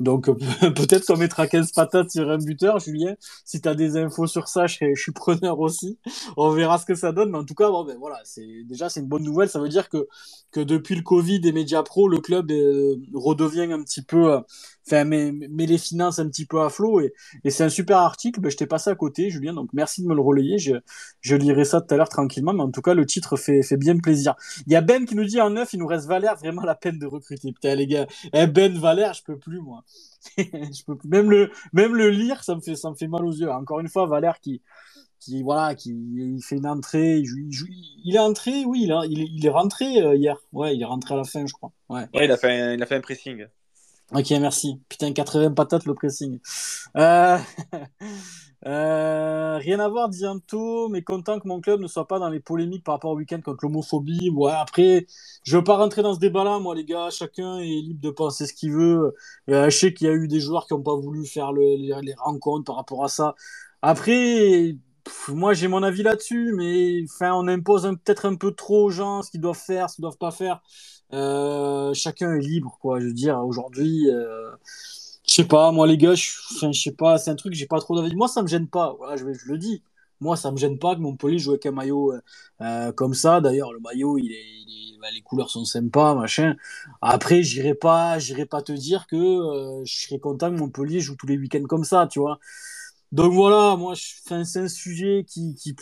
Donc 0.00 0.26
peut-être 0.60 1.06
qu'on 1.06 1.16
mettra 1.16 1.46
15 1.46 1.70
patates 1.72 2.10
sur 2.10 2.28
un 2.28 2.38
buteur, 2.38 2.80
Julien. 2.80 3.14
Si 3.44 3.60
tu 3.60 3.68
as 3.68 3.74
des 3.74 3.96
infos 3.96 4.26
sur 4.26 4.48
ça, 4.48 4.66
je, 4.66 4.94
suis 4.96 5.12
preneur 5.12 5.60
aussi. 5.60 5.98
On 6.36 6.50
verra 6.50 6.78
ce 6.78 6.86
que 6.86 6.96
ça 6.96 7.12
donne. 7.12 7.30
Mais 7.30 7.38
en 7.38 7.44
tout 7.44 7.54
cas, 7.54 7.70
bon, 7.70 7.84
ben 7.84 7.96
voilà, 7.98 8.18
c'est, 8.24 8.64
déjà, 8.64 8.88
c'est 8.88 9.00
une 9.00 9.08
bonne 9.08 9.22
nouvelle. 9.22 9.48
Ça 9.48 9.60
veut 9.60 9.68
dire 9.68 9.88
que, 9.88 10.08
que 10.50 10.60
depuis 10.60 10.96
le 10.96 11.02
Covid 11.02 11.40
et 11.44 11.52
Media 11.52 11.84
Pro, 11.84 12.08
le 12.08 12.18
club 12.18 12.50
euh, 12.50 12.96
redevient 13.14 13.72
un 13.72 13.82
petit 13.84 14.02
peu, 14.02 14.32
euh, 14.32 14.40
enfin, 14.90 15.04
met, 15.04 15.32
les 15.66 15.78
finances 15.78 16.18
un 16.18 16.28
petit 16.28 16.46
peu 16.46 16.60
à 16.62 16.68
flot 16.68 17.00
et, 17.00 17.12
c'est 17.50 17.64
un 17.64 17.68
super 17.68 17.98
article, 17.98 18.40
ben, 18.40 18.50
je 18.50 18.56
t'ai 18.56 18.66
passé 18.66 18.90
à 18.90 18.94
côté, 18.94 19.30
Julien, 19.30 19.54
donc 19.54 19.70
merci 19.72 20.02
de 20.02 20.08
me 20.08 20.14
le 20.14 20.20
relayer. 20.20 20.58
Je, 20.58 21.34
lirai 21.34 21.64
ça 21.64 21.80
tout 21.80 21.94
à 21.94 21.96
l'heure 21.96 22.08
tranquillement, 22.08 22.52
mais 22.52 22.62
en 22.62 22.70
tout 22.70 22.82
cas, 22.82 22.94
le 22.94 23.06
titre 23.06 23.36
fait, 23.36 23.62
bien 23.76 23.98
plaisir. 23.98 24.34
Il 24.66 24.72
y 24.72 24.76
a 24.76 24.80
Ben 24.80 25.04
qui 25.06 25.14
nous 25.14 25.24
dit 25.24 25.40
en 25.40 25.50
neuf, 25.50 25.72
il 25.72 25.78
nous 25.78 25.86
reste 25.86 26.06
Valère, 26.06 26.36
vraiment 26.36 26.62
la 26.62 26.74
peine 26.74 26.98
de 26.98 27.06
recruter. 27.06 27.52
Putain, 27.52 27.74
les 27.74 27.86
gars, 27.86 28.06
eh, 28.32 28.46
Ben 28.46 28.76
Valère, 28.78 29.14
je 29.14 29.22
peux 29.22 29.38
plus, 29.38 29.60
moi. 29.60 29.84
je 30.38 30.84
peux 30.84 30.96
plus. 30.96 31.08
Même 31.08 31.30
le, 31.30 32.10
lire, 32.10 32.42
ça 32.42 32.54
me 32.54 32.60
fait, 32.60 33.08
mal 33.08 33.24
aux 33.24 33.32
yeux. 33.32 33.50
Encore 33.50 33.80
une 33.80 33.88
fois, 33.88 34.06
Valère 34.06 34.40
qui, 34.40 34.62
voilà 35.42 35.74
qui 35.74 36.40
fait 36.42 36.56
une 36.56 36.66
entrée 36.66 37.18
il, 37.18 38.14
est 38.14 38.18
entré 38.18 38.64
oui 38.64 38.88
il, 38.88 39.18
il, 39.36 39.44
est 39.44 39.50
rentré 39.50 40.00
euh, 40.00 40.16
hier 40.16 40.38
ouais 40.54 40.74
il 40.74 40.80
est 40.80 40.86
rentré 40.86 41.12
à 41.12 41.18
la 41.18 41.24
fin 41.24 41.44
je 41.46 41.52
crois 41.52 41.72
ouais 41.90 42.06
il 42.14 42.32
a 42.32 42.38
fait 42.38 42.58
un, 42.58 42.72
il 42.72 42.82
a 42.82 42.86
fait 42.86 42.96
un 42.96 43.02
pressing 43.02 43.44
Ok, 44.12 44.30
merci. 44.40 44.80
Putain, 44.88 45.12
80 45.12 45.52
patates 45.52 45.86
le 45.86 45.94
pressing. 45.94 46.40
Euh... 46.96 47.38
euh... 48.66 49.56
Rien 49.58 49.78
à 49.78 49.88
voir, 49.88 50.08
Dianto, 50.08 50.88
mais 50.88 51.02
content 51.02 51.38
que 51.38 51.46
mon 51.46 51.60
club 51.60 51.80
ne 51.80 51.86
soit 51.86 52.08
pas 52.08 52.18
dans 52.18 52.28
les 52.28 52.40
polémiques 52.40 52.82
par 52.82 52.94
rapport 52.96 53.12
au 53.12 53.16
week-end 53.16 53.40
contre 53.40 53.60
l'homophobie. 53.62 54.30
Ouais, 54.30 54.50
après, 54.52 55.06
je 55.44 55.56
veux 55.56 55.62
pas 55.62 55.76
rentrer 55.76 56.02
dans 56.02 56.14
ce 56.14 56.18
débat-là, 56.18 56.58
moi, 56.58 56.74
les 56.74 56.84
gars. 56.84 57.10
Chacun 57.10 57.58
est 57.58 57.66
libre 57.66 58.00
de 58.00 58.10
penser 58.10 58.46
ce 58.46 58.52
qu'il 58.52 58.72
veut. 58.72 59.14
Euh, 59.48 59.70
je 59.70 59.76
sais 59.78 59.94
qu'il 59.94 60.08
y 60.08 60.10
a 60.10 60.14
eu 60.14 60.26
des 60.26 60.40
joueurs 60.40 60.66
qui 60.66 60.74
n'ont 60.74 60.82
pas 60.82 60.96
voulu 60.96 61.24
faire 61.24 61.52
le, 61.52 61.62
les, 61.62 61.94
les, 62.02 62.14
rencontres 62.14 62.64
par 62.64 62.76
rapport 62.76 63.04
à 63.04 63.08
ça. 63.08 63.36
Après, 63.80 64.76
moi 65.28 65.54
j'ai 65.54 65.68
mon 65.68 65.82
avis 65.82 66.02
là-dessus, 66.02 66.52
mais 66.56 67.02
enfin 67.04 67.32
on 67.34 67.48
impose 67.48 67.82
peut-être 68.04 68.26
un 68.26 68.34
peu 68.36 68.52
trop 68.52 68.84
aux 68.86 68.90
gens 68.90 69.22
ce 69.22 69.30
qu'ils 69.30 69.40
doivent 69.40 69.56
faire, 69.56 69.88
ce 69.88 69.96
qu'ils 69.96 70.02
doivent 70.02 70.18
pas 70.18 70.30
faire. 70.30 70.60
Euh, 71.12 71.92
chacun 71.94 72.34
est 72.34 72.40
libre, 72.40 72.78
quoi. 72.80 73.00
Je 73.00 73.06
veux 73.06 73.12
dire, 73.12 73.38
aujourd'hui, 73.44 74.08
euh, 74.10 74.50
je 75.26 75.34
sais 75.34 75.44
pas, 75.44 75.70
moi 75.72 75.86
les 75.86 75.96
gars, 75.96 76.14
je, 76.14 76.72
sais 76.72 76.92
pas, 76.92 77.18
c'est 77.18 77.30
un 77.30 77.36
truc, 77.36 77.54
j'ai 77.54 77.66
pas 77.66 77.80
trop 77.80 78.00
d'avis. 78.00 78.14
Moi, 78.16 78.28
ça 78.28 78.42
me 78.42 78.48
gêne 78.48 78.68
pas. 78.68 78.94
Voilà, 78.98 79.16
je, 79.16 79.24
le 79.24 79.58
dis. 79.58 79.82
Moi, 80.20 80.36
ça 80.36 80.50
me 80.52 80.56
gêne 80.56 80.78
pas 80.78 80.94
que 80.94 81.00
Montpellier 81.00 81.38
joue 81.38 81.52
avec 81.52 81.66
un 81.66 81.72
maillot 81.72 82.12
euh, 82.60 82.92
comme 82.92 83.14
ça. 83.14 83.40
D'ailleurs, 83.40 83.72
le 83.72 83.80
maillot, 83.80 84.18
il 84.18 84.32
est, 84.32 84.44
il 84.66 84.94
est 84.94 84.98
bah, 85.00 85.08
les 85.14 85.22
couleurs 85.22 85.50
sont 85.50 85.64
sympas, 85.64 86.14
machin. 86.14 86.56
Après, 87.00 87.42
j'irai 87.42 87.74
pas, 87.74 88.18
j'irai 88.18 88.44
pas 88.46 88.62
te 88.62 88.72
dire 88.72 89.06
que 89.06 89.16
euh, 89.16 89.84
je 89.84 90.06
serais 90.06 90.18
content 90.18 90.50
que 90.50 90.56
Montpellier 90.56 91.00
joue 91.00 91.16
tous 91.16 91.26
les 91.26 91.38
week-ends 91.38 91.64
comme 91.68 91.84
ça, 91.84 92.06
tu 92.06 92.18
vois. 92.20 92.38
Donc 93.12 93.32
voilà, 93.32 93.76
moi, 93.76 93.94
c'est 93.96 94.58
un 94.58 94.68
sujet 94.68 95.24
qui, 95.28 95.54
qui, 95.54 95.74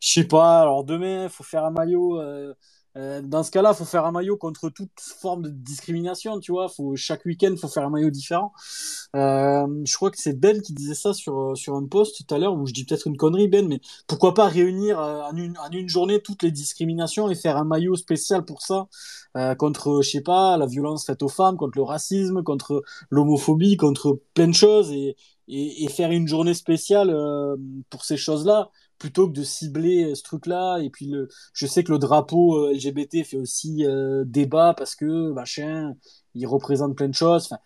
je 0.00 0.08
sais 0.12 0.24
pas. 0.24 0.60
Alors 0.60 0.84
demain, 0.84 1.28
faut 1.28 1.44
faire 1.44 1.64
un 1.64 1.70
maillot. 1.70 2.20
Euh, 2.96 3.18
euh, 3.18 3.22
dans 3.22 3.42
ce 3.42 3.50
cas-là, 3.50 3.74
faut 3.74 3.84
faire 3.84 4.04
un 4.04 4.12
maillot 4.12 4.36
contre 4.36 4.68
toute 4.70 4.90
forme 5.00 5.42
de 5.42 5.48
discrimination, 5.50 6.38
tu 6.40 6.52
vois. 6.52 6.68
Faut 6.68 6.96
chaque 6.96 7.24
week-end, 7.24 7.54
faut 7.60 7.68
faire 7.68 7.84
un 7.84 7.90
maillot 7.90 8.10
différent. 8.10 8.52
Euh, 9.16 9.66
je 9.84 9.94
crois 9.94 10.10
que 10.10 10.18
c'est 10.18 10.38
Ben 10.38 10.60
qui 10.62 10.72
disait 10.72 10.94
ça 10.94 11.12
sur 11.12 11.56
sur 11.56 11.74
un 11.74 11.86
post 11.86 12.24
tout 12.26 12.34
à 12.34 12.38
l'heure, 12.38 12.54
où 12.54 12.66
je 12.66 12.72
dis 12.72 12.84
peut-être 12.84 13.06
une 13.06 13.16
connerie, 13.16 13.48
Ben, 13.48 13.66
mais 13.68 13.80
pourquoi 14.06 14.34
pas 14.34 14.46
réunir 14.48 14.98
euh, 15.00 15.22
en 15.22 15.36
une 15.36 15.56
en 15.58 15.70
une 15.70 15.88
journée 15.88 16.20
toutes 16.22 16.42
les 16.42 16.50
discriminations 16.50 17.28
et 17.30 17.34
faire 17.34 17.56
un 17.56 17.64
maillot 17.64 17.96
spécial 17.96 18.44
pour 18.44 18.62
ça, 18.62 18.86
euh, 19.36 19.54
contre, 19.54 20.00
je 20.02 20.10
sais 20.10 20.20
pas, 20.20 20.56
la 20.56 20.66
violence 20.66 21.04
faite 21.06 21.22
aux 21.22 21.28
femmes, 21.28 21.56
contre 21.56 21.78
le 21.78 21.84
racisme, 21.84 22.42
contre 22.42 22.82
l'homophobie, 23.10 23.76
contre 23.76 24.20
plein 24.34 24.48
de 24.48 24.54
choses 24.54 24.90
et 24.92 25.16
et, 25.48 25.84
et 25.84 25.88
faire 25.88 26.10
une 26.10 26.26
journée 26.26 26.54
spéciale 26.54 27.10
euh, 27.10 27.56
pour 27.90 28.04
ces 28.04 28.16
choses-là 28.16 28.70
plutôt 28.98 29.28
que 29.28 29.32
de 29.32 29.42
cibler 29.42 30.04
euh, 30.04 30.14
ce 30.14 30.22
truc-là. 30.22 30.78
Et 30.78 30.90
puis, 30.90 31.06
le, 31.06 31.28
je 31.52 31.66
sais 31.66 31.84
que 31.84 31.92
le 31.92 31.98
drapeau 31.98 32.66
euh, 32.66 32.72
LGBT 32.72 33.24
fait 33.24 33.36
aussi 33.36 33.84
euh, 33.86 34.24
débat 34.26 34.74
parce 34.76 34.94
que, 34.94 35.32
machin, 35.32 35.94
il 36.34 36.46
représente 36.46 36.96
plein 36.96 37.08
de 37.08 37.14
choses. 37.14 37.46
Enfin, 37.46 37.58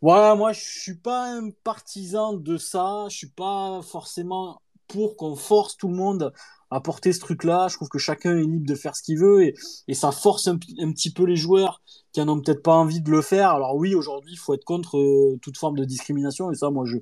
voilà, 0.00 0.34
moi, 0.34 0.52
je 0.52 0.60
suis 0.60 0.96
pas 0.96 1.26
un 1.26 1.50
partisan 1.64 2.34
de 2.34 2.56
ça. 2.56 3.06
Je 3.08 3.16
suis 3.16 3.30
pas 3.30 3.80
forcément 3.82 4.60
pour 4.88 5.16
qu'on 5.16 5.36
force 5.36 5.76
tout 5.76 5.88
le 5.88 5.94
monde 5.94 6.32
à 6.72 6.80
porter 6.80 7.12
ce 7.12 7.20
truc-là. 7.20 7.68
Je 7.68 7.76
trouve 7.76 7.88
que 7.88 7.98
chacun 7.98 8.36
est 8.36 8.42
libre 8.42 8.66
de 8.66 8.74
faire 8.74 8.96
ce 8.96 9.02
qu'il 9.02 9.18
veut 9.18 9.44
et, 9.44 9.54
ça 9.94 10.10
force 10.10 10.48
un, 10.48 10.56
petit 10.56 11.12
peu 11.12 11.24
les 11.24 11.36
joueurs 11.36 11.82
qui 12.12 12.20
en 12.20 12.28
ont 12.28 12.40
peut-être 12.40 12.62
pas 12.62 12.74
envie 12.74 13.00
de 13.00 13.10
le 13.10 13.20
faire. 13.20 13.50
Alors 13.50 13.76
oui, 13.76 13.94
aujourd'hui, 13.94 14.32
il 14.32 14.38
faut 14.38 14.54
être 14.54 14.64
contre 14.64 14.98
euh, 14.98 15.38
toute 15.42 15.58
forme 15.58 15.76
de 15.76 15.84
discrimination 15.84 16.50
et 16.50 16.54
ça, 16.54 16.70
moi, 16.70 16.84
je, 16.86 16.98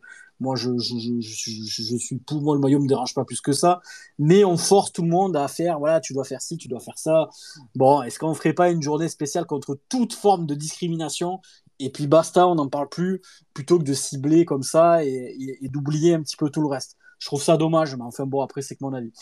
suis 0.78 2.18
pour 2.26 2.42
moi 2.42 2.54
le 2.54 2.60
maillot 2.60 2.80
me 2.80 2.88
dérange 2.88 3.14
pas 3.14 3.24
plus 3.24 3.40
que 3.40 3.52
ça. 3.52 3.80
Mais 4.18 4.44
on 4.44 4.56
force 4.56 4.92
tout 4.92 5.02
le 5.02 5.08
monde 5.08 5.36
à 5.36 5.46
faire, 5.46 5.78
voilà, 5.78 6.00
tu 6.00 6.12
dois 6.14 6.24
faire 6.24 6.42
ci, 6.42 6.56
tu 6.56 6.66
dois 6.66 6.80
faire 6.80 6.98
ça. 6.98 7.28
Bon, 7.76 8.02
est-ce 8.02 8.18
qu'on 8.18 8.34
ferait 8.34 8.54
pas 8.54 8.70
une 8.70 8.82
journée 8.82 9.08
spéciale 9.08 9.46
contre 9.46 9.78
toute 9.88 10.14
forme 10.14 10.46
de 10.46 10.54
discrimination? 10.54 11.40
Et 11.78 11.90
puis 11.90 12.08
basta, 12.08 12.46
on 12.46 12.56
n'en 12.56 12.68
parle 12.68 12.88
plus, 12.88 13.22
plutôt 13.54 13.78
que 13.78 13.84
de 13.84 13.94
cibler 13.94 14.44
comme 14.44 14.64
ça 14.64 15.02
et 15.04 15.68
d'oublier 15.72 16.14
un 16.14 16.22
petit 16.22 16.36
peu 16.36 16.50
tout 16.50 16.60
le 16.60 16.68
reste. 16.68 16.96
Je 17.20 17.26
trouve 17.26 17.42
ça 17.42 17.56
dommage, 17.56 17.94
mais 17.94 18.02
enfin 18.02 18.26
bon, 18.26 18.40
après, 18.40 18.62
c'est 18.62 18.74
que 18.74 18.82
mon 18.82 18.94
avis. 18.94 19.12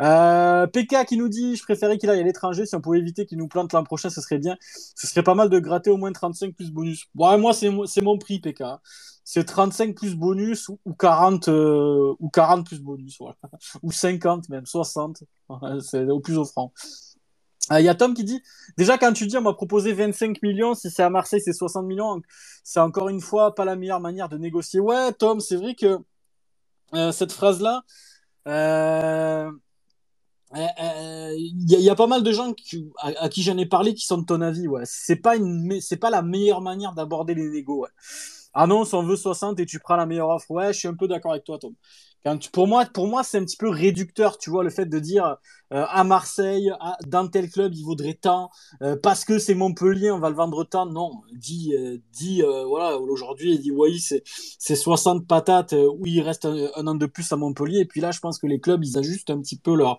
Euh, 0.00 0.66
PK 0.66 1.04
qui 1.06 1.18
nous 1.18 1.28
dit 1.28 1.54
Je 1.54 1.62
préférais 1.62 1.98
qu'il 1.98 2.10
aille 2.10 2.20
à 2.20 2.24
l'étranger. 2.24 2.66
Si 2.66 2.74
on 2.74 2.80
pouvait 2.80 2.98
éviter 2.98 3.26
qu'il 3.26 3.38
nous 3.38 3.46
plante 3.46 3.72
l'an 3.74 3.84
prochain, 3.84 4.08
ce 4.10 4.20
serait 4.20 4.38
bien. 4.38 4.56
Ce 4.60 5.06
serait 5.06 5.22
pas 5.22 5.34
mal 5.34 5.50
de 5.50 5.58
gratter 5.58 5.90
au 5.90 5.98
moins 5.98 6.10
35 6.10 6.54
plus 6.54 6.72
bonus. 6.72 7.04
Bon, 7.14 7.38
moi, 7.38 7.52
c'est 7.52 8.00
mon 8.00 8.18
prix, 8.18 8.40
PK. 8.40 8.64
C'est 9.24 9.44
35 9.44 9.94
plus 9.94 10.16
bonus 10.16 10.68
ou, 10.68 10.94
40, 10.98 11.48
euh, 11.48 12.14
ou 12.18 12.28
40 12.28 12.66
plus 12.66 12.80
bonus, 12.80 13.18
voilà. 13.20 13.36
ou 13.82 13.92
50 13.92 14.48
même, 14.48 14.66
60. 14.66 15.22
c'est 15.80 16.04
au 16.10 16.20
plus 16.20 16.38
offrant. 16.38 16.72
Il 17.70 17.76
euh, 17.76 17.80
y 17.80 17.88
a 17.88 17.94
Tom 17.94 18.12
qui 18.12 18.24
dit, 18.24 18.42
déjà 18.76 18.98
quand 18.98 19.12
tu 19.12 19.26
dis 19.26 19.36
on 19.36 19.42
m'a 19.42 19.52
proposé 19.52 19.92
25 19.92 20.42
millions, 20.42 20.74
si 20.74 20.90
c'est 20.90 21.04
à 21.04 21.10
Marseille 21.10 21.40
c'est 21.40 21.52
60 21.52 21.86
millions, 21.86 22.20
c'est 22.64 22.80
encore 22.80 23.08
une 23.08 23.20
fois 23.20 23.54
pas 23.54 23.64
la 23.64 23.76
meilleure 23.76 24.00
manière 24.00 24.28
de 24.28 24.36
négocier. 24.36 24.80
Ouais 24.80 25.12
Tom, 25.12 25.38
c'est 25.38 25.56
vrai 25.56 25.76
que 25.76 25.98
euh, 26.94 27.12
cette 27.12 27.32
phrase-là, 27.32 27.82
euh, 28.48 29.50
il 30.54 30.60
euh, 30.60 31.34
y, 31.36 31.82
y, 31.82 31.90
a 31.90 31.94
pas 31.94 32.06
mal 32.06 32.22
de 32.22 32.30
gens 32.32 32.52
qui, 32.52 32.90
à, 32.98 33.28
qui 33.30 33.42
j'en 33.42 33.56
ai 33.56 33.66
parlé 33.66 33.94
qui 33.94 34.04
sont 34.06 34.18
de 34.18 34.26
ton 34.26 34.40
avis. 34.42 34.68
Ouais, 34.68 34.82
c'est 34.84 35.16
pas 35.16 35.36
une, 35.36 35.80
c'est 35.80 35.96
pas 35.96 36.10
la 36.10 36.22
meilleure 36.22 36.60
manière 36.60 36.92
d'aborder 36.92 37.34
les 37.34 37.48
négos. 37.48 37.82
Ouais. 37.82 37.88
Ah 38.54 38.66
on 38.68 39.02
veut 39.02 39.16
60 39.16 39.60
et 39.60 39.66
tu 39.66 39.78
prends 39.80 39.96
la 39.96 40.04
meilleure 40.04 40.28
offre, 40.28 40.50
ouais, 40.50 40.72
je 40.74 40.78
suis 40.78 40.88
un 40.88 40.94
peu 40.94 41.08
d'accord 41.08 41.32
avec 41.32 41.44
toi, 41.44 41.58
Tom. 41.58 41.74
Pour 42.52 42.68
moi, 42.68 42.84
pour 42.86 43.08
moi, 43.08 43.24
c'est 43.24 43.38
un 43.38 43.44
petit 43.44 43.56
peu 43.56 43.68
réducteur, 43.68 44.38
tu 44.38 44.50
vois, 44.50 44.62
le 44.62 44.70
fait 44.70 44.86
de 44.86 44.98
dire 45.00 45.38
euh, 45.72 45.84
à 45.88 46.04
Marseille, 46.04 46.70
dans 47.06 47.26
tel 47.26 47.50
club, 47.50 47.74
il 47.74 47.82
vaudrait 47.82 48.14
tant, 48.14 48.50
euh, 48.82 48.94
parce 49.02 49.24
que 49.24 49.38
c'est 49.38 49.54
Montpellier, 49.54 50.10
on 50.12 50.20
va 50.20 50.28
le 50.28 50.36
vendre 50.36 50.62
tant. 50.64 50.86
Non, 50.86 51.22
dit, 51.32 51.72
euh, 51.74 52.64
voilà, 52.66 52.98
aujourd'hui, 52.98 53.54
il 53.54 53.60
dit, 53.60 53.70
oui, 53.72 53.98
c'est, 53.98 54.22
c'est 54.58 54.76
60 54.76 55.26
patates 55.26 55.72
où 55.72 56.06
il 56.06 56.20
reste 56.20 56.44
un, 56.44 56.86
an 56.86 56.94
de 56.94 57.06
plus 57.06 57.32
à 57.32 57.36
Montpellier. 57.36 57.80
Et 57.80 57.86
puis 57.86 58.00
là, 58.00 58.12
je 58.12 58.20
pense 58.20 58.38
que 58.38 58.46
les 58.46 58.60
clubs, 58.60 58.84
ils 58.84 58.98
ajustent 58.98 59.30
un 59.30 59.40
petit 59.40 59.56
peu 59.56 59.74
leur 59.74 59.98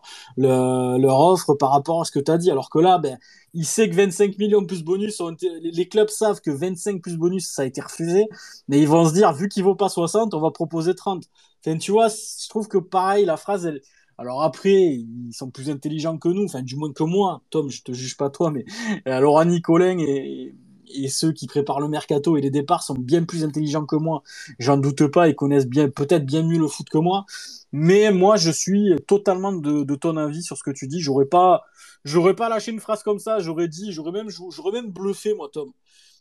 offre 1.20 1.56
par 1.56 1.72
rapport 1.72 2.02
à 2.02 2.06
ce 2.06 2.12
que 2.12 2.20
tu 2.20 2.32
as 2.32 2.38
dit. 2.38 2.52
Alors 2.52 2.70
que 2.70 2.80
là, 2.80 3.00
ben, 3.00 3.18
il 3.54 3.66
sait 3.66 3.90
que 3.90 3.96
25 3.96 4.38
millions 4.38 4.66
plus 4.66 4.84
bonus, 4.84 5.20
ont 5.22 5.32
été, 5.32 5.50
les 5.60 5.88
clubs 5.88 6.10
savent 6.10 6.40
que 6.40 6.52
25 6.52 7.02
plus 7.02 7.18
bonus, 7.18 7.48
ça 7.48 7.64
a 7.64 7.66
été 7.66 7.82
refusé, 7.82 8.28
mais 8.68 8.80
ils 8.80 8.88
vont 8.88 9.08
se 9.08 9.14
dire, 9.14 9.34
vu 9.34 9.50
qu'il 9.50 9.64
vaut 9.64 9.76
pas 9.76 9.90
60, 9.90 10.34
on 10.34 10.40
va 10.40 10.52
proposer 10.52 10.96
30. 10.96 11.24
Enfin, 11.66 11.78
tu 11.78 11.92
vois, 11.92 12.08
je 12.10 12.50
trouve 12.50 12.68
que 12.68 12.78
pareil, 12.78 13.26
la 13.26 13.38
phrase, 13.38 13.72
alors 14.18 14.44
après, 14.44 14.72
ils 14.74 15.32
sont 15.34 15.50
plus 15.50 15.70
intelligents 15.70 16.18
que 16.18 16.28
nous, 16.30 16.44
enfin 16.46 16.62
du 16.62 16.76
moins 16.76 16.92
que 16.94 17.04
moi. 17.04 17.42
Tom, 17.50 17.70
je 17.70 17.82
te 17.84 17.94
juge 17.94 18.18
pas 18.18 18.30
toi, 18.30 18.52
mais 18.52 18.66
alors 19.06 19.40
Annie 19.40 19.62
Colin 19.62 19.98
et, 20.00 20.54
et 20.94 21.08
ceux 21.08 21.32
qui 21.32 21.48
préparent 21.48 21.80
le 21.80 21.88
mercato 21.88 22.38
et 22.38 22.42
les 22.42 22.52
départs 22.52 22.84
sont 22.84 22.96
bien 22.96 23.24
plus 23.24 23.44
intelligents 23.44 23.86
que 23.86 23.96
moi. 23.96 24.24
J'en 24.60 24.78
doute 24.78 25.08
pas, 25.08 25.28
ils 25.30 25.36
connaissent 25.36 25.68
bien, 25.68 25.90
peut-être 25.90 26.26
bien 26.26 26.44
mieux 26.44 26.60
le 26.60 26.68
foot 26.68 26.90
que 26.90 26.98
moi. 26.98 27.26
Mais 27.72 28.12
moi, 28.12 28.36
je 28.38 28.52
suis 28.52 28.94
totalement 29.08 29.52
de, 29.54 29.84
de 29.84 29.96
ton 29.96 30.18
avis 30.18 30.44
sur 30.44 30.58
ce 30.58 30.64
que 30.64 30.72
tu 30.72 30.88
dis. 30.88 31.00
J'aurais 31.02 31.26
pas, 31.26 31.64
j'aurais 32.06 32.36
pas 32.36 32.50
lâché 32.50 32.72
une 32.72 32.80
phrase 32.80 33.04
comme 33.04 33.20
ça. 33.20 33.40
J'aurais 33.40 33.68
dit, 33.68 33.92
j'aurais 33.92 34.12
même, 34.12 34.30
j'aurais 34.30 34.72
même 34.72 34.92
bluffé 34.92 35.34
moi, 35.34 35.50
Tom. 35.52 35.72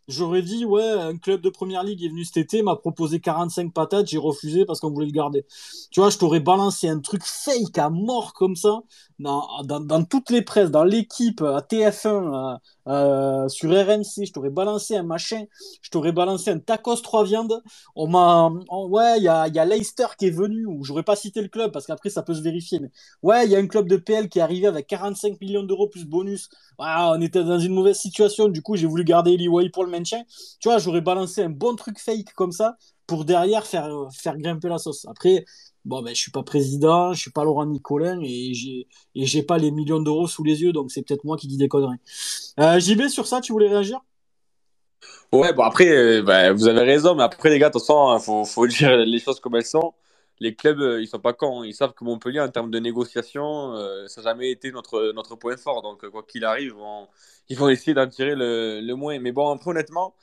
J'aurais 0.08 0.42
dit, 0.42 0.64
ouais, 0.64 0.82
un 0.82 1.16
club 1.16 1.40
de 1.40 1.48
première 1.48 1.84
ligue 1.84 2.02
est 2.02 2.08
venu 2.08 2.24
cet 2.24 2.36
été, 2.36 2.62
m'a 2.62 2.76
proposé 2.76 3.20
45 3.20 3.72
patates, 3.72 4.08
j'ai 4.08 4.18
refusé 4.18 4.64
parce 4.64 4.80
qu'on 4.80 4.90
voulait 4.90 5.06
le 5.06 5.12
garder. 5.12 5.46
Tu 5.90 6.00
vois, 6.00 6.10
je 6.10 6.18
t'aurais 6.18 6.40
balancé 6.40 6.88
un 6.88 6.98
truc 7.00 7.22
fake 7.24 7.78
à 7.78 7.88
mort 7.88 8.32
comme 8.32 8.56
ça, 8.56 8.80
dans, 9.18 9.62
dans, 9.62 10.04
toutes 10.04 10.30
les 10.30 10.42
presses, 10.42 10.70
dans 10.70 10.84
l'équipe, 10.84 11.40
à 11.42 11.60
TF1, 11.60 12.58
euh, 12.88 13.48
sur 13.48 13.70
RMC, 13.70 14.24
je 14.26 14.32
t'aurais 14.32 14.50
balancé 14.50 14.96
un 14.96 15.02
machin, 15.02 15.44
je 15.82 15.90
t'aurais 15.90 16.12
balancé 16.12 16.50
un 16.50 16.58
tacos 16.58 16.96
trois 17.02 17.24
viandes. 17.24 17.62
On 17.94 18.08
m'a, 18.08 18.50
ouais, 18.88 19.18
il 19.18 19.24
y 19.24 19.28
a, 19.28 19.46
y 19.48 19.68
Leicester 19.68 20.06
qui 20.18 20.26
est 20.26 20.30
venu, 20.30 20.66
ou 20.66 20.84
j'aurais 20.84 21.02
pas 21.02 21.16
cité 21.16 21.40
le 21.42 21.48
club 21.48 21.72
parce 21.72 21.86
qu'après 21.86 22.10
ça 22.10 22.22
peut 22.22 22.34
se 22.34 22.42
vérifier, 22.42 22.80
mais 22.80 22.90
ouais, 23.22 23.44
il 23.46 23.50
y 23.52 23.56
a 23.56 23.58
un 23.58 23.66
club 23.66 23.88
de 23.88 23.96
PL 23.96 24.28
qui 24.28 24.38
est 24.38 24.42
arrivé 24.42 24.66
avec 24.66 24.86
45 24.86 25.40
millions 25.40 25.62
d'euros 25.62 25.88
plus 25.88 26.04
bonus. 26.04 26.48
Ah, 26.78 27.12
on 27.16 27.20
était 27.20 27.44
dans 27.44 27.58
une 27.58 27.74
mauvaise 27.74 27.98
situation, 27.98 28.48
du 28.48 28.62
coup 28.62 28.76
j'ai 28.76 28.86
voulu 28.86 29.04
garder 29.04 29.32
Eli 29.32 29.48
Way 29.48 29.70
pour 29.70 29.84
le 29.84 29.90
maintien. 29.90 30.24
Tu 30.60 30.68
vois, 30.68 30.78
j'aurais 30.78 31.00
balancé 31.00 31.42
un 31.42 31.50
bon 31.50 31.76
truc 31.76 31.98
fake 31.98 32.32
comme 32.34 32.52
ça 32.52 32.76
pour 33.06 33.24
derrière 33.24 33.66
faire, 33.66 33.90
faire 34.12 34.36
grimper 34.38 34.68
la 34.68 34.78
sauce. 34.78 35.06
Après, 35.08 35.44
bon, 35.84 36.02
ben, 36.02 36.14
je 36.14 36.20
suis 36.20 36.30
pas 36.30 36.42
président, 36.42 37.12
je 37.12 37.20
suis 37.20 37.30
pas 37.30 37.44
Laurent 37.44 37.66
Nicolin 37.66 38.20
et 38.22 38.54
j'ai, 38.54 38.86
et 39.14 39.26
j'ai 39.26 39.42
pas 39.42 39.58
les 39.58 39.70
millions 39.70 40.00
d'euros 40.00 40.26
sous 40.26 40.44
les 40.44 40.62
yeux, 40.62 40.72
donc 40.72 40.90
c'est 40.90 41.02
peut-être 41.02 41.24
moi 41.24 41.36
qui 41.36 41.46
dis 41.46 41.56
des 41.56 41.68
conneries. 41.68 41.98
Euh, 42.60 42.78
JB, 42.78 43.08
sur 43.08 43.26
ça, 43.26 43.40
tu 43.40 43.52
voulais 43.52 43.68
réagir? 43.68 44.00
Ouais, 45.32 45.52
bon, 45.52 45.62
après, 45.62 45.88
euh, 45.88 46.22
bah, 46.22 46.52
vous 46.52 46.68
avez 46.68 46.80
raison, 46.80 47.14
mais 47.14 47.22
après, 47.22 47.50
les 47.50 47.58
gars, 47.58 47.68
de 47.68 47.72
toute 47.72 47.82
façon, 47.82 48.16
il 48.16 48.22
faut, 48.22 48.44
faut 48.44 48.66
dire 48.68 48.96
les 48.96 49.18
choses 49.18 49.40
comme 49.40 49.56
elles 49.56 49.64
sont. 49.64 49.94
Les 50.40 50.54
clubs, 50.54 50.80
euh, 50.80 51.00
ils 51.00 51.06
sont 51.06 51.20
pas 51.20 51.32
cons. 51.32 51.62
Ils 51.62 51.74
savent 51.74 51.94
que 51.94 52.04
Montpellier, 52.04 52.40
en 52.40 52.48
termes 52.48 52.70
de 52.70 52.78
négociation, 52.78 53.74
ça 54.08 54.20
n'a 54.20 54.30
jamais 54.30 54.50
été 54.50 54.72
notre, 54.72 55.12
notre 55.12 55.36
point 55.36 55.56
fort. 55.56 55.82
Donc, 55.82 56.06
quoi 56.10 56.22
qu'il 56.24 56.44
arrive, 56.44 56.74
vont, 56.74 57.08
ils 57.48 57.56
vont 57.56 57.68
essayer 57.68 57.94
d'en 57.94 58.08
tirer 58.08 58.34
le, 58.34 58.80
le 58.80 58.94
moins. 58.94 59.18
Mais 59.20 59.32
bon, 59.32 59.50
après, 59.50 59.70
honnêtement, 59.70 60.14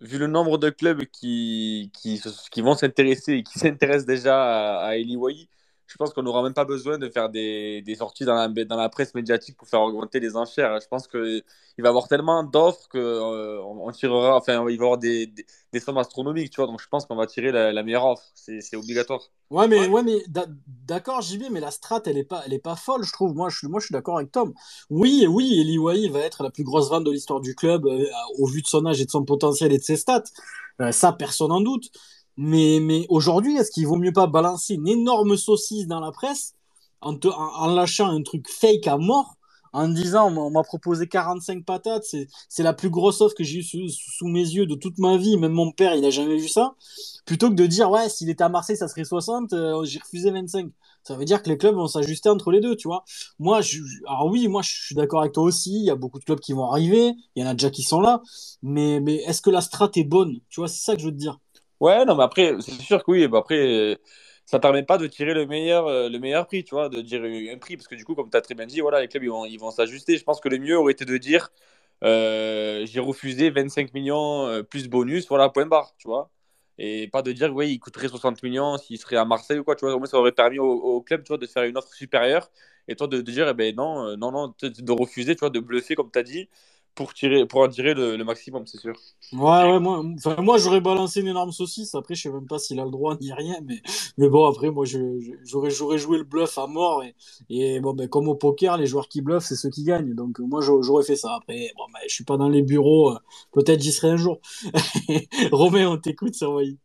vu 0.00 0.18
le 0.18 0.26
nombre 0.26 0.58
de 0.58 0.70
clubs 0.70 1.04
qui, 1.06 1.90
qui, 1.94 2.60
vont 2.62 2.74
s'intéresser 2.74 3.34
et 3.34 3.42
qui 3.42 3.58
s'intéressent 3.58 4.06
déjà 4.06 4.80
à, 4.80 4.86
à 4.86 4.96
je 5.86 5.96
pense 5.96 6.12
qu'on 6.12 6.22
n'aura 6.22 6.42
même 6.42 6.54
pas 6.54 6.64
besoin 6.64 6.98
de 6.98 7.08
faire 7.08 7.28
des, 7.28 7.82
des 7.82 7.94
sorties 7.96 8.24
dans 8.24 8.34
la, 8.34 8.48
dans 8.48 8.76
la, 8.76 8.88
presse 8.88 9.14
médiatique 9.14 9.56
pour 9.56 9.68
faire 9.68 9.82
augmenter 9.82 10.20
les 10.20 10.36
enchères. 10.36 10.80
Je 10.80 10.88
pense 10.88 11.06
qu'il 11.06 11.42
va 11.78 11.88
y 11.88 11.88
avoir 11.88 12.08
tellement 12.08 12.42
d'offres 12.44 12.88
qu'on 12.88 12.98
euh, 12.98 13.60
on 13.62 13.90
tirera, 13.90 14.36
enfin, 14.36 14.54
il 14.54 14.64
va 14.64 14.70
y 14.70 14.74
avoir 14.74 14.98
des, 14.98 15.26
des, 15.26 15.44
des 15.72 15.80
sommes 15.80 15.98
astronomiques, 15.98 16.50
tu 16.50 16.60
vois. 16.60 16.66
Donc 16.66 16.80
je 16.80 16.88
pense 16.88 17.04
qu'on 17.04 17.16
va 17.16 17.26
tirer 17.26 17.52
la, 17.52 17.72
la, 17.72 17.82
meilleure 17.82 18.06
offre. 18.06 18.22
C'est 18.34 18.76
obligatoire. 18.76 19.20
Ouais, 19.50 19.68
mais, 19.68 19.86
ouais, 19.88 20.02
mais 20.02 20.22
d'accord, 20.66 21.20
JB, 21.20 21.44
mais 21.50 21.60
la 21.60 21.70
strat, 21.70 22.00
elle 22.06 22.16
est 22.16 22.24
pas, 22.24 22.42
elle 22.46 22.54
est 22.54 22.58
pas 22.58 22.76
folle, 22.76 23.04
je 23.04 23.12
trouve. 23.12 23.34
Moi, 23.34 23.50
je, 23.50 23.66
moi, 23.66 23.80
je 23.80 23.86
suis 23.86 23.92
d'accord 23.92 24.16
avec 24.16 24.32
Tom. 24.32 24.54
Oui, 24.88 25.26
oui, 25.28 25.60
Eli 25.60 25.78
Wahi 25.78 26.08
va 26.08 26.20
être 26.20 26.42
la 26.42 26.50
plus 26.50 26.64
grosse 26.64 26.88
vente 26.88 27.04
de 27.04 27.10
l'histoire 27.10 27.40
du 27.40 27.54
club 27.54 27.86
euh, 27.86 28.06
au 28.38 28.46
vu 28.46 28.62
de 28.62 28.66
son 28.66 28.86
âge 28.86 29.00
et 29.00 29.04
de 29.04 29.10
son 29.10 29.24
potentiel 29.24 29.72
et 29.72 29.78
de 29.78 29.82
ses 29.82 29.96
stats. 29.96 30.24
Euh, 30.80 30.92
ça, 30.92 31.12
personne 31.12 31.48
n'en 31.48 31.60
doute. 31.60 31.90
Mais, 32.36 32.78
mais 32.80 33.06
aujourd'hui, 33.08 33.56
est-ce 33.56 33.70
qu'il 33.70 33.86
vaut 33.86 33.96
mieux 33.96 34.12
pas 34.12 34.26
balancer 34.26 34.74
une 34.74 34.88
énorme 34.88 35.36
saucisse 35.36 35.86
dans 35.86 36.00
la 36.00 36.12
presse 36.12 36.54
en, 37.02 37.66
lâchant 37.74 38.08
un 38.08 38.22
truc 38.22 38.48
fake 38.48 38.86
à 38.86 38.96
mort 38.96 39.36
en 39.72 39.88
disant 39.88 40.30
on 40.36 40.50
m'a 40.50 40.62
proposé 40.62 41.08
45 41.08 41.64
patates, 41.64 42.04
c'est 42.48 42.62
la 42.62 42.74
plus 42.74 42.90
grosse 42.90 43.20
offre 43.22 43.34
que 43.34 43.42
j'ai 43.42 43.60
eu 43.60 43.62
sous, 43.62 44.26
mes 44.26 44.40
yeux 44.40 44.66
de 44.66 44.74
toute 44.74 44.98
ma 44.98 45.16
vie, 45.16 45.38
même 45.38 45.52
mon 45.52 45.72
père 45.72 45.94
il 45.94 46.04
a 46.04 46.10
jamais 46.10 46.36
vu 46.36 46.48
ça, 46.48 46.74
plutôt 47.24 47.48
que 47.48 47.54
de 47.54 47.66
dire 47.66 47.90
ouais 47.90 48.08
s'il 48.10 48.28
était 48.28 48.44
à 48.44 48.50
Marseille 48.50 48.76
ça 48.76 48.86
serait 48.86 49.04
60, 49.04 49.52
euh, 49.54 49.82
j'ai 49.84 49.98
refusé 49.98 50.30
25. 50.30 50.70
Ça 51.04 51.16
veut 51.16 51.24
dire 51.24 51.42
que 51.42 51.48
les 51.48 51.58
clubs 51.58 51.74
vont 51.74 51.88
s'ajuster 51.88 52.28
entre 52.28 52.52
les 52.52 52.60
deux, 52.60 52.76
tu 52.76 52.86
vois. 52.86 53.04
Moi, 53.40 53.60
alors 54.06 54.26
oui, 54.26 54.46
moi 54.46 54.62
je 54.62 54.70
suis 54.70 54.94
d'accord 54.94 55.20
avec 55.20 55.32
toi 55.32 55.42
aussi, 55.42 55.74
il 55.74 55.84
y 55.84 55.90
a 55.90 55.96
beaucoup 55.96 56.20
de 56.20 56.24
clubs 56.24 56.38
qui 56.38 56.52
vont 56.52 56.70
arriver, 56.70 57.14
il 57.34 57.42
y 57.42 57.46
en 57.46 57.48
a 57.48 57.54
déjà 57.54 57.70
qui 57.70 57.82
sont 57.82 58.00
là, 58.00 58.22
mais, 58.62 59.00
mais 59.00 59.16
est-ce 59.16 59.42
que 59.42 59.50
la 59.50 59.62
strat 59.62 59.90
est 59.96 60.04
bonne? 60.04 60.38
Tu 60.48 60.60
vois, 60.60 60.68
c'est 60.68 60.84
ça 60.84 60.94
que 60.94 61.00
je 61.00 61.06
veux 61.06 61.12
te 61.12 61.16
dire. 61.16 61.40
Ouais, 61.82 62.04
non, 62.04 62.14
mais 62.14 62.22
après, 62.22 62.54
c'est 62.60 62.80
sûr 62.80 63.02
que 63.04 63.10
oui, 63.10 63.24
après 63.34 63.98
ça 64.46 64.60
permet 64.60 64.82
pas 64.84 64.98
de 64.98 65.06
tirer 65.08 65.34
le 65.34 65.46
meilleur, 65.46 65.86
euh, 65.88 66.08
le 66.08 66.18
meilleur 66.20 66.46
prix, 66.46 66.62
tu 66.64 66.74
vois, 66.74 66.88
de 66.88 67.00
dire 67.00 67.22
un 67.24 67.58
prix, 67.58 67.76
parce 67.76 67.88
que 67.88 67.94
du 67.96 68.04
coup, 68.04 68.14
comme 68.14 68.30
tu 68.30 68.36
as 68.36 68.40
très 68.40 68.54
bien 68.54 68.66
dit, 68.66 68.80
voilà, 68.80 69.00
les 69.00 69.08
clubs, 69.08 69.24
ils 69.24 69.30
vont, 69.30 69.46
ils 69.46 69.58
vont 69.58 69.70
s'ajuster. 69.72 70.16
Je 70.16 70.22
pense 70.24 70.40
que 70.40 70.48
le 70.48 70.58
mieux 70.58 70.78
aurait 70.78 70.92
été 70.92 71.04
de 71.04 71.16
dire, 71.16 71.50
euh, 72.04 72.86
j'ai 72.86 73.00
refusé 73.00 73.50
25 73.50 73.94
millions 73.94 74.46
euh, 74.46 74.62
plus 74.62 74.88
bonus, 74.88 75.28
voilà, 75.28 75.48
point 75.48 75.66
barre, 75.66 75.94
tu 75.98 76.08
vois. 76.08 76.30
Et 76.78 77.08
pas 77.08 77.22
de 77.22 77.32
dire, 77.32 77.54
oui, 77.54 77.72
il 77.72 77.78
coûterait 77.80 78.08
60 78.08 78.42
millions 78.44 78.78
s'il 78.78 78.98
serait 78.98 79.16
à 79.16 79.24
Marseille 79.24 79.58
ou 79.58 79.64
quoi, 79.64 79.76
tu 79.76 79.84
vois. 79.84 79.94
Au 79.94 79.98
moins, 79.98 80.06
ça 80.06 80.18
aurait 80.18 80.32
permis 80.32 80.58
au, 80.58 81.00
club, 81.02 81.24
tu 81.24 81.28
vois, 81.28 81.38
de 81.38 81.46
faire 81.46 81.64
une 81.64 81.76
offre 81.76 81.92
supérieure. 81.92 82.50
Et 82.88 82.96
toi, 82.96 83.06
de, 83.08 83.20
dire, 83.20 83.48
eh 83.48 83.54
ben 83.54 83.74
non, 83.76 84.16
non, 84.16 84.32
non, 84.32 84.54
de 84.62 84.92
refuser, 84.92 85.34
tu 85.36 85.40
vois, 85.40 85.50
de 85.50 85.60
bluffer, 85.60 85.94
comme 85.94 86.10
tu 86.10 86.18
as 86.18 86.22
dit 86.22 86.48
pour, 86.94 87.14
tirer, 87.14 87.46
pour 87.46 87.60
en 87.60 87.68
tirer 87.68 87.94
le, 87.94 88.16
le 88.16 88.24
maximum, 88.24 88.66
c'est 88.66 88.78
sûr. 88.78 88.94
Ouais, 89.32 89.40
ouais, 89.40 89.80
moi, 89.80 90.02
enfin, 90.16 90.36
moi 90.42 90.58
j'aurais 90.58 90.82
balancé 90.82 91.20
une 91.20 91.28
énorme 91.28 91.52
saucisse. 91.52 91.94
Après, 91.94 92.14
je 92.14 92.22
sais 92.22 92.30
même 92.30 92.46
pas 92.46 92.58
s'il 92.58 92.78
a 92.80 92.84
le 92.84 92.90
droit 92.90 93.16
ni 93.18 93.32
rien. 93.32 93.56
Mais, 93.64 93.82
mais 94.18 94.28
bon, 94.28 94.46
après, 94.46 94.70
moi, 94.70 94.84
j'aurais, 94.84 95.70
j'aurais 95.70 95.98
joué 95.98 96.18
le 96.18 96.24
bluff 96.24 96.58
à 96.58 96.66
mort. 96.66 97.02
Et, 97.02 97.14
et 97.48 97.80
bon, 97.80 97.94
ben, 97.94 98.08
comme 98.08 98.28
au 98.28 98.34
poker, 98.34 98.76
les 98.76 98.86
joueurs 98.86 99.08
qui 99.08 99.22
bluffent, 99.22 99.44
c'est 99.44 99.56
ceux 99.56 99.70
qui 99.70 99.84
gagnent. 99.84 100.14
Donc, 100.14 100.38
moi, 100.40 100.60
j'aurais 100.60 101.04
fait 101.04 101.16
ça. 101.16 101.34
Après, 101.34 101.72
bon, 101.76 101.84
ben, 101.92 102.00
je 102.08 102.14
suis 102.14 102.24
pas 102.24 102.36
dans 102.36 102.48
les 102.48 102.62
bureaux. 102.62 103.12
Euh, 103.12 103.18
peut-être 103.52 103.80
j'y 103.80 103.92
serai 103.92 104.10
un 104.10 104.16
jour. 104.16 104.40
Romain, 105.52 105.88
on 105.88 105.96
t'écoute, 105.96 106.34
ça, 106.34 106.50
oui. 106.50 106.78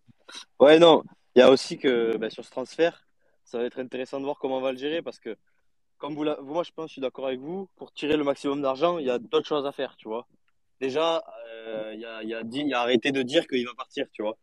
Ouais, 0.60 0.80
non. 0.80 1.04
Il 1.36 1.40
y 1.40 1.42
a 1.42 1.52
aussi 1.52 1.78
que 1.78 2.18
ben, 2.18 2.30
sur 2.30 2.46
ce 2.46 2.50
transfert, 2.52 3.06
ça 3.46 3.60
va 3.60 3.66
être 3.66 3.80
intéressant 3.80 4.20
de 4.20 4.26
voir 4.26 4.38
comment 4.40 4.58
on 4.58 4.62
va 4.62 4.72
le 4.72 4.78
gérer 4.78 5.02
parce 5.02 5.20
que 5.20 5.38
comme 5.98 6.16
vous, 6.16 6.26
moi 6.44 6.64
je 6.64 6.72
pense, 6.72 6.90
je 6.90 6.94
suis 6.94 7.02
d'accord 7.02 7.28
avec 7.28 7.40
vous, 7.40 7.68
pour 7.76 7.92
tirer 7.92 8.18
le 8.18 8.24
maximum 8.24 8.62
d'argent, 8.62 8.98
il 8.98 9.06
y 9.06 9.10
a 9.10 9.20
d'autres 9.20 9.48
choses 9.48 9.66
à 9.66 9.72
faire, 9.72 9.96
tu 9.98 10.08
vois. 10.08 10.28
Déjà, 10.80 11.24
euh, 11.50 11.92
il, 11.94 12.00
y 12.00 12.06
a, 12.06 12.24
il, 12.24 12.30
y 12.30 12.36
a 12.36 12.42
il 12.42 12.68
y 12.68 12.74
a 12.74 12.82
arrêté 12.82 13.12
de 13.12 13.24
dire 13.24 13.48
qu'il 13.48 13.66
va 13.66 13.74
partir, 13.74 14.06
tu 14.12 14.22
vois. 14.22 14.38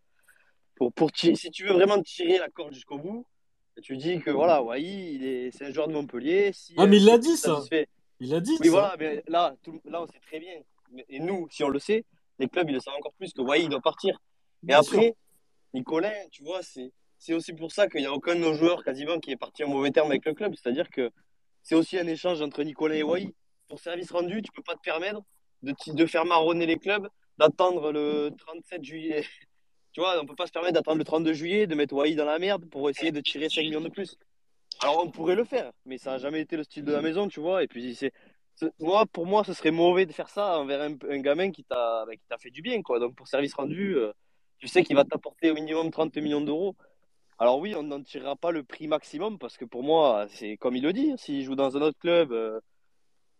Pour, 0.74 0.92
pour 0.92 1.10
si 1.14 1.50
tu 1.50 1.64
veux 1.64 1.72
vraiment 1.72 2.02
tirer 2.02 2.38
la 2.38 2.48
corde 2.48 2.74
jusqu'au 2.74 2.98
bout, 2.98 3.24
tu 3.82 3.96
dis 3.96 4.20
que 4.20 4.30
voilà, 4.30 4.62
Wai, 4.62 4.82
est, 5.22 5.50
c'est 5.52 5.66
un 5.66 5.72
joueur 5.72 5.88
de 5.88 5.92
Montpellier. 5.92 6.52
Si, 6.52 6.74
ah, 6.76 6.86
mais 6.86 6.96
il 6.96 7.04
l'a 7.04 7.18
dit 7.18 7.36
ça. 7.36 7.62
Il 8.20 8.30
l'a 8.30 8.40
dit. 8.40 8.56
Oui, 8.60 8.68
voilà, 8.68 8.96
mais 8.98 9.22
là, 9.26 9.54
là, 9.84 10.02
on 10.02 10.06
sait 10.06 10.20
très 10.26 10.38
bien. 10.38 10.54
Et 11.08 11.18
nous, 11.18 11.48
si 11.50 11.64
on 11.64 11.68
le 11.68 11.78
sait, 11.78 12.04
les 12.38 12.48
clubs, 12.48 12.68
ils 12.68 12.74
le 12.74 12.80
savent 12.80 12.94
encore 12.94 13.14
plus 13.14 13.32
que 13.32 13.42
Wai, 13.42 13.62
il 13.62 13.68
doit 13.68 13.80
partir. 13.80 14.20
Et 14.68 14.72
après, 14.72 15.14
Nicolas, 15.72 16.14
tu 16.30 16.42
vois, 16.44 16.62
c'est, 16.62 16.92
c'est 17.18 17.34
aussi 17.34 17.52
pour 17.52 17.72
ça 17.72 17.88
qu'il 17.88 18.00
n'y 18.00 18.06
a 18.06 18.12
aucun 18.12 18.34
de 18.34 18.40
nos 18.40 18.54
joueurs 18.54 18.84
quasiment 18.84 19.18
qui 19.18 19.32
est 19.32 19.36
parti 19.36 19.64
en 19.64 19.68
mauvais 19.68 19.90
terme 19.90 20.10
avec 20.10 20.24
le 20.24 20.34
club. 20.34 20.54
C'est-à-dire 20.54 20.88
que 20.88 21.10
c'est 21.64 21.74
aussi 21.74 21.98
un 21.98 22.06
échange 22.06 22.40
entre 22.40 22.62
Nicolas 22.62 22.94
et 22.94 23.02
Wai. 23.02 23.34
Pour 23.68 23.80
service 23.80 24.12
rendu, 24.12 24.42
tu 24.42 24.52
peux 24.52 24.62
pas 24.62 24.74
te 24.74 24.82
permettre 24.82 25.22
de, 25.62 25.74
de 25.92 26.06
faire 26.06 26.24
marronner 26.24 26.66
les 26.66 26.78
clubs, 26.78 27.08
d'attendre 27.38 27.90
le 27.90 28.30
37 28.38 28.84
juillet. 28.84 29.24
tu 29.92 30.00
vois, 30.00 30.20
on 30.22 30.26
peut 30.26 30.36
pas 30.36 30.46
se 30.46 30.52
permettre 30.52 30.74
d'attendre 30.74 30.98
le 30.98 31.04
32 31.04 31.32
juillet, 31.32 31.66
de 31.66 31.74
mettre 31.74 31.94
Wai 31.94 32.14
dans 32.14 32.26
la 32.26 32.38
merde 32.38 32.66
pour 32.66 32.88
essayer 32.88 33.10
de 33.10 33.20
tirer 33.20 33.48
5 33.48 33.62
millions 33.62 33.80
de 33.80 33.88
plus. 33.88 34.16
Alors 34.80 35.02
on 35.04 35.10
pourrait 35.10 35.36
le 35.36 35.44
faire, 35.44 35.72
mais 35.86 35.98
ça 35.98 36.12
n'a 36.12 36.18
jamais 36.18 36.40
été 36.40 36.56
le 36.56 36.64
style 36.64 36.84
de 36.84 36.92
la 36.92 37.00
maison, 37.00 37.28
tu 37.28 37.40
vois. 37.40 37.62
Et 37.62 37.66
puis 37.66 37.94
c'est 37.94 38.12
moi, 38.78 39.06
pour 39.06 39.26
moi, 39.26 39.44
ce 39.44 39.52
serait 39.52 39.70
mauvais 39.70 40.06
de 40.06 40.12
faire 40.12 40.28
ça 40.28 40.58
envers 40.58 40.80
un, 40.80 40.94
un 41.10 41.18
gamin 41.18 41.50
qui 41.50 41.64
t'a 41.64 42.04
bah, 42.06 42.36
fait 42.38 42.50
du 42.50 42.62
bien, 42.62 42.82
quoi. 42.82 42.98
Donc 43.00 43.14
pour 43.14 43.26
service 43.26 43.54
rendu, 43.54 43.96
euh, 43.96 44.12
tu 44.58 44.68
sais 44.68 44.84
qu'il 44.84 44.96
va 44.96 45.04
t'apporter 45.04 45.50
au 45.50 45.54
minimum 45.54 45.90
30 45.90 46.16
millions 46.18 46.40
d'euros. 46.40 46.76
Alors 47.38 47.58
oui, 47.58 47.74
on 47.76 47.82
n'en 47.82 48.02
tirera 48.02 48.36
pas 48.36 48.52
le 48.52 48.62
prix 48.62 48.86
maximum 48.86 49.38
parce 49.38 49.56
que 49.56 49.64
pour 49.64 49.82
moi, 49.82 50.26
c'est 50.30 50.56
comme 50.56 50.76
il 50.76 50.82
le 50.82 50.92
dit, 50.92 51.12
s'il 51.18 51.44
joue 51.44 51.56
dans 51.56 51.76
un 51.76 51.82
autre 51.82 51.98
club, 51.98 52.32
euh, 52.32 52.60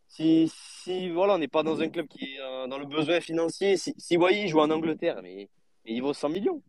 si, 0.08 0.50
si 0.54 1.10
voilà, 1.10 1.34
on 1.34 1.38
n'est 1.38 1.48
pas 1.48 1.62
dans 1.62 1.80
un 1.80 1.88
club 1.88 2.06
qui 2.08 2.24
est 2.24 2.40
euh, 2.40 2.66
dans 2.66 2.78
le 2.78 2.86
besoin 2.86 3.20
financier, 3.20 3.76
si, 3.76 3.94
si 3.98 4.14
il 4.14 4.48
joue 4.48 4.60
en 4.60 4.70
Angleterre, 4.70 5.20
mais, 5.22 5.48
il 5.84 6.00
vaut 6.02 6.14
100 6.14 6.30
millions. 6.30 6.62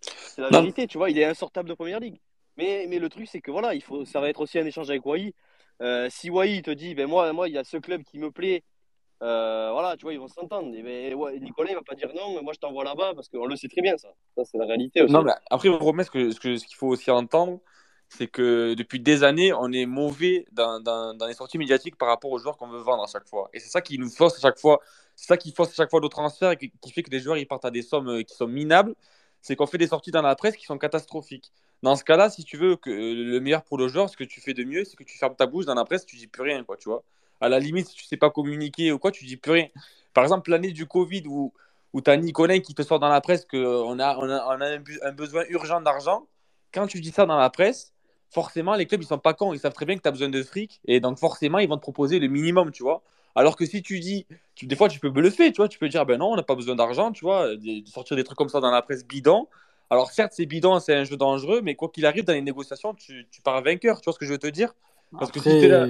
C'est 0.00 0.40
la 0.40 0.48
vérité, 0.48 0.86
tu 0.86 0.98
vois, 0.98 1.10
il 1.10 1.18
est 1.18 1.24
insortable 1.24 1.68
de 1.68 1.74
première 1.74 2.00
ligue. 2.00 2.20
Mais, 2.56 2.86
mais 2.88 2.98
le 2.98 3.08
truc, 3.08 3.28
c'est 3.28 3.40
que 3.40 3.50
voilà, 3.50 3.74
il 3.74 3.82
faut, 3.82 4.04
ça 4.04 4.20
va 4.20 4.28
être 4.28 4.40
aussi 4.40 4.58
un 4.58 4.66
échange 4.66 4.90
avec 4.90 5.04
Wai. 5.06 5.34
Euh, 5.82 6.08
si 6.10 6.30
Wai 6.30 6.62
te 6.62 6.70
dit, 6.70 6.94
ben 6.94 7.06
moi, 7.06 7.32
moi, 7.32 7.48
il 7.48 7.54
y 7.54 7.58
a 7.58 7.64
ce 7.64 7.76
club 7.76 8.02
qui 8.02 8.18
me 8.18 8.30
plaît, 8.30 8.64
euh, 9.22 9.70
voilà, 9.72 9.96
tu 9.96 10.02
vois, 10.02 10.12
ils 10.12 10.20
vont 10.20 10.28
s'entendre. 10.28 10.70
Mais 10.70 11.14
ouais, 11.14 11.38
Nicolas, 11.40 11.70
il 11.70 11.74
va 11.74 11.82
pas 11.82 11.94
dire 11.94 12.10
non, 12.14 12.34
mais 12.34 12.42
moi 12.42 12.52
je 12.52 12.58
t'envoie 12.58 12.84
là-bas 12.84 13.14
parce 13.14 13.28
qu'on 13.28 13.46
le 13.46 13.56
sait 13.56 13.68
très 13.68 13.80
bien, 13.80 13.96
ça. 13.96 14.08
Ça, 14.36 14.44
c'est 14.44 14.58
la 14.58 14.66
réalité 14.66 15.02
aussi. 15.02 15.12
Non, 15.12 15.22
mais 15.22 15.32
après, 15.50 15.68
Romain, 15.68 16.04
ce 16.04 16.10
qu'il 16.10 16.32
ce 16.32 16.40
que, 16.40 16.56
ce 16.56 16.66
qu'il 16.66 16.76
faut 16.76 16.88
aussi 16.88 17.10
entendre, 17.10 17.60
c'est 18.08 18.26
que 18.26 18.74
depuis 18.74 19.00
des 19.00 19.24
années, 19.24 19.52
on 19.52 19.72
est 19.72 19.86
mauvais 19.86 20.46
dans, 20.52 20.80
dans, 20.80 21.26
les 21.26 21.34
sorties 21.34 21.58
médiatiques 21.58 21.96
par 21.96 22.08
rapport 22.08 22.30
aux 22.30 22.38
joueurs 22.38 22.56
qu'on 22.56 22.68
veut 22.68 22.78
vendre 22.78 23.02
à 23.02 23.06
chaque 23.06 23.26
fois. 23.26 23.48
Et 23.52 23.58
c'est 23.58 23.70
ça 23.70 23.80
qui 23.80 23.98
nous 23.98 24.10
force 24.10 24.36
à 24.38 24.40
chaque 24.40 24.58
fois. 24.58 24.80
C'est 25.16 25.26
ça 25.26 25.36
qui 25.36 25.52
force 25.52 25.70
à 25.70 25.74
chaque 25.74 25.90
fois 25.90 26.00
nos 26.00 26.08
transferts 26.08 26.52
et 26.52 26.56
qui, 26.56 26.92
fait 26.92 27.02
que 27.02 27.10
des 27.10 27.20
joueurs 27.20 27.38
ils 27.38 27.46
partent 27.46 27.64
à 27.64 27.70
des 27.70 27.82
sommes 27.82 28.08
euh, 28.08 28.22
qui 28.22 28.34
sont 28.34 28.46
minables. 28.46 28.94
C'est 29.40 29.56
qu'on 29.56 29.66
fait 29.66 29.78
des 29.78 29.88
sorties 29.88 30.10
dans 30.10 30.22
la 30.22 30.36
presse 30.36 30.56
qui 30.56 30.66
sont 30.66 30.78
catastrophiques. 30.78 31.52
Dans 31.82 31.94
ce 31.96 32.04
cas-là, 32.04 32.30
si 32.30 32.44
tu 32.44 32.56
veux 32.56 32.76
que 32.76 32.90
le 32.90 33.38
meilleur 33.40 33.62
pour 33.64 33.78
le 33.78 33.88
joueur, 33.88 34.10
ce 34.10 34.16
que 34.16 34.24
tu 34.24 34.40
fais 34.40 34.54
de 34.54 34.64
mieux, 34.64 34.84
c'est 34.84 34.96
que 34.96 35.04
tu 35.04 35.16
fermes 35.18 35.36
ta 35.36 35.46
bouche 35.46 35.66
dans 35.66 35.74
la 35.74 35.84
presse, 35.84 36.04
tu 36.06 36.16
dis 36.16 36.26
plus 36.26 36.42
rien, 36.42 36.64
quoi, 36.64 36.76
tu 36.76 36.88
vois 36.88 37.04
à 37.40 37.48
la 37.48 37.58
limite, 37.58 37.88
si 37.88 37.94
tu 37.94 38.04
sais 38.04 38.16
pas 38.16 38.30
communiquer 38.30 38.92
ou 38.92 38.98
quoi, 38.98 39.10
tu 39.10 39.24
dis 39.24 39.36
plus 39.36 39.52
rien. 39.52 39.68
Par 40.14 40.24
exemple, 40.24 40.50
l'année 40.50 40.72
du 40.72 40.86
Covid 40.86 41.24
où, 41.26 41.52
où 41.92 42.00
tu 42.00 42.10
as 42.10 42.16
Nicolas 42.16 42.58
qui 42.58 42.74
te 42.74 42.82
sort 42.82 42.98
dans 42.98 43.08
la 43.08 43.20
presse 43.20 43.44
qu'on 43.44 43.98
a, 43.98 44.16
on 44.16 44.30
a, 44.30 44.56
on 44.56 44.60
a 44.60 45.08
un, 45.08 45.12
besoin 45.12 45.44
urgent 45.48 45.80
d'argent, 45.80 46.26
quand 46.72 46.86
tu 46.86 47.00
dis 47.00 47.10
ça 47.10 47.26
dans 47.26 47.38
la 47.38 47.50
presse, 47.50 47.92
forcément, 48.30 48.74
les 48.74 48.86
clubs, 48.86 49.02
ils 49.02 49.06
sont 49.06 49.18
pas 49.18 49.34
cons. 49.34 49.52
Ils 49.52 49.60
savent 49.60 49.72
très 49.72 49.86
bien 49.86 49.96
que 49.96 50.02
tu 50.02 50.08
as 50.08 50.12
besoin 50.12 50.28
de 50.28 50.42
fric. 50.42 50.80
Et 50.86 51.00
donc, 51.00 51.18
forcément, 51.18 51.58
ils 51.58 51.68
vont 51.68 51.76
te 51.76 51.82
proposer 51.82 52.18
le 52.18 52.28
minimum, 52.28 52.70
tu 52.70 52.82
vois. 52.82 53.02
Alors 53.34 53.56
que 53.56 53.66
si 53.66 53.82
tu 53.82 54.00
dis, 54.00 54.26
tu, 54.54 54.66
des 54.66 54.76
fois, 54.76 54.88
tu 54.88 55.00
peux 55.00 55.10
bluffer, 55.10 55.52
tu 55.52 55.58
vois. 55.58 55.68
Tu 55.68 55.78
peux 55.78 55.88
dire, 55.88 56.04
ben 56.06 56.18
non, 56.18 56.32
on 56.32 56.36
n'a 56.36 56.42
pas 56.42 56.54
besoin 56.54 56.74
d'argent, 56.74 57.12
tu 57.12 57.24
vois. 57.24 57.56
De, 57.56 57.86
sortir 57.86 58.16
des 58.16 58.24
trucs 58.24 58.38
comme 58.38 58.48
ça 58.48 58.60
dans 58.60 58.70
la 58.70 58.82
presse 58.82 59.06
bidon. 59.06 59.48
Alors, 59.90 60.10
certes, 60.10 60.32
c'est 60.34 60.46
bidon, 60.46 60.80
c'est 60.80 60.94
un 60.94 61.04
jeu 61.04 61.16
dangereux, 61.16 61.60
mais 61.62 61.76
quoi 61.76 61.88
qu'il 61.88 62.04
arrive, 62.06 62.24
dans 62.24 62.32
les 62.32 62.42
négociations, 62.42 62.94
tu, 62.94 63.26
tu 63.30 63.40
pars 63.42 63.62
vainqueur. 63.62 64.00
Tu 64.00 64.06
vois 64.06 64.14
ce 64.14 64.18
que 64.18 64.26
je 64.26 64.32
veux 64.32 64.38
te 64.38 64.46
dire? 64.46 64.74
Parce 65.18 65.30
que 65.30 65.40
si 65.40 65.48
es 65.48 65.68
là 65.68 65.86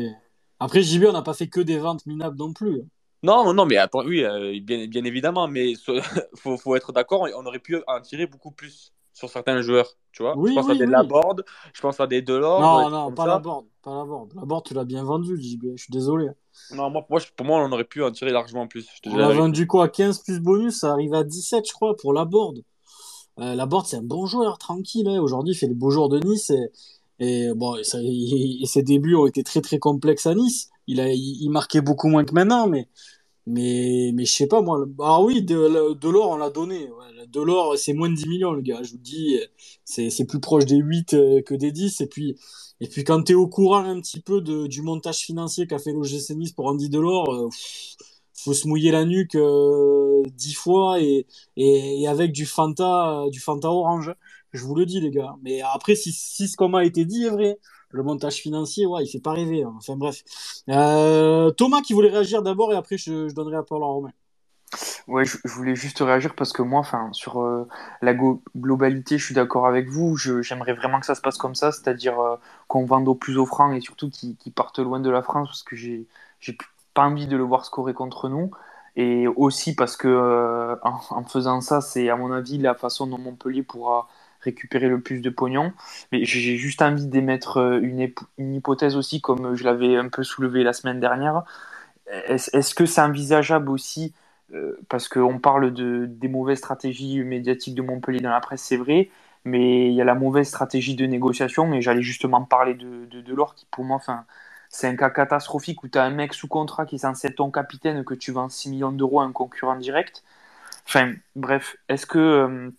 après, 0.60 0.82
JB, 0.82 1.04
on 1.08 1.12
n'a 1.12 1.22
pas 1.22 1.34
fait 1.34 1.48
que 1.48 1.60
des 1.60 1.78
ventes 1.78 2.06
minables 2.06 2.38
non 2.38 2.52
plus. 2.52 2.82
Non, 3.22 3.52
non, 3.52 3.66
mais 3.66 3.76
attends, 3.76 4.04
oui, 4.04 4.24
euh, 4.24 4.58
bien, 4.62 4.86
bien, 4.86 5.04
évidemment, 5.04 5.48
mais 5.48 5.70
il 5.70 5.76
faut, 6.36 6.56
faut, 6.56 6.76
être 6.76 6.92
d'accord, 6.92 7.26
on 7.36 7.46
aurait 7.46 7.58
pu 7.58 7.82
en 7.86 8.00
tirer 8.00 8.26
beaucoup 8.26 8.50
plus 8.50 8.92
sur 9.12 9.30
certains 9.30 9.62
joueurs, 9.62 9.96
tu 10.12 10.22
vois. 10.22 10.34
je 10.36 10.52
pense 10.52 10.68
à 10.68 10.74
des 10.74 10.84
oui. 10.84 10.90
Laborde, 10.90 11.44
je 11.72 11.80
pense 11.80 11.98
à 12.00 12.06
des 12.06 12.20
Delors. 12.20 12.60
Non, 12.60 12.90
non, 12.90 13.12
pas 13.12 13.26
Laborde, 13.26 13.66
pas 13.82 13.94
Laborde. 13.94 14.34
Laborde, 14.34 14.66
tu 14.66 14.74
l'as 14.74 14.84
bien 14.84 15.02
vendu, 15.04 15.40
JB, 15.40 15.76
je 15.76 15.82
suis 15.82 15.90
désolé. 15.90 16.28
Non, 16.72 16.90
moi, 16.90 17.06
moi, 17.08 17.20
pour 17.34 17.46
moi, 17.46 17.60
on 17.60 17.72
aurait 17.72 17.84
pu 17.84 18.02
en 18.02 18.10
tirer 18.10 18.30
largement 18.30 18.66
plus. 18.66 18.86
Je 19.02 19.10
on 19.10 19.18
a 19.18 19.32
vendu 19.32 19.66
quoi 19.66 19.88
15 19.88 20.22
plus 20.22 20.40
bonus, 20.40 20.80
ça 20.80 20.92
arrive 20.92 21.14
à 21.14 21.24
17, 21.24 21.66
je 21.66 21.72
crois, 21.72 21.96
pour 21.96 22.12
Laborde. 22.12 22.62
Euh, 23.38 23.54
Laborde, 23.54 23.86
c'est 23.86 23.96
un 23.96 24.02
bon 24.02 24.26
joueur, 24.26 24.58
tranquille. 24.58 25.08
Hein. 25.08 25.20
Aujourd'hui, 25.20 25.54
il 25.54 25.56
fait 25.56 25.66
les 25.66 25.74
beaux 25.74 25.90
jours 25.90 26.08
de 26.08 26.18
Nice. 26.18 26.50
Et 26.50 26.70
et 27.18 27.48
bon, 27.54 27.82
ça, 27.82 27.98
ses 28.64 28.82
débuts 28.82 29.14
ont 29.14 29.26
été 29.26 29.42
très 29.42 29.60
très 29.60 29.78
complexes 29.78 30.26
à 30.26 30.34
Nice. 30.34 30.70
Il 30.86 31.00
a, 31.00 31.10
il, 31.12 31.48
marquait 31.50 31.80
beaucoup 31.80 32.08
moins 32.08 32.24
que 32.24 32.32
maintenant, 32.32 32.68
mais 32.68 32.88
mais 33.46 34.12
mais 34.14 34.24
je 34.24 34.32
sais 34.32 34.46
pas 34.48 34.62
moi. 34.62 34.84
Ah 35.00 35.22
oui, 35.22 35.42
de, 35.42 35.54
l'or 36.08 36.30
on 36.30 36.36
l'a 36.36 36.50
donné. 36.50 36.90
De 37.32 37.40
l'or 37.40 37.76
c'est 37.78 37.92
moins 37.92 38.10
de 38.10 38.14
10 38.14 38.28
millions 38.28 38.52
le 38.52 38.62
gars. 38.62 38.82
Je 38.82 38.92
vous 38.92 38.98
dis, 38.98 39.38
c'est 39.84 40.26
plus 40.26 40.40
proche 40.40 40.66
des 40.66 40.76
8 40.76 41.14
euh, 41.14 41.42
que 41.42 41.54
des 41.54 41.72
10. 41.72 42.00
Et 42.00 42.06
puis 42.06 42.36
et 42.80 42.88
puis 42.88 43.04
quand 43.04 43.22
t'es 43.22 43.34
au 43.34 43.48
courant 43.48 43.84
un 43.84 44.00
petit 44.00 44.20
peu 44.20 44.40
de, 44.40 44.66
du 44.66 44.82
montage 44.82 45.18
financier 45.18 45.66
qu'a 45.66 45.78
fait 45.78 45.92
l'OGC 45.92 46.30
Nice 46.36 46.52
pour 46.52 46.66
Andy 46.66 46.88
Delors, 46.90 47.32
euh, 47.32 47.48
faut 48.34 48.54
se 48.54 48.68
mouiller 48.68 48.90
la 48.92 49.04
nuque 49.04 49.34
euh, 49.36 50.22
10 50.36 50.54
fois 50.54 51.00
et, 51.00 51.26
et, 51.56 52.02
et, 52.02 52.08
avec 52.08 52.32
du 52.32 52.46
Fanta 52.46 53.24
du 53.30 53.40
Fanta 53.40 53.70
orange. 53.70 54.14
Je 54.56 54.64
vous 54.64 54.74
le 54.74 54.86
dis, 54.86 55.00
les 55.00 55.10
gars. 55.10 55.36
Mais 55.42 55.60
après, 55.62 55.94
si, 55.94 56.12
ce 56.12 56.56
qu'on 56.56 56.68
m'a 56.68 56.84
été 56.84 57.04
dit 57.04 57.26
est 57.26 57.30
vrai, 57.30 57.58
le 57.90 58.02
montage 58.02 58.36
financier, 58.36 58.86
ouais, 58.86 59.04
il 59.04 59.08
fait 59.08 59.20
pas 59.20 59.32
rêver. 59.32 59.62
Hein. 59.62 59.74
Enfin 59.76 59.96
bref. 59.96 60.22
Euh, 60.68 61.50
Thomas 61.50 61.80
qui 61.82 61.92
voulait 61.92 62.10
réagir 62.10 62.42
d'abord 62.42 62.72
et 62.72 62.76
après 62.76 62.98
je, 62.98 63.32
donnerai 63.32 63.56
la 63.56 63.62
parole 63.62 63.84
à 63.84 63.86
Romain. 63.86 64.12
Ouais, 65.06 65.24
je, 65.24 65.38
voulais 65.44 65.76
juste 65.76 66.00
réagir 66.00 66.34
parce 66.34 66.52
que 66.52 66.62
moi, 66.62 66.80
enfin, 66.80 67.10
sur 67.12 67.40
euh, 67.40 67.68
la 68.02 68.14
globalité, 68.56 69.18
je 69.18 69.24
suis 69.24 69.34
d'accord 69.34 69.66
avec 69.66 69.88
vous. 69.88 70.16
J'aimerais 70.16 70.72
vraiment 70.72 70.98
que 70.98 71.06
ça 71.06 71.14
se 71.14 71.20
passe 71.20 71.38
comme 71.38 71.54
ça, 71.54 71.70
c'est-à-dire 71.70 72.18
euh, 72.18 72.36
qu'on 72.66 72.84
vende 72.84 73.06
au 73.06 73.14
plus 73.14 73.38
offrant 73.38 73.72
et 73.72 73.80
surtout 73.80 74.10
qu'ils 74.10 74.52
partent 74.54 74.80
loin 74.80 74.98
de 74.98 75.10
la 75.10 75.22
France 75.22 75.48
parce 75.48 75.62
que 75.62 75.76
j'ai 75.76 76.06
pas 76.94 77.04
envie 77.04 77.28
de 77.28 77.36
le 77.36 77.44
voir 77.44 77.64
scorer 77.64 77.94
contre 77.94 78.28
nous. 78.28 78.50
Et 78.96 79.28
aussi 79.28 79.74
parce 79.74 79.96
que 79.96 80.78
en 80.82 81.24
faisant 81.24 81.60
ça, 81.60 81.82
c'est 81.82 82.08
à 82.08 82.16
mon 82.16 82.32
avis 82.32 82.56
la 82.56 82.74
façon 82.74 83.06
dont 83.06 83.18
Montpellier 83.18 83.62
pourra 83.62 84.08
récupérer 84.40 84.88
le 84.88 85.00
plus 85.00 85.20
de 85.20 85.30
pognon. 85.30 85.72
Mais 86.12 86.24
j'ai 86.24 86.56
juste 86.56 86.82
envie 86.82 87.06
d'émettre 87.06 87.58
une, 87.82 88.10
une 88.38 88.54
hypothèse 88.54 88.96
aussi, 88.96 89.20
comme 89.20 89.54
je 89.54 89.64
l'avais 89.64 89.96
un 89.96 90.08
peu 90.08 90.22
soulevé 90.22 90.62
la 90.62 90.72
semaine 90.72 91.00
dernière. 91.00 91.44
Est-ce 92.28 92.74
que 92.74 92.86
c'est 92.86 93.00
envisageable 93.00 93.70
aussi, 93.70 94.14
parce 94.88 95.08
qu'on 95.08 95.38
parle 95.38 95.72
de, 95.72 96.06
des 96.06 96.28
mauvaises 96.28 96.58
stratégies 96.58 97.22
médiatiques 97.24 97.74
de 97.74 97.82
Montpellier 97.82 98.20
dans 98.20 98.30
la 98.30 98.40
presse, 98.40 98.62
c'est 98.62 98.76
vrai, 98.76 99.10
mais 99.44 99.88
il 99.88 99.94
y 99.94 100.00
a 100.00 100.04
la 100.04 100.14
mauvaise 100.14 100.48
stratégie 100.48 100.94
de 100.94 101.06
négociation, 101.06 101.72
et 101.74 101.82
j'allais 101.82 102.02
justement 102.02 102.44
parler 102.44 102.74
de, 102.74 103.06
de 103.06 103.20
Delors, 103.20 103.54
qui 103.54 103.66
pour 103.70 103.84
moi, 103.84 103.96
enfin, 103.96 104.24
c'est 104.68 104.88
un 104.88 104.96
cas 104.96 105.10
catastrophique 105.10 105.82
où 105.82 105.88
tu 105.88 105.98
as 105.98 106.04
un 106.04 106.10
mec 106.10 106.34
sous 106.34 106.48
contrat 106.48 106.86
qui 106.86 106.96
est 106.96 106.98
censé 106.98 107.28
être 107.28 107.36
ton 107.36 107.50
capitaine, 107.50 108.04
que 108.04 108.14
tu 108.14 108.32
vends 108.32 108.48
6 108.48 108.70
millions 108.70 108.92
d'euros 108.92 109.20
à 109.20 109.24
un 109.24 109.32
concurrent 109.32 109.76
direct. 109.76 110.24
Enfin, 110.86 111.14
bref, 111.36 111.76
est-ce 111.88 112.06
que, 112.06 112.18
euh, 112.18 112.70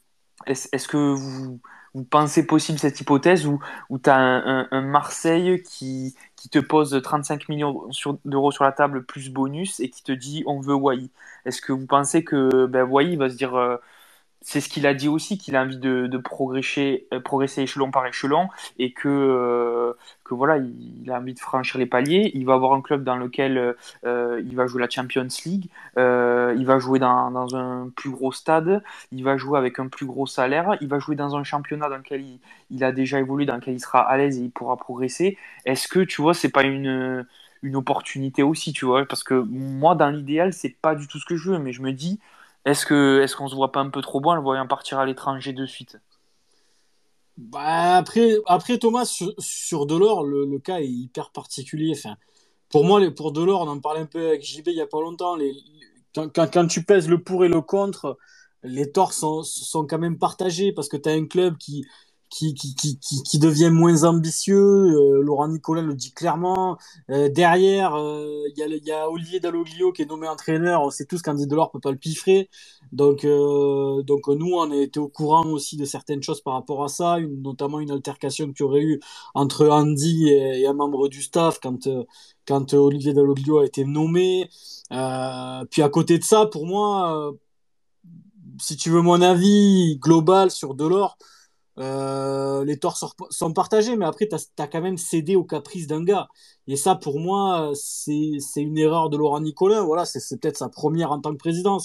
est-ce, 0.46 0.88
que 0.88 0.98
vous, 0.98 1.60
pensez 2.10 2.46
possible 2.46 2.80
cette 2.80 3.02
hypothèse 3.02 3.48
où, 3.48 3.60
où 3.90 4.00
tu 4.00 4.10
as 4.10 4.18
un, 4.18 4.82
Marseille 4.82 5.64
qui, 5.64 6.16
te 6.52 6.60
pose 6.60 7.00
35 7.04 7.50
millions 7.50 7.90
d'euros 8.24 8.52
sur 8.52 8.64
la 8.64 8.72
table 8.72 9.04
plus 9.04 9.30
bonus 9.30 9.82
et 9.82 9.90
qui 9.90 10.04
te 10.04 10.12
dit 10.14 10.44
on 10.46 10.62
veut 10.62 10.76
Wai? 10.76 11.10
Est-ce 11.46 11.62
que 11.62 11.74
vous 11.74 11.86
pensez 11.88 12.24
que 12.24 12.66
ben, 12.68 12.86
va 13.18 13.30
se 13.30 13.36
dire. 13.36 13.80
C'est 14.42 14.62
ce 14.62 14.70
qu'il 14.70 14.88
a 14.88 14.94
dit 14.94 15.08
aussi, 15.08 15.38
qu'il 15.38 15.56
a 15.56 15.64
envie 15.64 15.78
de, 15.78 16.18
progresser, 16.18 17.08
euh, 17.14 17.20
progresser 17.20 17.64
échelon 17.64 17.92
par 17.92 18.06
échelon 18.06 18.48
et 18.80 18.94
que, 18.94 19.10
euh, 19.10 19.94
que 20.24 20.34
voilà, 20.34 20.58
il, 20.58 21.12
a 21.12 21.18
envie 21.18 21.34
de 21.34 21.40
franchir 21.40 21.80
les 21.80 21.86
paliers. 21.86 22.32
Il 22.34 22.46
va 22.46 22.54
avoir 22.54 22.74
un 22.74 22.82
club 22.82 23.04
dans 23.04 23.18
lequel 23.18 23.76
euh, 24.06 24.42
il 24.46 24.56
va 24.56 24.68
jouer 24.68 24.82
la 24.82 24.90
Champions 24.90 25.28
League, 25.46 25.70
il 25.98 26.66
va 26.66 26.80
jouer 26.80 27.00
dans, 27.00 27.32
dans, 27.32 27.56
un 27.56 27.90
plus 27.96 28.10
gros 28.10 28.32
stade, 28.32 28.84
il 29.12 29.24
va 29.24 29.38
jouer 29.38 29.58
avec 29.58 29.80
un 29.80 29.88
plus 29.88 30.06
gros 30.06 30.28
salaire, 30.28 30.78
il 30.82 30.88
va 30.88 31.00
jouer 31.00 31.16
dans 31.16 31.36
un 31.36 31.44
championnat 31.44 31.90
dans 31.90 31.98
lequel 31.98 32.22
il, 32.22 32.40
il 32.72 32.84
a 32.84 32.92
déjà 32.92 33.20
évolué, 33.20 33.46
dans 33.46 33.56
lequel 33.56 33.74
il 33.74 33.80
sera 33.80 34.02
à 34.02 34.18
l'aise 34.18 34.38
et 34.38 34.44
il 34.44 34.52
pourra 34.52 34.78
progresser. 34.78 35.38
Est-ce 35.66 35.88
que 35.88 36.00
tu 36.00 36.22
vois, 36.22 36.34
c'est 36.34 36.52
pas 36.52 36.64
une 36.64 37.26
une 37.64 37.76
opportunité 37.76 38.44
aussi, 38.44 38.74
tu 38.74 38.86
vois, 38.86 39.06
parce 39.06 39.24
que 39.24 39.34
moi, 39.34 39.96
dans 39.96 40.10
l'idéal, 40.10 40.54
c'est 40.54 40.76
pas 40.82 40.96
du 40.96 41.08
tout 41.08 41.20
ce 41.20 41.26
que 41.26 41.36
je 41.36 41.52
veux, 41.52 41.60
mais 41.60 41.74
je 41.74 41.82
me 41.82 41.92
dis, 41.92 42.20
est-ce 42.68 42.86
que 42.86 43.22
est-ce 43.22 43.36
qu'on 43.36 43.48
se 43.48 43.56
voit 43.56 43.72
pas 43.72 43.80
un 43.80 43.90
peu 43.90 44.02
trop 44.02 44.22
en 44.26 44.36
le 44.36 44.42
voyant 44.42 44.68
partir 44.68 45.00
à 45.00 45.06
l'étranger 45.06 45.54
de 45.54 45.66
suite? 45.66 45.98
Bah, 47.38 47.96
après, 47.96 48.36
après 48.46 48.78
Thomas, 48.78 49.06
sur, 49.38 49.86
Delors, 49.86 50.26
le, 50.26 50.60
cas 50.60 50.80
est 50.80 50.88
hyper 50.88 51.30
particulier. 51.32 51.94
Enfin, 51.96 52.18
pour 52.70 52.84
moi, 52.84 53.00
pour 53.12 53.32
Delors, 53.32 53.62
on 53.62 53.70
en 53.70 53.80
parlait 53.80 54.02
un 54.02 54.06
peu 54.06 54.28
avec 54.28 54.44
JB 54.44 54.68
il 54.68 54.74
y 54.74 54.82
a 54.82 54.88
pas 54.88 55.00
longtemps. 55.00 55.38
Quand, 56.14 56.68
tu 56.68 56.84
pèses 56.84 57.08
le 57.08 57.24
pour 57.24 57.46
et 57.46 57.48
le 57.48 57.62
contre, 57.62 58.18
les 58.64 58.92
torts 58.92 59.14
sont, 59.14 59.44
sont 59.44 59.86
quand 59.86 60.00
même 60.00 60.18
partagés 60.18 60.74
parce 60.74 60.90
que 60.90 60.98
tu 60.98 61.08
as 61.08 61.14
un 61.14 61.26
club 61.26 61.58
qui, 61.58 61.86
qui, 62.30 62.54
qui, 62.54 63.00
qui, 63.00 63.40
devient 63.40 63.70
moins 63.72 64.04
ambitieux. 64.04 64.58
Euh, 64.58 65.22
Laurent 65.22 65.48
Nicolas 65.48 65.82
le 65.82 65.94
dit 65.94 66.12
clairement. 66.12 66.78
Euh, 67.10 67.30
derrière, 67.30 67.96
euh, 67.96 68.44
il 68.56 68.82
y, 68.86 68.92
a, 68.92 69.10
Olivier 69.10 69.40
Dalloglio 69.40 69.92
qui 69.92 70.02
est 70.02 70.06
nommé 70.06 70.28
entraîneur. 70.28 70.82
On 70.82 70.90
sait 70.90 71.06
tous 71.06 71.22
qu'Andy 71.22 71.48
Delors 71.48 71.72
peut 71.72 71.80
pas 71.80 71.92
le 71.92 71.98
piffrer. 71.98 72.50
Donc, 72.92 73.26
donc 73.26 74.28
nous, 74.28 74.54
on 74.54 74.72
a 74.72 74.76
été 74.76 75.00
au 75.00 75.10
courant 75.10 75.46
aussi 75.48 75.78
de 75.78 75.86
certaines 75.86 76.24
choses 76.24 76.42
par 76.42 76.54
rapport 76.54 76.84
à 76.84 76.88
ça, 76.88 77.18
notamment 77.20 77.80
une 77.80 77.92
altercation 77.92 78.52
qu'il 78.54 78.62
y 78.62 78.64
aurait 78.64 78.82
eu 78.82 79.00
entre 79.34 79.68
Andy 79.68 80.30
et, 80.30 80.62
et, 80.62 80.68
un 80.68 80.74
membre 80.74 81.10
du 81.10 81.22
staff 81.22 81.60
quand, 81.62 81.88
quand 82.48 82.74
Olivier 82.74 83.14
Dalloglio 83.14 83.60
a 83.60 83.66
été 83.66 83.84
nommé. 83.84 84.50
puis 84.90 85.82
à 85.82 85.90
côté 85.92 86.18
de 86.18 86.24
ça, 86.24 86.46
pour 86.46 86.66
moi, 86.66 87.34
si 88.60 88.78
tu 88.78 88.90
veux 88.90 89.02
mon 89.02 89.22
avis 89.22 89.98
global 89.98 90.52
sur 90.52 90.74
Delors, 90.74 91.18
euh, 91.80 92.66
les 92.66 92.80
torts 92.80 92.98
sont 93.30 93.54
partagés, 93.54 93.96
mais 93.96 94.06
après, 94.06 94.28
tu 94.28 94.36
as, 94.36 94.68
quand 94.68 94.82
même 94.82 94.98
cédé 94.98 95.36
au 95.36 95.44
caprice 95.44 95.88
d'un 95.88 96.04
gars. 96.04 96.28
Et 96.68 96.76
ça, 96.76 96.96
pour 96.96 97.20
moi, 97.20 97.72
c'est 97.76 98.40
une 98.58 98.78
erreur 98.78 99.10
de 99.10 99.18
Laurent 99.18 99.42
Nicolas. 99.42 99.82
Voilà, 99.84 100.06
c'est 100.06 100.40
peut-être 100.40 100.58
sa 100.58 100.70
première 100.70 101.12
en 101.12 101.20
tant 101.20 101.32
que 101.32 101.38
président. 101.38 101.78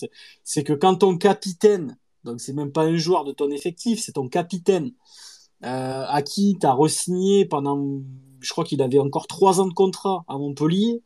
C'est 0.44 0.64
que 0.64 0.72
quand 0.72 0.96
ton 0.96 1.18
capitaine, 1.18 1.98
donc 2.24 2.40
c'est 2.40 2.52
même 2.52 2.72
pas 2.72 2.82
un 2.84 2.96
joueur 2.96 3.24
de 3.24 3.32
ton 3.32 3.50
effectif, 3.50 4.00
c'est 4.02 4.12
ton 4.12 4.28
capitaine, 4.28 4.92
euh, 5.64 6.04
à 6.08 6.22
qui 6.22 6.56
tu 6.60 6.66
as 6.66 6.72
re-signé 6.72 7.44
pendant, 7.44 8.00
je 8.40 8.50
crois 8.50 8.64
qu'il 8.64 8.82
avait 8.82 8.98
encore 8.98 9.26
trois 9.26 9.60
ans 9.60 9.66
de 9.66 9.74
contrat 9.74 10.24
à 10.26 10.38
Montpellier, 10.38 11.02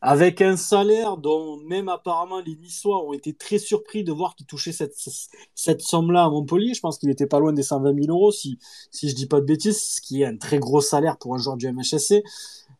avec 0.00 0.42
un 0.42 0.56
salaire 0.56 1.16
dont 1.16 1.56
même 1.58 1.88
apparemment 1.88 2.40
les 2.40 2.56
Niçois 2.56 3.04
ont 3.04 3.12
été 3.12 3.32
très 3.32 3.58
surpris 3.58 4.04
de 4.04 4.12
voir 4.12 4.34
qu'il 4.34 4.46
touchait 4.46 4.72
cette, 4.72 5.80
somme-là 5.80 6.24
à 6.24 6.30
Montpellier. 6.30 6.74
Je 6.74 6.80
pense 6.80 6.98
qu'il 6.98 7.10
était 7.10 7.26
pas 7.26 7.40
loin 7.40 7.52
des 7.52 7.62
120 7.62 7.94
000 7.94 8.06
euros, 8.08 8.32
si, 8.32 8.58
si 8.90 9.08
je 9.08 9.14
dis 9.14 9.26
pas 9.26 9.40
de 9.40 9.46
bêtises, 9.46 9.80
ce 9.80 10.00
qui 10.00 10.22
est 10.22 10.26
un 10.26 10.36
très 10.36 10.58
gros 10.58 10.80
salaire 10.80 11.16
pour 11.18 11.34
un 11.34 11.38
joueur 11.38 11.56
du 11.56 11.70
MHSC. 11.70 12.22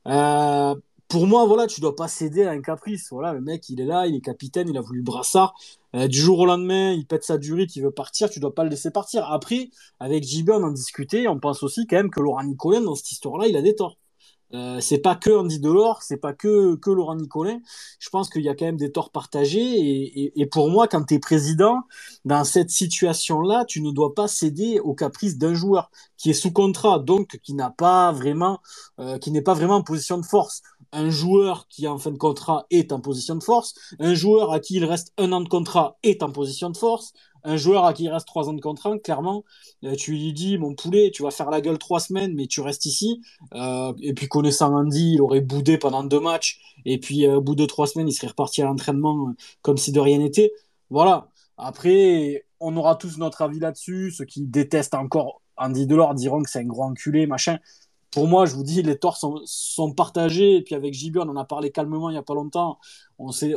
Euh, 0.06 0.74
pour 1.08 1.26
moi, 1.26 1.46
voilà, 1.46 1.66
tu 1.66 1.80
dois 1.80 1.94
pas 1.94 2.08
céder 2.08 2.44
à 2.44 2.50
un 2.50 2.60
caprice. 2.60 3.08
Voilà, 3.10 3.32
le 3.32 3.40
mec, 3.40 3.68
il 3.68 3.80
est 3.80 3.84
là, 3.84 4.06
il 4.06 4.16
est 4.16 4.20
capitaine, 4.20 4.68
il 4.68 4.76
a 4.76 4.80
voulu 4.80 4.98
le 4.98 5.04
brassard. 5.04 5.54
Euh, 5.94 6.08
du 6.08 6.18
jour 6.18 6.40
au 6.40 6.46
lendemain, 6.46 6.92
il 6.92 7.06
pète 7.06 7.22
sa 7.24 7.38
durite, 7.38 7.76
il 7.76 7.82
veut 7.82 7.90
partir, 7.92 8.28
tu 8.28 8.40
dois 8.40 8.54
pas 8.54 8.64
le 8.64 8.70
laisser 8.70 8.90
partir. 8.90 9.30
Après, 9.30 9.70
avec 10.00 10.24
JB, 10.24 10.50
on 10.50 10.64
en 10.64 10.72
discutait, 10.72 11.28
on 11.28 11.38
pense 11.38 11.62
aussi 11.62 11.86
quand 11.86 11.96
même 11.96 12.10
que 12.10 12.20
Laurent 12.20 12.42
Nicolin, 12.42 12.80
dans 12.80 12.94
cette 12.96 13.12
histoire-là, 13.12 13.46
il 13.46 13.56
a 13.56 13.62
des 13.62 13.74
torts. 13.74 13.96
Euh, 14.55 14.80
c'est 14.80 14.99
pas 14.99 15.16
que 15.16 15.30
Andy 15.30 15.59
Delors, 15.59 16.03
c'est 16.03 16.16
pas 16.16 16.32
que, 16.32 16.76
que 16.76 16.90
Laurent 16.90 17.16
Nicolin. 17.16 17.59
Je 17.99 18.09
pense 18.11 18.30
qu'il 18.30 18.42
y 18.42 18.49
a 18.49 18.55
quand 18.55 18.64
même 18.64 18.76
des 18.76 18.92
torts 18.92 19.11
partagés. 19.11 19.61
Et, 19.61 20.40
et, 20.40 20.47
pour 20.47 20.70
moi, 20.70 20.86
quand 20.86 21.05
tu 21.05 21.14
es 21.14 21.18
président, 21.18 21.80
dans 22.24 22.44
cette 22.44 22.70
situation-là, 22.70 23.64
tu 23.66 23.82
ne 23.82 23.90
dois 23.90 24.14
pas 24.14 24.28
céder 24.28 24.78
aux 24.80 24.94
caprices 24.94 25.36
d'un 25.38 25.55
joueur 25.55 25.90
qui 26.16 26.30
est 26.30 26.34
sous 26.34 26.53
contrat, 26.53 26.99
donc 27.01 27.38
qui 27.42 27.55
n'a 27.55 27.70
pas 27.70 28.12
vraiment, 28.12 28.61
euh, 29.01 29.18
qui 29.18 29.30
n'est 29.30 29.42
pas 29.42 29.55
vraiment 29.55 29.76
en 29.76 29.82
position 29.82 30.18
de 30.18 30.24
force. 30.24 30.62
Un 30.92 31.11
joueur 31.11 31.66
qui 31.68 31.84
est 31.84 31.88
en 31.88 31.99
fin 31.99 32.12
de 32.12 32.16
contrat 32.16 32.66
est 32.70 32.92
en 32.92 33.01
position 33.01 33.34
de 33.34 33.42
force. 33.42 33.74
Un 33.99 34.14
joueur 34.14 34.53
à 34.53 34.61
qui 34.61 34.76
il 34.76 34.84
reste 34.84 35.12
un 35.18 35.32
an 35.32 35.40
de 35.40 35.49
contrat 35.49 35.99
est 36.05 36.22
en 36.22 36.30
position 36.30 36.70
de 36.70 36.76
force 36.76 37.12
un 37.45 37.57
joueur 37.57 37.84
à 37.84 37.93
qui 37.93 38.05
il 38.05 38.09
reste 38.09 38.26
trois 38.26 38.49
ans 38.49 38.53
de 38.53 38.61
contrat, 38.61 38.99
clairement, 38.99 39.45
euh, 39.84 39.95
tu 39.95 40.12
lui 40.12 40.32
dis, 40.32 40.59
mon 40.59 40.74
poulet, 40.74 41.11
tu 41.12 41.22
vas 41.22 41.30
faire 41.30 41.51
la 41.51 41.61
gueule 41.61 41.78
trois 41.78 42.01
semaines, 42.01 42.34
mais 42.34 42.47
tu 42.47 42.61
restes 42.61 42.87
ici. 42.87 43.22
Euh, 43.55 43.93
et 44.01 44.14
puis, 44.14 44.28
connaissant 44.28 44.74
Andy, 44.74 45.14
il 45.14 45.20
aurait 45.20 45.41
boudé 45.41 45.78
pendant 45.78 46.05
deux 46.05 46.20
matchs. 46.20 46.61
Et 46.84 46.99
puis, 46.99 47.26
euh, 47.26 47.37
au 47.37 47.41
bout 47.41 47.55
de 47.55 47.64
trois 47.66 47.87
semaines, 47.87 48.09
il 48.09 48.12
serait 48.12 48.28
reparti 48.28 48.62
à 48.62 48.66
l'entraînement 48.66 49.34
comme 49.62 49.76
si 49.76 49.93
de 49.93 50.01
rien 50.01 50.18
n'était. 50.18 50.53
Voilà. 50.91 51.28
Après, 51.57 52.45
on 52.61 52.76
aura 52.76 52.97
tous 52.97 53.18
notre 53.18 53.43
avis 53.43 53.59
là-dessus. 53.59 54.11
Ceux 54.11 54.24
qui 54.24 54.43
détestent 54.43 54.95
encore 54.95 55.43
Andy 55.57 55.87
Delors 55.87 56.14
diront 56.14 56.43
que 56.43 56.51
c'est 56.51 56.61
un 56.61 56.64
gros 56.64 56.84
enculé, 56.84 57.26
machin 57.26 57.59
pour 58.16 58.28
moi, 58.28 58.46
je 58.46 58.54
vous 58.54 58.62
dis, 58.62 58.80
les 58.80 58.96
torts 58.98 59.18
sont, 59.18 59.92
partagés. 59.92 60.56
Et 60.56 60.62
puis 60.62 60.74
avec 60.74 60.94
JB, 60.94 61.18
on 61.18 61.28
en 61.28 61.36
a 61.36 61.44
parlé 61.44 61.70
calmement 61.70 62.08
il 62.08 62.14
n'y 62.14 62.18
a 62.18 62.22
pas 62.22 62.32
longtemps. 62.32 62.78
On 63.18 63.30
sait, 63.30 63.52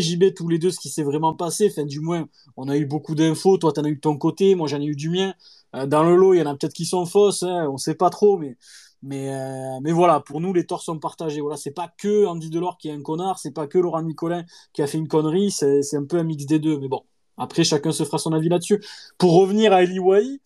JB, 0.00 0.32
tous 0.34 0.48
les 0.48 0.58
deux, 0.58 0.70
ce 0.70 0.80
qui 0.80 0.88
s'est 0.88 1.02
vraiment 1.02 1.34
passé. 1.34 1.68
Enfin, 1.70 1.84
du 1.84 2.00
moins, 2.00 2.26
on 2.56 2.66
a 2.70 2.78
eu 2.78 2.86
beaucoup 2.86 3.14
d'infos. 3.14 3.58
Toi, 3.58 3.74
tu 3.74 3.80
en 3.80 3.84
as 3.84 3.90
eu 3.90 3.96
de 3.96 4.00
ton 4.00 4.16
côté. 4.16 4.54
Moi, 4.54 4.68
j'en 4.68 4.80
ai 4.80 4.86
eu 4.86 4.96
du 4.96 5.10
mien. 5.10 5.34
Euh, 5.76 5.84
dans 5.84 6.02
le 6.02 6.16
lot, 6.16 6.32
il 6.32 6.38
y 6.38 6.42
en 6.42 6.46
a 6.46 6.54
peut-être 6.56 6.72
qui 6.72 6.86
sont 6.86 7.04
fausses. 7.04 7.42
Hein, 7.42 7.68
on 7.70 7.76
sait 7.76 7.94
pas 7.94 8.08
trop. 8.08 8.40
Euh, 8.40 9.80
mais 9.82 9.92
voilà, 9.92 10.20
pour 10.20 10.40
nous, 10.40 10.54
les 10.54 10.64
torts 10.64 10.80
sont 10.80 10.98
partagés. 10.98 11.42
Voilà, 11.42 11.58
c'est 11.58 11.72
pas 11.72 11.92
que 11.98 12.24
Andy 12.24 12.48
Delors 12.48 12.78
qui 12.78 12.88
est 12.88 12.92
un 12.92 13.02
connard. 13.02 13.38
C'est 13.38 13.52
pas 13.52 13.66
que 13.66 13.76
Laurent 13.76 14.00
Nicolin 14.00 14.46
qui 14.72 14.80
a 14.80 14.86
fait 14.86 14.96
une 14.96 15.08
connerie. 15.08 15.50
C'est 15.50 15.94
un 15.94 16.06
peu 16.06 16.16
un 16.16 16.24
mix 16.24 16.46
des 16.46 16.58
deux. 16.58 16.78
Mais 16.78 16.88
bon, 16.88 17.02
après, 17.36 17.64
chacun 17.64 17.92
se 17.92 18.04
fera 18.04 18.16
son 18.16 18.32
avis 18.32 18.48
là-dessus. 18.48 18.82
Pour 19.18 19.34
revenir 19.34 19.74
à 19.74 19.82
Eli 19.82 19.98
Wai, 19.98 20.40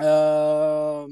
euh, 0.00 1.08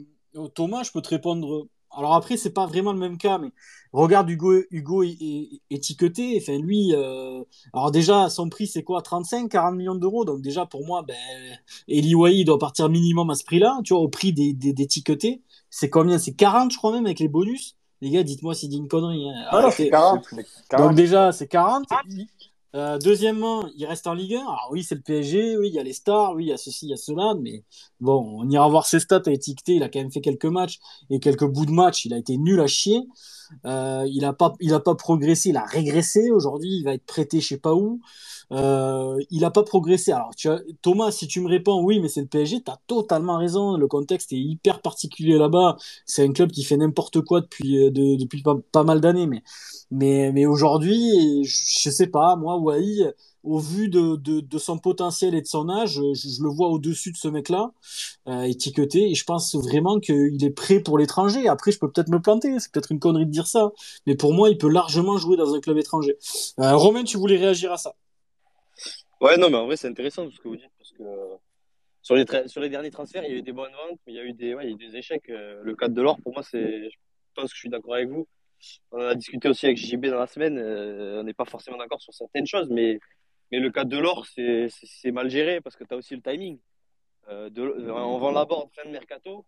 Thomas, 0.55 0.83
je 0.83 0.93
peux 0.93 1.03
te 1.03 1.11
répondre. 1.11 1.67
Alors 1.97 2.15
après, 2.15 2.37
c'est 2.37 2.51
pas 2.53 2.67
vraiment 2.67 2.93
le 2.93 2.99
même 2.99 3.19
cas, 3.19 3.39
mais 3.39 3.51
regarde 3.93 4.29
Hugo, 4.29 4.55
Hugo 4.71 5.03
est, 5.05 5.61
étiqueté. 5.71 6.37
Enfin, 6.41 6.59
lui, 6.59 6.93
euh, 6.93 7.43
alors 7.73 7.91
déjà, 7.91 8.29
son 8.29 8.49
prix, 8.49 8.67
c'est 8.67 8.83
quoi 8.83 9.01
35, 9.01 9.49
40 9.49 9.77
millions 9.77 9.95
d'euros. 9.95 10.25
Donc 10.25 10.41
déjà, 10.41 10.67
pour 10.67 10.85
moi, 10.85 11.03
ben, 11.03 11.15
Eli 11.87 12.45
doit 12.45 12.59
partir 12.59 12.89
minimum 12.89 13.31
à 13.31 13.35
ce 13.35 13.45
prix-là, 13.45 13.79
tu 13.85 13.95
vois, 13.95 14.03
au 14.03 14.09
prix 14.09 14.33
des, 14.33 14.53
des, 14.53 14.89
C'est 15.71 15.91
combien? 15.91 16.19
C'est 16.19 16.35
40, 16.35 16.73
je 16.73 16.79
crois 16.79 16.93
même, 16.93 17.07
avec 17.07 17.21
les 17.21 17.29
bonus. 17.29 17.77
Les 18.01 18.11
gars, 18.11 18.23
dites-moi 18.23 18.55
si 18.55 18.69
dit 18.69 18.77
une 18.77 18.89
connerie. 18.89 19.31
Hein. 19.31 19.45
Ah 19.51 19.63
non, 19.63 19.71
c'est 19.71 19.89
40, 19.89 20.27
40. 20.69 20.89
Donc 20.89 20.97
déjà, 20.97 21.33
c'est 21.33 21.47
40. 21.47 21.87
Euh, 22.75 22.99
deuxièmement, 22.99 23.69
il 23.77 23.87
reste 23.87 24.07
en 24.09 24.15
Ligue 24.15 24.35
1. 24.35 24.41
Alors 24.41 24.69
oui, 24.73 24.83
c'est 24.83 24.97
le 24.97 25.01
PSG, 25.01 25.57
oui, 25.57 25.69
il 25.69 25.75
y 25.75 25.79
a 25.79 25.85
les 25.85 25.93
stars, 25.93 26.35
oui, 26.35 26.47
il 26.47 26.49
y 26.49 26.53
a 26.53 26.57
ceci, 26.57 26.87
il 26.87 26.91
y 26.91 26.93
a 26.93 26.97
cela, 26.97 27.35
mais 27.41 27.63
bon, 28.01 28.41
on 28.41 28.51
ira 28.51 28.69
voir 28.69 28.87
ses 28.87 28.99
stats 28.99 29.23
à 29.27 29.31
étiqueter. 29.31 29.75
Il 29.75 29.83
a 29.85 29.89
quand 29.89 30.01
même 30.01 30.11
fait 30.11 30.21
quelques 30.21 30.45
matchs 30.47 30.81
et 31.09 31.21
quelques 31.21 31.47
bouts 31.47 31.67
de 31.67 31.71
match. 31.71 32.05
Il 32.05 32.13
a 32.13 32.19
été 32.19 32.37
nul 32.37 32.61
à 32.61 32.67
chier. 32.67 33.01
Euh, 33.65 34.05
il 34.09 34.25
a 34.25 34.33
pas, 34.33 34.55
pas 34.85 34.95
progressé, 34.97 35.51
il 35.51 35.57
a 35.57 35.65
régressé. 35.65 36.31
Aujourd'hui, 36.33 36.79
il 36.79 36.85
va 36.85 36.95
être 36.95 37.07
prêté 37.07 37.41
je 37.41 37.49
sais 37.49 37.59
pas 37.59 37.75
où. 37.75 38.01
Euh, 38.55 39.19
il 39.31 39.45
a 39.45 39.51
pas 39.51 39.65
progressé. 39.65 40.13
Alors, 40.13 40.35
tu 40.37 40.49
as, 40.49 40.61
Thomas, 40.83 41.11
si 41.11 41.27
tu 41.27 41.41
me 41.41 41.49
réponds 41.49 41.83
oui, 41.83 42.01
mais 42.01 42.09
c'est 42.09 42.21
le 42.21 42.27
PSG, 42.29 42.63
tu 42.63 42.71
as 42.71 42.79
totalement 42.87 43.39
raison. 43.39 43.77
Le 43.77 43.89
contexte 43.89 44.33
est 44.33 44.39
hyper 44.39 44.81
particulier 44.81 45.37
là-bas. 45.39 45.77
C'est 46.07 46.25
un 46.25 46.33
club 46.33 46.51
qui 46.53 46.65
fait 46.65 46.77
n'importe 46.77 47.21
quoi 47.23 47.41
depuis, 47.41 47.85
euh, 47.85 47.91
de, 47.91 48.17
depuis 48.17 48.43
pas, 48.43 48.85
mal 48.85 49.01
d'années. 49.01 49.27
Mais, 49.27 49.43
mais, 49.91 50.33
mais 50.33 50.47
aujourd'hui, 50.47 51.45
je, 51.45 51.91
sais 51.91 52.07
pas, 52.07 52.37
moi, 52.37 52.57
Wai, 52.59 53.13
au 53.43 53.59
vu 53.59 53.89
de, 53.89 54.17
de, 54.17 54.41
de, 54.41 54.59
son 54.59 54.79
potentiel 54.79 55.35
et 55.35 55.43
de 55.43 55.47
son 55.47 55.69
âge, 55.69 55.95
je, 55.95 56.15
je 56.15 56.43
le 56.43 56.49
vois 56.49 56.69
au-dessus 56.69 57.13
de 57.13 57.17
ce 57.17 57.29
mec-là, 57.29 57.73
euh, 58.29 58.43
étiqueté, 58.43 59.11
et 59.11 59.15
je 59.15 59.25
pense 59.25 59.55
vraiment 59.55 60.01
qu'il 60.01 60.43
est 60.43 60.51
prêt 60.51 60.81
pour 60.81 60.97
l'étranger. 60.99 61.47
Après, 61.49 61.71
je 61.71 61.79
peux 61.79 61.91
peut-être 61.91 62.09
me 62.09 62.21
planter, 62.21 62.59
c'est 62.59 62.73
peut-être 62.73 62.93
une 62.93 63.01
connerie 63.01 63.27
de 63.27 63.31
dire 63.31 63.47
ça, 63.47 63.73
mais 64.07 64.17
pour 64.17 64.33
moi, 64.33 64.49
il 64.49 64.59
peut 64.59 64.69
largement 64.69 65.19
jouer 65.19 65.37
dans 65.37 65.55
un 65.55 65.61
club 65.61 65.77
étranger. 65.77 66.17
Euh, 66.61 66.77
Romain, 66.77 67.05
tu 67.05 67.19
voulais 67.19 67.37
réagir 67.37 67.73
à 67.73 67.77
ça 67.77 67.95
Ouais, 69.21 69.37
non, 69.37 69.51
mais 69.51 69.57
en 69.57 69.67
vrai, 69.67 69.77
c'est 69.77 69.89
intéressant 69.89 70.25
tout 70.25 70.33
ce 70.33 70.41
que 70.41 70.49
vous 70.49 70.57
dites, 70.57 70.73
parce 70.79 70.93
que 70.93 71.05
sur 72.05 72.15
les, 72.61 72.69
derniers 72.69 72.91
transferts, 72.91 73.25
il 73.25 73.33
y 73.33 73.35
a 73.35 73.39
eu 73.39 73.43
des 73.43 73.53
bonnes 73.53 73.73
ventes, 73.73 73.99
mais 74.07 74.13
il 74.13 74.17
y 74.17 74.19
a 74.19 74.25
eu 74.25 74.35
des, 74.35 74.55
ouais, 74.55 74.65
il 74.65 74.69
y 74.69 74.73
a 74.73 74.75
eu 74.75 74.91
des 74.91 74.97
échecs. 74.97 75.31
Euh, 75.31 75.63
le 75.63 75.75
cadre 75.75 75.95
de 75.95 76.03
l'or, 76.03 76.21
pour 76.23 76.35
moi, 76.35 76.43
c'est, 76.43 76.91
je 76.91 76.97
pense 77.35 77.51
que 77.51 77.55
je 77.55 77.61
suis 77.61 77.71
d'accord 77.71 77.95
avec 77.95 78.09
vous. 78.09 78.29
On 78.93 79.01
a 79.01 79.15
discuté 79.15 79.49
aussi 79.49 79.65
avec 79.65 79.79
JB 79.79 80.07
dans 80.07 80.19
la 80.19 80.27
semaine, 80.27 80.59
euh, 80.59 81.21
on 81.21 81.25
n'est 81.25 81.33
pas 81.33 81.47
forcément 81.47 81.79
d'accord 81.79 82.01
sur 82.03 82.13
certaines 82.13 82.47
choses, 82.47 82.69
mais 82.71 82.99
mais 83.53 83.59
le 83.59 83.71
cas 83.71 83.85
de 83.85 83.99
l'or, 83.99 84.27
c'est 84.27 84.71
mal 85.13 85.31
géré 85.31 85.61
parce 85.61 85.77
que 85.77 85.85
tu 85.85 85.95
as 85.95 85.97
aussi 85.97 86.15
le 86.15 86.23
timing. 86.23 86.59
Euh, 87.29 87.51
on 87.57 88.19
vend 88.19 88.33
la 88.33 88.43
en 88.43 88.69
fin 88.69 88.85
de 88.85 88.91
mercato, 88.91 89.47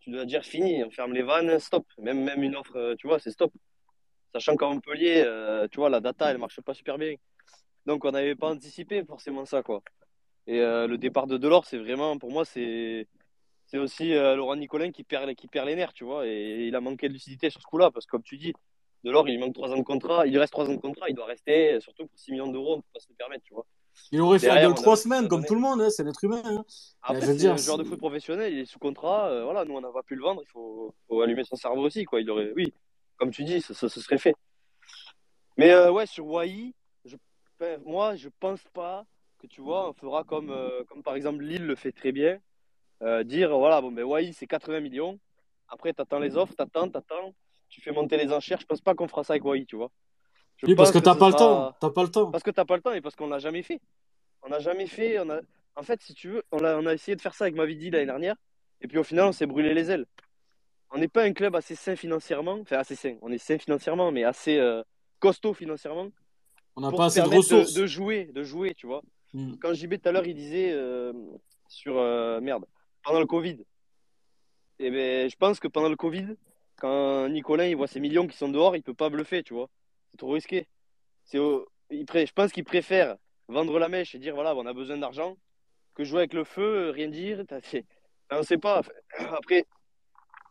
tu 0.00 0.10
dois 0.10 0.24
dire 0.24 0.44
fini, 0.44 0.82
on 0.84 0.90
ferme 0.90 1.12
les 1.12 1.22
vannes, 1.22 1.58
stop. 1.58 1.86
Même, 1.98 2.22
même 2.22 2.42
une 2.42 2.56
offre, 2.56 2.94
tu 2.98 3.06
vois, 3.06 3.18
c'est 3.18 3.30
stop. 3.30 3.52
Sachant 4.32 4.56
qu'en 4.56 4.74
Montpellier, 4.74 5.24
tu 5.70 5.78
vois, 5.78 5.88
la 5.88 6.00
data, 6.00 6.30
elle 6.30 6.38
marche 6.38 6.60
pas 6.60 6.74
super 6.74 6.98
bien. 6.98 7.14
Donc 7.86 8.04
on 8.04 8.10
n'avait 8.10 8.34
pas 8.34 8.50
anticipé 8.50 9.04
forcément 9.04 9.44
ça, 9.44 9.62
quoi. 9.62 9.82
Et 10.46 10.58
le 10.58 10.96
départ 10.96 11.26
de 11.26 11.38
Delors, 11.38 11.64
c'est 11.64 11.78
vraiment, 11.78 12.18
pour 12.18 12.30
moi, 12.30 12.44
c'est 12.44 13.08
c'est 13.66 13.78
aussi 13.78 14.12
Laurent 14.12 14.56
Nicolin 14.56 14.90
qui 14.90 15.04
perd, 15.04 15.34
qui 15.34 15.48
perd 15.48 15.66
les 15.66 15.74
nerfs, 15.74 15.94
tu 15.94 16.04
vois. 16.04 16.26
Et, 16.26 16.66
il 16.66 16.76
a 16.76 16.82
manqué 16.82 17.08
de 17.08 17.14
lucidité 17.14 17.48
sur 17.48 17.62
ce 17.62 17.66
coup-là, 17.66 17.90
parce 17.90 18.04
que 18.04 18.10
comme 18.10 18.22
tu 18.22 18.36
dis, 18.36 18.52
Delors, 19.04 19.28
il 19.28 19.38
manque 19.38 19.54
3 19.54 19.70
ans 19.70 19.78
de 19.78 19.82
contrat. 19.82 20.26
Il 20.26 20.38
reste 20.38 20.52
3 20.52 20.68
ans 20.68 20.74
de 20.74 20.80
contrat. 20.80 21.08
Il 21.08 21.14
doit 21.14 21.26
rester, 21.26 21.78
surtout 21.80 22.06
pour 22.06 22.18
6 22.18 22.32
millions 22.32 22.48
d'euros, 22.48 22.74
on 22.74 22.76
ne 22.76 22.82
peut 22.82 22.88
pas 22.94 23.00
se 23.00 23.08
le 23.08 23.14
permettre, 23.14 23.44
tu 23.44 23.54
vois. 23.54 23.66
Il 24.12 24.20
aurait 24.20 24.38
fait 24.38 24.48
de 24.48 24.72
3 24.72 24.96
semaines, 24.96 25.28
comme 25.28 25.44
tout 25.44 25.54
le 25.54 25.60
monde, 25.60 25.80
hein, 25.80 25.90
c'est 25.90 26.04
l'être 26.04 26.22
humain. 26.24 26.42
Hein. 26.44 26.64
Après, 27.02 27.38
c'est 27.38 27.48
un 27.48 27.56
joueur 27.56 27.78
de 27.78 27.84
foot 27.84 27.98
professionnel, 27.98 28.52
il 28.52 28.58
est 28.60 28.64
sous 28.64 28.78
contrat. 28.78 29.28
Euh, 29.28 29.44
voilà, 29.44 29.64
nous, 29.64 29.74
on 29.74 29.80
n'a 29.80 29.90
pas 29.90 30.02
pu 30.02 30.14
le 30.14 30.22
vendre. 30.22 30.42
Il 30.44 30.48
faut, 30.50 30.94
faut, 31.06 31.20
allumer 31.20 31.44
son 31.44 31.56
cerveau 31.56 31.82
aussi, 31.82 32.04
quoi. 32.04 32.20
Il 32.20 32.30
aurait, 32.30 32.52
oui, 32.56 32.72
comme 33.16 33.30
tu 33.30 33.44
dis, 33.44 33.60
ça, 33.60 33.74
serait 33.88 34.18
fait. 34.18 34.34
Mais 35.56 35.70
euh, 35.70 35.92
ouais, 35.92 36.06
sur 36.06 36.26
Wai, 36.26 36.48
je, 36.48 36.72
moi, 37.84 38.16
je 38.16 38.28
pense 38.40 38.62
pas 38.72 39.04
que 39.38 39.46
tu 39.46 39.60
vois, 39.60 39.88
on 39.88 39.92
fera 39.92 40.24
comme, 40.24 40.50
euh, 40.50 40.84
comme 40.84 41.02
par 41.02 41.14
exemple 41.14 41.42
Lille 41.42 41.66
le 41.66 41.74
fait 41.74 41.92
très 41.92 42.12
bien. 42.12 42.40
dire, 43.24 43.56
voilà, 43.56 43.80
bon, 43.80 43.92
ben 43.92 44.04
Wai, 44.04 44.32
c'est 44.32 44.46
80 44.46 44.80
millions. 44.80 45.18
Après, 45.68 45.92
tu 45.92 46.00
attends 46.00 46.18
les 46.18 46.36
offres, 46.36 46.54
tu 46.56 46.62
attends, 46.62 46.88
tu 46.88 46.96
attends 46.96 47.34
tu 47.74 47.80
fais 47.80 47.90
monter 47.90 48.16
les 48.16 48.32
enchères. 48.32 48.60
Je 48.60 48.66
pense 48.66 48.80
pas 48.80 48.94
qu'on 48.94 49.08
fera 49.08 49.24
ça 49.24 49.32
avec 49.32 49.44
Wai, 49.44 49.64
tu 49.64 49.74
vois. 49.76 49.90
oui, 50.62 50.76
parce 50.76 50.92
que, 50.92 50.98
t'as 50.98 51.16
pas 51.16 51.28
le 51.28 51.34
temps. 51.34 51.74
T'as 51.80 51.90
pas 51.90 52.02
le 52.02 52.08
temps. 52.08 52.30
Parce 52.30 52.44
que 52.44 52.52
t'as 52.52 52.64
pas 52.64 52.76
le 52.76 52.82
temps 52.82 52.92
et 52.92 53.00
parce 53.00 53.16
qu'on 53.16 53.26
l'a 53.26 53.40
jamais 53.40 53.62
fait. 53.62 53.80
On 54.42 54.48
n'a 54.48 54.60
jamais 54.60 54.86
fait. 54.86 55.18
On 55.18 55.28
a... 55.28 55.40
En 55.74 55.82
fait, 55.82 56.00
si 56.00 56.14
tu 56.14 56.28
veux, 56.28 56.44
on 56.52 56.62
a, 56.62 56.76
on 56.76 56.86
a 56.86 56.94
essayé 56.94 57.16
de 57.16 57.20
faire 57.20 57.34
ça 57.34 57.44
avec 57.44 57.56
Mavidi 57.56 57.90
l'année 57.90 58.06
dernière. 58.06 58.36
Et 58.80 58.86
puis 58.86 58.98
au 58.98 59.02
final, 59.02 59.26
on 59.26 59.32
s'est 59.32 59.46
brûlé 59.46 59.74
les 59.74 59.90
ailes. 59.90 60.06
On 60.90 60.98
n'est 60.98 61.08
pas 61.08 61.24
un 61.24 61.32
club 61.32 61.56
assez 61.56 61.74
sain 61.74 61.96
financièrement. 61.96 62.58
Enfin, 62.60 62.78
assez 62.78 62.94
sain. 62.94 63.16
On 63.22 63.32
est 63.32 63.38
sain 63.38 63.58
financièrement, 63.58 64.12
mais 64.12 64.22
assez 64.22 64.58
euh, 64.58 64.84
costaud 65.18 65.52
financièrement. 65.52 66.10
On 66.76 66.80
n'a 66.80 66.90
pas 66.90 67.06
assez 67.06 67.22
de 67.22 67.28
ressources. 67.28 67.74
De, 67.74 67.86
jouer, 67.86 68.26
de 68.26 68.42
jouer, 68.42 68.74
tu 68.74 68.86
vois. 68.86 69.02
Hmm. 69.32 69.54
Quand 69.60 69.74
JB 69.74 69.94
tout 70.00 70.08
à 70.08 70.12
l'heure, 70.12 70.26
il 70.26 70.34
disait 70.34 70.72
euh, 70.72 71.12
sur. 71.68 71.96
Euh, 71.98 72.40
merde. 72.40 72.64
Pendant 73.02 73.20
le 73.20 73.26
Covid. 73.26 73.58
Et 74.80 74.86
eh 74.86 74.90
ben, 74.90 75.30
je 75.30 75.36
pense 75.36 75.60
que 75.60 75.68
pendant 75.68 75.88
le 75.88 75.96
Covid, 75.96 76.36
quand 76.76 77.28
Nicolas 77.28 77.68
il 77.68 77.76
voit 77.76 77.86
ces 77.86 78.00
millions 78.00 78.26
qui 78.26 78.36
sont 78.36 78.48
dehors, 78.48 78.74
il 78.74 78.82
peut 78.82 78.94
pas 78.94 79.08
bluffer, 79.08 79.42
tu 79.42 79.54
vois. 79.54 79.68
C'est 80.10 80.16
trop 80.16 80.32
risqué. 80.32 80.66
C'est 81.24 81.38
Je 81.38 82.32
pense 82.32 82.50
qu'il 82.50 82.64
préfère 82.64 83.16
vendre 83.48 83.78
la 83.78 83.88
mèche 83.88 84.14
et 84.14 84.18
dire 84.18 84.34
voilà, 84.34 84.56
on 84.56 84.66
a 84.66 84.72
besoin 84.72 84.96
d'argent 84.96 85.36
que 85.94 86.02
jouer 86.02 86.20
avec 86.20 86.34
le 86.34 86.44
feu, 86.44 86.90
rien 86.90 87.08
dire. 87.08 87.44
On 88.30 88.38
ne 88.38 88.42
sait 88.42 88.58
pas. 88.58 88.82
Après, 89.18 89.64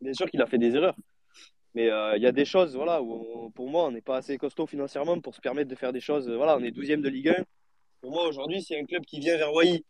bien 0.02 0.14
sûr 0.14 0.30
qu'il 0.30 0.41
a 0.41 0.45
fait 0.45 0.58
des 0.58 0.76
erreurs. 0.76 0.95
Mais 1.76 1.90
euh, 1.90 2.16
il 2.18 2.24
y 2.24 2.28
a 2.28 2.32
des 2.32 2.45
choses, 2.45 2.76
voilà, 2.76 3.02
où 3.02 3.50
pour 3.56 3.70
moi, 3.70 3.86
on 3.86 3.91
n'est 3.91 4.02
pas 4.02 4.18
assez 4.18 4.38
costaud 4.38 4.68
financièrement 4.68 5.20
pour 5.20 5.34
se 5.34 5.41
permettre 5.41 5.70
de 5.70 5.76
faire 5.76 5.91
des 5.91 6.02
choses. 6.02 6.30
Voilà, 6.30 6.58
on 6.58 6.64
est 6.64 6.72
12e 6.72 7.02
de 7.02 7.10
Ligue 7.10 7.30
1. 7.30 7.36
Pour 8.02 8.12
moi, 8.12 8.28
aujourd'hui, 8.28 8.62
c'est 8.62 8.80
un 8.80 8.86
club 8.86 9.04
qui 9.06 9.20
vient 9.20 9.38
vers 9.38 9.54
Wai, 9.54 9.84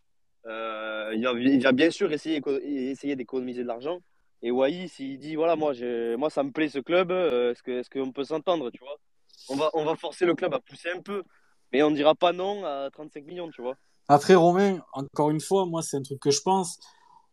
euh, 0.45 1.13
il, 1.15 1.61
va, 1.61 1.71
bien 1.71 1.89
sûr 1.89 2.11
essayer, 2.11 2.39
d'économiser 3.15 3.63
de 3.63 3.67
l'argent. 3.67 3.99
Et 4.41 4.51
Wai, 4.51 4.87
s'il 4.87 5.17
dit, 5.17 5.35
voilà, 5.35 5.55
moi, 5.55 5.73
moi, 6.17 6.29
ça 6.29 6.43
me 6.43 6.51
plaît 6.51 6.69
ce 6.69 6.79
club, 6.79 7.11
euh, 7.11 7.51
est-ce 7.51 7.63
qu'on 7.63 7.71
est 7.71 7.89
qu'on 8.05 8.11
peut 8.11 8.23
s'entendre, 8.23 8.69
tu 8.71 8.79
vois? 8.79 8.97
On 9.49 9.55
va, 9.55 9.69
on 9.73 9.83
va 9.83 9.95
forcer 9.95 10.25
le 10.25 10.35
club 10.35 10.53
à 10.53 10.59
pousser 10.59 10.89
un 10.95 11.01
peu, 11.01 11.23
mais 11.71 11.81
on 11.83 11.91
ne 11.91 11.95
dira 11.95 12.15
pas 12.15 12.33
non 12.33 12.63
à 12.65 12.89
35 12.91 13.25
millions, 13.25 13.49
tu 13.49 13.61
vois? 13.61 13.75
Après, 14.07 14.35
Romain, 14.35 14.81
encore 14.93 15.29
une 15.31 15.39
fois, 15.39 15.65
moi, 15.65 15.81
c'est 15.81 15.97
un 15.97 16.01
truc 16.01 16.19
que 16.19 16.31
je 16.31 16.41
pense. 16.41 16.79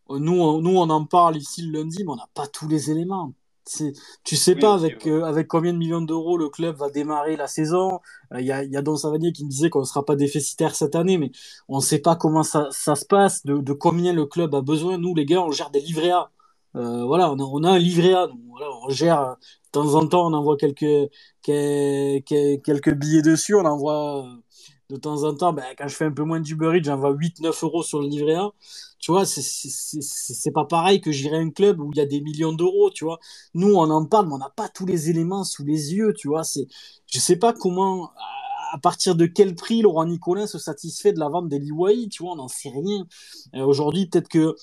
Nous, 0.09 0.61
nous, 0.61 0.77
on 0.77 0.89
en 0.89 1.05
parle 1.05 1.37
ici 1.37 1.61
le 1.61 1.79
lundi, 1.79 2.03
mais 2.03 2.11
on 2.11 2.15
n'a 2.15 2.29
pas 2.33 2.47
tous 2.47 2.67
les 2.67 2.91
éléments. 2.91 3.33
Tu 3.65 4.35
sais 4.35 4.55
pas 4.55 4.73
avec, 4.73 5.05
euh, 5.07 5.23
avec 5.23 5.47
combien 5.47 5.71
de 5.73 5.77
millions 5.77 6.01
d'euros 6.01 6.37
le 6.37 6.49
club 6.49 6.75
va 6.77 6.89
démarrer 6.89 7.35
la 7.35 7.47
saison. 7.47 7.99
Il 8.31 8.37
euh, 8.37 8.41
y, 8.41 8.51
a, 8.51 8.63
y 8.63 8.75
a 8.75 8.81
Don 8.81 8.95
Savanier 8.95 9.31
qui 9.31 9.45
me 9.45 9.49
disait 9.49 9.69
qu'on 9.69 9.81
ne 9.81 9.85
sera 9.85 10.03
pas 10.03 10.15
déficitaire 10.15 10.75
cette 10.75 10.95
année, 10.95 11.17
mais 11.17 11.31
on 11.67 11.77
ne 11.77 11.81
sait 11.81 11.99
pas 11.99 12.15
comment 12.15 12.43
ça, 12.43 12.67
ça 12.71 12.95
se 12.95 13.05
passe, 13.05 13.45
de, 13.45 13.57
de, 13.57 13.73
combien 13.73 14.13
le 14.13 14.25
club 14.25 14.55
a 14.55 14.61
besoin. 14.61 14.97
Nous, 14.97 15.13
les 15.13 15.25
gars, 15.25 15.41
on 15.41 15.51
gère 15.51 15.69
des 15.69 15.79
livrets 15.79 16.11
A. 16.11 16.31
Euh, 16.75 17.05
voilà, 17.05 17.31
on 17.31 17.37
a, 17.39 17.43
on 17.43 17.63
a, 17.63 17.71
un 17.71 17.77
livret 17.77 18.13
A. 18.13 18.29
voilà, 18.49 18.67
on 18.83 18.89
gère, 18.89 19.37
de 19.37 19.71
temps 19.71 19.93
en 19.95 20.07
temps, 20.07 20.27
on 20.27 20.33
envoie 20.33 20.57
quelques, 20.57 21.11
quelques, 21.43 22.63
quelques 22.63 22.93
billets 22.95 23.21
dessus. 23.21 23.55
On 23.55 23.65
envoie 23.65 24.25
de 24.91 24.97
temps 24.97 25.23
en 25.23 25.33
temps, 25.35 25.53
ben, 25.53 25.65
quand 25.77 25.87
je 25.87 25.95
fais 25.95 26.05
un 26.05 26.11
peu 26.11 26.23
moins 26.23 26.39
d'Uber 26.39 26.79
j'envoie 26.83 27.13
8-9 27.13 27.63
euros 27.63 27.83
sur 27.83 28.01
le 28.01 28.07
livret 28.07 28.35
A. 28.35 28.51
Tu 28.99 29.11
vois, 29.11 29.25
c'est 29.25 30.51
pas 30.51 30.65
pareil 30.65 31.01
que 31.01 31.11
j'irai 31.11 31.37
un 31.37 31.49
club 31.49 31.79
où 31.81 31.91
il 31.93 31.97
y 31.97 32.01
a 32.01 32.05
des 32.05 32.21
millions 32.21 32.53
d'euros, 32.53 32.91
tu 32.91 33.03
vois. 33.03 33.19
Nous, 33.55 33.73
on 33.73 33.89
en 33.89 34.05
parle, 34.05 34.27
mais 34.27 34.33
on 34.35 34.37
n'a 34.37 34.51
pas 34.55 34.69
tous 34.69 34.85
les 34.85 35.09
éléments 35.09 35.43
sous 35.43 35.63
les 35.63 35.93
yeux, 35.93 36.13
tu 36.13 36.27
vois. 36.27 36.43
Je 37.07 37.19
sais 37.19 37.37
pas 37.37 37.53
comment, 37.53 38.11
à 38.73 38.77
partir 38.77 39.15
de 39.15 39.25
quel 39.25 39.55
prix 39.55 39.81
Laurent 39.81 40.05
Nicolin 40.05 40.45
se 40.45 40.59
satisfait 40.59 41.13
de 41.13 41.19
la 41.19 41.29
vente 41.29 41.49
d'Eli 41.49 42.09
tu 42.09 42.23
vois, 42.23 42.33
on 42.33 42.35
n'en 42.35 42.47
sait 42.47 42.69
rien. 42.69 43.07
Euh, 43.55 43.65
aujourd'hui, 43.65 44.07
peut-être 44.07 44.29
que 44.29 44.55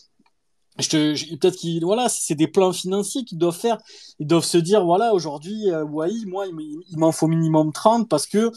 je 0.78 1.34
peut-être 1.36 1.56
qu'ils, 1.56 1.84
voilà, 1.84 2.08
c'est 2.08 2.36
des 2.36 2.46
plans 2.46 2.72
financiers 2.72 3.24
qu'ils 3.24 3.38
doivent 3.38 3.58
faire. 3.58 3.78
Ils 4.20 4.26
doivent 4.26 4.44
se 4.44 4.58
dire, 4.58 4.84
voilà, 4.84 5.12
aujourd'hui, 5.12 5.70
euh, 5.70 5.84
moi, 5.84 6.08
il 6.08 6.98
m'en 6.98 7.12
faut 7.12 7.26
minimum 7.26 7.72
30 7.72 8.08
parce 8.08 8.26
que 8.26 8.52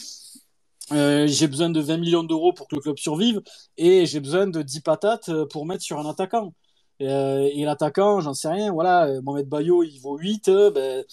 euh, 0.92 1.28
j'ai 1.28 1.48
besoin 1.48 1.70
de 1.70 1.80
20 1.80 1.98
millions 1.98 2.24
d'euros 2.24 2.54
pour 2.54 2.68
que 2.68 2.76
le 2.76 2.82
club 2.82 2.98
survive 2.98 3.42
et 3.78 4.06
j'ai 4.06 4.20
besoin 4.20 4.48
de 4.48 4.62
10 4.62 4.82
patates 4.82 5.30
euh, 5.30 5.46
pour 5.46 5.66
mettre 5.66 5.84
sur 5.84 6.00
un 6.00 6.10
attaquant. 6.10 6.54
Euh, 7.02 7.50
et 7.54 7.64
l'attaquant, 7.64 8.20
j'en 8.20 8.34
sais 8.34 8.50
rien, 8.50 8.72
voilà, 8.72 9.22
Mohamed 9.22 9.48
Bayo, 9.48 9.84
il 9.84 10.00
vaut 10.00 10.18
8, 10.18 10.50
ben, 10.50 11.04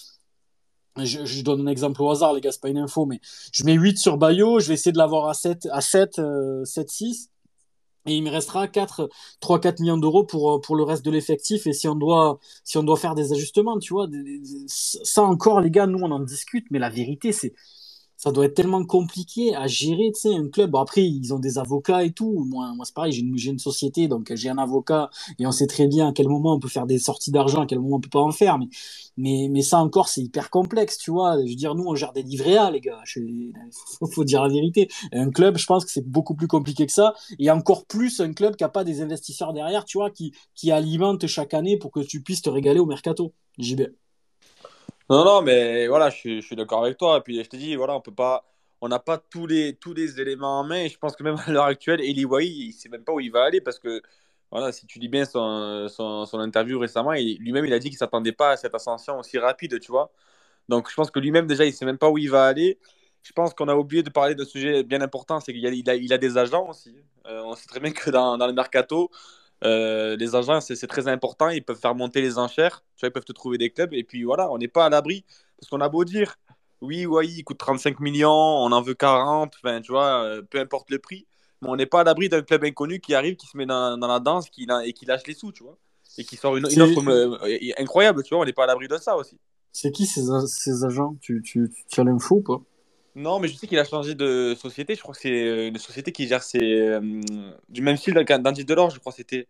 je, 0.97 1.25
je, 1.25 1.41
donne 1.43 1.67
un 1.67 1.71
exemple 1.71 2.01
au 2.01 2.11
hasard, 2.11 2.33
les 2.33 2.41
gars, 2.41 2.51
c'est 2.51 2.61
pas 2.61 2.69
une 2.69 2.77
info, 2.77 3.05
mais 3.05 3.19
je 3.51 3.63
mets 3.63 3.73
8 3.73 3.97
sur 3.97 4.17
Bayo, 4.17 4.59
je 4.59 4.67
vais 4.67 4.75
essayer 4.75 4.91
de 4.91 4.97
l'avoir 4.97 5.27
à 5.29 5.33
7, 5.33 5.67
à 5.71 5.81
7, 5.81 6.21
7, 6.65 6.89
6. 6.89 7.29
Et 8.05 8.15
il 8.15 8.23
me 8.23 8.29
restera 8.29 8.67
4, 8.67 9.09
3, 9.39 9.59
4 9.59 9.79
millions 9.81 9.97
d'euros 9.97 10.23
pour, 10.23 10.61
pour 10.61 10.75
le 10.75 10.83
reste 10.83 11.05
de 11.05 11.11
l'effectif. 11.11 11.67
Et 11.67 11.73
si 11.73 11.87
on 11.87 11.95
doit, 11.95 12.39
si 12.63 12.77
on 12.77 12.83
doit 12.83 12.97
faire 12.97 13.13
des 13.13 13.33
ajustements, 13.33 13.77
tu 13.77 13.93
vois, 13.93 14.07
ça 14.67 15.23
encore, 15.23 15.59
les 15.61 15.69
gars, 15.69 15.85
nous, 15.85 15.99
on 15.99 16.11
en 16.11 16.19
discute, 16.19 16.65
mais 16.71 16.79
la 16.79 16.89
vérité, 16.89 17.31
c'est, 17.31 17.53
ça 18.19 18.33
doit 18.33 18.45
être 18.45 18.53
tellement 18.53 18.83
compliqué 18.83 19.55
à 19.55 19.65
gérer, 19.67 20.11
tu 20.13 20.19
sais, 20.19 20.35
un 20.35 20.49
club. 20.49 20.71
Bon, 20.71 20.79
après, 20.79 21.05
ils 21.05 21.33
ont 21.33 21.39
des 21.39 21.57
avocats 21.57 22.03
et 22.03 22.11
tout. 22.11 22.43
Moi, 22.49 22.73
moi 22.75 22.83
c'est 22.83 22.93
pareil, 22.93 23.13
j'ai 23.13 23.49
une, 23.49 23.59
société, 23.59 24.09
donc 24.09 24.33
j'ai 24.35 24.49
un 24.49 24.57
avocat 24.57 25.09
et 25.39 25.47
on 25.47 25.53
sait 25.53 25.67
très 25.67 25.87
bien 25.87 26.09
à 26.09 26.11
quel 26.11 26.27
moment 26.27 26.53
on 26.53 26.59
peut 26.59 26.67
faire 26.67 26.85
des 26.85 26.99
sorties 26.99 27.31
d'argent, 27.31 27.61
à 27.61 27.65
quel 27.65 27.79
moment 27.79 27.95
on 27.95 28.01
peut 28.01 28.09
pas 28.09 28.19
en 28.19 28.31
faire. 28.31 28.59
Mais, 28.59 28.67
mais, 29.15 29.47
mais 29.49 29.61
ça 29.61 29.79
encore, 29.79 30.09
c'est 30.09 30.21
hyper 30.21 30.49
complexe, 30.49 30.97
tu 30.97 31.11
vois. 31.11 31.37
Je 31.37 31.49
veux 31.49 31.55
dire, 31.55 31.75
nous, 31.75 31.85
on 31.85 31.95
gère 31.95 32.11
des 32.11 32.21
livrets 32.21 32.57
les 32.73 32.81
gars. 32.81 33.01
Il 33.15 33.53
faut, 34.13 34.25
dire 34.25 34.43
la 34.43 34.49
vérité. 34.49 34.89
Un 35.13 35.31
club, 35.31 35.57
je 35.57 35.65
pense 35.65 35.85
que 35.85 35.91
c'est 35.91 36.05
beaucoup 36.05 36.35
plus 36.35 36.47
compliqué 36.47 36.85
que 36.85 36.91
ça. 36.91 37.13
Et 37.39 37.49
encore 37.49 37.85
plus 37.85 38.19
un 38.19 38.33
club 38.33 38.57
qui 38.57 38.65
a 38.65 38.69
pas 38.69 38.83
des 38.83 39.01
investisseurs 39.01 39.53
derrière, 39.53 39.85
tu 39.85 39.97
vois, 39.97 40.09
qui, 40.11 40.33
qui 40.55 40.71
alimentent 40.71 41.25
chaque 41.27 41.53
année 41.53 41.77
pour 41.77 41.91
que 41.91 42.01
tu 42.01 42.21
puisses 42.21 42.41
te 42.41 42.49
régaler 42.49 42.81
au 42.81 42.85
mercato. 42.85 43.33
Non, 45.09 45.25
non, 45.25 45.41
mais 45.41 45.87
voilà, 45.87 46.09
je, 46.11 46.39
suis 46.41 46.55
d'accord 46.55 46.83
avec 46.83 46.97
toi. 46.97 47.17
Et 47.17 47.21
puis 47.21 47.43
je 47.43 47.49
te 47.49 47.55
dis, 47.55 47.75
voilà, 47.75 47.95
on 47.95 48.01
peut 48.01 48.13
pas, 48.13 48.45
on 48.79 48.87
n'a 48.87 48.99
pas 48.99 49.17
tous 49.17 49.47
les, 49.47 49.75
tous 49.75 49.93
les 49.93 50.21
éléments 50.21 50.59
en 50.59 50.63
main. 50.63 50.83
Et 50.83 50.89
je 50.89 50.97
pense 50.99 51.15
que 51.15 51.23
même 51.23 51.37
à 51.45 51.51
l'heure 51.51 51.65
actuelle, 51.65 51.99
Eli 52.01 52.25
Wai, 52.25 52.47
il 52.47 52.73
sait 52.73 52.89
même 52.89 53.03
pas 53.03 53.13
où 53.13 53.19
il 53.19 53.31
va 53.31 53.43
aller 53.43 53.59
parce 53.61 53.79
que, 53.79 54.01
voilà, 54.51 54.71
si 54.71 54.85
tu 54.85 54.99
lis 54.99 55.07
bien 55.09 55.25
son, 55.25 55.87
son, 55.89 56.25
son 56.25 56.39
interview 56.39 56.79
récemment, 56.79 57.13
lui-même, 57.13 57.65
il 57.65 57.73
a 57.73 57.79
dit 57.79 57.89
qu'il 57.89 57.97
s'attendait 57.97 58.31
pas 58.33 58.51
à 58.51 58.57
cette 58.57 58.75
ascension 58.75 59.19
aussi 59.19 59.37
rapide, 59.39 59.79
tu 59.79 59.91
vois. 59.91 60.11
Donc 60.69 60.89
je 60.89 60.95
pense 60.95 61.11
que 61.11 61.19
lui-même, 61.19 61.47
déjà, 61.47 61.65
il 61.65 61.73
sait 61.73 61.85
même 61.85 61.97
pas 61.97 62.09
où 62.09 62.17
il 62.19 62.29
va 62.29 62.45
aller. 62.45 62.79
Je 63.23 63.33
pense 63.33 63.53
qu'on 63.53 63.67
a 63.67 63.75
oublié 63.75 64.03
de 64.03 64.09
parler 64.11 64.35
d'un 64.35 64.45
sujet 64.45 64.83
bien 64.83 65.01
important, 65.01 65.39
c'est 65.39 65.53
qu'il 65.53 65.65
a, 65.67 65.95
il 65.95 66.13
a, 66.13 66.17
des 66.17 66.37
agents 66.37 66.69
aussi. 66.69 66.95
Euh, 67.27 67.41
on 67.43 67.55
sait 67.55 67.67
très 67.67 67.79
bien 67.79 67.91
que 67.91 68.09
dans, 68.11 68.37
dans 68.37 68.47
le 68.47 68.53
mercato, 68.53 69.11
euh, 69.63 70.15
les 70.15 70.35
agents, 70.35 70.61
c'est 70.61 70.87
très 70.87 71.07
important. 71.07 71.49
Ils 71.49 71.63
peuvent 71.63 71.79
faire 71.79 71.95
monter 71.95 72.21
les 72.21 72.37
enchères. 72.37 72.83
Tu 72.95 73.01
vois, 73.01 73.09
ils 73.09 73.11
peuvent 73.11 73.25
te 73.25 73.33
trouver 73.33 73.57
des 73.57 73.69
clubs. 73.69 73.93
Et 73.93 74.03
puis 74.03 74.23
voilà, 74.23 74.49
on 74.51 74.57
n'est 74.57 74.67
pas 74.67 74.85
à 74.85 74.89
l'abri. 74.89 75.25
Parce 75.59 75.69
qu'on 75.69 75.81
a 75.81 75.89
beau 75.89 76.05
dire, 76.05 76.35
oui, 76.81 77.05
Wai, 77.05 77.27
il 77.27 77.43
coûte 77.43 77.57
35 77.57 77.99
millions, 77.99 78.31
on 78.31 78.71
en 78.71 78.81
veut 78.81 78.93
40, 78.93 79.53
enfin, 79.55 79.81
tu 79.81 79.91
vois, 79.91 80.23
euh, 80.23 80.41
peu 80.41 80.59
importe 80.59 80.89
le 80.89 80.99
prix. 80.99 81.25
Mais 81.61 81.69
on 81.69 81.75
n'est 81.75 81.85
pas 81.85 82.01
à 82.01 82.03
l'abri 82.05 82.29
d'un 82.29 82.41
club 82.41 82.63
inconnu 82.63 83.01
qui 83.01 83.13
arrive, 83.13 83.35
qui 83.35 83.47
se 83.47 83.57
met 83.57 83.65
dans, 83.65 83.97
dans 83.97 84.07
la 84.07 84.19
danse 84.19 84.49
qui, 84.49 84.65
et 84.85 84.93
qui 84.93 85.05
lâche 85.05 85.27
les 85.27 85.33
sous, 85.33 85.51
tu 85.51 85.63
vois. 85.63 85.77
Et 86.17 86.23
qui 86.23 86.37
sort 86.37 86.55
une, 86.55 86.67
une 86.71 86.81
offre 86.81 87.07
euh, 87.09 87.37
incroyable, 87.77 88.23
tu 88.23 88.33
vois, 88.33 88.43
on 88.43 88.45
n'est 88.45 88.53
pas 88.53 88.63
à 88.63 88.67
l'abri 88.67 88.87
de 88.87 88.97
ça 88.97 89.17
aussi. 89.17 89.37
C'est 89.73 89.91
qui 89.91 90.05
ces 90.05 90.83
agents? 90.85 91.15
Tu, 91.21 91.41
tu, 91.41 91.69
tu 91.89 91.99
as 91.99 92.03
l'info 92.03 92.37
ou 92.37 92.41
pas? 92.41 92.61
Non, 93.15 93.39
mais 93.39 93.47
je 93.47 93.55
sais 93.55 93.67
qu'il 93.67 93.79
a 93.79 93.83
changé 93.83 94.15
de 94.15 94.55
société. 94.55 94.95
Je 94.95 95.01
crois 95.01 95.13
que 95.13 95.21
c'est 95.21 95.31
euh, 95.31 95.67
une 95.67 95.77
société 95.77 96.11
qui 96.11 96.27
gère 96.27 96.43
ses, 96.43 96.59
euh, 96.61 97.21
du 97.67 97.81
même 97.81 97.97
style 97.97 98.13
d'Andy 98.13 98.65
Delors, 98.65 98.91
je 98.91 98.99
crois 98.99 99.11
que 99.11 99.17
c'était. 99.17 99.47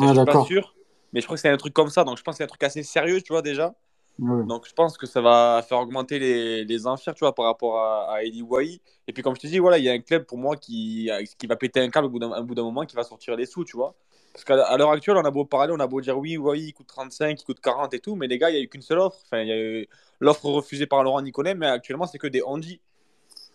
Ah, 0.00 0.04
je 0.04 0.06
suis 0.06 0.16
pas 0.16 0.24
d'accord. 0.24 0.46
sûr. 0.46 0.74
Mais 1.12 1.20
je 1.20 1.26
crois 1.26 1.36
que 1.36 1.40
c'est 1.40 1.48
un 1.48 1.56
truc 1.56 1.72
comme 1.72 1.88
ça. 1.88 2.04
Donc 2.04 2.18
je 2.18 2.22
pense 2.22 2.34
que 2.34 2.38
c'est 2.38 2.44
un 2.44 2.48
truc 2.48 2.62
assez 2.62 2.82
sérieux, 2.82 3.22
tu 3.22 3.32
vois, 3.32 3.42
déjà. 3.42 3.74
Ouais. 4.18 4.44
Donc 4.46 4.66
je 4.66 4.72
pense 4.72 4.98
que 4.98 5.06
ça 5.06 5.20
va 5.20 5.64
faire 5.66 5.78
augmenter 5.78 6.18
les, 6.18 6.64
les 6.64 6.86
enchères, 6.86 7.14
tu 7.14 7.20
vois, 7.20 7.34
par 7.34 7.44
rapport 7.44 7.78
à, 7.78 8.14
à 8.14 8.22
Eddie 8.22 8.42
Wai. 8.42 8.80
Et 9.06 9.12
puis 9.12 9.22
comme 9.22 9.36
je 9.36 9.40
te 9.40 9.46
dis, 9.46 9.58
voilà, 9.58 9.78
il 9.78 9.84
y 9.84 9.88
a 9.88 9.92
un 9.92 10.00
club 10.00 10.24
pour 10.24 10.38
moi 10.38 10.56
qui, 10.56 11.10
qui 11.38 11.46
va 11.46 11.56
péter 11.56 11.80
un 11.80 11.90
câble 11.90 12.06
au 12.06 12.10
bout 12.10 12.18
d'un 12.18 12.32
un 12.32 12.42
bout 12.42 12.54
d'un 12.54 12.64
moment, 12.64 12.84
qui 12.84 12.96
va 12.96 13.04
sortir 13.04 13.36
les 13.36 13.46
sous, 13.46 13.64
tu 13.64 13.76
vois. 13.76 13.94
Parce 14.32 14.44
qu'à 14.44 14.62
à 14.66 14.76
l'heure 14.76 14.90
actuelle, 14.90 15.16
on 15.16 15.24
a 15.24 15.30
beau 15.30 15.46
parler, 15.46 15.72
on 15.74 15.80
a 15.80 15.86
beau 15.86 16.00
dire 16.00 16.18
oui, 16.18 16.36
Wai, 16.36 16.60
il 16.60 16.72
coûte 16.74 16.88
35, 16.88 17.40
il 17.40 17.44
coûte 17.44 17.60
40 17.60 17.94
et 17.94 18.00
tout, 18.00 18.16
mais 18.16 18.26
les 18.26 18.36
gars, 18.36 18.50
il 18.50 18.54
n'y 18.54 18.58
a 18.58 18.62
eu 18.62 18.68
qu'une 18.68 18.82
seule 18.82 18.98
offre. 18.98 19.18
Enfin, 19.24 19.40
il 19.40 19.48
y 19.48 19.52
a 19.52 19.56
eu 19.56 19.88
l'offre 20.20 20.46
refusée 20.46 20.86
par 20.86 21.02
Laurent 21.02 21.22
Nicolet, 21.22 21.54
mais 21.54 21.66
actuellement, 21.66 22.06
c'est 22.06 22.18
que 22.18 22.26
des 22.26 22.42
Andy. 22.42 22.80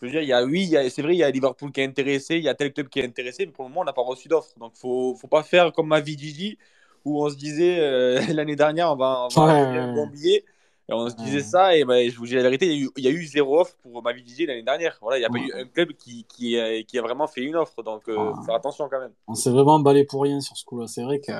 Je 0.01 0.07
veux 0.07 0.11
dire, 0.11 0.21
il 0.21 0.27
y 0.27 0.33
a, 0.33 0.43
oui, 0.43 0.67
il 0.71 0.91
c'est 0.91 1.01
vrai, 1.03 1.13
il 1.13 1.19
y 1.19 1.23
a 1.23 1.29
Liverpool 1.29 1.71
qui 1.71 1.79
est 1.81 1.85
intéressé, 1.85 2.37
il 2.37 2.43
y 2.43 2.49
a 2.49 2.55
tel 2.55 2.73
club 2.73 2.89
qui 2.89 2.99
est 2.99 3.05
intéressé, 3.05 3.45
mais 3.45 3.51
pour 3.51 3.65
le 3.65 3.69
moment, 3.69 3.81
on 3.81 3.85
n'a 3.85 3.93
pas 3.93 4.01
reçu 4.01 4.27
d'offre. 4.27 4.51
Donc, 4.59 4.71
faut, 4.75 5.15
faut 5.15 5.27
pas 5.27 5.43
faire 5.43 5.71
comme 5.73 5.87
ma 5.87 5.99
vie 5.99 6.17
Gigi, 6.17 6.57
où 7.05 7.23
on 7.23 7.29
se 7.29 7.35
disait 7.35 7.79
euh, 7.79 8.19
l'année 8.33 8.55
dernière, 8.55 8.91
on 8.91 8.95
va, 8.95 9.27
on 9.29 9.33
va 9.33 9.45
Ouais, 9.45 9.61
acheter 9.61 9.77
un 9.79 9.93
bon 9.93 10.07
billet. 10.07 10.43
Et 10.89 10.93
on 10.93 11.07
se 11.07 11.15
disait 11.15 11.37
Ouais. 11.37 11.43
ça, 11.43 11.77
et 11.77 11.85
ben, 11.85 12.09
je 12.11 12.17
vous 12.17 12.25
dis 12.25 12.33
la 12.33 12.41
vérité, 12.41 12.65
il 12.65 12.71
y, 12.73 12.75
a 12.75 12.79
eu, 12.85 12.89
il 12.97 13.03
y 13.05 13.07
a 13.07 13.11
eu 13.11 13.23
zéro 13.23 13.61
offre 13.61 13.75
pour 13.83 14.01
ma 14.03 14.11
vie 14.11 14.23
Gigi 14.27 14.45
l'année 14.47 14.63
dernière. 14.63 14.97
Voilà, 15.01 15.17
il 15.17 15.21
n'y 15.21 15.25
a 15.25 15.29
Ouais. 15.31 15.47
pas 15.51 15.57
eu 15.59 15.61
un 15.61 15.65
club 15.65 15.93
qui, 15.93 16.25
qui, 16.27 16.59
a, 16.59 16.81
qui 16.83 16.97
a 16.97 17.01
vraiment 17.03 17.27
fait 17.27 17.41
une 17.41 17.55
offre. 17.55 17.81
Donc, 17.83 18.09
euh, 18.09 18.33
faut 18.35 18.41
faire 18.43 18.55
attention 18.55 18.89
quand 18.89 18.99
même. 18.99 19.13
On 19.27 19.35
s'est 19.35 19.51
vraiment 19.51 19.75
emballé 19.75 20.03
pour 20.03 20.23
rien 20.23 20.41
sur 20.41 20.57
ce 20.57 20.65
coup-là. 20.65 20.87
C'est 20.87 21.03
vrai 21.03 21.19
que. 21.19 21.31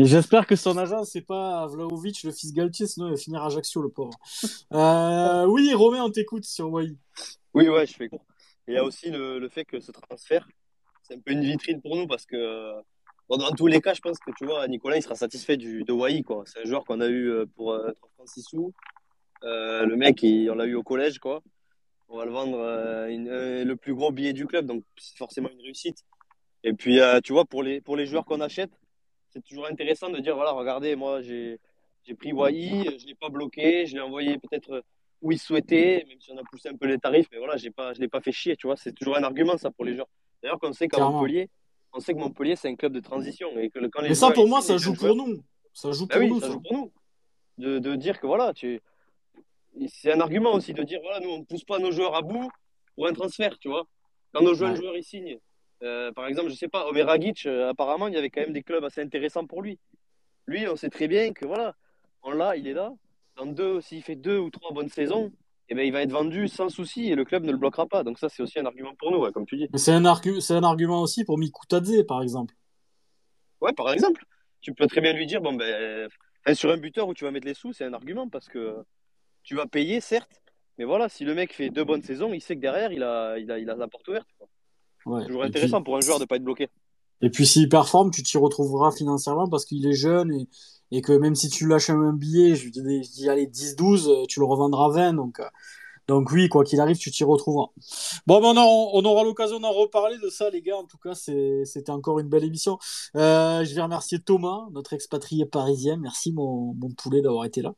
Et 0.00 0.04
j'espère 0.04 0.46
que 0.46 0.54
son 0.54 0.76
agent, 0.76 1.02
c'est 1.04 1.22
pas 1.22 1.66
Vlaovic, 1.66 2.22
le 2.22 2.30
fils 2.30 2.52
Galtier, 2.52 2.86
sinon 2.86 3.06
il 3.08 3.12
va 3.12 3.16
finir 3.16 3.42
à 3.42 3.46
Ajaccio, 3.46 3.82
le 3.82 3.88
pauvre. 3.88 4.12
Euh, 4.72 5.44
oui, 5.46 5.72
Romain, 5.74 6.04
on 6.04 6.10
t'écoute 6.10 6.44
sur 6.44 6.70
Wai. 6.70 6.94
Oui, 7.54 7.68
ouais, 7.68 7.86
je 7.86 7.94
fais 7.94 8.08
court. 8.08 8.24
Il 8.66 8.74
y 8.74 8.76
a 8.76 8.84
aussi 8.84 9.10
le, 9.10 9.38
le 9.38 9.48
fait 9.48 9.64
que 9.64 9.80
ce 9.80 9.90
transfert, 9.92 10.46
c'est 11.02 11.14
un 11.14 11.20
peu 11.20 11.32
une 11.32 11.42
vitrine 11.42 11.80
pour 11.80 11.96
nous 11.96 12.06
parce 12.06 12.26
que 12.26 12.36
euh, 12.36 12.80
dans 13.30 13.50
tous 13.52 13.66
les 13.66 13.80
cas, 13.80 13.94
je 13.94 14.00
pense 14.00 14.18
que 14.18 14.30
tu 14.36 14.44
vois, 14.46 14.66
Nicolas, 14.68 14.96
il 14.96 15.02
sera 15.02 15.14
satisfait 15.14 15.56
du, 15.56 15.84
de 15.84 15.92
Wai. 15.92 16.22
C'est 16.46 16.60
un 16.60 16.64
joueur 16.64 16.84
qu'on 16.84 17.00
a 17.00 17.06
eu 17.08 17.28
euh, 17.30 17.46
pour 17.56 17.72
euh, 17.72 17.92
3 17.92 18.10
francs 18.16 18.28
6 18.28 18.42
sous. 18.42 18.72
Euh, 19.44 19.86
le 19.86 19.96
mec, 19.96 20.22
il- 20.22 20.50
on 20.50 20.54
l'a 20.54 20.66
eu 20.66 20.74
au 20.74 20.82
collège, 20.82 21.18
quoi. 21.18 21.42
On 22.08 22.18
va 22.18 22.24
le 22.24 22.32
vendre 22.32 22.58
euh, 22.58 23.08
euh, 23.08 23.64
le 23.64 23.76
plus 23.76 23.94
gros 23.94 24.12
billet 24.12 24.32
du 24.32 24.46
club, 24.46 24.66
donc 24.66 24.84
c'est 24.98 25.16
forcément 25.18 25.50
une 25.50 25.60
réussite. 25.62 26.04
Et 26.64 26.72
puis, 26.72 27.00
euh, 27.00 27.20
tu 27.22 27.32
vois, 27.32 27.44
pour 27.44 27.62
les, 27.62 27.80
pour 27.80 27.96
les 27.96 28.06
joueurs 28.06 28.24
qu'on 28.24 28.40
achète, 28.40 28.70
c'est 29.30 29.44
toujours 29.44 29.66
intéressant 29.66 30.10
de 30.10 30.18
dire, 30.20 30.34
voilà, 30.36 30.52
regardez, 30.52 30.96
moi, 30.96 31.22
j'ai, 31.22 31.60
pris 32.18 32.32
Wai, 32.32 32.98
je 32.98 33.06
l'ai 33.06 33.14
pas 33.14 33.28
bloqué, 33.28 33.86
je 33.86 33.94
l'ai 33.94 34.00
envoyé 34.00 34.38
peut-être 34.38 34.82
où 35.20 35.32
il 35.32 35.38
souhaitait, 35.38 36.04
même 36.08 36.20
si 36.20 36.30
on 36.32 36.38
a 36.38 36.42
poussé 36.50 36.68
un 36.68 36.76
peu 36.76 36.86
les 36.86 36.98
tarifs, 36.98 37.26
mais 37.32 37.38
voilà, 37.38 37.56
j'ai 37.56 37.70
pas, 37.70 37.92
je 37.94 38.00
l'ai 38.00 38.08
pas 38.08 38.20
fait 38.20 38.32
chier, 38.32 38.56
tu 38.56 38.66
vois. 38.66 38.76
C'est 38.76 38.92
toujours 38.92 39.16
un 39.16 39.22
argument, 39.22 39.56
ça, 39.58 39.70
pour 39.70 39.84
les 39.84 39.94
joueurs. 39.94 40.08
D'ailleurs, 40.42 40.58
qu'on 40.60 40.72
sait 40.72 40.86
qu'à. 40.88 41.00
Montpellier, 41.00 41.48
on 41.92 42.00
sait 42.00 42.14
que 42.14 42.18
Montpellier, 42.18 42.54
c'est 42.56 42.68
un 42.68 42.76
club 42.76 42.92
de 42.92 43.00
transition. 43.00 43.48
Et 43.58 43.70
que 43.70 43.78
le- 43.78 43.88
quand 43.88 44.02
les 44.02 44.10
Mais 44.10 44.14
ça, 44.14 44.30
pour 44.30 44.44
ils 44.44 44.48
moi, 44.50 44.60
ça 44.60 44.76
joue 44.76 44.94
pour 44.94 45.16
nous. 45.16 45.42
Ça 45.72 45.90
joue 45.92 46.06
bah 46.06 46.14
pour 46.16 46.22
oui, 46.24 46.30
nous, 46.30 46.40
ça 46.40 46.46
ça. 46.46 46.52
joue 46.52 46.60
pour 46.60 46.72
nous. 46.72 46.92
De, 47.58 47.78
de 47.80 47.96
dire 47.96 48.20
que 48.20 48.26
voilà, 48.28 48.52
tu... 48.54 48.80
c'est 49.88 50.12
un 50.12 50.20
argument 50.20 50.52
aussi 50.54 50.72
de 50.74 50.82
dire 50.84 51.00
voilà, 51.02 51.18
nous 51.18 51.30
on 51.30 51.38
ne 51.40 51.44
pousse 51.44 51.64
pas 51.64 51.80
nos 51.80 51.90
joueurs 51.90 52.14
à 52.14 52.22
bout 52.22 52.48
pour 52.94 53.06
un 53.08 53.12
transfert, 53.12 53.58
tu 53.58 53.68
vois. 53.68 53.84
Quand 54.32 54.42
nos 54.42 54.54
jeunes 54.54 54.70
Ouais. 54.72 54.76
joueurs 54.76 54.96
ils 54.96 55.02
signent, 55.02 55.38
euh, 55.82 56.12
par 56.12 56.26
exemple, 56.28 56.50
je 56.50 56.54
sais 56.54 56.68
pas, 56.68 56.86
Omer 56.86 57.04
Ragic, 57.06 57.46
euh, 57.46 57.68
apparemment, 57.70 58.06
il 58.06 58.14
y 58.14 58.16
avait 58.16 58.30
quand 58.30 58.42
même 58.42 58.52
des 58.52 58.62
clubs 58.62 58.84
assez 58.84 59.00
intéressants 59.00 59.46
pour 59.46 59.62
lui. 59.62 59.78
Lui, 60.46 60.68
on 60.68 60.76
sait 60.76 60.88
très 60.88 61.08
bien 61.08 61.32
que 61.32 61.44
voilà, 61.46 61.74
on 62.22 62.30
l'a, 62.30 62.56
il 62.56 62.68
est 62.68 62.74
là. 62.74 62.92
Dans 63.38 63.46
deux, 63.46 63.80
s'il 63.80 64.02
fait 64.02 64.16
deux 64.16 64.38
ou 64.38 64.50
trois 64.50 64.72
bonnes 64.72 64.88
saisons, 64.88 65.30
eh 65.68 65.74
ben, 65.74 65.86
il 65.86 65.92
va 65.92 66.02
être 66.02 66.10
vendu 66.10 66.48
sans 66.48 66.68
souci 66.68 67.08
et 67.10 67.14
le 67.14 67.24
club 67.24 67.44
ne 67.44 67.52
le 67.52 67.58
bloquera 67.58 67.86
pas. 67.86 68.02
Donc 68.02 68.18
ça, 68.18 68.28
c'est 68.28 68.42
aussi 68.42 68.58
un 68.58 68.66
argument 68.66 68.94
pour 68.98 69.12
nous, 69.12 69.18
ouais, 69.18 69.32
comme 69.32 69.46
tu 69.46 69.56
dis. 69.56 69.68
Mais 69.72 69.78
c'est 69.78 69.92
un, 69.92 70.02
argu- 70.02 70.52
un 70.52 70.64
argument 70.64 71.02
aussi 71.02 71.24
pour 71.24 71.38
Mikutadze, 71.38 72.04
par 72.06 72.22
exemple. 72.22 72.54
Ouais, 73.60 73.72
par 73.72 73.92
exemple, 73.92 74.24
tu 74.60 74.74
peux 74.74 74.86
très 74.86 75.00
bien 75.00 75.12
lui 75.12 75.26
dire, 75.26 75.40
bon, 75.40 75.52
ben, 75.54 76.08
sur 76.54 76.70
un 76.70 76.78
buteur 76.78 77.06
où 77.06 77.14
tu 77.14 77.24
vas 77.24 77.30
mettre 77.30 77.46
les 77.46 77.54
sous, 77.54 77.72
c'est 77.72 77.84
un 77.84 77.92
argument 77.92 78.28
parce 78.28 78.48
que 78.48 78.76
tu 79.44 79.54
vas 79.54 79.66
payer, 79.66 80.00
certes, 80.00 80.42
mais 80.78 80.84
voilà, 80.84 81.08
si 81.08 81.24
le 81.24 81.34
mec 81.34 81.52
fait 81.52 81.70
deux 81.70 81.84
bonnes 81.84 82.02
saisons, 82.02 82.32
il 82.32 82.40
sait 82.40 82.56
que 82.56 82.60
derrière, 82.60 82.92
il 82.92 83.02
a, 83.02 83.38
il 83.38 83.50
a, 83.50 83.58
il 83.58 83.70
a 83.70 83.74
la 83.74 83.88
porte 83.88 84.08
ouverte. 84.08 84.28
Ouais. 85.06 85.20
C'est 85.20 85.26
toujours 85.26 85.44
intéressant 85.44 85.78
puis, 85.78 85.84
pour 85.84 85.96
un 85.96 86.00
joueur 86.00 86.18
de 86.18 86.24
pas 86.24 86.36
être 86.36 86.44
bloqué. 86.44 86.68
et 87.20 87.30
puis 87.30 87.46
s'il 87.46 87.68
performe, 87.68 88.10
tu 88.10 88.22
t'y 88.22 88.36
retrouveras 88.36 88.90
financièrement 88.90 89.48
parce 89.48 89.64
qu'il 89.64 89.86
est 89.86 89.94
jeune 89.94 90.32
et, 90.32 90.48
et 90.90 91.02
que 91.02 91.12
même 91.12 91.34
si 91.34 91.48
tu 91.48 91.66
lâches 91.66 91.90
un 91.90 92.12
billet, 92.12 92.54
je 92.56 92.68
dis, 92.70 92.80
je 93.04 93.10
dis 93.10 93.28
allez, 93.28 93.46
10-12, 93.46 94.08
euh, 94.08 94.24
tu 94.26 94.40
le 94.40 94.46
revendras 94.46 94.88
20. 94.90 95.14
Donc, 95.14 95.40
euh, 95.40 95.44
donc 96.06 96.30
oui, 96.32 96.48
quoi 96.48 96.64
qu'il 96.64 96.80
arrive, 96.80 96.96
tu 96.96 97.10
t'y 97.10 97.22
retrouveras. 97.24 97.66
Bon, 98.26 98.40
ben, 98.40 98.48
on, 98.48 98.56
aura- 98.56 98.90
on 98.94 99.04
aura 99.04 99.24
l'occasion 99.24 99.60
d'en 99.60 99.72
reparler 99.72 100.16
de 100.22 100.30
ça, 100.30 100.48
les 100.50 100.62
gars. 100.62 100.76
En 100.76 100.84
tout 100.84 100.96
cas, 100.96 101.14
c'était 101.14 101.90
encore 101.90 102.18
une 102.18 102.28
belle 102.28 102.44
émission. 102.44 102.78
Euh, 103.16 103.64
je 103.64 103.74
vais 103.74 103.82
remercier 103.82 104.18
Thomas, 104.18 104.62
notre 104.72 104.94
expatrié 104.94 105.44
parisien. 105.44 105.96
Merci, 105.98 106.32
mon, 106.32 106.74
mon 106.74 106.88
poulet, 106.90 107.20
d'avoir 107.20 107.44
été 107.44 107.60
là. 107.60 107.74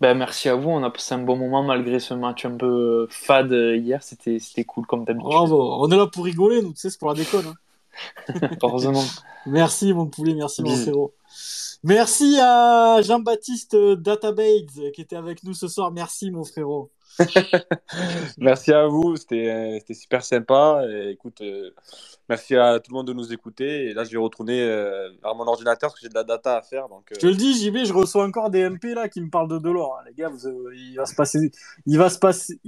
Ben, 0.00 0.18
merci 0.18 0.48
à 0.48 0.56
vous, 0.56 0.68
on 0.70 0.82
a 0.82 0.90
passé 0.90 1.14
un 1.14 1.22
bon 1.22 1.36
moment 1.36 1.62
malgré 1.62 2.00
ce 2.00 2.14
match 2.14 2.44
un 2.44 2.56
peu 2.56 3.06
fade 3.10 3.52
hier, 3.52 4.02
c'était 4.02 4.64
cool 4.64 4.84
comme 4.86 5.04
d'habitude. 5.04 5.30
Bravo. 5.30 5.76
On 5.80 5.88
est 5.88 5.96
là 5.96 6.08
pour 6.08 6.24
rigoler, 6.24 6.62
nous, 6.62 6.72
tu 6.72 6.80
sais, 6.80 6.90
c'est 6.90 6.98
pour 6.98 7.08
la 7.08 7.14
déconne. 7.14 7.46
hein. 7.46 7.54
Heureusement. 8.62 9.04
Merci 9.46 9.92
mon 9.92 10.06
poulet, 10.06 10.34
merci 10.34 10.62
mon 10.62 10.70
frérot. 10.82 11.14
Merci 11.84 12.38
à 12.40 13.02
Jean-Baptiste 13.02 13.76
Database 13.76 14.80
qui 14.94 15.02
était 15.02 15.16
avec 15.16 15.44
nous 15.44 15.52
ce 15.52 15.68
soir. 15.68 15.92
Merci 15.92 16.30
mon 16.30 16.42
frérot. 16.42 16.90
Merci 18.38 18.72
à 18.72 18.86
vous, 18.86 19.16
c'était 19.16 19.80
euh, 19.90 19.94
super 19.94 20.24
sympa. 20.24 20.82
Et 20.90 21.10
écoute, 21.10 21.42
euh, 21.42 21.70
merci 22.28 22.56
à 22.56 22.80
tout 22.80 22.90
le 22.90 22.96
monde 22.96 23.06
de 23.06 23.12
nous 23.12 23.32
écouter. 23.32 23.84
Et 23.90 23.94
là, 23.94 24.02
je 24.02 24.10
vais 24.10 24.16
retourner 24.16 24.62
euh, 24.62 25.10
vers 25.22 25.34
mon 25.34 25.46
ordinateur 25.46 25.90
parce 25.90 25.94
que 25.94 26.00
j'ai 26.02 26.08
de 26.08 26.14
la 26.14 26.24
data 26.24 26.56
à 26.56 26.62
faire. 26.62 26.88
Donc, 26.88 27.12
euh, 27.12 27.16
Je 27.16 27.20
te 27.20 27.26
le 27.26 27.34
dis, 27.36 27.54
JB, 27.54 27.84
je 27.84 27.92
reçois 27.92 28.24
encore 28.24 28.50
des 28.50 28.68
MP 28.68 28.94
là 28.94 29.08
qui 29.08 29.20
me 29.20 29.28
parlent 29.30 29.48
de 29.48 29.58
Delors. 29.58 29.98
hein. 30.00 30.04
Les 30.08 30.14
gars, 30.14 30.28
vous, 30.28 30.46
euh, 30.48 30.72
il 30.74 30.96
va 30.96 31.06
se 31.06 31.14
passer, 31.14 31.52
il 31.86 31.98
va 31.98 32.08
se 32.10 32.18
passer, 32.18 32.58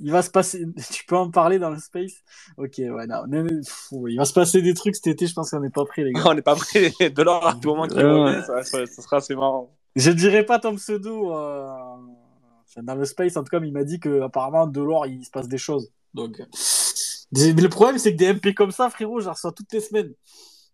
il 0.00 0.10
va 0.10 0.22
se 0.22 0.30
passer. 0.30 0.64
Tu 0.92 1.04
peux 1.04 1.16
en 1.16 1.30
parler 1.30 1.58
dans 1.58 1.70
le 1.70 1.78
space? 1.78 2.12
Ok, 2.56 2.74
ouais, 2.78 3.06
non, 3.06 3.22
il 4.08 4.16
va 4.16 4.24
se 4.24 4.32
passer 4.32 4.62
des 4.62 4.74
trucs 4.74 4.96
cet 4.96 5.06
été. 5.08 5.26
Je 5.26 5.34
pense 5.34 5.50
qu'on 5.50 5.60
n'est 5.60 5.70
pas 5.70 5.84
prêt, 5.84 6.04
les 6.04 6.12
gars. 6.12 6.22
on 6.26 6.34
n'est 6.34 6.42
pas 6.42 6.56
prêt 6.56 6.90
de 7.10 7.22
l'or 7.22 7.46
à 7.46 7.54
tout 7.54 7.68
moment 7.68 7.86
qui 7.86 7.96
ouais. 7.96 8.42
ça, 8.42 8.62
ça- 8.62 8.86
ça 8.86 9.02
sera 9.02 9.16
assez 9.18 9.34
marrant. 9.34 9.70
Je 9.96 10.10
dirais 10.10 10.44
pas 10.44 10.58
ton 10.58 10.74
pseudo. 10.76 11.32
euh, 11.32 11.66
enfin, 12.68 12.82
dans 12.82 12.94
le 12.94 13.04
space, 13.04 13.36
en 13.36 13.42
tout 13.44 13.50
cas, 13.50 13.60
mais 13.60 13.68
il 13.68 13.72
m'a 13.72 13.84
dit 13.84 13.98
que 14.00 14.20
apparemment 14.22 14.66
Delors, 14.66 15.06
il 15.06 15.24
se 15.24 15.30
passe 15.30 15.48
des 15.48 15.58
choses. 15.58 15.90
Donc, 16.14 16.40
euh, 16.40 16.44
mais 17.32 17.52
le 17.62 17.68
problème, 17.68 17.98
c'est 17.98 18.12
que 18.12 18.18
des 18.18 18.26
MP 18.34 18.54
comme 18.54 18.70
ça, 18.72 18.90
frérot, 18.90 19.20
j'en 19.20 19.32
reçois 19.32 19.52
toutes 19.52 19.72
les 19.72 19.80
semaines. 19.80 20.12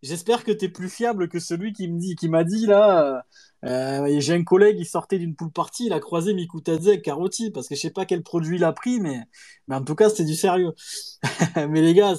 J'espère 0.06 0.44
que 0.44 0.52
t'es 0.52 0.68
plus 0.68 0.88
fiable 0.88 1.28
que 1.28 1.40
celui 1.40 1.72
qui 1.72 1.88
me 1.88 1.98
dit, 1.98 2.14
qui 2.14 2.28
m'a 2.28 2.44
dit 2.44 2.66
là. 2.66 3.24
euh, 3.64 4.20
j'ai 4.20 4.34
un 4.34 4.44
collègue, 4.44 4.76
il 4.78 4.86
sortait 4.86 5.18
d'une 5.18 5.34
pool 5.34 5.50
party, 5.50 5.86
il 5.86 5.92
a 5.92 5.98
croisé 6.00 6.32
Mikutadze 6.32 6.86
avec 6.88 7.02
Carotti, 7.02 7.50
parce 7.50 7.68
que 7.68 7.74
je 7.74 7.80
sais 7.80 7.90
pas 7.90 8.06
quel 8.06 8.22
produit 8.22 8.56
il 8.56 8.64
a 8.64 8.72
pris, 8.72 9.00
mais, 9.00 9.22
mais 9.66 9.74
en 9.74 9.82
tout 9.82 9.96
cas, 9.96 10.08
c'était 10.08 10.24
du 10.24 10.36
sérieux. 10.36 10.72
mais 11.56 11.82
les 11.82 11.94
gars, 11.94 12.14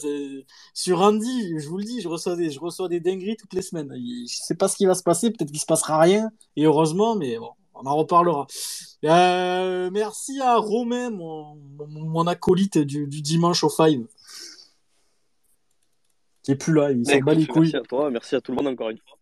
sur 0.74 1.02
Andy, 1.02 1.60
je 1.60 1.68
vous 1.70 1.78
le 1.78 1.86
dis, 1.86 2.02
je 2.02 2.10
reçois 2.10 2.36
des, 2.36 2.50
je 2.52 2.60
reçois 2.60 2.90
des 2.90 3.00
dingueries 3.00 3.38
toutes 3.38 3.54
les 3.54 3.62
semaines. 3.62 3.90
Je 3.96 4.36
sais 4.36 4.56
pas 4.56 4.68
ce 4.68 4.76
qui 4.76 4.86
va 4.86 4.96
se 4.96 5.04
passer, 5.04 5.32
peut-être 5.32 5.52
qu'il 5.52 5.62
se 5.62 5.66
passera 5.66 6.00
rien, 6.00 6.30
et 6.58 6.66
heureusement, 6.66 7.16
mais 7.16 7.38
bon, 7.38 7.52
on 7.74 7.86
en 7.86 7.96
reparlera. 7.96 8.48
Euh, 9.06 9.90
merci 9.94 10.42
à 10.42 10.58
Romain, 10.58 11.10
mon, 11.12 11.56
mon 11.88 12.28
acolyte 12.28 12.78
du, 12.80 13.08
du 13.08 13.22
dimanche 13.22 13.64
au 13.64 13.70
Five. 13.70 14.06
Qui 16.48 16.54
est 16.54 16.56
plus 16.56 16.74
là, 16.74 16.92
il 16.94 17.06
s'en 17.06 17.12
Écoute, 17.12 17.26
bat 17.26 17.34
les 17.34 17.46
couilles. 17.46 17.60
merci 17.64 17.76
à 17.76 17.82
toi, 17.82 18.10
merci 18.10 18.36
à 18.36 18.40
tout 18.40 18.54
le 18.54 18.56
monde 18.56 18.68
encore 18.68 18.90
une 18.90 19.00
fois. 19.00 19.18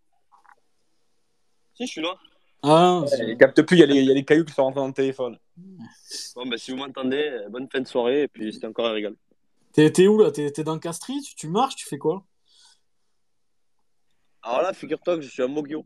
Si, 1.74 1.88
je 1.88 1.92
suis 1.94 2.02
là. 2.02 2.14
Ah, 2.62 3.04
Il 3.28 3.36
capte 3.36 3.64
plus, 3.64 3.78
il 3.78 3.80
y, 3.80 3.84
a 3.84 3.88
les, 3.88 3.96
il 3.96 4.06
y 4.06 4.12
a 4.12 4.14
les 4.14 4.24
cailloux 4.24 4.46
qui 4.46 4.54
sont 4.54 4.62
rentrés 4.62 4.80
dans 4.82 4.86
le 4.86 4.94
téléphone. 4.94 5.40
Bon, 6.36 6.46
ben, 6.46 6.56
si 6.60 6.70
vous 6.70 6.78
m'entendez, 6.78 7.18
euh, 7.28 7.50
bonne 7.50 7.68
fin 7.68 7.82
de 7.82 7.88
soirée 7.88 8.22
et 8.22 8.28
puis 8.28 8.54
c'était 8.54 8.68
encore 8.68 8.86
un 8.86 8.92
régal. 8.92 9.16
t'es, 9.74 10.06
où 10.08 10.20
là? 10.20 10.30
T'es, 10.30 10.52
dans 10.64 10.78
Castries? 10.78 11.20
Tu, 11.24 11.34
tu 11.34 11.48
marches? 11.48 11.76
Tu 11.78 11.88
fais 11.88 11.98
quoi? 11.98 12.24
Alors 14.44 14.62
là, 14.62 14.72
figure-toi 14.74 15.16
que 15.16 15.22
je 15.24 15.30
suis 15.30 15.42
à 15.42 15.48
Mogio. 15.48 15.84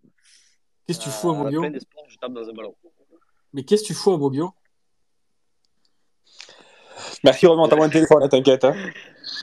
Qu'est-ce 0.87 0.99
que 0.99 1.05
tu 1.05 1.09
fous 1.09 1.29
à 1.29 1.35
À 1.37 1.43
Mogio? 1.43 1.61
fin 1.63 1.69
des 1.69 1.79
sports, 1.79 2.03
je 2.09 2.17
tape 2.17 2.33
dans 2.33 2.49
un 2.49 2.51
ballon. 2.51 2.75
Mais 3.53 3.63
qu'est-ce 3.63 3.83
que 3.83 3.87
tu 3.87 3.93
fous 3.93 4.11
à 4.11 4.17
Mogio? 4.17 4.53
Merci, 7.23 7.47
Romain, 7.47 7.63
on 7.63 7.67
t'envoie 7.69 7.85
un 7.85 7.89
téléphone, 7.89 8.23
hein, 8.23 8.27
t'inquiète. 8.27 8.65
hein. 8.65 8.75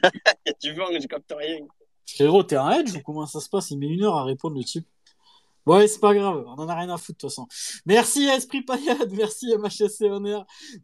tu 0.60 0.74
vois, 0.74 0.90
je 0.92 1.06
capte 1.06 1.32
rien. 1.34 1.66
Frérot, 2.06 2.42
t'es 2.44 2.56
un 2.56 2.70
edge 2.70 2.94
ou 2.94 3.00
comment 3.00 3.26
ça 3.26 3.40
se 3.40 3.48
passe? 3.48 3.70
Il 3.70 3.78
met 3.78 3.86
une 3.86 4.02
heure 4.04 4.16
à 4.16 4.24
répondre 4.24 4.56
le 4.56 4.64
type. 4.64 4.86
Ouais, 5.66 5.88
c'est 5.88 5.98
pas 5.98 6.14
grave, 6.14 6.44
on 6.46 6.52
en 6.62 6.68
a 6.68 6.74
rien 6.76 6.88
à 6.90 6.96
foutre 6.96 7.18
de 7.18 7.20
toute 7.22 7.30
façon. 7.30 7.48
Merci 7.86 8.28
à 8.30 8.36
Esprit 8.36 8.62
Payade, 8.62 9.10
merci 9.16 9.52
à 9.52 9.58
MHSC 9.58 10.04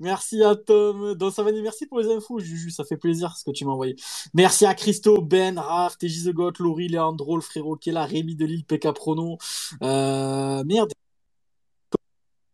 merci 0.00 0.42
à 0.42 0.56
Tom, 0.56 1.14
Don 1.14 1.30
Savani, 1.30 1.62
merci 1.62 1.86
pour 1.86 2.00
les 2.00 2.08
infos, 2.08 2.40
Juju, 2.40 2.70
ça 2.70 2.84
fait 2.84 2.96
plaisir 2.96 3.36
ce 3.36 3.44
que 3.44 3.52
tu 3.52 3.64
m'as 3.64 3.70
envoyé. 3.70 3.94
Merci 4.34 4.66
à 4.66 4.74
Christo, 4.74 5.22
Ben, 5.22 5.56
Raph, 5.56 5.98
TJ 5.98 6.24
The 6.24 6.58
Laurie, 6.58 6.88
Leandro, 6.88 7.36
le 7.36 7.42
frérot 7.42 7.76
Kella, 7.76 8.04
Rémi 8.06 8.34
de 8.34 8.44
Lille, 8.44 8.64
PK 8.64 8.90
Prono. 8.92 9.38
Euh, 9.84 10.64
merde. 10.64 10.92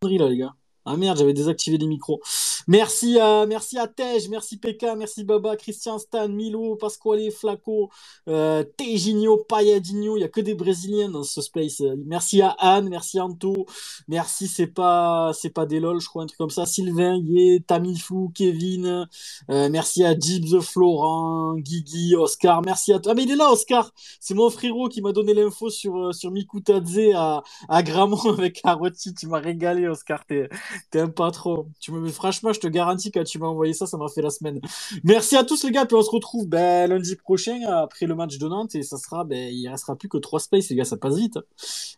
là, 0.02 0.28
les 0.28 0.36
gars. 0.36 0.54
Ah 0.84 0.96
merde, 0.96 1.18
j'avais 1.18 1.34
désactivé 1.34 1.78
les 1.78 1.86
micros. 1.86 2.20
Merci 2.66 3.18
à, 3.18 3.46
merci 3.46 3.78
à 3.78 3.86
Tej, 3.86 4.28
merci 4.28 4.56
PK, 4.58 4.96
merci 4.96 5.24
Baba, 5.24 5.56
Christian 5.56 5.98
Stan, 5.98 6.28
Milo, 6.28 6.76
Pasquale, 6.76 7.30
Flaco, 7.30 7.90
euh, 8.28 8.64
Tejinho, 8.76 9.38
Payadinho. 9.48 10.16
Il 10.16 10.20
n'y 10.20 10.24
a 10.24 10.28
que 10.28 10.40
des 10.40 10.54
Brésiliens 10.54 11.08
dans 11.08 11.22
ce 11.22 11.40
space. 11.40 11.82
Merci 12.06 12.42
à 12.42 12.50
Anne, 12.58 12.88
merci 12.88 13.20
Anto, 13.20 13.66
merci 14.08 14.48
c'est 14.48 14.66
pas, 14.66 15.32
c'est 15.34 15.50
pas 15.50 15.66
des 15.66 15.80
lol, 15.80 16.00
je 16.00 16.08
crois, 16.08 16.22
un 16.22 16.26
truc 16.26 16.38
comme 16.38 16.50
ça. 16.50 16.66
Sylvain, 16.66 17.16
Yé, 17.24 17.60
Tamifou, 17.66 18.32
Kevin, 18.34 19.06
euh, 19.50 19.68
merci 19.70 20.04
à 20.04 20.18
Jibs, 20.18 20.60
Florent, 20.60 21.54
Guigui, 21.56 22.16
Oscar, 22.16 22.62
merci 22.62 22.92
à 22.92 22.98
toi. 22.98 23.12
Ah 23.12 23.14
mais 23.14 23.22
il 23.24 23.30
est 23.30 23.36
là, 23.36 23.50
Oscar. 23.52 23.92
C'est 24.20 24.34
mon 24.34 24.50
frérot 24.50 24.88
qui 24.88 25.00
m'a 25.02 25.12
donné 25.12 25.34
l'info 25.34 25.70
sur, 25.70 25.96
euh, 25.96 26.12
sur 26.12 26.30
Mikutadze 26.30 27.12
à, 27.14 27.42
à 27.68 27.82
Gramont 27.82 28.18
avec 28.38 28.62
Karotti. 28.62 29.14
Tu 29.14 29.26
m'as 29.28 29.40
régalé, 29.40 29.88
Oscar. 29.88 30.24
T'es, 30.26 30.48
T'es 30.90 31.00
un 31.00 31.08
patron. 31.08 31.70
Tu 31.80 31.92
me... 31.92 32.08
Franchement, 32.10 32.47
je 32.52 32.60
te 32.60 32.66
garantis, 32.66 33.10
quand 33.10 33.24
tu 33.24 33.38
m'as 33.38 33.46
envoyé 33.46 33.72
ça, 33.72 33.86
ça 33.86 33.96
m'a 33.96 34.08
fait 34.08 34.22
la 34.22 34.30
semaine. 34.30 34.60
Merci 35.04 35.36
à 35.36 35.44
tous, 35.44 35.64
les 35.64 35.70
gars. 35.70 35.86
Puis 35.86 35.96
on 35.96 36.02
se 36.02 36.10
retrouve 36.10 36.46
ben, 36.48 36.88
lundi 36.88 37.16
prochain 37.16 37.60
après 37.66 38.06
le 38.06 38.14
match 38.14 38.38
de 38.38 38.48
Nantes. 38.48 38.74
Et 38.74 38.82
ça 38.82 38.96
sera, 38.96 39.24
ben, 39.24 39.52
il 39.52 39.68
restera 39.68 39.96
plus 39.96 40.08
que 40.08 40.18
trois 40.18 40.40
spaces, 40.40 40.68
les 40.70 40.76
gars. 40.76 40.84
Ça 40.84 40.96
passe 40.96 41.16
vite. 41.16 41.38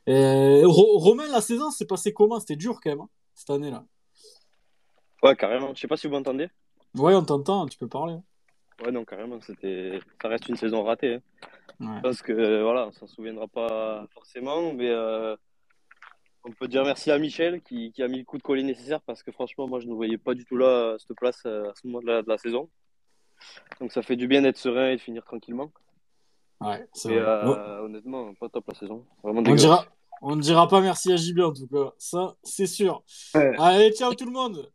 Euh, 0.09 0.63
Romain, 0.67 1.27
la 1.31 1.41
saison, 1.41 1.71
c'est 1.71 1.87
passé 1.87 2.13
comment? 2.13 2.41
C'était 2.41 2.57
dur 2.57 2.81
quand 2.83 2.91
même, 2.91 3.01
hein, 3.01 3.09
cette 3.35 3.51
année-là. 3.51 3.85
Ouais, 5.23 5.37
carrément. 5.37 5.75
Je 5.75 5.81
sais 5.81 5.89
pas 5.89 5.97
si 5.97 6.07
vous 6.07 6.15
m'entendez. 6.15 6.49
Ouais, 6.97 7.15
on 7.15 7.23
t'entend. 7.23 7.67
Tu 7.67 7.79
peux 7.79 7.89
parler. 7.89 8.17
Ouais, 8.85 8.91
non, 8.91 9.05
carrément. 9.05 9.41
C'était... 9.41 10.01
Ça 10.21 10.29
reste 10.29 10.49
une 10.49 10.57
saison 10.57 10.83
ratée. 10.83 11.19
Hein. 11.81 12.01
Parce 12.03 12.23
que, 12.23 12.63
voilà, 12.63 12.89
on 12.89 12.93
s'en 12.93 13.07
souviendra 13.07 13.47
pas 13.49 14.07
forcément. 14.15 14.73
Mais. 14.73 14.89
Euh 14.89 15.37
on 16.45 16.53
peut 16.53 16.69
dire 16.69 16.85
merci 16.85 17.11
à 17.11 17.19
Michel 17.19 17.61
qui, 17.63 17.93
a 17.99 18.09
mis 18.09 18.19
le 18.19 18.25
coup 18.25 18.39
de 18.39 18.43
collier 18.43 18.63
nécessaire 18.63 19.01
parce 19.03 19.23
que 19.23 19.33
franchement, 19.33 19.69
moi, 19.69 19.81
je 19.81 19.87
ne 19.87 19.95
voyais 19.95 20.19
pas 20.19 20.35
du 20.35 20.45
tout 20.45 20.57
là 20.57 20.97
cette 20.99 21.17
place 21.17 21.43
euh, 21.47 21.71
à 21.71 21.73
ce 21.75 21.87
moment 21.87 22.01
de 22.01 22.25
la, 22.27 22.39
saison. 22.39 22.69
Donc 23.81 23.93
ça 23.93 24.03
fait 24.03 24.17
du 24.17 24.27
bien 24.27 24.43
d'être 24.43 24.59
serein 24.59 24.91
et 24.91 24.97
de 24.97 25.01
finir 25.01 25.25
tranquillement. 25.25 25.73
Ouais, 26.61 26.87
c'est 26.93 27.17
euh, 27.17 27.83
Honnêtement, 27.83 28.35
pas 28.35 28.49
top 28.49 28.65
la 28.69 28.75
saison. 28.75 29.07
Vraiment 29.23 29.43
on 29.47 29.55
dira, 29.55 29.87
on 30.21 30.37
ne 30.37 30.43
dira 30.43 30.69
pas 30.69 30.81
merci 30.81 31.13
à 31.13 31.17
JB 31.17 31.41
en 31.41 31.53
tout 31.53 31.67
cas. 31.67 31.93
Ça, 31.99 32.37
c'est 32.43 32.67
sûr. 32.67 33.03
Allez, 33.35 33.93
ciao 33.93 34.15
tout 34.15 34.27
le 34.27 34.33
monde 34.33 34.71